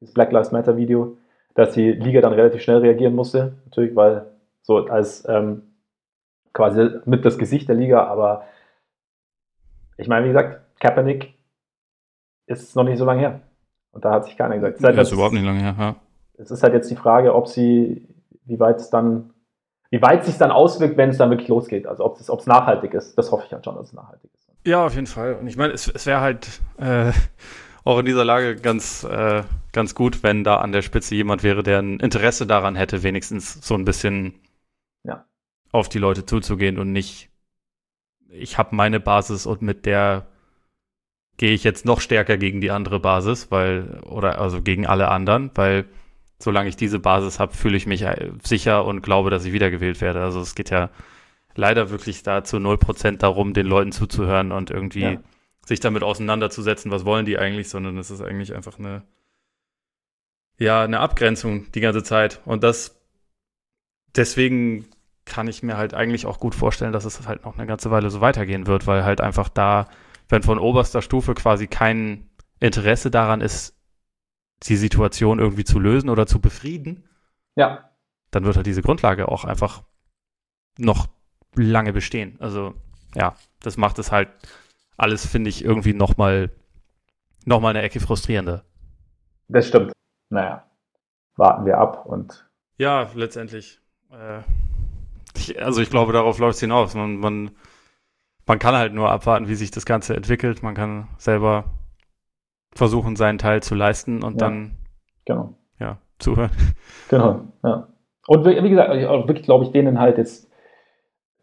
das 0.00 0.12
Black 0.12 0.32
Lives 0.32 0.50
Matter 0.50 0.76
Video, 0.76 1.16
dass 1.54 1.74
die 1.74 1.92
Liga 1.92 2.20
dann 2.20 2.32
relativ 2.32 2.60
schnell 2.62 2.78
reagieren 2.78 3.14
musste, 3.14 3.54
natürlich, 3.66 3.94
weil 3.94 4.26
so 4.62 4.78
als 4.86 5.24
ähm, 5.28 5.62
quasi 6.52 6.88
mit 7.04 7.24
das 7.24 7.38
Gesicht 7.38 7.68
der 7.68 7.76
Liga, 7.76 8.04
aber 8.04 8.46
ich 9.96 10.08
meine, 10.08 10.24
wie 10.24 10.30
gesagt, 10.30 10.60
Kaepernick 10.80 11.34
ist 12.46 12.74
noch 12.74 12.82
nicht 12.82 12.98
so 12.98 13.04
lange 13.04 13.20
her. 13.20 13.40
Und 13.92 14.04
da 14.04 14.10
hat 14.10 14.24
sich 14.24 14.36
keiner 14.36 14.56
gesagt. 14.56 14.82
Das 14.82 15.08
ist 15.08 15.12
überhaupt 15.12 15.34
nicht 15.34 15.44
lange 15.44 15.60
her, 15.60 15.76
ja 15.78 15.96
es 16.38 16.50
ist 16.50 16.62
halt 16.62 16.74
jetzt 16.74 16.90
die 16.90 16.96
Frage, 16.96 17.34
ob 17.34 17.48
sie, 17.48 18.08
wie 18.44 18.58
weit 18.58 18.80
es 18.80 18.90
dann, 18.90 19.30
wie 19.90 20.02
weit 20.02 20.24
sich 20.24 20.36
dann 20.36 20.50
auswirkt, 20.50 20.96
wenn 20.96 21.10
es 21.10 21.18
dann 21.18 21.30
wirklich 21.30 21.48
losgeht. 21.48 21.86
Also 21.86 22.04
ob 22.04 22.18
es, 22.18 22.30
ob 22.30 22.40
es 22.40 22.46
nachhaltig 22.46 22.94
ist. 22.94 23.16
Das 23.16 23.30
hoffe 23.30 23.44
ich 23.46 23.52
halt 23.52 23.64
schon, 23.64 23.76
dass 23.76 23.88
es 23.88 23.92
nachhaltig 23.92 24.30
ist. 24.34 24.48
Ja, 24.66 24.84
auf 24.84 24.94
jeden 24.94 25.06
Fall. 25.06 25.34
Und 25.34 25.46
ich 25.46 25.56
meine, 25.56 25.72
es, 25.72 25.88
es 25.88 26.06
wäre 26.06 26.20
halt 26.20 26.60
äh, 26.78 27.12
auch 27.84 27.98
in 27.98 28.06
dieser 28.06 28.24
Lage 28.24 28.56
ganz, 28.56 29.04
äh, 29.04 29.42
ganz 29.72 29.94
gut, 29.94 30.22
wenn 30.22 30.42
da 30.42 30.56
an 30.56 30.72
der 30.72 30.82
Spitze 30.82 31.14
jemand 31.14 31.42
wäre, 31.42 31.62
der 31.62 31.80
ein 31.80 32.00
Interesse 32.00 32.46
daran 32.46 32.76
hätte, 32.76 33.02
wenigstens 33.02 33.66
so 33.66 33.74
ein 33.74 33.84
bisschen 33.84 34.34
ja. 35.04 35.26
auf 35.70 35.88
die 35.88 35.98
Leute 35.98 36.24
zuzugehen 36.24 36.78
und 36.78 36.92
nicht, 36.92 37.30
ich 38.30 38.56
habe 38.56 38.74
meine 38.74 39.00
Basis 39.00 39.46
und 39.46 39.60
mit 39.62 39.86
der 39.86 40.26
gehe 41.36 41.52
ich 41.52 41.64
jetzt 41.64 41.84
noch 41.84 42.00
stärker 42.00 42.38
gegen 42.38 42.60
die 42.60 42.70
andere 42.70 43.00
Basis, 43.00 43.50
weil, 43.50 44.00
oder 44.04 44.40
also 44.40 44.62
gegen 44.62 44.86
alle 44.86 45.08
anderen, 45.08 45.50
weil 45.54 45.84
solange 46.44 46.68
ich 46.68 46.76
diese 46.76 46.98
Basis 46.98 47.40
habe, 47.40 47.54
fühle 47.54 47.76
ich 47.76 47.86
mich 47.86 48.02
äh, 48.02 48.30
sicher 48.42 48.84
und 48.84 49.02
glaube, 49.02 49.30
dass 49.30 49.44
ich 49.44 49.52
wiedergewählt 49.52 50.00
werde. 50.00 50.22
Also 50.22 50.40
es 50.40 50.54
geht 50.54 50.70
ja 50.70 50.90
leider 51.56 51.90
wirklich 51.90 52.22
da 52.22 52.44
zu 52.44 52.58
0% 52.58 53.16
darum, 53.16 53.54
den 53.54 53.66
Leuten 53.66 53.92
zuzuhören 53.92 54.52
und 54.52 54.70
irgendwie 54.70 55.00
ja. 55.00 55.20
sich 55.66 55.80
damit 55.80 56.02
auseinanderzusetzen, 56.02 56.90
was 56.90 57.04
wollen 57.04 57.24
die 57.24 57.38
eigentlich, 57.38 57.68
sondern 57.68 57.96
es 57.96 58.10
ist 58.10 58.20
eigentlich 58.20 58.54
einfach 58.54 58.78
eine, 58.78 59.02
ja, 60.58 60.84
eine 60.84 61.00
Abgrenzung 61.00 61.72
die 61.72 61.80
ganze 61.80 62.02
Zeit. 62.02 62.40
Und 62.44 62.62
das, 62.62 63.00
deswegen 64.14 64.86
kann 65.24 65.48
ich 65.48 65.62
mir 65.62 65.78
halt 65.78 65.94
eigentlich 65.94 66.26
auch 66.26 66.38
gut 66.38 66.54
vorstellen, 66.54 66.92
dass 66.92 67.06
es 67.06 67.26
halt 67.26 67.46
noch 67.46 67.56
eine 67.56 67.66
ganze 67.66 67.90
Weile 67.90 68.10
so 68.10 68.20
weitergehen 68.20 68.66
wird, 68.66 68.86
weil 68.86 69.04
halt 69.04 69.22
einfach 69.22 69.48
da, 69.48 69.88
wenn 70.28 70.42
von 70.42 70.58
oberster 70.58 71.00
Stufe 71.00 71.32
quasi 71.32 71.66
kein 71.66 72.28
Interesse 72.60 73.10
daran 73.10 73.40
ist, 73.40 73.73
die 74.68 74.76
Situation 74.76 75.38
irgendwie 75.38 75.64
zu 75.64 75.78
lösen 75.78 76.10
oder 76.10 76.26
zu 76.26 76.40
befrieden, 76.40 77.08
ja. 77.54 77.90
dann 78.30 78.44
wird 78.44 78.56
halt 78.56 78.66
diese 78.66 78.82
Grundlage 78.82 79.28
auch 79.28 79.44
einfach 79.44 79.82
noch 80.78 81.08
lange 81.54 81.92
bestehen. 81.92 82.36
Also 82.40 82.74
ja, 83.14 83.34
das 83.60 83.76
macht 83.76 83.98
es 83.98 84.10
halt 84.10 84.28
alles, 84.96 85.26
finde 85.26 85.50
ich, 85.50 85.64
irgendwie 85.64 85.92
nochmal 85.92 86.50
noch 87.44 87.60
mal 87.60 87.70
eine 87.70 87.82
Ecke 87.82 88.00
frustrierender. 88.00 88.64
Das 89.48 89.68
stimmt. 89.68 89.92
Naja, 90.30 90.64
warten 91.36 91.66
wir 91.66 91.78
ab 91.78 92.06
und. 92.06 92.48
Ja, 92.78 93.10
letztendlich. 93.14 93.80
Äh, 94.10 94.40
ich, 95.36 95.62
also 95.62 95.80
ich 95.80 95.90
glaube, 95.90 96.12
darauf 96.12 96.38
läuft 96.38 96.56
es 96.56 96.60
hinaus. 96.60 96.94
Man, 96.94 97.16
man, 97.18 97.50
man 98.46 98.58
kann 98.58 98.74
halt 98.74 98.94
nur 98.94 99.10
abwarten, 99.10 99.48
wie 99.48 99.54
sich 99.54 99.70
das 99.70 99.84
Ganze 99.84 100.16
entwickelt. 100.16 100.62
Man 100.62 100.74
kann 100.74 101.08
selber 101.18 101.64
versuchen, 102.74 103.16
seinen 103.16 103.38
Teil 103.38 103.62
zu 103.62 103.74
leisten 103.74 104.22
und 104.22 104.40
ja, 104.40 104.48
dann 104.48 104.76
genau. 105.24 105.54
ja, 105.78 105.98
zuhören. 106.18 106.50
Genau, 107.08 107.40
ja. 107.62 107.88
Und 108.26 108.44
wie 108.46 108.70
gesagt, 108.70 108.90
auch 108.90 109.28
wirklich, 109.28 109.44
glaube 109.44 109.64
ich, 109.64 109.70
denen 109.70 110.00
halt 110.00 110.16
jetzt 110.16 110.50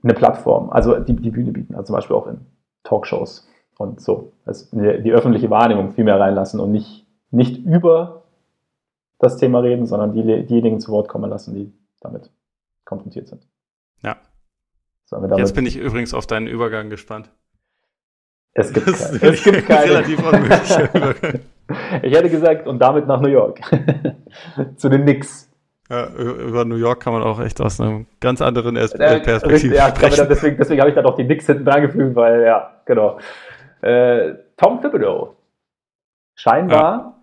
eine 0.04 0.14
Plattform, 0.14 0.72
also 0.72 1.00
die, 1.00 1.16
die 1.16 1.30
Bühne 1.30 1.52
bieten, 1.52 1.76
also 1.76 1.88
zum 1.88 1.96
Beispiel 1.96 2.16
auch 2.16 2.28
in 2.28 2.40
Talkshows 2.84 3.48
und 3.78 4.02
so. 4.02 4.34
Also 4.46 4.76
die, 4.76 5.04
die 5.04 5.12
öffentliche 5.12 5.50
Wahrnehmung 5.50 5.92
viel 5.92 6.04
mehr 6.04 6.20
reinlassen 6.20 6.60
und 6.60 6.72
nicht, 6.72 7.06
nicht 7.30 7.64
über 7.64 8.24
das 9.20 9.38
Thema 9.38 9.60
reden, 9.60 9.86
sondern 9.86 10.14
die, 10.14 10.46
diejenigen 10.46 10.80
zu 10.80 10.92
Wort 10.92 11.08
kommen 11.08 11.30
lassen, 11.30 11.54
die 11.54 11.72
damit 12.00 12.32
konfrontiert 12.84 13.28
sind. 13.28 13.48
Ja. 14.02 14.18
Jetzt 15.38 15.54
bin 15.54 15.66
ich 15.66 15.78
übrigens 15.78 16.14
auf 16.14 16.26
deinen 16.26 16.48
Übergang 16.48 16.90
gespannt. 16.90 17.30
Es 18.54 18.74
gibt, 18.74 18.86
kein, 18.86 19.34
es 19.34 19.44
gibt 19.44 19.68
keine. 19.68 19.92
Relativ 19.92 20.20
unmöglich. 20.20 21.42
ich 22.04 22.14
hätte 22.14 22.30
gesagt, 22.30 22.68
und 22.68 22.80
damit 22.80 23.08
nach 23.08 23.22
New 23.22 23.30
York. 23.30 23.62
Zu 24.76 24.90
den 24.90 25.04
Knicks. 25.04 25.50
Ja, 25.90 26.08
über 26.08 26.64
New 26.66 26.76
York 26.76 27.02
kann 27.02 27.14
man 27.14 27.22
auch 27.22 27.42
echt 27.42 27.60
aus 27.62 27.80
einer 27.80 28.06
ganz 28.20 28.42
anderen 28.42 28.78
äh, 28.78 28.88
Perspektive 28.88 29.76
ja, 29.76 29.90
sprechen. 29.90 30.28
deswegen, 30.30 30.58
deswegen 30.58 30.80
habe 30.80 30.90
ich 30.90 30.96
dann 30.96 31.06
auch 31.06 31.16
die 31.16 31.26
Knicks 31.26 31.46
hinten 31.46 31.66
dran 31.66 31.82
gefügt, 31.82 32.16
weil, 32.16 32.44
ja, 32.44 32.82
genau. 32.86 33.20
Äh, 33.82 34.36
Tom 34.56 34.82
Thibodeau. 34.82 35.36
Scheinbar, 36.36 36.82
ja. 36.82 37.14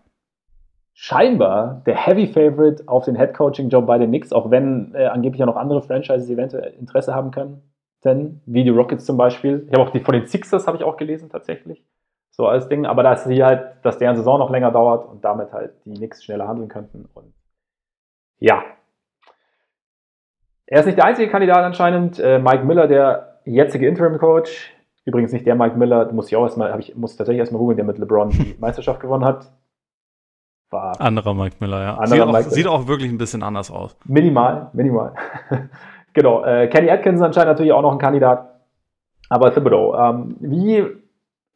scheinbar 0.93 1.83
der 1.87 1.97
Heavy 1.97 2.27
Favorite 2.27 2.85
auf 2.87 3.07
den 3.07 3.17
Head 3.17 3.35
Coaching 3.35 3.71
Job 3.71 3.87
bei 3.87 3.97
den 3.97 4.11
Knicks, 4.11 4.33
auch 4.33 4.51
wenn 4.51 4.95
äh, 4.95 5.07
angeblich 5.07 5.41
ja 5.41 5.47
noch 5.47 5.57
andere 5.57 5.81
Franchises 5.83 6.29
eventuell 6.29 6.75
Interesse 6.79 7.15
haben 7.15 7.31
können 7.31 7.63
denn, 8.05 8.41
wie 8.47 8.65
die 8.65 8.71
Rockets 8.71 9.05
zum 9.05 9.17
Beispiel. 9.17 9.65
Ich 9.67 9.73
habe 9.73 9.83
auch 9.83 9.91
die 9.91 10.01
von 10.01 10.15
den 10.15 10.27
Sixers 10.27 10.67
habe 10.67 10.77
ich 10.77 10.85
auch 10.85 10.97
gelesen 10.97 11.31
tatsächlich. 11.31 11.85
So 12.31 12.47
als 12.47 12.69
Ding, 12.69 12.87
aber 12.87 13.03
dass 13.03 13.25
sie 13.25 13.43
halt, 13.43 13.85
dass 13.85 13.99
deren 13.99 14.17
Saison 14.17 14.39
noch 14.39 14.51
länger 14.51 14.71
dauert 14.71 15.09
und 15.09 15.25
damit 15.25 15.53
halt 15.53 15.73
die 15.85 15.95
Knicks 15.95 16.23
schneller 16.23 16.47
handeln 16.47 16.69
könnten. 16.69 17.09
Und 17.15 17.35
ja. 18.39 18.63
Er 20.67 20.81
ist 20.81 20.87
nicht 20.87 20.99
der 20.99 21.07
einzige 21.07 21.31
Kandidat 21.31 21.59
anscheinend. 21.59 22.21
Äh, 22.21 22.39
Mike 22.39 22.65
Miller, 22.65 22.87
der 22.87 23.41
jetzige 23.45 23.89
Interim-Coach, 23.89 24.73
übrigens 25.05 25.33
nicht 25.33 25.47
der 25.47 25.57
Mike 25.57 25.77
Miller, 25.77 26.13
muss 26.13 26.29
ich 26.29 26.37
auch 26.37 26.45
erstmal, 26.45 26.79
ich, 26.79 26.95
muss 26.95 27.17
tatsächlich 27.17 27.41
erstmal 27.41 27.59
googeln, 27.59 27.77
der 27.77 27.87
mit 27.87 27.99
LeBron 27.99 28.31
die 28.31 28.55
Meisterschaft 28.61 29.01
gewonnen 29.01 29.25
hat. 29.25 29.51
War 30.71 31.01
anderer 31.01 31.33
Mike 31.33 31.57
Miller, 31.61 31.81
ja. 31.81 32.07
Sieht 32.07 32.21
auch, 32.21 32.41
sieht, 32.41 32.67
auch, 32.67 32.87
wirklich 32.87 33.11
ein 33.11 33.17
bisschen 33.17 33.43
anders 33.43 33.71
aus. 33.71 33.97
Minimal, 34.05 34.69
minimal. 34.75 35.15
Genau, 36.19 36.45
äh, 36.45 36.67
Kenny 36.67 36.91
Atkinson 36.91 37.27
anscheinend 37.27 37.51
natürlich 37.51 37.71
auch 37.71 37.81
noch 37.81 37.93
ein 37.93 37.99
Kandidat. 37.99 38.61
Aber 39.29 39.55
Thibodeau, 39.55 39.95
ähm, 39.95 40.35
wie, 40.41 40.85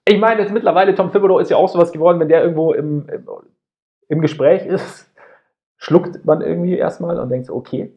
ich 0.06 0.20
meine, 0.20 0.40
jetzt 0.40 0.52
mittlerweile 0.52 0.94
Tom 0.94 1.10
Thibodeau 1.10 1.40
ist 1.40 1.50
ja 1.50 1.56
auch 1.56 1.68
sowas 1.68 1.90
geworden, 1.90 2.20
wenn 2.20 2.28
der 2.28 2.42
irgendwo 2.42 2.72
im, 2.72 3.08
im, 3.08 3.26
im 4.06 4.20
Gespräch 4.20 4.64
ist, 4.64 5.12
schluckt 5.78 6.24
man 6.24 6.42
irgendwie 6.42 6.76
erstmal 6.76 7.18
und 7.18 7.28
denkt 7.28 7.50
okay. 7.50 7.92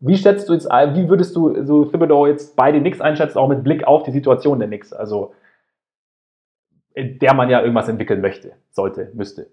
Wie 0.00 0.16
schätzt 0.16 0.48
du 0.48 0.54
jetzt, 0.54 0.66
wie 0.66 1.08
würdest 1.08 1.36
du 1.36 1.64
so 1.64 1.84
Thibodeau 1.84 2.26
jetzt 2.26 2.56
bei 2.56 2.72
den 2.72 2.80
Knicks 2.80 3.00
einschätzen, 3.00 3.38
auch 3.38 3.48
mit 3.48 3.62
Blick 3.62 3.86
auf 3.86 4.02
die 4.02 4.10
Situation 4.10 4.58
der 4.58 4.66
Knicks? 4.66 4.92
Also, 4.92 5.34
in 6.94 7.20
der 7.20 7.32
man 7.32 7.48
ja 7.48 7.60
irgendwas 7.60 7.88
entwickeln 7.88 8.20
möchte, 8.20 8.54
sollte, 8.72 9.12
müsste. 9.14 9.52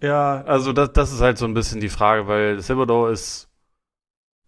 Ja, 0.00 0.44
also 0.46 0.72
das, 0.72 0.92
das 0.92 1.12
ist 1.12 1.20
halt 1.20 1.36
so 1.36 1.46
ein 1.46 1.54
bisschen 1.54 1.80
die 1.80 1.88
Frage, 1.88 2.28
weil 2.28 2.58
Thibodeau 2.58 3.08
ist 3.08 3.50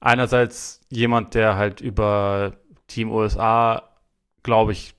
einerseits 0.00 0.80
jemand, 0.90 1.34
der 1.34 1.56
halt 1.56 1.80
über 1.80 2.54
Team 2.86 3.10
USA, 3.10 3.82
glaube 4.42 4.72
ich, 4.72 4.94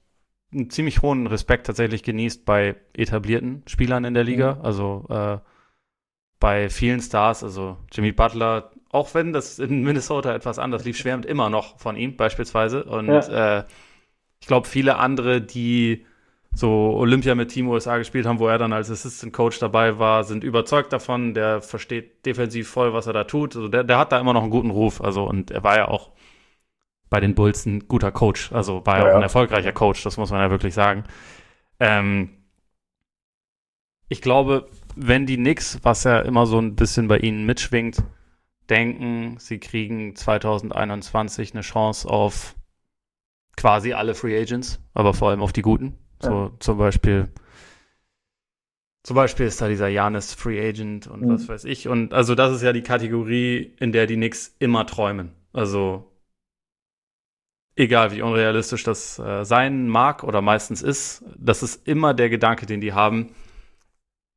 einen 0.52 0.70
ziemlich 0.70 1.02
hohen 1.02 1.28
Respekt 1.28 1.68
tatsächlich 1.68 2.04
genießt 2.04 2.46
bei 2.46 2.76
etablierten 2.94 3.64
Spielern 3.68 4.06
in 4.06 4.14
der 4.14 4.24
Liga. 4.24 4.56
Mhm. 4.56 4.62
Also 4.62 5.06
äh, 5.10 5.38
bei 6.40 6.70
vielen 6.70 7.02
Stars, 7.02 7.44
also 7.44 7.78
Jimmy 7.92 8.12
Butler, 8.12 8.72
auch 8.90 9.14
wenn 9.14 9.34
das 9.34 9.60
in 9.60 9.84
Minnesota 9.84 10.34
etwas 10.34 10.60
anders 10.60 10.86
lief, 10.86 10.98
schwärmt 10.98 11.26
immer 11.26 11.50
noch 11.50 11.80
von 11.80 11.96
ihm 11.96 12.16
beispielsweise. 12.16 12.84
Und 12.86 13.08
ja. 13.08 13.60
äh, 13.60 13.66
ich 14.40 14.48
glaube, 14.48 14.68
viele 14.68 14.98
andere, 14.98 15.42
die 15.42 16.06
so 16.58 16.96
Olympia 16.98 17.36
mit 17.36 17.50
Team 17.50 17.68
USA 17.68 18.00
gespielt 18.00 18.26
haben, 18.26 18.40
wo 18.40 18.48
er 18.48 18.58
dann 18.58 18.74
als 18.74 18.90
Assistant 18.90 19.32
Coach 19.32 19.60
dabei 19.60 20.00
war, 20.00 20.24
sind 20.24 20.44
überzeugt 20.44 20.92
davon. 20.92 21.36
Der 21.36 21.62
versteht 21.62 22.26
defensiv 22.26 22.68
voll, 22.68 22.94
was 22.94 23.06
er 23.06 23.14
da 23.14 23.26
tut. 23.26 23.56
Also 23.56 23.68
der, 23.68 23.84
der 23.84 24.00
hat 24.00 24.12
da 24.12 24.20
immer 24.20 24.34
noch 24.34 24.42
einen 24.42 24.50
guten 24.50 24.72
Ruf. 24.72 25.00
Also 25.00 25.24
und 25.24 25.52
er 25.52 25.64
war 25.64 25.78
ja 25.78 25.88
auch 25.88 26.14
bei 27.12 27.20
den 27.20 27.36
Bulls 27.36 27.68
ein 27.68 27.88
guter 27.88 28.12
Coach. 28.12 28.52
Also 28.54 28.84
war 28.88 28.98
ja, 28.98 29.06
ja 29.06 29.12
auch 29.12 29.18
ein 29.18 29.22
erfolgreicher 29.22 29.72
Coach. 29.72 30.02
Das 30.02 30.18
muss 30.18 30.32
man 30.32 30.42
ja 30.42 30.50
wirklich 30.50 30.74
sagen. 30.74 31.04
Ähm, 31.80 32.30
ich 34.10 34.24
glaube, 34.24 34.68
wenn 34.96 35.28
die 35.28 35.38
Knicks, 35.38 35.78
was 35.84 36.06
ja 36.06 36.22
immer 36.22 36.48
so 36.48 36.58
ein 36.58 36.76
bisschen 36.76 37.08
bei 37.08 37.20
ihnen 37.20 37.46
mitschwingt, 37.46 38.02
denken, 38.68 39.36
sie 39.38 39.60
kriegen 39.60 40.16
2021 40.16 41.54
eine 41.54 41.62
Chance 41.62 42.10
auf 42.10 42.56
quasi 43.56 43.94
alle 43.94 44.16
Free 44.16 44.42
Agents, 44.42 44.82
aber 44.96 45.14
vor 45.14 45.30
allem 45.30 45.44
auf 45.44 45.54
die 45.54 45.62
guten. 45.62 46.00
So 46.22 46.30
ja. 46.30 46.52
zum 46.60 46.78
Beispiel, 46.78 47.30
zum 49.04 49.16
Beispiel 49.16 49.46
ist 49.46 49.62
da 49.62 49.68
dieser 49.68 49.88
Janis 49.88 50.34
Free 50.34 50.68
Agent 50.68 51.08
und 51.08 51.22
mhm. 51.22 51.30
was 51.30 51.48
weiß 51.48 51.66
ich. 51.66 51.88
Und 51.88 52.14
also 52.14 52.36
das 52.36 52.54
ist 52.54 52.62
ja 52.62 52.74
die 52.74 52.84
Kategorie, 52.84 53.74
in 53.80 53.92
der 53.92 54.08
die 54.08 54.16
Knicks 54.16 54.56
immer 54.60 54.86
träumen. 54.86 55.32
Also 55.54 56.12
egal 57.78 58.12
wie 58.12 58.22
unrealistisch 58.22 58.84
das 58.84 59.20
äh, 59.20 59.46
sein 59.46 59.88
mag 59.88 60.24
oder 60.24 60.42
meistens 60.42 60.82
ist, 60.82 61.24
das 61.38 61.64
ist 61.64 61.88
immer 61.88 62.14
der 62.14 62.30
Gedanke, 62.30 62.66
den 62.66 62.82
die 62.82 62.94
haben. 62.94 63.30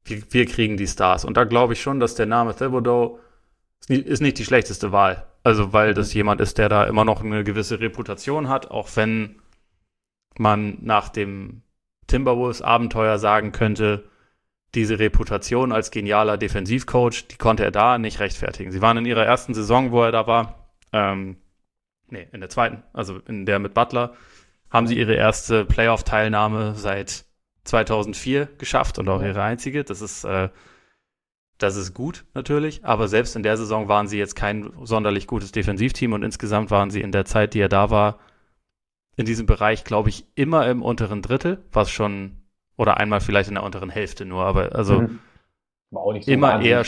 Wir, 0.05 0.23
wir 0.31 0.47
kriegen 0.47 0.77
die 0.77 0.86
Stars. 0.86 1.24
Und 1.24 1.36
da 1.36 1.44
glaube 1.44 1.73
ich 1.73 1.81
schon, 1.81 2.01
dass 2.01 2.15
der 2.15 2.27
Name 2.27 2.55
Thibodeau 2.55 3.19
ist 3.81 3.90
nicht, 3.90 4.07
ist 4.07 4.20
nicht 4.20 4.39
die 4.39 4.44
schlechteste 4.44 4.93
Wahl. 4.93 5.27
Also 5.43 5.73
weil 5.73 5.94
das 5.94 6.11
mhm. 6.11 6.19
jemand 6.19 6.40
ist, 6.40 6.59
der 6.59 6.69
da 6.69 6.85
immer 6.85 7.05
noch 7.05 7.23
eine 7.23 7.44
gewisse 7.44 7.81
Reputation 7.81 8.48
hat, 8.48 8.70
auch 8.70 8.89
wenn 8.94 9.40
man 10.39 10.78
nach 10.82 11.09
dem 11.09 11.62
Timberwolves 12.11 12.61
Abenteuer 12.62 13.19
sagen 13.19 13.53
könnte, 13.53 14.05
diese 14.74 14.99
Reputation 14.99 15.73
als 15.73 15.91
genialer 15.91 16.37
Defensivcoach, 16.37 17.27
die 17.28 17.37
konnte 17.37 17.65
er 17.65 17.70
da 17.70 17.99
nicht 17.99 18.20
rechtfertigen. 18.20 18.70
Sie 18.70 18.82
waren 18.82 18.99
in 18.99 19.07
ihrer 19.07 19.24
ersten 19.24 19.55
Saison, 19.55 19.91
wo 19.91 20.03
er 20.03 20.12
da 20.12 20.27
war, 20.27 20.70
ähm, 20.93 21.37
nee, 22.09 22.28
in 22.32 22.41
der 22.41 22.51
zweiten, 22.51 22.82
also 22.93 23.19
in 23.27 23.47
der 23.47 23.59
mit 23.59 23.74
Butler, 23.74 24.15
haben 24.70 24.87
sie 24.87 24.99
ihre 24.99 25.15
erste 25.15 25.65
Playoff-Teilnahme 25.65 26.74
seit 26.77 27.24
2004 27.65 28.49
geschafft 28.59 28.99
und 28.99 29.09
auch 29.09 29.23
ihre 29.23 29.43
einzige. 29.43 29.82
Das 29.82 30.01
ist, 30.01 30.24
äh, 30.24 30.51
das 31.59 31.77
ist 31.77 31.93
gut 31.93 32.24
natürlich, 32.35 32.85
aber 32.85 33.09
selbst 33.09 33.37
in 33.37 33.43
der 33.43 33.57
Saison 33.57 33.89
waren 33.89 34.07
sie 34.07 34.19
jetzt 34.19 34.37
kein 34.37 34.73
sonderlich 34.82 35.27
gutes 35.27 35.53
Defensivteam 35.53 36.12
und 36.12 36.23
insgesamt 36.23 36.70
waren 36.70 36.91
sie 36.91 37.01
in 37.01 37.12
der 37.12 37.24
Zeit, 37.24 37.55
die 37.55 37.61
er 37.61 37.69
da 37.69 37.91
war, 37.91 38.19
in 39.16 39.27
diesem 39.27 39.47
Bereich, 39.47 39.85
glaube 39.85 40.09
ich, 40.09 40.27
immer 40.35 40.69
im 40.69 40.82
unteren 40.82 41.23
Drittel, 41.23 41.62
was 41.73 41.91
schon, 41.91 42.39
oder 42.77 42.97
einmal 42.97 43.20
vielleicht 43.20 43.49
in 43.49 43.57
der 43.57 43.65
unteren 43.65 43.91
Hälfte 43.91 44.24
nur, 44.24 44.45
aber 44.45 44.74
also 44.74 45.03
mhm. 45.03 45.19
so 45.91 46.12
immer 46.27 46.61
eher, 46.62 46.85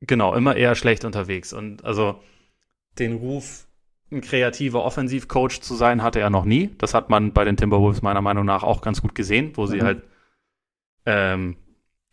genau, 0.00 0.34
immer 0.34 0.56
eher 0.56 0.74
schlecht 0.74 1.04
unterwegs. 1.04 1.52
Und 1.52 1.84
also 1.84 2.20
den 2.98 3.16
Ruf, 3.16 3.66
ein 4.10 4.20
kreativer 4.20 4.84
Offensivcoach 4.84 5.60
zu 5.60 5.74
sein, 5.74 6.02
hatte 6.02 6.20
er 6.20 6.30
noch 6.30 6.44
nie. 6.44 6.70
Das 6.78 6.94
hat 6.94 7.10
man 7.10 7.32
bei 7.32 7.44
den 7.44 7.56
Timberwolves 7.56 8.02
meiner 8.02 8.22
Meinung 8.22 8.44
nach 8.44 8.64
auch 8.64 8.80
ganz 8.80 9.02
gut 9.02 9.14
gesehen, 9.14 9.52
wo 9.56 9.62
mhm. 9.62 9.66
sie 9.68 9.82
halt 9.82 10.02
ähm, 11.06 11.56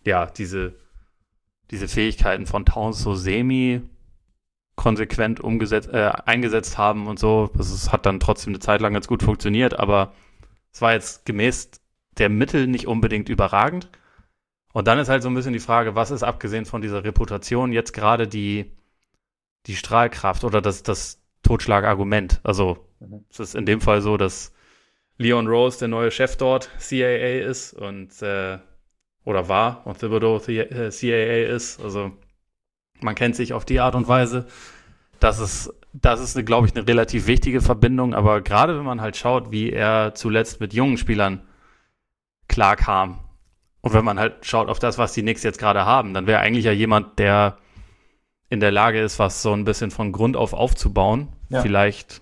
ja 0.05 0.27
diese 0.27 0.75
diese 1.71 1.87
Fähigkeiten 1.87 2.45
von 2.45 2.65
Towns 2.65 3.01
so 3.01 3.13
semi 3.15 3.81
konsequent 4.77 5.41
umgesetzt, 5.41 5.89
äh, 5.91 6.11
eingesetzt 6.25 6.77
haben 6.77 7.07
und 7.07 7.19
so. 7.19 7.49
Es 7.59 7.91
hat 7.91 8.05
dann 8.05 8.21
trotzdem 8.21 8.51
eine 8.51 8.59
Zeit 8.59 8.79
lang 8.79 8.93
ganz 8.93 9.07
gut 9.07 9.23
funktioniert, 9.23 9.77
aber 9.77 10.13
es 10.71 10.81
war 10.81 10.93
jetzt 10.93 11.25
gemäß 11.25 11.71
der 12.17 12.29
Mittel 12.29 12.67
nicht 12.67 12.87
unbedingt 12.87 13.27
überragend. 13.27 13.89
Und 14.71 14.87
dann 14.87 14.99
ist 14.99 15.09
halt 15.09 15.23
so 15.23 15.29
ein 15.29 15.35
bisschen 15.35 15.53
die 15.53 15.59
Frage, 15.59 15.95
was 15.95 16.11
ist 16.11 16.23
abgesehen 16.23 16.65
von 16.65 16.81
dieser 16.81 17.03
Reputation 17.03 17.73
jetzt 17.73 17.91
gerade 17.91 18.27
die, 18.27 18.71
die 19.65 19.75
Strahlkraft 19.75 20.43
oder 20.43 20.61
das, 20.61 20.83
das 20.83 21.21
Totschlagargument? 21.41 22.39
Also 22.43 22.87
mhm. 22.99 23.25
es 23.29 23.39
ist 23.39 23.55
in 23.55 23.65
dem 23.65 23.81
Fall 23.81 24.01
so, 24.01 24.15
dass 24.15 24.53
Leon 25.17 25.47
Rose 25.47 25.79
der 25.79 25.87
neue 25.87 26.11
Chef 26.11 26.37
dort 26.37 26.69
CAA 26.77 27.49
ist 27.49 27.73
und 27.73 28.21
äh, 28.21 28.59
oder 29.25 29.49
war 29.49 29.87
und 29.87 29.97
Thibodeau 29.97 30.39
CAA 30.39 31.55
ist. 31.55 31.81
Also 31.81 32.11
man 33.01 33.15
kennt 33.15 33.35
sich 33.35 33.53
auf 33.53 33.65
die 33.65 33.79
Art 33.79 33.95
und 33.95 34.07
Weise. 34.07 34.47
Das 35.19 35.39
ist, 35.39 35.73
das 35.93 36.19
ist, 36.19 36.45
glaube 36.45 36.67
ich, 36.67 36.75
eine 36.75 36.87
relativ 36.87 37.27
wichtige 37.27 37.61
Verbindung. 37.61 38.13
Aber 38.13 38.41
gerade 38.41 38.77
wenn 38.77 38.85
man 38.85 39.01
halt 39.01 39.17
schaut, 39.17 39.51
wie 39.51 39.71
er 39.71 40.13
zuletzt 40.15 40.59
mit 40.59 40.73
jungen 40.73 40.97
Spielern 40.97 41.41
klarkam 42.47 43.19
und 43.81 43.93
wenn 43.93 44.05
man 44.05 44.19
halt 44.19 44.45
schaut 44.45 44.69
auf 44.69 44.79
das, 44.79 44.97
was 44.97 45.13
die 45.13 45.21
Knicks 45.21 45.43
jetzt 45.43 45.59
gerade 45.59 45.85
haben, 45.85 46.13
dann 46.13 46.27
wäre 46.27 46.39
eigentlich 46.39 46.65
ja 46.65 46.71
jemand, 46.71 47.19
der 47.19 47.57
in 48.49 48.59
der 48.59 48.71
Lage 48.71 49.01
ist, 49.01 49.19
was 49.19 49.41
so 49.41 49.53
ein 49.53 49.65
bisschen 49.65 49.91
von 49.91 50.11
Grund 50.11 50.37
auf 50.37 50.53
aufzubauen. 50.53 51.29
Ja. 51.49 51.61
Vielleicht 51.61 52.21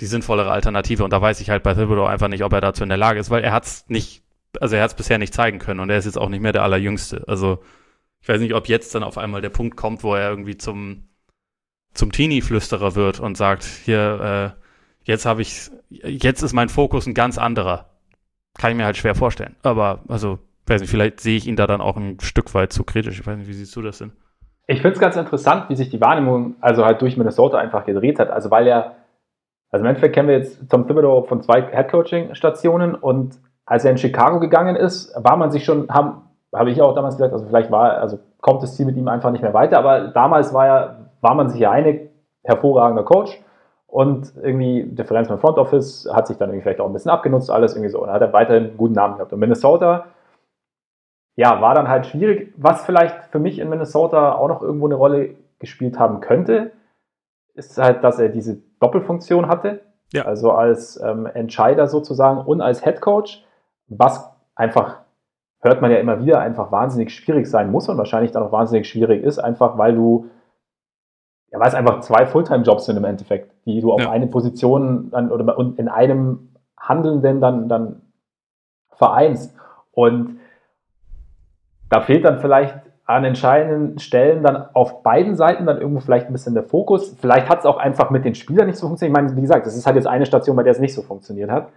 die 0.00 0.06
sinnvollere 0.06 0.50
Alternative. 0.50 1.04
Und 1.04 1.12
da 1.12 1.20
weiß 1.20 1.40
ich 1.40 1.50
halt 1.50 1.62
bei 1.62 1.74
Thibodeau 1.74 2.04
einfach 2.04 2.28
nicht, 2.28 2.44
ob 2.44 2.52
er 2.52 2.60
dazu 2.60 2.82
in 2.82 2.88
der 2.88 2.98
Lage 2.98 3.18
ist, 3.18 3.30
weil 3.30 3.42
er 3.42 3.52
hat 3.52 3.64
es 3.64 3.84
nicht, 3.88 4.22
also 4.60 4.76
er 4.76 4.82
hat 4.82 4.90
es 4.90 4.96
bisher 4.96 5.18
nicht 5.18 5.34
zeigen 5.34 5.58
können 5.58 5.80
und 5.80 5.90
er 5.90 5.98
ist 5.98 6.04
jetzt 6.04 6.18
auch 6.18 6.28
nicht 6.28 6.42
mehr 6.42 6.52
der 6.52 6.62
Allerjüngste. 6.62 7.24
Also 7.26 7.62
ich 8.26 8.28
weiß 8.28 8.40
nicht, 8.40 8.54
ob 8.54 8.66
jetzt 8.66 8.92
dann 8.92 9.04
auf 9.04 9.18
einmal 9.18 9.40
der 9.40 9.50
Punkt 9.50 9.76
kommt, 9.76 10.02
wo 10.02 10.16
er 10.16 10.30
irgendwie 10.30 10.56
zum, 10.56 11.04
zum 11.94 12.10
Teenie-Flüsterer 12.10 12.96
wird 12.96 13.20
und 13.20 13.36
sagt, 13.36 13.62
hier, 13.62 14.56
äh, 14.58 14.60
jetzt 15.04 15.26
habe 15.26 15.42
ich, 15.42 15.70
jetzt 15.90 16.42
ist 16.42 16.52
mein 16.52 16.68
Fokus 16.68 17.06
ein 17.06 17.14
ganz 17.14 17.38
anderer. 17.38 17.86
Kann 18.58 18.72
ich 18.72 18.76
mir 18.76 18.84
halt 18.84 18.96
schwer 18.96 19.14
vorstellen. 19.14 19.54
Aber, 19.62 20.00
also, 20.08 20.40
weiß 20.66 20.80
nicht, 20.80 20.90
vielleicht 20.90 21.20
sehe 21.20 21.36
ich 21.36 21.46
ihn 21.46 21.54
da 21.54 21.68
dann 21.68 21.80
auch 21.80 21.96
ein 21.96 22.18
Stück 22.18 22.52
weit 22.52 22.72
zu 22.72 22.82
kritisch. 22.82 23.20
Ich 23.20 23.24
weiß 23.24 23.36
nicht, 23.38 23.46
wie 23.46 23.52
siehst 23.52 23.76
du 23.76 23.82
das 23.82 23.98
denn? 23.98 24.10
Ich 24.66 24.82
finde 24.82 24.94
es 24.94 24.98
ganz 24.98 25.14
interessant, 25.14 25.70
wie 25.70 25.76
sich 25.76 25.90
die 25.90 26.00
Wahrnehmung 26.00 26.56
also 26.60 26.84
halt 26.84 27.00
durch 27.02 27.16
Minnesota 27.16 27.58
einfach 27.58 27.86
gedreht 27.86 28.18
hat. 28.18 28.30
Also 28.30 28.50
weil 28.50 28.66
er, 28.66 28.96
also 29.70 29.84
im 29.84 29.88
Endeffekt 29.88 30.16
kennen 30.16 30.26
wir 30.26 30.38
jetzt 30.38 30.68
Tom 30.68 30.88
Thibodeau 30.88 31.22
von 31.22 31.42
zwei 31.42 31.62
Headcoaching-Stationen 31.62 32.96
und 32.96 33.38
als 33.66 33.84
er 33.84 33.92
in 33.92 33.98
Chicago 33.98 34.40
gegangen 34.40 34.74
ist, 34.74 35.14
war 35.16 35.36
man 35.36 35.52
sich 35.52 35.64
schon, 35.64 35.88
haben, 35.90 36.25
habe 36.56 36.70
ich 36.70 36.80
auch 36.82 36.94
damals 36.94 37.16
gesagt, 37.16 37.32
also 37.32 37.46
vielleicht 37.46 37.70
war, 37.70 37.98
also 37.98 38.18
kommt 38.40 38.62
das 38.62 38.76
Team 38.76 38.86
mit 38.86 38.96
ihm 38.96 39.08
einfach 39.08 39.30
nicht 39.30 39.42
mehr 39.42 39.54
weiter, 39.54 39.78
aber 39.78 40.08
damals 40.08 40.52
war 40.52 40.66
ja, 40.66 40.96
war 41.20 41.34
man 41.34 41.48
sich 41.48 41.60
ja 41.60 41.70
einig, 41.70 42.10
hervorragender 42.42 43.04
Coach 43.04 43.40
und 43.86 44.32
irgendwie 44.42 44.84
Differenz 44.84 45.28
mit 45.28 45.40
Front 45.40 45.58
Office 45.58 46.08
hat 46.12 46.26
sich 46.26 46.36
dann 46.36 46.50
irgendwie 46.50 46.62
vielleicht 46.62 46.80
auch 46.80 46.86
ein 46.86 46.92
bisschen 46.92 47.10
abgenutzt, 47.10 47.50
alles 47.50 47.74
irgendwie 47.74 47.90
so 47.90 48.02
und 48.02 48.10
hat 48.10 48.22
er 48.22 48.32
weiterhin 48.32 48.64
einen 48.64 48.76
guten 48.76 48.94
Namen 48.94 49.16
gehabt. 49.16 49.32
Und 49.32 49.40
Minnesota, 49.40 50.06
ja, 51.36 51.60
war 51.60 51.74
dann 51.74 51.88
halt 51.88 52.06
schwierig, 52.06 52.52
was 52.56 52.84
vielleicht 52.84 53.24
für 53.26 53.38
mich 53.38 53.58
in 53.58 53.68
Minnesota 53.68 54.34
auch 54.34 54.48
noch 54.48 54.62
irgendwo 54.62 54.86
eine 54.86 54.94
Rolle 54.94 55.34
gespielt 55.58 55.98
haben 55.98 56.20
könnte, 56.20 56.72
ist 57.54 57.78
halt, 57.78 58.04
dass 58.04 58.18
er 58.18 58.28
diese 58.28 58.58
Doppelfunktion 58.80 59.48
hatte, 59.48 59.80
ja. 60.12 60.24
also 60.24 60.52
als 60.52 61.00
ähm, 61.02 61.26
Entscheider 61.26 61.86
sozusagen 61.86 62.40
und 62.40 62.60
als 62.60 62.84
Head 62.84 63.00
Coach, 63.00 63.44
was 63.88 64.30
einfach 64.54 65.05
hört 65.60 65.80
man 65.80 65.90
ja 65.90 65.98
immer 65.98 66.24
wieder, 66.24 66.40
einfach 66.40 66.70
wahnsinnig 66.70 67.12
schwierig 67.12 67.46
sein 67.46 67.70
muss 67.70 67.88
und 67.88 67.98
wahrscheinlich 67.98 68.32
dann 68.32 68.42
auch 68.42 68.52
wahnsinnig 68.52 68.88
schwierig 68.88 69.22
ist, 69.22 69.38
einfach 69.38 69.78
weil 69.78 69.94
du, 69.94 70.26
ja, 71.50 71.58
weil 71.58 71.68
es 71.68 71.74
einfach 71.74 72.00
zwei 72.00 72.26
Fulltime-Jobs 72.26 72.86
sind 72.86 72.96
im 72.96 73.04
Endeffekt, 73.04 73.52
die 73.64 73.80
du 73.80 73.92
auf 73.92 74.02
ja. 74.02 74.10
eine 74.10 74.26
Position 74.26 75.10
dann 75.10 75.30
oder 75.30 75.56
in 75.76 75.88
einem 75.88 76.50
Handelnden 76.78 77.40
dann, 77.40 77.68
dann 77.68 78.02
vereinst. 78.92 79.56
Und 79.92 80.38
da 81.88 82.00
fehlt 82.00 82.24
dann 82.24 82.38
vielleicht 82.38 82.76
an 83.06 83.24
entscheidenden 83.24 83.98
Stellen 84.00 84.42
dann 84.42 84.66
auf 84.74 85.02
beiden 85.04 85.36
Seiten 85.36 85.64
dann 85.64 85.80
irgendwo 85.80 86.00
vielleicht 86.00 86.26
ein 86.26 86.32
bisschen 86.32 86.54
der 86.54 86.64
Fokus. 86.64 87.16
Vielleicht 87.20 87.48
hat 87.48 87.60
es 87.60 87.64
auch 87.64 87.78
einfach 87.78 88.10
mit 88.10 88.24
den 88.24 88.34
Spielern 88.34 88.66
nicht 88.66 88.78
so 88.78 88.88
funktioniert. 88.88 89.16
Ich 89.16 89.22
meine, 89.22 89.36
wie 89.36 89.40
gesagt, 89.40 89.64
das 89.64 89.76
ist 89.76 89.86
halt 89.86 89.94
jetzt 89.94 90.08
eine 90.08 90.26
Station, 90.26 90.56
bei 90.56 90.64
der 90.64 90.72
es 90.72 90.80
nicht 90.80 90.94
so 90.94 91.02
funktioniert 91.02 91.50
hat. 91.50 91.68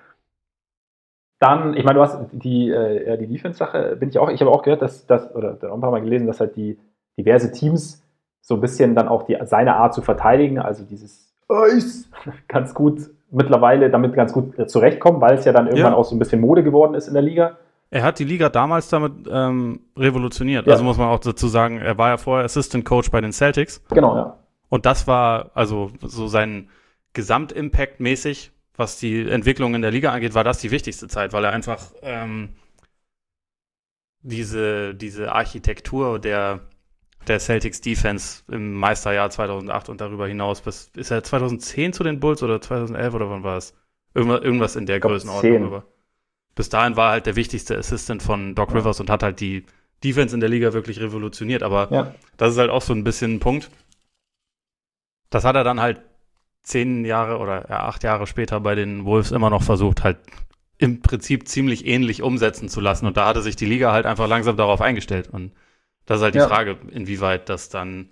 Dann, 1.40 1.74
ich 1.76 1.86
meine, 1.86 1.96
du 1.96 2.02
hast 2.02 2.20
die, 2.32 2.70
äh, 2.70 3.18
die 3.18 3.28
Defense-Sache, 3.28 3.96
bin 3.98 4.10
ich 4.10 4.20
auch, 4.20 4.30
ich 4.30 4.42
habe 4.42 4.52
auch 4.52 4.62
gehört, 4.62 4.82
dass 4.82 5.08
das, 5.08 5.34
oder 5.34 5.58
auch 5.70 5.74
ein 5.74 5.82
paar 5.82 5.92
Mal 5.92 6.02
gelesen, 6.02 6.28
dass 6.28 6.40
halt 6.40 6.56
die 6.56 6.78
diverse 7.18 7.52
Teams 7.52 8.04
so 8.42 8.56
ein 8.56 8.62
bisschen 8.62 8.96
dann 8.96 9.08
auch 9.08 9.24
die, 9.24 9.38
seine 9.44 9.76
Art 9.76 9.94
zu 9.94 10.02
verteidigen, 10.02 10.60
also 10.60 10.84
dieses 10.84 11.34
Eis, 11.48 12.10
ganz 12.48 12.74
gut 12.74 13.10
mittlerweile 13.32 13.90
damit 13.90 14.16
ganz 14.16 14.34
gut 14.34 14.58
äh, 14.58 14.68
zurechtkommen, 14.68 15.22
weil 15.22 15.36
es 15.36 15.46
ja 15.46 15.54
dann 15.54 15.68
irgendwann 15.68 15.94
ja. 15.94 15.98
auch 15.98 16.06
so 16.06 16.16
ein 16.16 16.20
bisschen 16.20 16.42
Mode 16.42 16.64
geworden 16.64 16.94
ist 16.96 17.08
in 17.08 17.14
der 17.14 17.24
Liga. 17.24 17.58
Er 17.92 18.04
hat 18.04 18.20
die 18.20 18.24
Liga 18.24 18.50
damals 18.50 18.90
damit 18.90 19.28
ähm, 19.32 19.80
revolutioniert. 19.98 20.68
Ja. 20.68 20.74
Also 20.74 20.84
muss 20.84 20.98
man 20.98 21.08
auch 21.08 21.20
dazu 21.20 21.48
sagen, 21.48 21.80
er 21.80 21.98
war 21.98 22.10
ja 22.10 22.18
vorher 22.18 22.46
Assistant 22.46 22.86
Coach 22.86 23.10
bei 23.12 23.22
den 23.22 23.32
Celtics. 23.32 23.84
Genau, 23.90 24.16
ja. 24.16 24.38
Und 24.70 24.86
das 24.86 25.08
war 25.08 25.52
also 25.56 25.92
so 26.02 26.28
sein 26.28 26.70
Gesamtimpact 27.14 28.00
mäßig 28.00 28.52
was 28.80 28.98
die 28.98 29.30
Entwicklung 29.30 29.76
in 29.76 29.82
der 29.82 29.92
Liga 29.92 30.12
angeht, 30.12 30.34
war 30.34 30.46
das 30.46 30.60
die 30.60 30.72
wichtigste 30.72 31.10
Zeit, 31.10 31.34
weil 31.34 31.44
er 31.44 31.52
einfach 31.52 31.92
ähm, 32.02 32.56
diese, 34.22 34.96
diese 34.96 35.34
Architektur 35.34 36.18
der, 36.18 36.62
der 37.28 37.40
Celtics 37.40 37.82
Defense 37.82 38.44
im 38.50 38.74
Meisterjahr 38.74 39.30
2008 39.30 39.90
und 39.90 40.00
darüber 40.00 40.28
hinaus, 40.28 40.62
bis, 40.62 40.92
ist 40.96 41.12
er 41.12 41.26
2010 41.26 41.92
zu 41.92 42.04
den 42.04 42.22
Bulls 42.22 42.42
oder 42.42 42.62
2011 42.62 43.14
oder 43.14 43.30
wann 43.30 43.44
war 43.44 43.58
es? 43.58 43.74
Irgendwas, 44.14 44.42
irgendwas 44.42 44.76
in 44.78 44.86
der 44.86 45.02
Größenordnung. 45.02 45.66
Aber 45.66 45.84
bis 46.56 46.70
dahin 46.70 46.96
war 46.96 47.10
er 47.10 47.12
halt 47.12 47.26
der 47.26 47.36
wichtigste 47.36 47.78
Assistant 47.78 48.24
von 48.24 48.56
Doc 48.56 48.74
Rivers 48.74 49.02
und 49.02 49.10
hat 49.10 49.24
halt 49.24 49.42
die 49.42 49.66
Defense 50.06 50.34
in 50.34 50.40
der 50.40 50.50
Liga 50.50 50.72
wirklich 50.72 51.02
revolutioniert. 51.02 51.64
Aber 51.64 51.90
ja. 51.92 52.16
das 52.38 52.54
ist 52.54 52.58
halt 52.58 52.70
auch 52.70 52.82
so 52.82 52.94
ein 52.94 53.04
bisschen 53.04 53.36
ein 53.36 53.40
Punkt. 53.42 53.70
Das 55.30 55.44
hat 55.44 55.58
er 55.58 55.66
dann 55.66 55.82
halt 55.82 56.02
zehn 56.70 57.04
Jahre 57.04 57.40
oder 57.40 57.70
acht 57.70 58.04
Jahre 58.04 58.28
später 58.28 58.60
bei 58.60 58.76
den 58.76 59.04
Wolves 59.06 59.32
immer 59.32 59.50
noch 59.50 59.64
versucht, 59.64 60.04
halt 60.04 60.18
im 60.78 61.02
Prinzip 61.02 61.48
ziemlich 61.48 61.86
ähnlich 61.86 62.22
umsetzen 62.22 62.70
zu 62.70 62.80
lassen. 62.80 63.06
Und 63.06 63.18
da 63.18 63.26
hatte 63.26 63.42
sich 63.42 63.56
die 63.56 63.66
Liga 63.66 63.92
halt 63.92 64.06
einfach 64.06 64.28
langsam 64.28 64.56
darauf 64.56 64.80
eingestellt. 64.80 65.28
Und 65.28 65.52
das 66.06 66.18
ist 66.18 66.24
halt 66.24 66.36
die 66.36 66.40
ja. 66.40 66.48
Frage, 66.48 66.78
inwieweit 66.92 67.50
das 67.50 67.70
dann, 67.70 68.12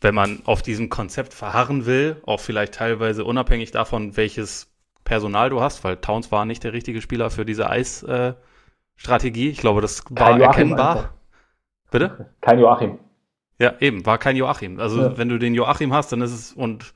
wenn 0.00 0.14
man 0.14 0.40
auf 0.46 0.62
diesem 0.62 0.88
Konzept 0.88 1.34
verharren 1.34 1.86
will, 1.86 2.20
auch 2.24 2.40
vielleicht 2.40 2.74
teilweise 2.74 3.24
unabhängig 3.24 3.70
davon, 3.70 4.16
welches 4.16 4.72
Personal 5.04 5.50
du 5.50 5.60
hast, 5.60 5.84
weil 5.84 5.98
Towns 5.98 6.32
war 6.32 6.44
nicht 6.44 6.64
der 6.64 6.72
richtige 6.72 7.00
Spieler 7.00 7.30
für 7.30 7.44
diese 7.44 7.68
Eis-Strategie. 7.68 9.48
Äh, 9.48 9.50
ich 9.50 9.58
glaube, 9.58 9.80
das 9.82 10.02
war 10.10 10.30
Joachim 10.30 10.42
erkennbar. 10.42 10.96
Einfach. 10.96 11.12
Bitte? 11.90 12.34
Kein 12.40 12.58
Joachim. 12.58 12.98
Ja, 13.58 13.74
eben, 13.80 14.06
war 14.06 14.16
kein 14.18 14.36
Joachim. 14.36 14.80
Also, 14.80 15.02
ja. 15.02 15.18
wenn 15.18 15.28
du 15.28 15.38
den 15.38 15.54
Joachim 15.54 15.92
hast, 15.92 16.12
dann 16.12 16.22
ist 16.22 16.32
es, 16.32 16.52
und 16.52 16.94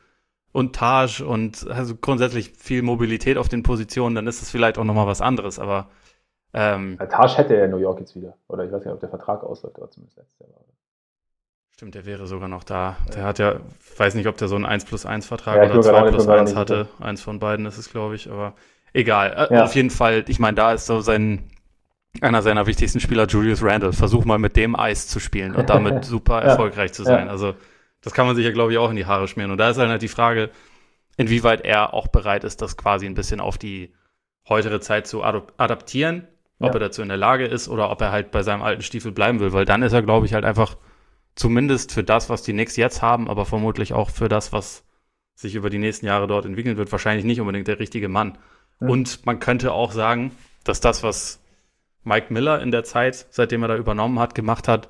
und 0.54 0.76
Taj 0.76 1.20
und 1.20 1.68
also 1.68 1.96
grundsätzlich 1.96 2.52
viel 2.56 2.82
Mobilität 2.82 3.38
auf 3.38 3.48
den 3.48 3.64
Positionen, 3.64 4.14
dann 4.14 4.28
ist 4.28 4.40
es 4.40 4.52
vielleicht 4.52 4.78
auch 4.78 4.84
nochmal 4.84 5.08
was 5.08 5.20
anderes, 5.20 5.58
aber 5.58 5.88
ähm, 6.52 6.96
Taj 7.10 7.36
hätte 7.36 7.56
er 7.56 7.64
in 7.64 7.72
New 7.72 7.78
York 7.78 7.98
jetzt 7.98 8.14
wieder. 8.14 8.36
Oder 8.46 8.64
ich 8.64 8.70
weiß 8.70 8.84
nicht, 8.84 8.94
ob 8.94 9.00
der 9.00 9.08
Vertrag 9.08 9.42
ausläuft, 9.42 9.76
aber 9.78 9.90
zumindest 9.90 10.16
letztes 10.16 10.38
Jahr. 10.38 10.48
Stimmt, 11.72 11.96
der 11.96 12.06
wäre 12.06 12.28
sogar 12.28 12.46
noch 12.46 12.62
da. 12.62 12.96
Der 13.12 13.22
ja. 13.22 13.26
hat 13.26 13.40
ja, 13.40 13.56
weiß 13.96 14.14
nicht, 14.14 14.28
ob 14.28 14.36
der 14.36 14.46
so 14.46 14.54
einen 14.54 14.64
1 14.64 14.84
plus 14.84 15.04
1 15.04 15.26
Vertrag 15.26 15.56
ja, 15.56 15.72
oder 15.72 15.80
2 15.80 16.10
plus 16.10 16.28
1 16.28 16.54
hatte. 16.54 16.86
Eins 17.00 17.20
von 17.20 17.40
beiden 17.40 17.66
ist 17.66 17.76
es, 17.76 17.90
glaube 17.90 18.14
ich, 18.14 18.30
aber 18.30 18.54
egal. 18.92 19.48
Äh, 19.50 19.54
ja. 19.54 19.64
Auf 19.64 19.74
jeden 19.74 19.90
Fall, 19.90 20.24
ich 20.28 20.38
meine, 20.38 20.54
da 20.54 20.72
ist 20.72 20.86
so 20.86 21.00
sein, 21.00 21.50
einer 22.20 22.42
seiner 22.42 22.68
wichtigsten 22.68 23.00
Spieler, 23.00 23.26
Julius 23.26 23.60
Randall. 23.60 23.92
Versuch 23.92 24.24
mal 24.24 24.38
mit 24.38 24.56
dem 24.56 24.76
Eis 24.76 25.08
zu 25.08 25.18
spielen 25.18 25.56
und 25.56 25.68
damit 25.70 26.04
super 26.04 26.40
erfolgreich 26.42 26.92
zu 26.92 27.02
sein. 27.02 27.28
Also 27.28 27.54
das 28.04 28.12
kann 28.12 28.26
man 28.26 28.36
sich 28.36 28.44
ja, 28.44 28.52
glaube 28.52 28.72
ich, 28.72 28.78
auch 28.78 28.90
in 28.90 28.96
die 28.96 29.06
Haare 29.06 29.26
schmieren. 29.26 29.50
Und 29.50 29.58
da 29.58 29.70
ist 29.70 29.78
halt 29.78 30.02
die 30.02 30.08
Frage, 30.08 30.50
inwieweit 31.16 31.62
er 31.62 31.94
auch 31.94 32.08
bereit 32.08 32.44
ist, 32.44 32.62
das 32.62 32.76
quasi 32.76 33.06
ein 33.06 33.14
bisschen 33.14 33.40
auf 33.40 33.58
die 33.58 33.94
heutere 34.48 34.80
Zeit 34.80 35.06
zu 35.06 35.24
adaptieren, 35.24 36.28
ob 36.58 36.68
ja. 36.68 36.74
er 36.74 36.80
dazu 36.80 37.02
in 37.02 37.08
der 37.08 37.16
Lage 37.16 37.46
ist 37.46 37.68
oder 37.68 37.90
ob 37.90 38.00
er 38.02 38.12
halt 38.12 38.30
bei 38.30 38.42
seinem 38.42 38.62
alten 38.62 38.82
Stiefel 38.82 39.10
bleiben 39.10 39.40
will, 39.40 39.52
weil 39.52 39.64
dann 39.64 39.82
ist 39.82 39.94
er, 39.94 40.02
glaube 40.02 40.26
ich, 40.26 40.34
halt 40.34 40.44
einfach 40.44 40.76
zumindest 41.34 41.92
für 41.92 42.04
das, 42.04 42.28
was 42.28 42.42
die 42.42 42.52
Knicks 42.52 42.76
jetzt 42.76 43.02
haben, 43.02 43.28
aber 43.28 43.46
vermutlich 43.46 43.94
auch 43.94 44.10
für 44.10 44.28
das, 44.28 44.52
was 44.52 44.84
sich 45.34 45.54
über 45.54 45.70
die 45.70 45.78
nächsten 45.78 46.06
Jahre 46.06 46.26
dort 46.26 46.44
entwickeln 46.44 46.76
wird, 46.76 46.92
wahrscheinlich 46.92 47.24
nicht 47.24 47.40
unbedingt 47.40 47.66
der 47.66 47.80
richtige 47.80 48.08
Mann. 48.08 48.38
Mhm. 48.80 48.90
Und 48.90 49.26
man 49.26 49.40
könnte 49.40 49.72
auch 49.72 49.92
sagen, 49.92 50.32
dass 50.62 50.80
das, 50.80 51.02
was 51.02 51.40
Mike 52.04 52.32
Miller 52.32 52.60
in 52.60 52.70
der 52.70 52.84
Zeit, 52.84 53.26
seitdem 53.30 53.62
er 53.62 53.68
da 53.68 53.76
übernommen 53.76 54.18
hat, 54.18 54.34
gemacht 54.34 54.68
hat, 54.68 54.88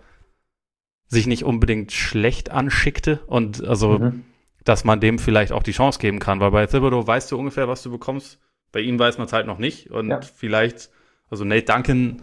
sich 1.14 1.26
nicht 1.26 1.44
unbedingt 1.44 1.92
schlecht 1.92 2.50
anschickte 2.50 3.20
und 3.26 3.64
also, 3.64 3.98
mhm. 3.98 4.24
dass 4.64 4.84
man 4.84 5.00
dem 5.00 5.18
vielleicht 5.18 5.52
auch 5.52 5.62
die 5.62 5.72
Chance 5.72 5.98
geben 5.98 6.18
kann, 6.18 6.40
weil 6.40 6.50
bei 6.50 6.66
Thibodeau 6.66 7.06
weißt 7.06 7.32
du 7.32 7.38
ungefähr, 7.38 7.68
was 7.68 7.82
du 7.82 7.90
bekommst. 7.90 8.38
Bei 8.72 8.80
ihm 8.80 8.98
weiß 8.98 9.18
man 9.18 9.26
es 9.26 9.32
halt 9.32 9.46
noch 9.46 9.58
nicht 9.58 9.90
und 9.90 10.10
ja. 10.10 10.20
vielleicht, 10.20 10.90
also 11.30 11.44
Nate 11.44 11.64
Duncan 11.64 12.22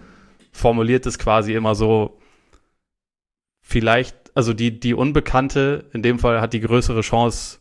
formuliert 0.51 1.05
es 1.05 1.18
quasi 1.18 1.53
immer 1.53 1.76
so, 1.76 2.19
vielleicht, 3.61 4.35
also 4.35 4.53
die, 4.53 4.80
die 4.80 4.93
Unbekannte 4.93 5.85
in 5.93 6.03
dem 6.03 6.19
Fall 6.19 6.41
hat 6.41 6.53
die 6.53 6.59
größere 6.59 7.01
Chance, 7.01 7.59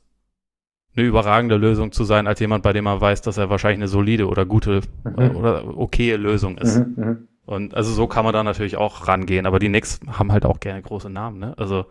eine 0.97 1.07
überragende 1.07 1.57
Lösung 1.57 1.93
zu 1.93 2.05
sein, 2.05 2.27
als 2.27 2.41
jemand, 2.41 2.65
bei 2.65 2.73
dem 2.73 2.85
man 2.85 3.01
weiß, 3.01 3.23
dass 3.23 3.39
er 3.39 3.49
wahrscheinlich 3.49 3.79
eine 3.79 3.89
solide 3.89 4.27
oder 4.27 4.45
gute 4.45 4.81
mhm. 5.05 5.37
oder 5.37 5.79
okaye 5.79 6.17
Lösung 6.17 6.59
ist. 6.59 6.79
Mhm, 6.79 6.95
mhm. 6.97 7.29
Und 7.51 7.75
also 7.75 7.91
so 7.93 8.07
kann 8.07 8.25
man 8.25 8.33
da 8.33 8.45
natürlich 8.45 8.77
auch 8.77 9.09
rangehen, 9.09 9.45
aber 9.45 9.59
die 9.59 9.67
Knicks 9.67 9.99
haben 10.07 10.31
halt 10.31 10.47
auch 10.47 10.61
gerne 10.61 10.81
große 10.81 11.11
Namen, 11.11 11.41
ne? 11.41 11.55
Also 11.57 11.87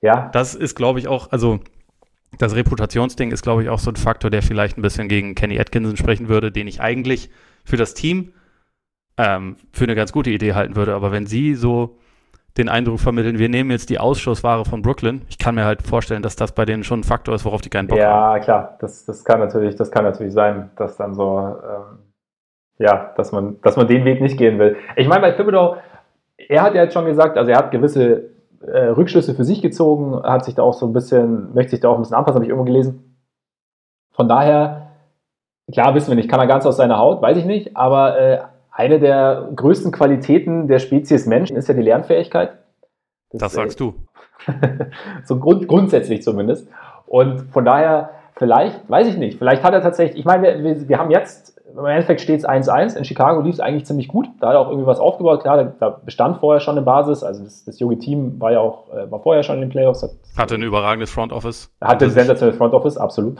ja. 0.00 0.28
Das 0.32 0.56
ist, 0.56 0.74
glaube 0.74 0.98
ich, 0.98 1.06
auch, 1.06 1.30
also 1.30 1.60
das 2.38 2.56
Reputationsding 2.56 3.30
ist, 3.30 3.42
glaube 3.42 3.62
ich, 3.62 3.68
auch 3.68 3.78
so 3.78 3.92
ein 3.92 3.96
Faktor, 3.96 4.28
der 4.28 4.42
vielleicht 4.42 4.76
ein 4.76 4.82
bisschen 4.82 5.08
gegen 5.08 5.36
Kenny 5.36 5.58
Atkinson 5.60 5.96
sprechen 5.96 6.28
würde, 6.28 6.50
den 6.50 6.66
ich 6.66 6.80
eigentlich 6.80 7.30
für 7.64 7.76
das 7.76 7.94
Team 7.94 8.32
ähm, 9.16 9.54
für 9.72 9.84
eine 9.84 9.94
ganz 9.94 10.10
gute 10.10 10.30
Idee 10.30 10.54
halten 10.54 10.74
würde. 10.74 10.96
Aber 10.96 11.12
wenn 11.12 11.26
sie 11.26 11.54
so 11.54 11.96
den 12.56 12.68
Eindruck 12.68 12.98
vermitteln, 12.98 13.38
wir 13.38 13.48
nehmen 13.48 13.70
jetzt 13.70 13.90
die 13.90 14.00
Ausschussware 14.00 14.64
von 14.64 14.82
Brooklyn, 14.82 15.22
ich 15.28 15.38
kann 15.38 15.54
mir 15.54 15.64
halt 15.64 15.82
vorstellen, 15.82 16.22
dass 16.22 16.34
das 16.34 16.56
bei 16.56 16.64
denen 16.64 16.82
schon 16.82 17.00
ein 17.00 17.04
Faktor 17.04 17.36
ist, 17.36 17.44
worauf 17.44 17.60
die 17.60 17.70
keinen 17.70 17.86
Bock 17.86 17.98
ja, 17.98 18.10
haben. 18.10 18.36
Ja, 18.38 18.40
klar, 18.40 18.78
das, 18.80 19.04
das 19.04 19.24
kann 19.24 19.38
natürlich, 19.38 19.76
das 19.76 19.92
kann 19.92 20.02
natürlich 20.02 20.32
sein, 20.32 20.70
dass 20.74 20.96
dann 20.96 21.14
so 21.14 21.38
ähm, 21.38 22.07
ja, 22.78 23.12
dass 23.16 23.32
man, 23.32 23.60
dass 23.62 23.76
man 23.76 23.88
den 23.88 24.04
Weg 24.04 24.20
nicht 24.20 24.38
gehen 24.38 24.58
will. 24.58 24.76
Ich 24.96 25.08
meine, 25.08 25.20
bei 25.20 25.32
Thibodeau, 25.32 25.76
er 26.36 26.62
hat 26.62 26.74
ja 26.74 26.84
jetzt 26.84 26.94
schon 26.94 27.04
gesagt, 27.04 27.36
also 27.36 27.50
er 27.50 27.58
hat 27.58 27.70
gewisse 27.70 28.30
äh, 28.60 28.86
Rückschlüsse 28.86 29.34
für 29.34 29.44
sich 29.44 29.62
gezogen, 29.62 30.22
hat 30.22 30.44
sich 30.44 30.54
da 30.54 30.62
auch 30.62 30.74
so 30.74 30.86
ein 30.86 30.92
bisschen, 30.92 31.52
möchte 31.54 31.70
sich 31.70 31.80
da 31.80 31.88
auch 31.88 31.96
ein 31.96 32.02
bisschen 32.02 32.16
anpassen, 32.16 32.36
habe 32.36 32.44
ich 32.44 32.50
irgendwo 32.50 32.64
gelesen. 32.64 33.16
Von 34.12 34.28
daher, 34.28 34.90
klar 35.72 35.94
wissen 35.94 36.08
wir 36.08 36.16
nicht, 36.16 36.28
kann 36.28 36.40
er 36.40 36.46
ganz 36.46 36.66
aus 36.66 36.76
seiner 36.76 36.98
Haut, 36.98 37.22
weiß 37.22 37.36
ich 37.36 37.44
nicht, 37.44 37.76
aber 37.76 38.18
äh, 38.18 38.38
eine 38.70 39.00
der 39.00 39.50
größten 39.54 39.90
Qualitäten 39.90 40.68
der 40.68 40.78
Spezies 40.78 41.26
Mensch 41.26 41.50
ist 41.50 41.68
ja 41.68 41.74
die 41.74 41.82
Lernfähigkeit. 41.82 42.58
Das, 43.30 43.40
das 43.40 43.52
sagst 43.52 43.80
äh, 43.80 43.84
du. 43.84 43.94
so 45.24 45.38
grund, 45.38 45.66
grundsätzlich 45.66 46.22
zumindest. 46.22 46.68
Und 47.06 47.40
von 47.50 47.64
daher, 47.64 48.10
vielleicht, 48.38 48.88
weiß 48.88 49.08
ich 49.08 49.16
nicht, 49.16 49.38
vielleicht 49.38 49.62
hat 49.62 49.74
er 49.74 49.82
tatsächlich, 49.82 50.18
ich 50.18 50.24
meine, 50.24 50.62
wir, 50.62 50.88
wir, 50.88 50.98
haben 50.98 51.10
jetzt 51.10 51.58
im 51.76 51.84
Endeffekt 51.84 52.20
steht 52.20 52.40
es 52.40 52.48
1-1. 52.48 52.96
In 52.96 53.04
Chicago 53.04 53.40
lief 53.40 53.54
es 53.54 53.60
eigentlich 53.60 53.84
ziemlich 53.84 54.08
gut. 54.08 54.26
Da 54.40 54.48
hat 54.48 54.54
er 54.54 54.60
auch 54.60 54.68
irgendwie 54.68 54.86
was 54.86 55.00
aufgebaut. 55.00 55.42
Klar, 55.42 55.72
da, 55.78 56.00
bestand 56.04 56.38
vorher 56.38 56.60
schon 56.60 56.76
eine 56.76 56.84
Basis. 56.84 57.22
Also 57.22 57.44
das, 57.44 57.64
das 57.64 57.78
junge 57.78 57.98
Team 57.98 58.40
war 58.40 58.52
ja 58.52 58.60
auch 58.60 58.92
äh, 58.92 59.10
war 59.10 59.20
vorher 59.20 59.42
schon 59.42 59.56
in 59.56 59.62
den 59.62 59.70
Playoffs. 59.70 60.02
Hat, 60.02 60.10
hatte 60.36 60.54
ein 60.54 60.62
überragendes 60.62 61.10
Front 61.10 61.32
Office. 61.32 61.70
Hatte 61.80 62.06
ein 62.06 62.10
sensationelles 62.10 62.56
Front 62.56 62.72
Office, 62.72 62.96
absolut. 62.96 63.36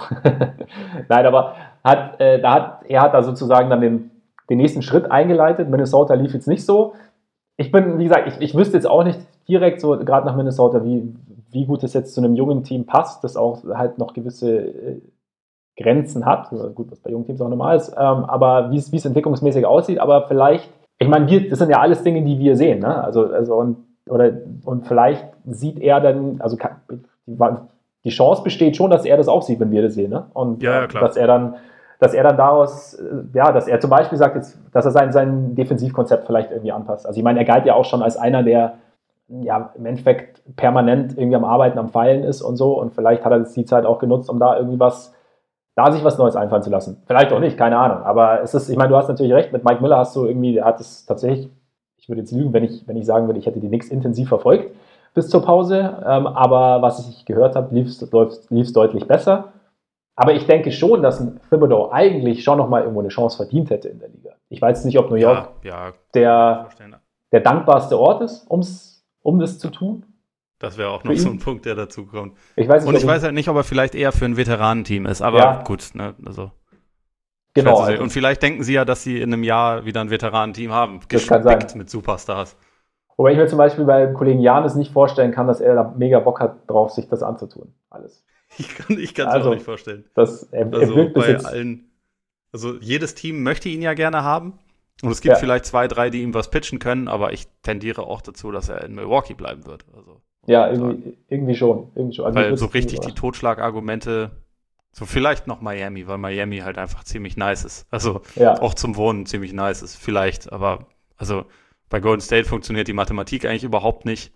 Nein, 1.09 1.27
aber 1.27 1.55
hat, 1.83 2.21
äh, 2.21 2.41
da 2.41 2.53
hat, 2.53 2.81
er 2.89 3.01
hat 3.01 3.15
da 3.15 3.23
sozusagen 3.23 3.71
dann 3.71 3.81
den, 3.81 4.11
den 4.51 4.59
nächsten 4.59 4.83
Schritt 4.83 5.11
eingeleitet. 5.11 5.69
Minnesota 5.71 6.15
lief 6.15 6.35
jetzt 6.35 6.49
nicht 6.49 6.67
so. 6.67 6.95
Ich 7.57 7.73
bin, 7.73 7.99
wie 7.99 8.05
gesagt, 8.05 8.29
ich, 8.29 8.41
ich 8.41 8.55
wüsste 8.55 8.77
jetzt 8.77 8.87
auch 8.87 9.05
nicht 9.05 9.19
direkt 9.49 9.81
so, 9.81 9.97
gerade 9.99 10.27
nach 10.27 10.37
Minnesota, 10.37 10.85
wie, 10.85 11.15
wie 11.51 11.67
gut 11.67 11.83
es 11.83 11.95
jetzt 11.95 12.15
zu 12.15 12.21
einem 12.21 12.35
jungen 12.35 12.65
Team 12.65 12.87
passt, 12.87 13.25
das 13.25 13.37
auch 13.37 13.65
halt 13.65 13.99
noch 13.99 14.13
gewisse 14.13 14.59
äh, 14.59 15.01
Grenzen 15.77 16.27
hat. 16.27 16.51
Gut, 16.75 16.91
was 16.91 17.01
bei 17.01 17.11
jungen 17.11 17.25
Teams 17.25 17.41
auch 17.41 17.49
normal 17.49 17.77
ist, 17.77 17.91
ähm, 17.91 18.25
aber 18.25 18.71
wie 18.71 18.77
es 18.77 19.05
entwicklungsmäßig 19.05 19.65
aussieht, 19.65 19.99
aber 19.99 20.27
vielleicht, 20.27 20.71
ich 20.99 21.09
meine, 21.09 21.29
wir, 21.29 21.49
das 21.49 21.59
sind 21.61 21.71
ja 21.71 21.81
alles 21.81 22.03
Dinge, 22.03 22.23
die 22.23 22.39
wir 22.39 22.57
sehen, 22.57 22.81
ne? 22.81 23.03
Also, 23.03 23.27
also 23.27 23.55
und, 23.55 23.77
oder, 24.09 24.33
und 24.65 24.87
vielleicht 24.87 25.27
sieht 25.47 25.79
er 25.79 26.01
dann, 26.01 26.41
also 26.41 26.57
die, 28.05 28.11
Chance 28.11 28.43
besteht 28.43 28.77
schon, 28.77 28.91
dass 28.91 29.05
er 29.05 29.17
das 29.17 29.29
auch 29.29 29.43
sieht, 29.43 29.61
wenn 29.61 29.71
wir 29.71 29.83
das 29.83 29.95
sehen, 29.95 30.11
ne? 30.11 30.27
Und 30.35 30.63
ja, 30.63 30.81
ja, 30.81 30.87
dass 30.87 31.17
er 31.17 31.27
dann 31.27 31.55
dass 32.01 32.15
er 32.15 32.23
dann 32.23 32.37
daraus, 32.37 32.95
äh, 32.95 33.05
ja, 33.35 33.51
dass 33.53 33.67
er 33.67 33.81
zum 33.81 33.91
Beispiel 33.91 34.19
sagt, 34.19 34.37
dass 34.73 34.85
er 34.85 34.91
sein, 34.91 35.13
sein 35.13 35.55
Defensivkonzept 35.55 36.27
vielleicht 36.27 36.51
irgendwie 36.51 36.73
anpasst. 36.73 37.07
Also 37.07 37.19
ich 37.19 37.25
meine, 37.25 37.41
er 37.41 37.45
galt 37.45 37.67
ja 37.67 37.75
auch 37.75 37.85
schon 37.85 38.03
als 38.03 38.17
einer, 38.17 38.43
der 38.43 38.75
ja 39.29 39.73
im 39.77 39.87
Endeffekt 39.87 40.43
permanent 40.57 41.17
irgendwie 41.17 41.37
am 41.37 41.45
Arbeiten, 41.45 41.79
am 41.79 41.89
Feilen 41.89 42.25
ist 42.25 42.43
und 42.43 42.57
so. 42.57 42.79
Und 42.79 42.95
vielleicht 42.95 43.25
hat 43.25 43.33
er 43.33 43.41
die 43.41 43.65
Zeit 43.65 43.87
auch 43.87 43.99
genutzt, 43.99 44.31
um 44.31 44.39
da 44.39 44.57
irgendwie 44.57 44.81
was 44.81 45.15
da 45.79 45.93
sich 45.93 46.03
was 46.03 46.19
Neues 46.19 46.35
einfallen 46.35 46.65
zu 46.65 46.71
lassen. 46.71 47.01
Vielleicht 47.07 47.33
auch 47.33 47.39
nicht, 47.39 47.57
keine 47.57 47.79
Ahnung. 47.79 48.03
Aber 48.03 48.43
es 48.43 48.53
ist, 48.53 48.69
ich 48.69 48.77
meine, 48.77 48.89
du 48.89 48.97
hast 48.97 49.07
natürlich 49.07 49.33
recht, 49.33 49.53
mit 49.53 49.65
Mike 49.65 49.81
Miller 49.81 49.99
hast 49.99 50.17
du 50.17 50.25
irgendwie, 50.25 50.55
der 50.55 50.65
hat 50.65 50.81
es 50.81 51.07
tatsächlich, 51.07 51.51
ich 51.99 52.09
würde 52.09 52.23
jetzt 52.23 52.33
lügen, 52.33 52.53
wenn 52.53 52.65
ich, 52.65 52.89
wenn 52.89 52.97
ich 52.97 53.07
sagen 53.07 53.29
würde, 53.29 53.39
ich 53.39 53.47
hätte 53.47 53.61
die 53.61 53.69
Knicks 53.69 53.89
intensiv 53.89 54.29
verfolgt 54.29 54.75
bis 55.15 55.29
zur 55.29 55.41
Pause. 55.41 56.03
Ähm, 56.05 56.27
aber 56.27 56.83
was 56.83 57.09
ich 57.09 57.25
gehört 57.27 57.55
habe, 57.55 57.73
lief 57.73 57.87
es 57.87 58.73
deutlich 58.73 59.07
besser. 59.07 59.53
Aber 60.17 60.33
ich 60.33 60.47
denke 60.47 60.73
schon, 60.73 61.01
dass 61.01 61.21
ein 61.21 61.39
Thibodeau 61.49 61.91
eigentlich 61.93 62.43
schon 62.43 62.59
nochmal 62.59 62.83
irgendwo 62.83 63.01
eine 63.01 63.09
Chance 63.09 63.37
verdient 63.37 63.71
hätte 63.71 63.89
in 63.89 64.01
der 64.01 64.09
Liga. 64.09 64.31
Ich 64.49 64.61
weiß 64.61 64.85
nicht, 64.85 64.99
ob 64.99 65.11
New 65.11 65.17
York 65.17 65.51
ja, 65.63 65.71
ja, 65.71 65.93
der, 66.13 66.67
der 67.31 67.41
dankbarste 67.41 67.97
Ort 67.97 68.23
ist, 68.23 68.51
um's, 68.51 68.88
um 69.29 69.39
das 69.39 69.59
zu 69.59 69.71
tun. 69.71 70.05
Das 70.59 70.77
wäre 70.77 70.91
auch 70.91 71.05
noch 71.05 71.15
so 71.15 71.29
ein 71.29 71.39
Punkt, 71.39 71.67
der 71.67 71.77
dazu 71.77 72.07
kommt. 72.07 72.37
Ich 72.57 72.67
weiß 72.67 72.83
nicht, 72.83 72.89
Und 72.89 72.97
ich 72.99 73.07
weiß 73.07 73.23
halt 73.23 73.35
nicht, 73.35 73.49
ob 73.49 73.57
er 73.57 73.63
vielleicht 73.63 73.95
eher 73.95 74.11
für 74.11 74.25
ein 74.25 74.37
Veteranenteam 74.37 75.07
ist, 75.07 75.23
aber 75.23 75.39
ja. 75.39 75.63
gut, 75.63 75.91
ne, 75.95 76.15
also. 76.25 76.51
Genau. 77.55 77.79
Also. 77.79 78.03
Und 78.03 78.11
vielleicht 78.11 78.43
denken 78.43 78.65
sie 78.65 78.75
ja, 78.75 78.85
dass 78.85 79.03
sie 79.03 79.21
in 79.21 79.33
einem 79.33 79.45
Jahr 79.45 79.85
wieder 79.85 80.01
ein 80.01 80.11
Veteranenteam 80.11 80.73
haben, 80.73 81.01
gespickt 81.09 81.77
mit 81.77 81.91
Superstars. 81.91 82.57
Wobei 83.17 83.33
ich 83.33 83.37
mir 83.37 83.47
zum 83.47 83.59
Beispiel 83.59 83.85
bei 83.85 84.07
Kollegen 84.07 84.41
Janis 84.41 84.75
nicht 84.75 84.93
vorstellen 84.93 85.33
kann, 85.33 85.47
dass 85.47 85.61
er 85.61 85.75
da 85.75 85.95
mega 85.97 86.21
Bock 86.21 86.41
hat, 86.41 86.69
drauf 86.69 86.91
sich 86.91 87.09
das 87.09 87.23
anzutun. 87.23 87.75
Alles. 87.91 88.25
Ich 88.89 89.15
kann 89.15 89.29
es 89.29 89.35
also, 89.35 89.51
auch 89.51 89.55
nicht 89.55 89.65
vorstellen. 89.65 90.07
Das, 90.15 90.45
er, 90.45 90.73
also 90.73 90.95
er 90.97 91.13
bei 91.13 91.37
allen, 91.45 91.91
also 92.53 92.77
jedes 92.81 93.15
Team 93.15 93.43
möchte 93.43 93.69
ihn 93.69 93.83
ja 93.83 93.93
gerne 93.95 94.25
haben. 94.25 94.59
Und 95.03 95.11
es 95.11 95.21
gibt 95.21 95.35
ja. 95.35 95.39
vielleicht 95.39 95.65
zwei, 95.65 95.87
drei, 95.87 96.11
die 96.11 96.23
ihm 96.23 96.35
was 96.35 96.51
pitchen 96.51 96.79
können, 96.79 97.09
aber 97.09 97.33
ich 97.33 97.47
tendiere 97.63 98.03
auch 98.03 98.21
dazu, 98.21 98.51
dass 98.51 98.69
er 98.69 98.83
in 98.85 98.95
Milwaukee 98.95 99.35
bleiben 99.35 99.65
wird. 99.65 99.85
Also, 99.97 100.21
ja, 100.47 100.69
irgendwie, 100.71 101.17
irgendwie, 101.29 101.55
schon. 101.55 101.93
Irgendwie 101.95 102.17
schon. 102.17 102.27
Also 102.27 102.39
weil 102.39 102.57
so 102.57 102.67
richtig 102.67 103.01
die 103.01 103.13
Totschlagargumente, 103.13 104.31
so 104.93 105.05
vielleicht 105.07 105.47
noch 105.47 105.61
Miami, 105.61 106.09
weil 106.09 106.19
Miami 106.19 106.59
halt 106.59 106.79
einfach 106.79 107.05
ziemlich 107.05 107.37
nice 107.37 107.65
ist. 107.65 107.87
Also 107.91 108.23
ja. 108.35 108.61
auch 108.61 108.75
zum 108.75 108.97
Wohnen 108.97 109.27
ziemlich 109.27 109.53
nice 109.53 109.83
ist, 109.83 109.97
vielleicht. 109.97 110.53
Aber 110.53 110.87
also 111.17 111.45
bei 111.89 112.01
Golden 112.01 112.23
State 112.23 112.49
funktioniert 112.49 112.89
die 112.89 112.93
Mathematik 112.93 113.45
eigentlich 113.45 113.65
überhaupt 113.65 114.05
nicht. 114.05 114.33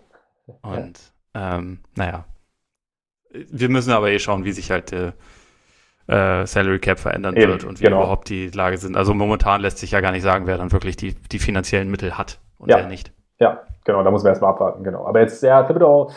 Und 0.62 1.12
ja. 1.34 1.56
ähm, 1.56 1.80
naja, 1.96 2.26
wir 3.30 3.68
müssen 3.68 3.90
aber 3.92 4.10
eh 4.10 4.18
schauen, 4.18 4.44
wie 4.44 4.52
sich 4.52 4.70
halt 4.70 4.90
der 4.90 5.14
äh, 6.06 6.46
Salary 6.46 6.78
Cap 6.78 6.98
verändern 6.98 7.36
Eben, 7.36 7.52
wird 7.52 7.64
und 7.64 7.80
wie 7.80 7.84
genau. 7.84 7.98
überhaupt 7.98 8.28
die 8.28 8.48
Lage 8.48 8.78
sind. 8.78 8.96
Also 8.96 9.14
momentan 9.14 9.60
lässt 9.60 9.78
sich 9.78 9.92
ja 9.92 10.00
gar 10.00 10.12
nicht 10.12 10.22
sagen, 10.22 10.46
wer 10.46 10.58
dann 10.58 10.72
wirklich 10.72 10.96
die, 10.96 11.14
die 11.14 11.38
finanziellen 11.38 11.90
Mittel 11.90 12.18
hat 12.18 12.38
und 12.58 12.70
ja. 12.70 12.78
wer 12.78 12.86
nicht. 12.86 13.12
Ja, 13.38 13.62
genau, 13.84 14.02
da 14.02 14.10
muss 14.10 14.22
man 14.22 14.30
erstmal 14.30 14.50
abwarten, 14.50 14.84
genau. 14.84 15.06
Aber 15.06 15.20
jetzt, 15.20 15.42
ja, 15.42 15.62
Thibodeau, 15.62 16.10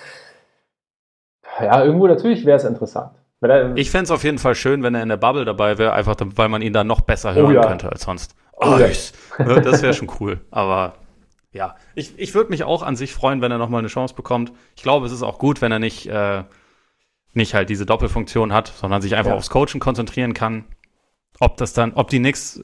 ja, 1.60 1.84
irgendwo 1.84 2.08
natürlich 2.08 2.46
wäre 2.46 2.58
es 2.58 2.64
interessant. 2.64 3.12
Er, 3.42 3.76
ich 3.76 3.92
fände 3.92 4.06
es 4.06 4.12
auf 4.12 4.24
jeden 4.24 4.40
Fall 4.40 4.56
schön, 4.56 4.82
wenn 4.82 4.96
er 4.96 5.04
in 5.04 5.10
der 5.10 5.18
Bubble 5.18 5.46
dabei 5.46 5.78
wäre, 5.78 5.94
einfach 5.94 6.16
weil 6.20 6.50
man 6.50 6.62
ihn 6.62 6.74
dann 6.74 6.88
noch 6.88 7.02
besser 7.02 7.36
hören 7.36 7.52
oh, 7.52 7.52
ja. 7.52 7.68
könnte 7.68 7.92
als 7.92 8.04
sonst. 8.04 8.36
Oh, 8.54 8.78
ja. 8.78 8.88
Das 9.60 9.84
wäre 9.84 9.94
schon 9.94 10.10
cool. 10.20 10.40
Aber 10.50 10.94
ja, 11.52 11.76
ich, 11.94 12.18
ich 12.18 12.34
würde 12.34 12.50
mich 12.50 12.64
auch 12.64 12.82
an 12.82 12.96
sich 12.96 13.14
freuen, 13.14 13.42
wenn 13.42 13.52
er 13.52 13.58
nochmal 13.58 13.80
eine 13.80 13.88
Chance 13.88 14.16
bekommt. 14.16 14.52
Ich 14.76 14.84
glaube, 14.84 15.06
es 15.06 15.12
ist 15.12 15.24
auch 15.24 15.38
gut, 15.38 15.62
wenn 15.62 15.72
er 15.72 15.80
nicht 15.80 16.08
äh, 16.08 16.44
nicht 17.36 17.54
halt 17.54 17.70
diese 17.70 17.86
Doppelfunktion 17.86 18.54
hat, 18.54 18.68
sondern 18.68 19.02
sich 19.02 19.16
einfach 19.16 19.32
ja. 19.32 19.38
aufs 19.38 19.50
Coachen 19.50 19.80
konzentrieren 19.80 20.34
kann. 20.34 20.66
Ob 21.40 21.58
das 21.58 21.74
dann, 21.74 21.94
ob 21.94 22.10
die 22.10 22.20
Knicks 22.20 22.64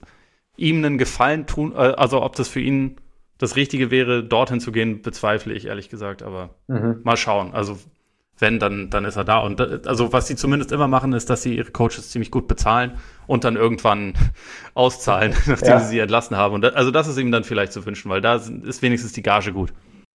ihm 0.55 0.77
einen 0.77 0.97
Gefallen 0.97 1.45
tun, 1.47 1.73
äh, 1.73 1.77
also 1.77 2.21
ob 2.21 2.35
das 2.35 2.47
für 2.47 2.61
ihn 2.61 2.97
das 3.37 3.55
Richtige 3.55 3.91
wäre, 3.91 4.23
dorthin 4.23 4.59
zu 4.59 4.71
gehen, 4.71 5.01
bezweifle 5.01 5.53
ich 5.53 5.65
ehrlich 5.65 5.89
gesagt, 5.89 6.21
aber 6.21 6.55
mhm. 6.67 7.01
mal 7.03 7.17
schauen. 7.17 7.53
Also 7.53 7.77
wenn, 8.37 8.59
dann, 8.59 8.89
dann 8.89 9.05
ist 9.05 9.15
er 9.15 9.23
da. 9.23 9.39
Und 9.39 9.87
also 9.87 10.13
was 10.13 10.27
sie 10.27 10.35
zumindest 10.35 10.71
immer 10.71 10.87
machen, 10.87 11.13
ist, 11.13 11.29
dass 11.29 11.43
sie 11.43 11.55
ihre 11.55 11.71
Coaches 11.71 12.09
ziemlich 12.09 12.31
gut 12.31 12.47
bezahlen 12.47 12.97
und 13.27 13.43
dann 13.43 13.55
irgendwann 13.55 14.13
auszahlen, 14.73 15.33
nachdem 15.47 15.69
ja. 15.69 15.79
sie 15.79 15.87
sie 15.87 15.99
entlassen 15.99 16.37
haben. 16.37 16.55
Und 16.55 16.65
also 16.65 16.91
das 16.91 17.07
ist 17.07 17.17
ihm 17.17 17.31
dann 17.31 17.43
vielleicht 17.43 17.73
zu 17.73 17.85
wünschen, 17.85 18.09
weil 18.09 18.21
da 18.21 18.35
ist 18.35 18.81
wenigstens 18.81 19.13
die 19.13 19.23
Gage 19.23 19.53
gut. 19.53 19.73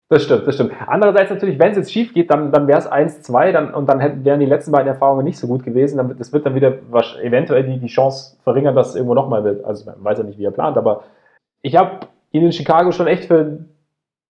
Das 0.09 0.23
stimmt, 0.23 0.47
das 0.47 0.55
stimmt. 0.55 0.73
Andererseits 0.87 1.31
natürlich, 1.31 1.59
wenn 1.59 1.73
es 1.73 1.79
jetzt 1.79 1.93
schief 1.93 2.15
geht, 2.15 2.31
dann, 2.31 2.53
dann 2.53 2.69
wäre 2.69 2.79
es 2.79 2.91
1-2 2.91 3.51
dann, 3.51 3.75
und 3.75 3.89
dann 3.89 3.99
hätten, 3.99 4.25
wären 4.25 4.39
die 4.39 4.47
letzten 4.47 4.71
beiden 4.71 4.87
Erfahrungen 4.87 5.25
nicht 5.25 5.39
so 5.39 5.49
gut 5.49 5.65
gewesen. 5.65 5.97
Dann, 5.97 6.17
das 6.17 6.33
wird 6.33 6.47
dann 6.47 6.55
wieder 6.55 6.79
eventuell 7.23 7.65
die, 7.65 7.81
die 7.81 7.89
Chance 7.89 8.37
verringern, 8.45 8.77
dass 8.77 8.91
es 8.91 8.95
irgendwo 8.95 9.15
nochmal 9.15 9.43
wird. 9.43 9.65
Also 9.65 9.85
man 9.87 10.05
weiß 10.05 10.19
ja 10.19 10.25
nicht, 10.25 10.39
wie 10.39 10.45
er 10.45 10.53
plant, 10.53 10.77
aber 10.77 11.03
ich 11.61 11.77
habe 11.77 12.07
ihn 12.31 12.45
in 12.45 12.53
Chicago 12.53 12.93
schon 12.93 13.09
echt 13.09 13.25
für 13.25 13.41
einen 13.41 13.77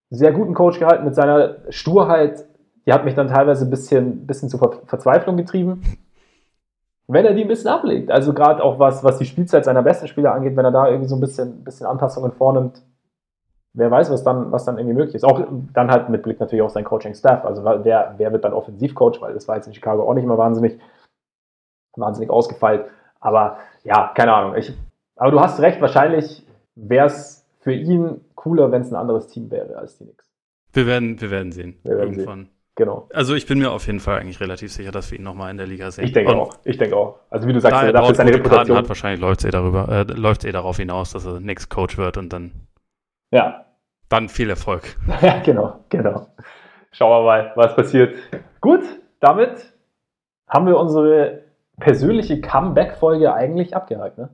sehr 0.09 0.32
guten 0.32 0.55
Coach 0.55 0.78
gehalten 0.78 1.05
mit 1.05 1.15
seiner 1.15 1.57
Sturheit. 1.69 2.47
Die 2.86 2.93
hat 2.93 3.05
mich 3.05 3.15
dann 3.15 3.28
teilweise 3.28 3.66
ein 3.66 3.70
bisschen, 3.70 4.27
bisschen 4.27 4.48
zur 4.48 4.61
Ver 4.61 4.81
Verzweiflung 4.86 5.36
getrieben. 5.36 5.82
Wenn 7.07 7.27
er 7.27 7.35
die 7.35 7.43
ein 7.43 7.48
bisschen 7.48 7.70
ablegt, 7.70 8.11
also 8.11 8.32
gerade 8.32 8.62
auch 8.62 8.78
was, 8.78 9.05
was 9.05 9.19
die 9.19 9.27
Spielzeit 9.27 9.65
seiner 9.65 9.82
besten 9.82 10.09
Spieler 10.09 10.32
angeht, 10.32 10.57
wenn 10.57 10.65
er 10.65 10.73
da 10.73 10.89
irgendwie 10.89 11.09
so 11.09 11.16
ein 11.16 11.20
bisschen, 11.20 11.62
bisschen 11.62 11.86
Anpassungen 11.86 12.32
vornimmt, 12.32 12.82
wer 13.77 13.90
weiß, 13.90 14.11
was 14.11 14.24
dann, 14.24 14.51
was 14.51 14.65
dann 14.65 14.78
irgendwie 14.78 14.97
möglich 14.97 15.15
ist. 15.15 15.24
Auch 15.24 15.47
dann 15.73 15.90
halt 15.90 16.09
mit 16.09 16.23
Blick 16.23 16.40
natürlich 16.40 16.62
auf 16.62 16.73
sein 16.73 16.85
Coaching-Staff. 16.85 17.44
Also 17.44 17.65
wer, 17.65 18.15
wer 18.16 18.32
wird 18.32 18.44
dann 18.44 18.53
Offensivcoach, 18.53 19.20
weil 19.20 19.35
das 19.35 19.47
war 19.47 19.57
jetzt 19.57 19.69
in 19.69 19.74
Chicago 19.74 20.09
auch 20.09 20.15
nicht 20.15 20.24
immer 20.24 20.39
wahnsinnig, 20.39 20.81
wahnsinnig 21.97 22.31
ausgefeilt. 22.31 22.86
Aber 23.20 23.59
ja, 23.85 24.12
keine 24.15 24.35
Ahnung. 24.35 24.57
Ich, 24.57 24.73
aber 25.15 25.31
du 25.31 25.40
hast 25.40 25.61
recht, 25.61 25.81
wahrscheinlich 25.81 26.44
wäre 26.74 27.07
es 27.07 27.47
für 27.61 27.73
ihn 27.73 28.23
cooler, 28.35 28.73
wenn 28.73 28.82
es 28.82 28.90
ein 28.90 28.97
anderes 28.97 29.28
Team 29.28 29.51
wäre 29.51 29.77
als 29.77 29.98
die 29.98 30.05
Knicks. 30.05 30.27
Wir 30.73 30.86
werden, 30.86 31.20
wir 31.20 31.31
werden 31.31 31.53
sehen. 31.53 31.78
Wir 31.85 31.98
werden 31.98 32.15
irgendwann. 32.15 32.44
Sehen. 32.44 32.51
Genau. 32.77 33.09
Also 33.12 33.35
ich 33.35 33.47
bin 33.47 33.59
mir 33.59 33.73
auf 33.73 33.86
jeden 33.86 34.01
Fall 34.01 34.20
eigentlich 34.20 34.40
relativ 34.40 34.70
sicher, 34.70 34.93
dass 34.93 35.11
wir 35.11 35.19
ihn 35.19 35.24
nochmal 35.24 35.51
in 35.51 35.57
der 35.57 35.66
Liga 35.66 35.90
sehen. 35.90 36.05
Ich 36.05 36.12
denke 36.12 36.32
Und 36.32 36.39
auch. 36.39 36.59
Ich 36.65 36.77
denke 36.77 36.94
auch. 36.97 37.19
Also 37.31 37.48
wie 37.48 37.55
du 37.55 37.61
sagst, 37.61 37.74
da 37.74 37.86
er 37.86 37.93
dafür 37.93 38.15
seine 38.15 38.35
Reputation 38.35 38.77
hat, 38.77 38.89
wahrscheinlich 38.89 39.20
läuft 39.20 39.40
es 39.40 39.47
eh 39.47 39.51
darüber, 39.51 39.89
äh, 39.89 40.03
läuft 40.03 40.44
eh 40.44 40.53
darauf 40.53 40.77
hinaus, 40.77 41.12
dass 41.12 41.24
er 41.24 41.39
Knicks 41.39 41.70
Coach 41.70 41.97
wird 41.97 42.19
und 42.19 42.35
dann 42.35 42.53
ja. 43.32 43.66
Dann 44.09 44.28
viel 44.28 44.51
Erfolg. 44.51 44.97
Ja, 45.23 45.41
genau, 45.43 45.81
genau. 45.89 46.27
Schauen 46.93 47.11
wir 47.11 47.27
mal, 47.27 47.53
was 47.57 47.74
passiert. 47.74 48.15
Gut, 48.61 48.83
damit 49.20 49.73
haben 50.49 50.66
wir 50.66 50.78
unsere 50.78 51.43
persönliche 51.78 52.41
Comeback-Folge 52.41 53.35
eigentlich 53.35 53.74
abgehakt, 53.74 54.19
ne? 54.19 54.31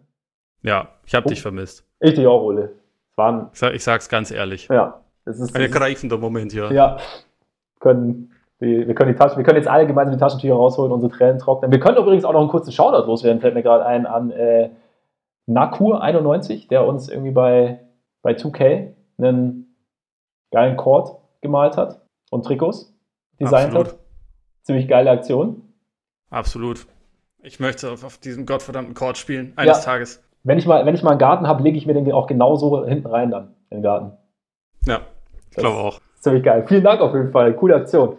Ja, 0.62 0.88
ich 1.04 1.14
habe 1.14 1.26
oh. 1.26 1.28
dich 1.28 1.42
vermisst. 1.42 1.84
Ich 2.00 2.14
dich 2.14 2.26
auch, 2.26 2.42
Ole. 2.42 2.70
Waren, 3.16 3.50
ich 3.52 3.84
sag's 3.84 4.08
ganz 4.08 4.30
ehrlich. 4.30 4.68
Ja. 4.68 5.00
Es 5.24 5.38
ist 5.38 5.54
ein 5.54 5.62
ergreifender 5.62 6.18
Moment, 6.18 6.52
ja. 6.52 6.70
Ja. 6.70 6.96
Können, 7.80 8.32
die, 8.60 8.86
wir, 8.86 8.94
können 8.94 9.12
die 9.12 9.18
Taschen, 9.18 9.36
wir 9.36 9.44
können 9.44 9.58
jetzt 9.58 9.68
alle 9.68 9.86
gemeinsam 9.86 10.14
die 10.14 10.20
Taschentücher 10.20 10.54
rausholen, 10.54 10.92
unsere 10.92 11.12
Tränen 11.12 11.38
trocknen. 11.38 11.70
Wir 11.70 11.80
können 11.80 11.98
übrigens 11.98 12.24
auch 12.24 12.32
noch 12.32 12.40
einen 12.40 12.48
kurzen 12.48 12.72
Shoutout 12.72 13.06
loswerden, 13.06 13.40
fällt 13.40 13.54
mir 13.54 13.62
gerade 13.62 13.84
ein, 13.84 14.06
an 14.06 14.30
äh, 14.30 14.70
Nakur91, 15.48 16.68
der 16.68 16.86
uns 16.86 17.08
irgendwie 17.08 17.32
bei, 17.32 17.80
bei 18.22 18.32
2K 18.32 18.94
einen 19.18 19.61
geilen 20.52 20.76
Court 20.76 21.18
gemalt 21.40 21.76
hat 21.76 22.00
und 22.30 22.44
Trikots 22.44 22.94
designt 23.40 23.74
Absolut. 23.74 23.88
hat. 23.88 23.98
Ziemlich 24.62 24.88
geile 24.88 25.10
Aktion. 25.10 25.62
Absolut. 26.30 26.86
Ich 27.42 27.58
möchte 27.58 27.90
auf, 27.90 28.04
auf 28.04 28.18
diesem 28.18 28.46
gottverdammten 28.46 28.94
Court 28.94 29.18
spielen, 29.18 29.52
eines 29.56 29.78
ja. 29.78 29.84
Tages. 29.84 30.22
Wenn 30.44 30.58
ich, 30.58 30.66
mal, 30.66 30.86
wenn 30.86 30.94
ich 30.94 31.02
mal 31.02 31.10
einen 31.10 31.18
Garten 31.18 31.46
habe, 31.46 31.62
lege 31.62 31.76
ich 31.76 31.86
mir 31.86 31.94
den 31.94 32.10
auch 32.12 32.26
genauso 32.26 32.84
hinten 32.84 33.06
rein 33.06 33.30
dann, 33.30 33.54
in 33.70 33.78
den 33.78 33.82
Garten. 33.82 34.16
Ja, 34.86 35.00
ich 35.50 35.56
glaube 35.56 35.76
auch. 35.76 36.00
Ziemlich 36.20 36.44
geil. 36.44 36.64
Vielen 36.66 36.84
Dank 36.84 37.00
auf 37.00 37.14
jeden 37.14 37.32
Fall. 37.32 37.54
Coole 37.54 37.76
Aktion. 37.76 38.16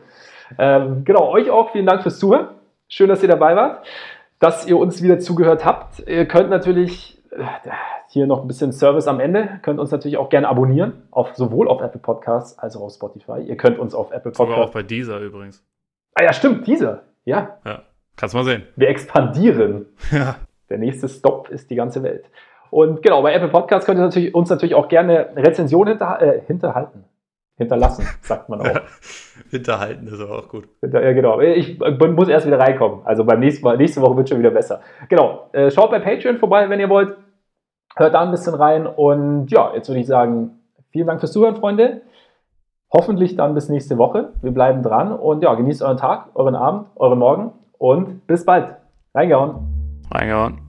Ähm, 0.57 1.03
genau, 1.05 1.29
euch 1.29 1.49
auch 1.49 1.71
vielen 1.71 1.85
Dank 1.85 2.03
fürs 2.03 2.19
Zuhören. 2.19 2.49
Schön, 2.87 3.09
dass 3.09 3.23
ihr 3.23 3.29
dabei 3.29 3.55
wart, 3.55 3.85
dass 4.39 4.67
ihr 4.67 4.77
uns 4.77 5.01
wieder 5.01 5.19
zugehört 5.19 5.65
habt. 5.65 5.99
Ihr 6.07 6.27
könnt 6.27 6.49
natürlich 6.49 7.21
äh, 7.31 7.43
hier 8.13 8.27
noch 8.27 8.41
ein 8.41 8.47
bisschen 8.47 8.71
Service 8.71 9.07
am 9.07 9.19
Ende. 9.19 9.59
Könnt 9.63 9.79
uns 9.79 9.91
natürlich 9.91 10.17
auch 10.17 10.29
gerne 10.29 10.47
abonnieren, 10.47 11.03
auf, 11.11 11.35
sowohl 11.35 11.67
auf 11.67 11.81
Apple 11.81 11.99
Podcasts 11.99 12.57
als 12.59 12.77
auch 12.77 12.81
auf 12.81 12.93
Spotify. 12.93 13.41
Ihr 13.41 13.57
könnt 13.57 13.79
uns 13.79 13.95
auf 13.95 14.11
Apple 14.11 14.31
Podcasts. 14.31 14.37
Sogar 14.37 14.57
auch 14.59 14.71
bei 14.71 14.83
dieser 14.83 15.19
übrigens. 15.19 15.65
Ah 16.13 16.23
ja, 16.23 16.33
stimmt, 16.33 16.67
dieser. 16.67 17.03
Ja. 17.25 17.57
Ja, 17.65 17.81
kannst 18.15 18.35
mal 18.35 18.43
sehen. 18.43 18.63
Wir 18.75 18.89
expandieren. 18.89 19.87
Ja. 20.11 20.35
Der 20.69 20.77
nächste 20.77 21.09
Stop 21.09 21.49
ist 21.49 21.71
die 21.71 21.75
ganze 21.75 22.03
Welt. 22.03 22.29
Und 22.69 23.01
genau, 23.01 23.21
bei 23.21 23.33
Apple 23.33 23.49
Podcasts 23.49 23.85
könnt 23.85 23.99
ihr 23.99 24.03
natürlich, 24.03 24.33
uns 24.33 24.49
natürlich 24.49 24.75
auch 24.75 24.87
gerne 24.87 25.29
Rezensionen 25.35 25.93
hinter, 25.93 26.21
äh, 26.21 26.41
hinterhalten. 26.45 27.05
Hinterlassen, 27.55 28.07
sagt 28.21 28.49
man 28.49 28.61
auch. 28.67 28.81
Hinterhalten 29.51 30.07
ist 30.07 30.19
aber 30.19 30.39
auch 30.39 30.49
gut. 30.49 30.67
Hinter, 30.81 31.03
ja, 31.03 31.13
genau. 31.13 31.39
Ich 31.39 31.79
muss 31.79 32.29
erst 32.29 32.47
wieder 32.47 32.59
reinkommen. 32.59 33.05
Also 33.05 33.23
beim 33.25 33.39
nächsten 33.39 33.63
Mal, 33.63 33.77
nächste 33.77 34.01
Woche 34.01 34.17
wird 34.17 34.29
schon 34.29 34.39
wieder 34.39 34.49
besser. 34.49 34.81
Genau. 35.09 35.49
Äh, 35.53 35.69
schaut 35.69 35.91
bei 35.91 35.99
Patreon 35.99 36.37
vorbei, 36.37 36.67
wenn 36.69 36.79
ihr 36.79 36.89
wollt. 36.89 37.15
Hört 37.95 38.13
da 38.15 38.21
ein 38.21 38.31
bisschen 38.31 38.55
rein 38.55 38.87
und 38.87 39.47
ja, 39.51 39.71
jetzt 39.73 39.87
würde 39.87 39.99
ich 39.99 40.07
sagen, 40.07 40.59
vielen 40.91 41.07
Dank 41.07 41.19
fürs 41.19 41.31
Zuhören, 41.31 41.55
Freunde. 41.55 42.01
Hoffentlich 42.91 43.35
dann 43.35 43.55
bis 43.55 43.69
nächste 43.69 43.97
Woche. 43.97 44.33
Wir 44.41 44.51
bleiben 44.51 44.83
dran 44.83 45.11
und 45.11 45.43
ja, 45.43 45.53
genießt 45.53 45.81
euren 45.81 45.97
Tag, 45.97 46.29
euren 46.35 46.55
Abend, 46.55 46.87
euren 46.95 47.19
Morgen 47.19 47.53
und 47.77 48.27
bis 48.27 48.45
bald. 48.45 48.75
Reingehauen. 49.15 50.03
Reingehauen. 50.11 50.59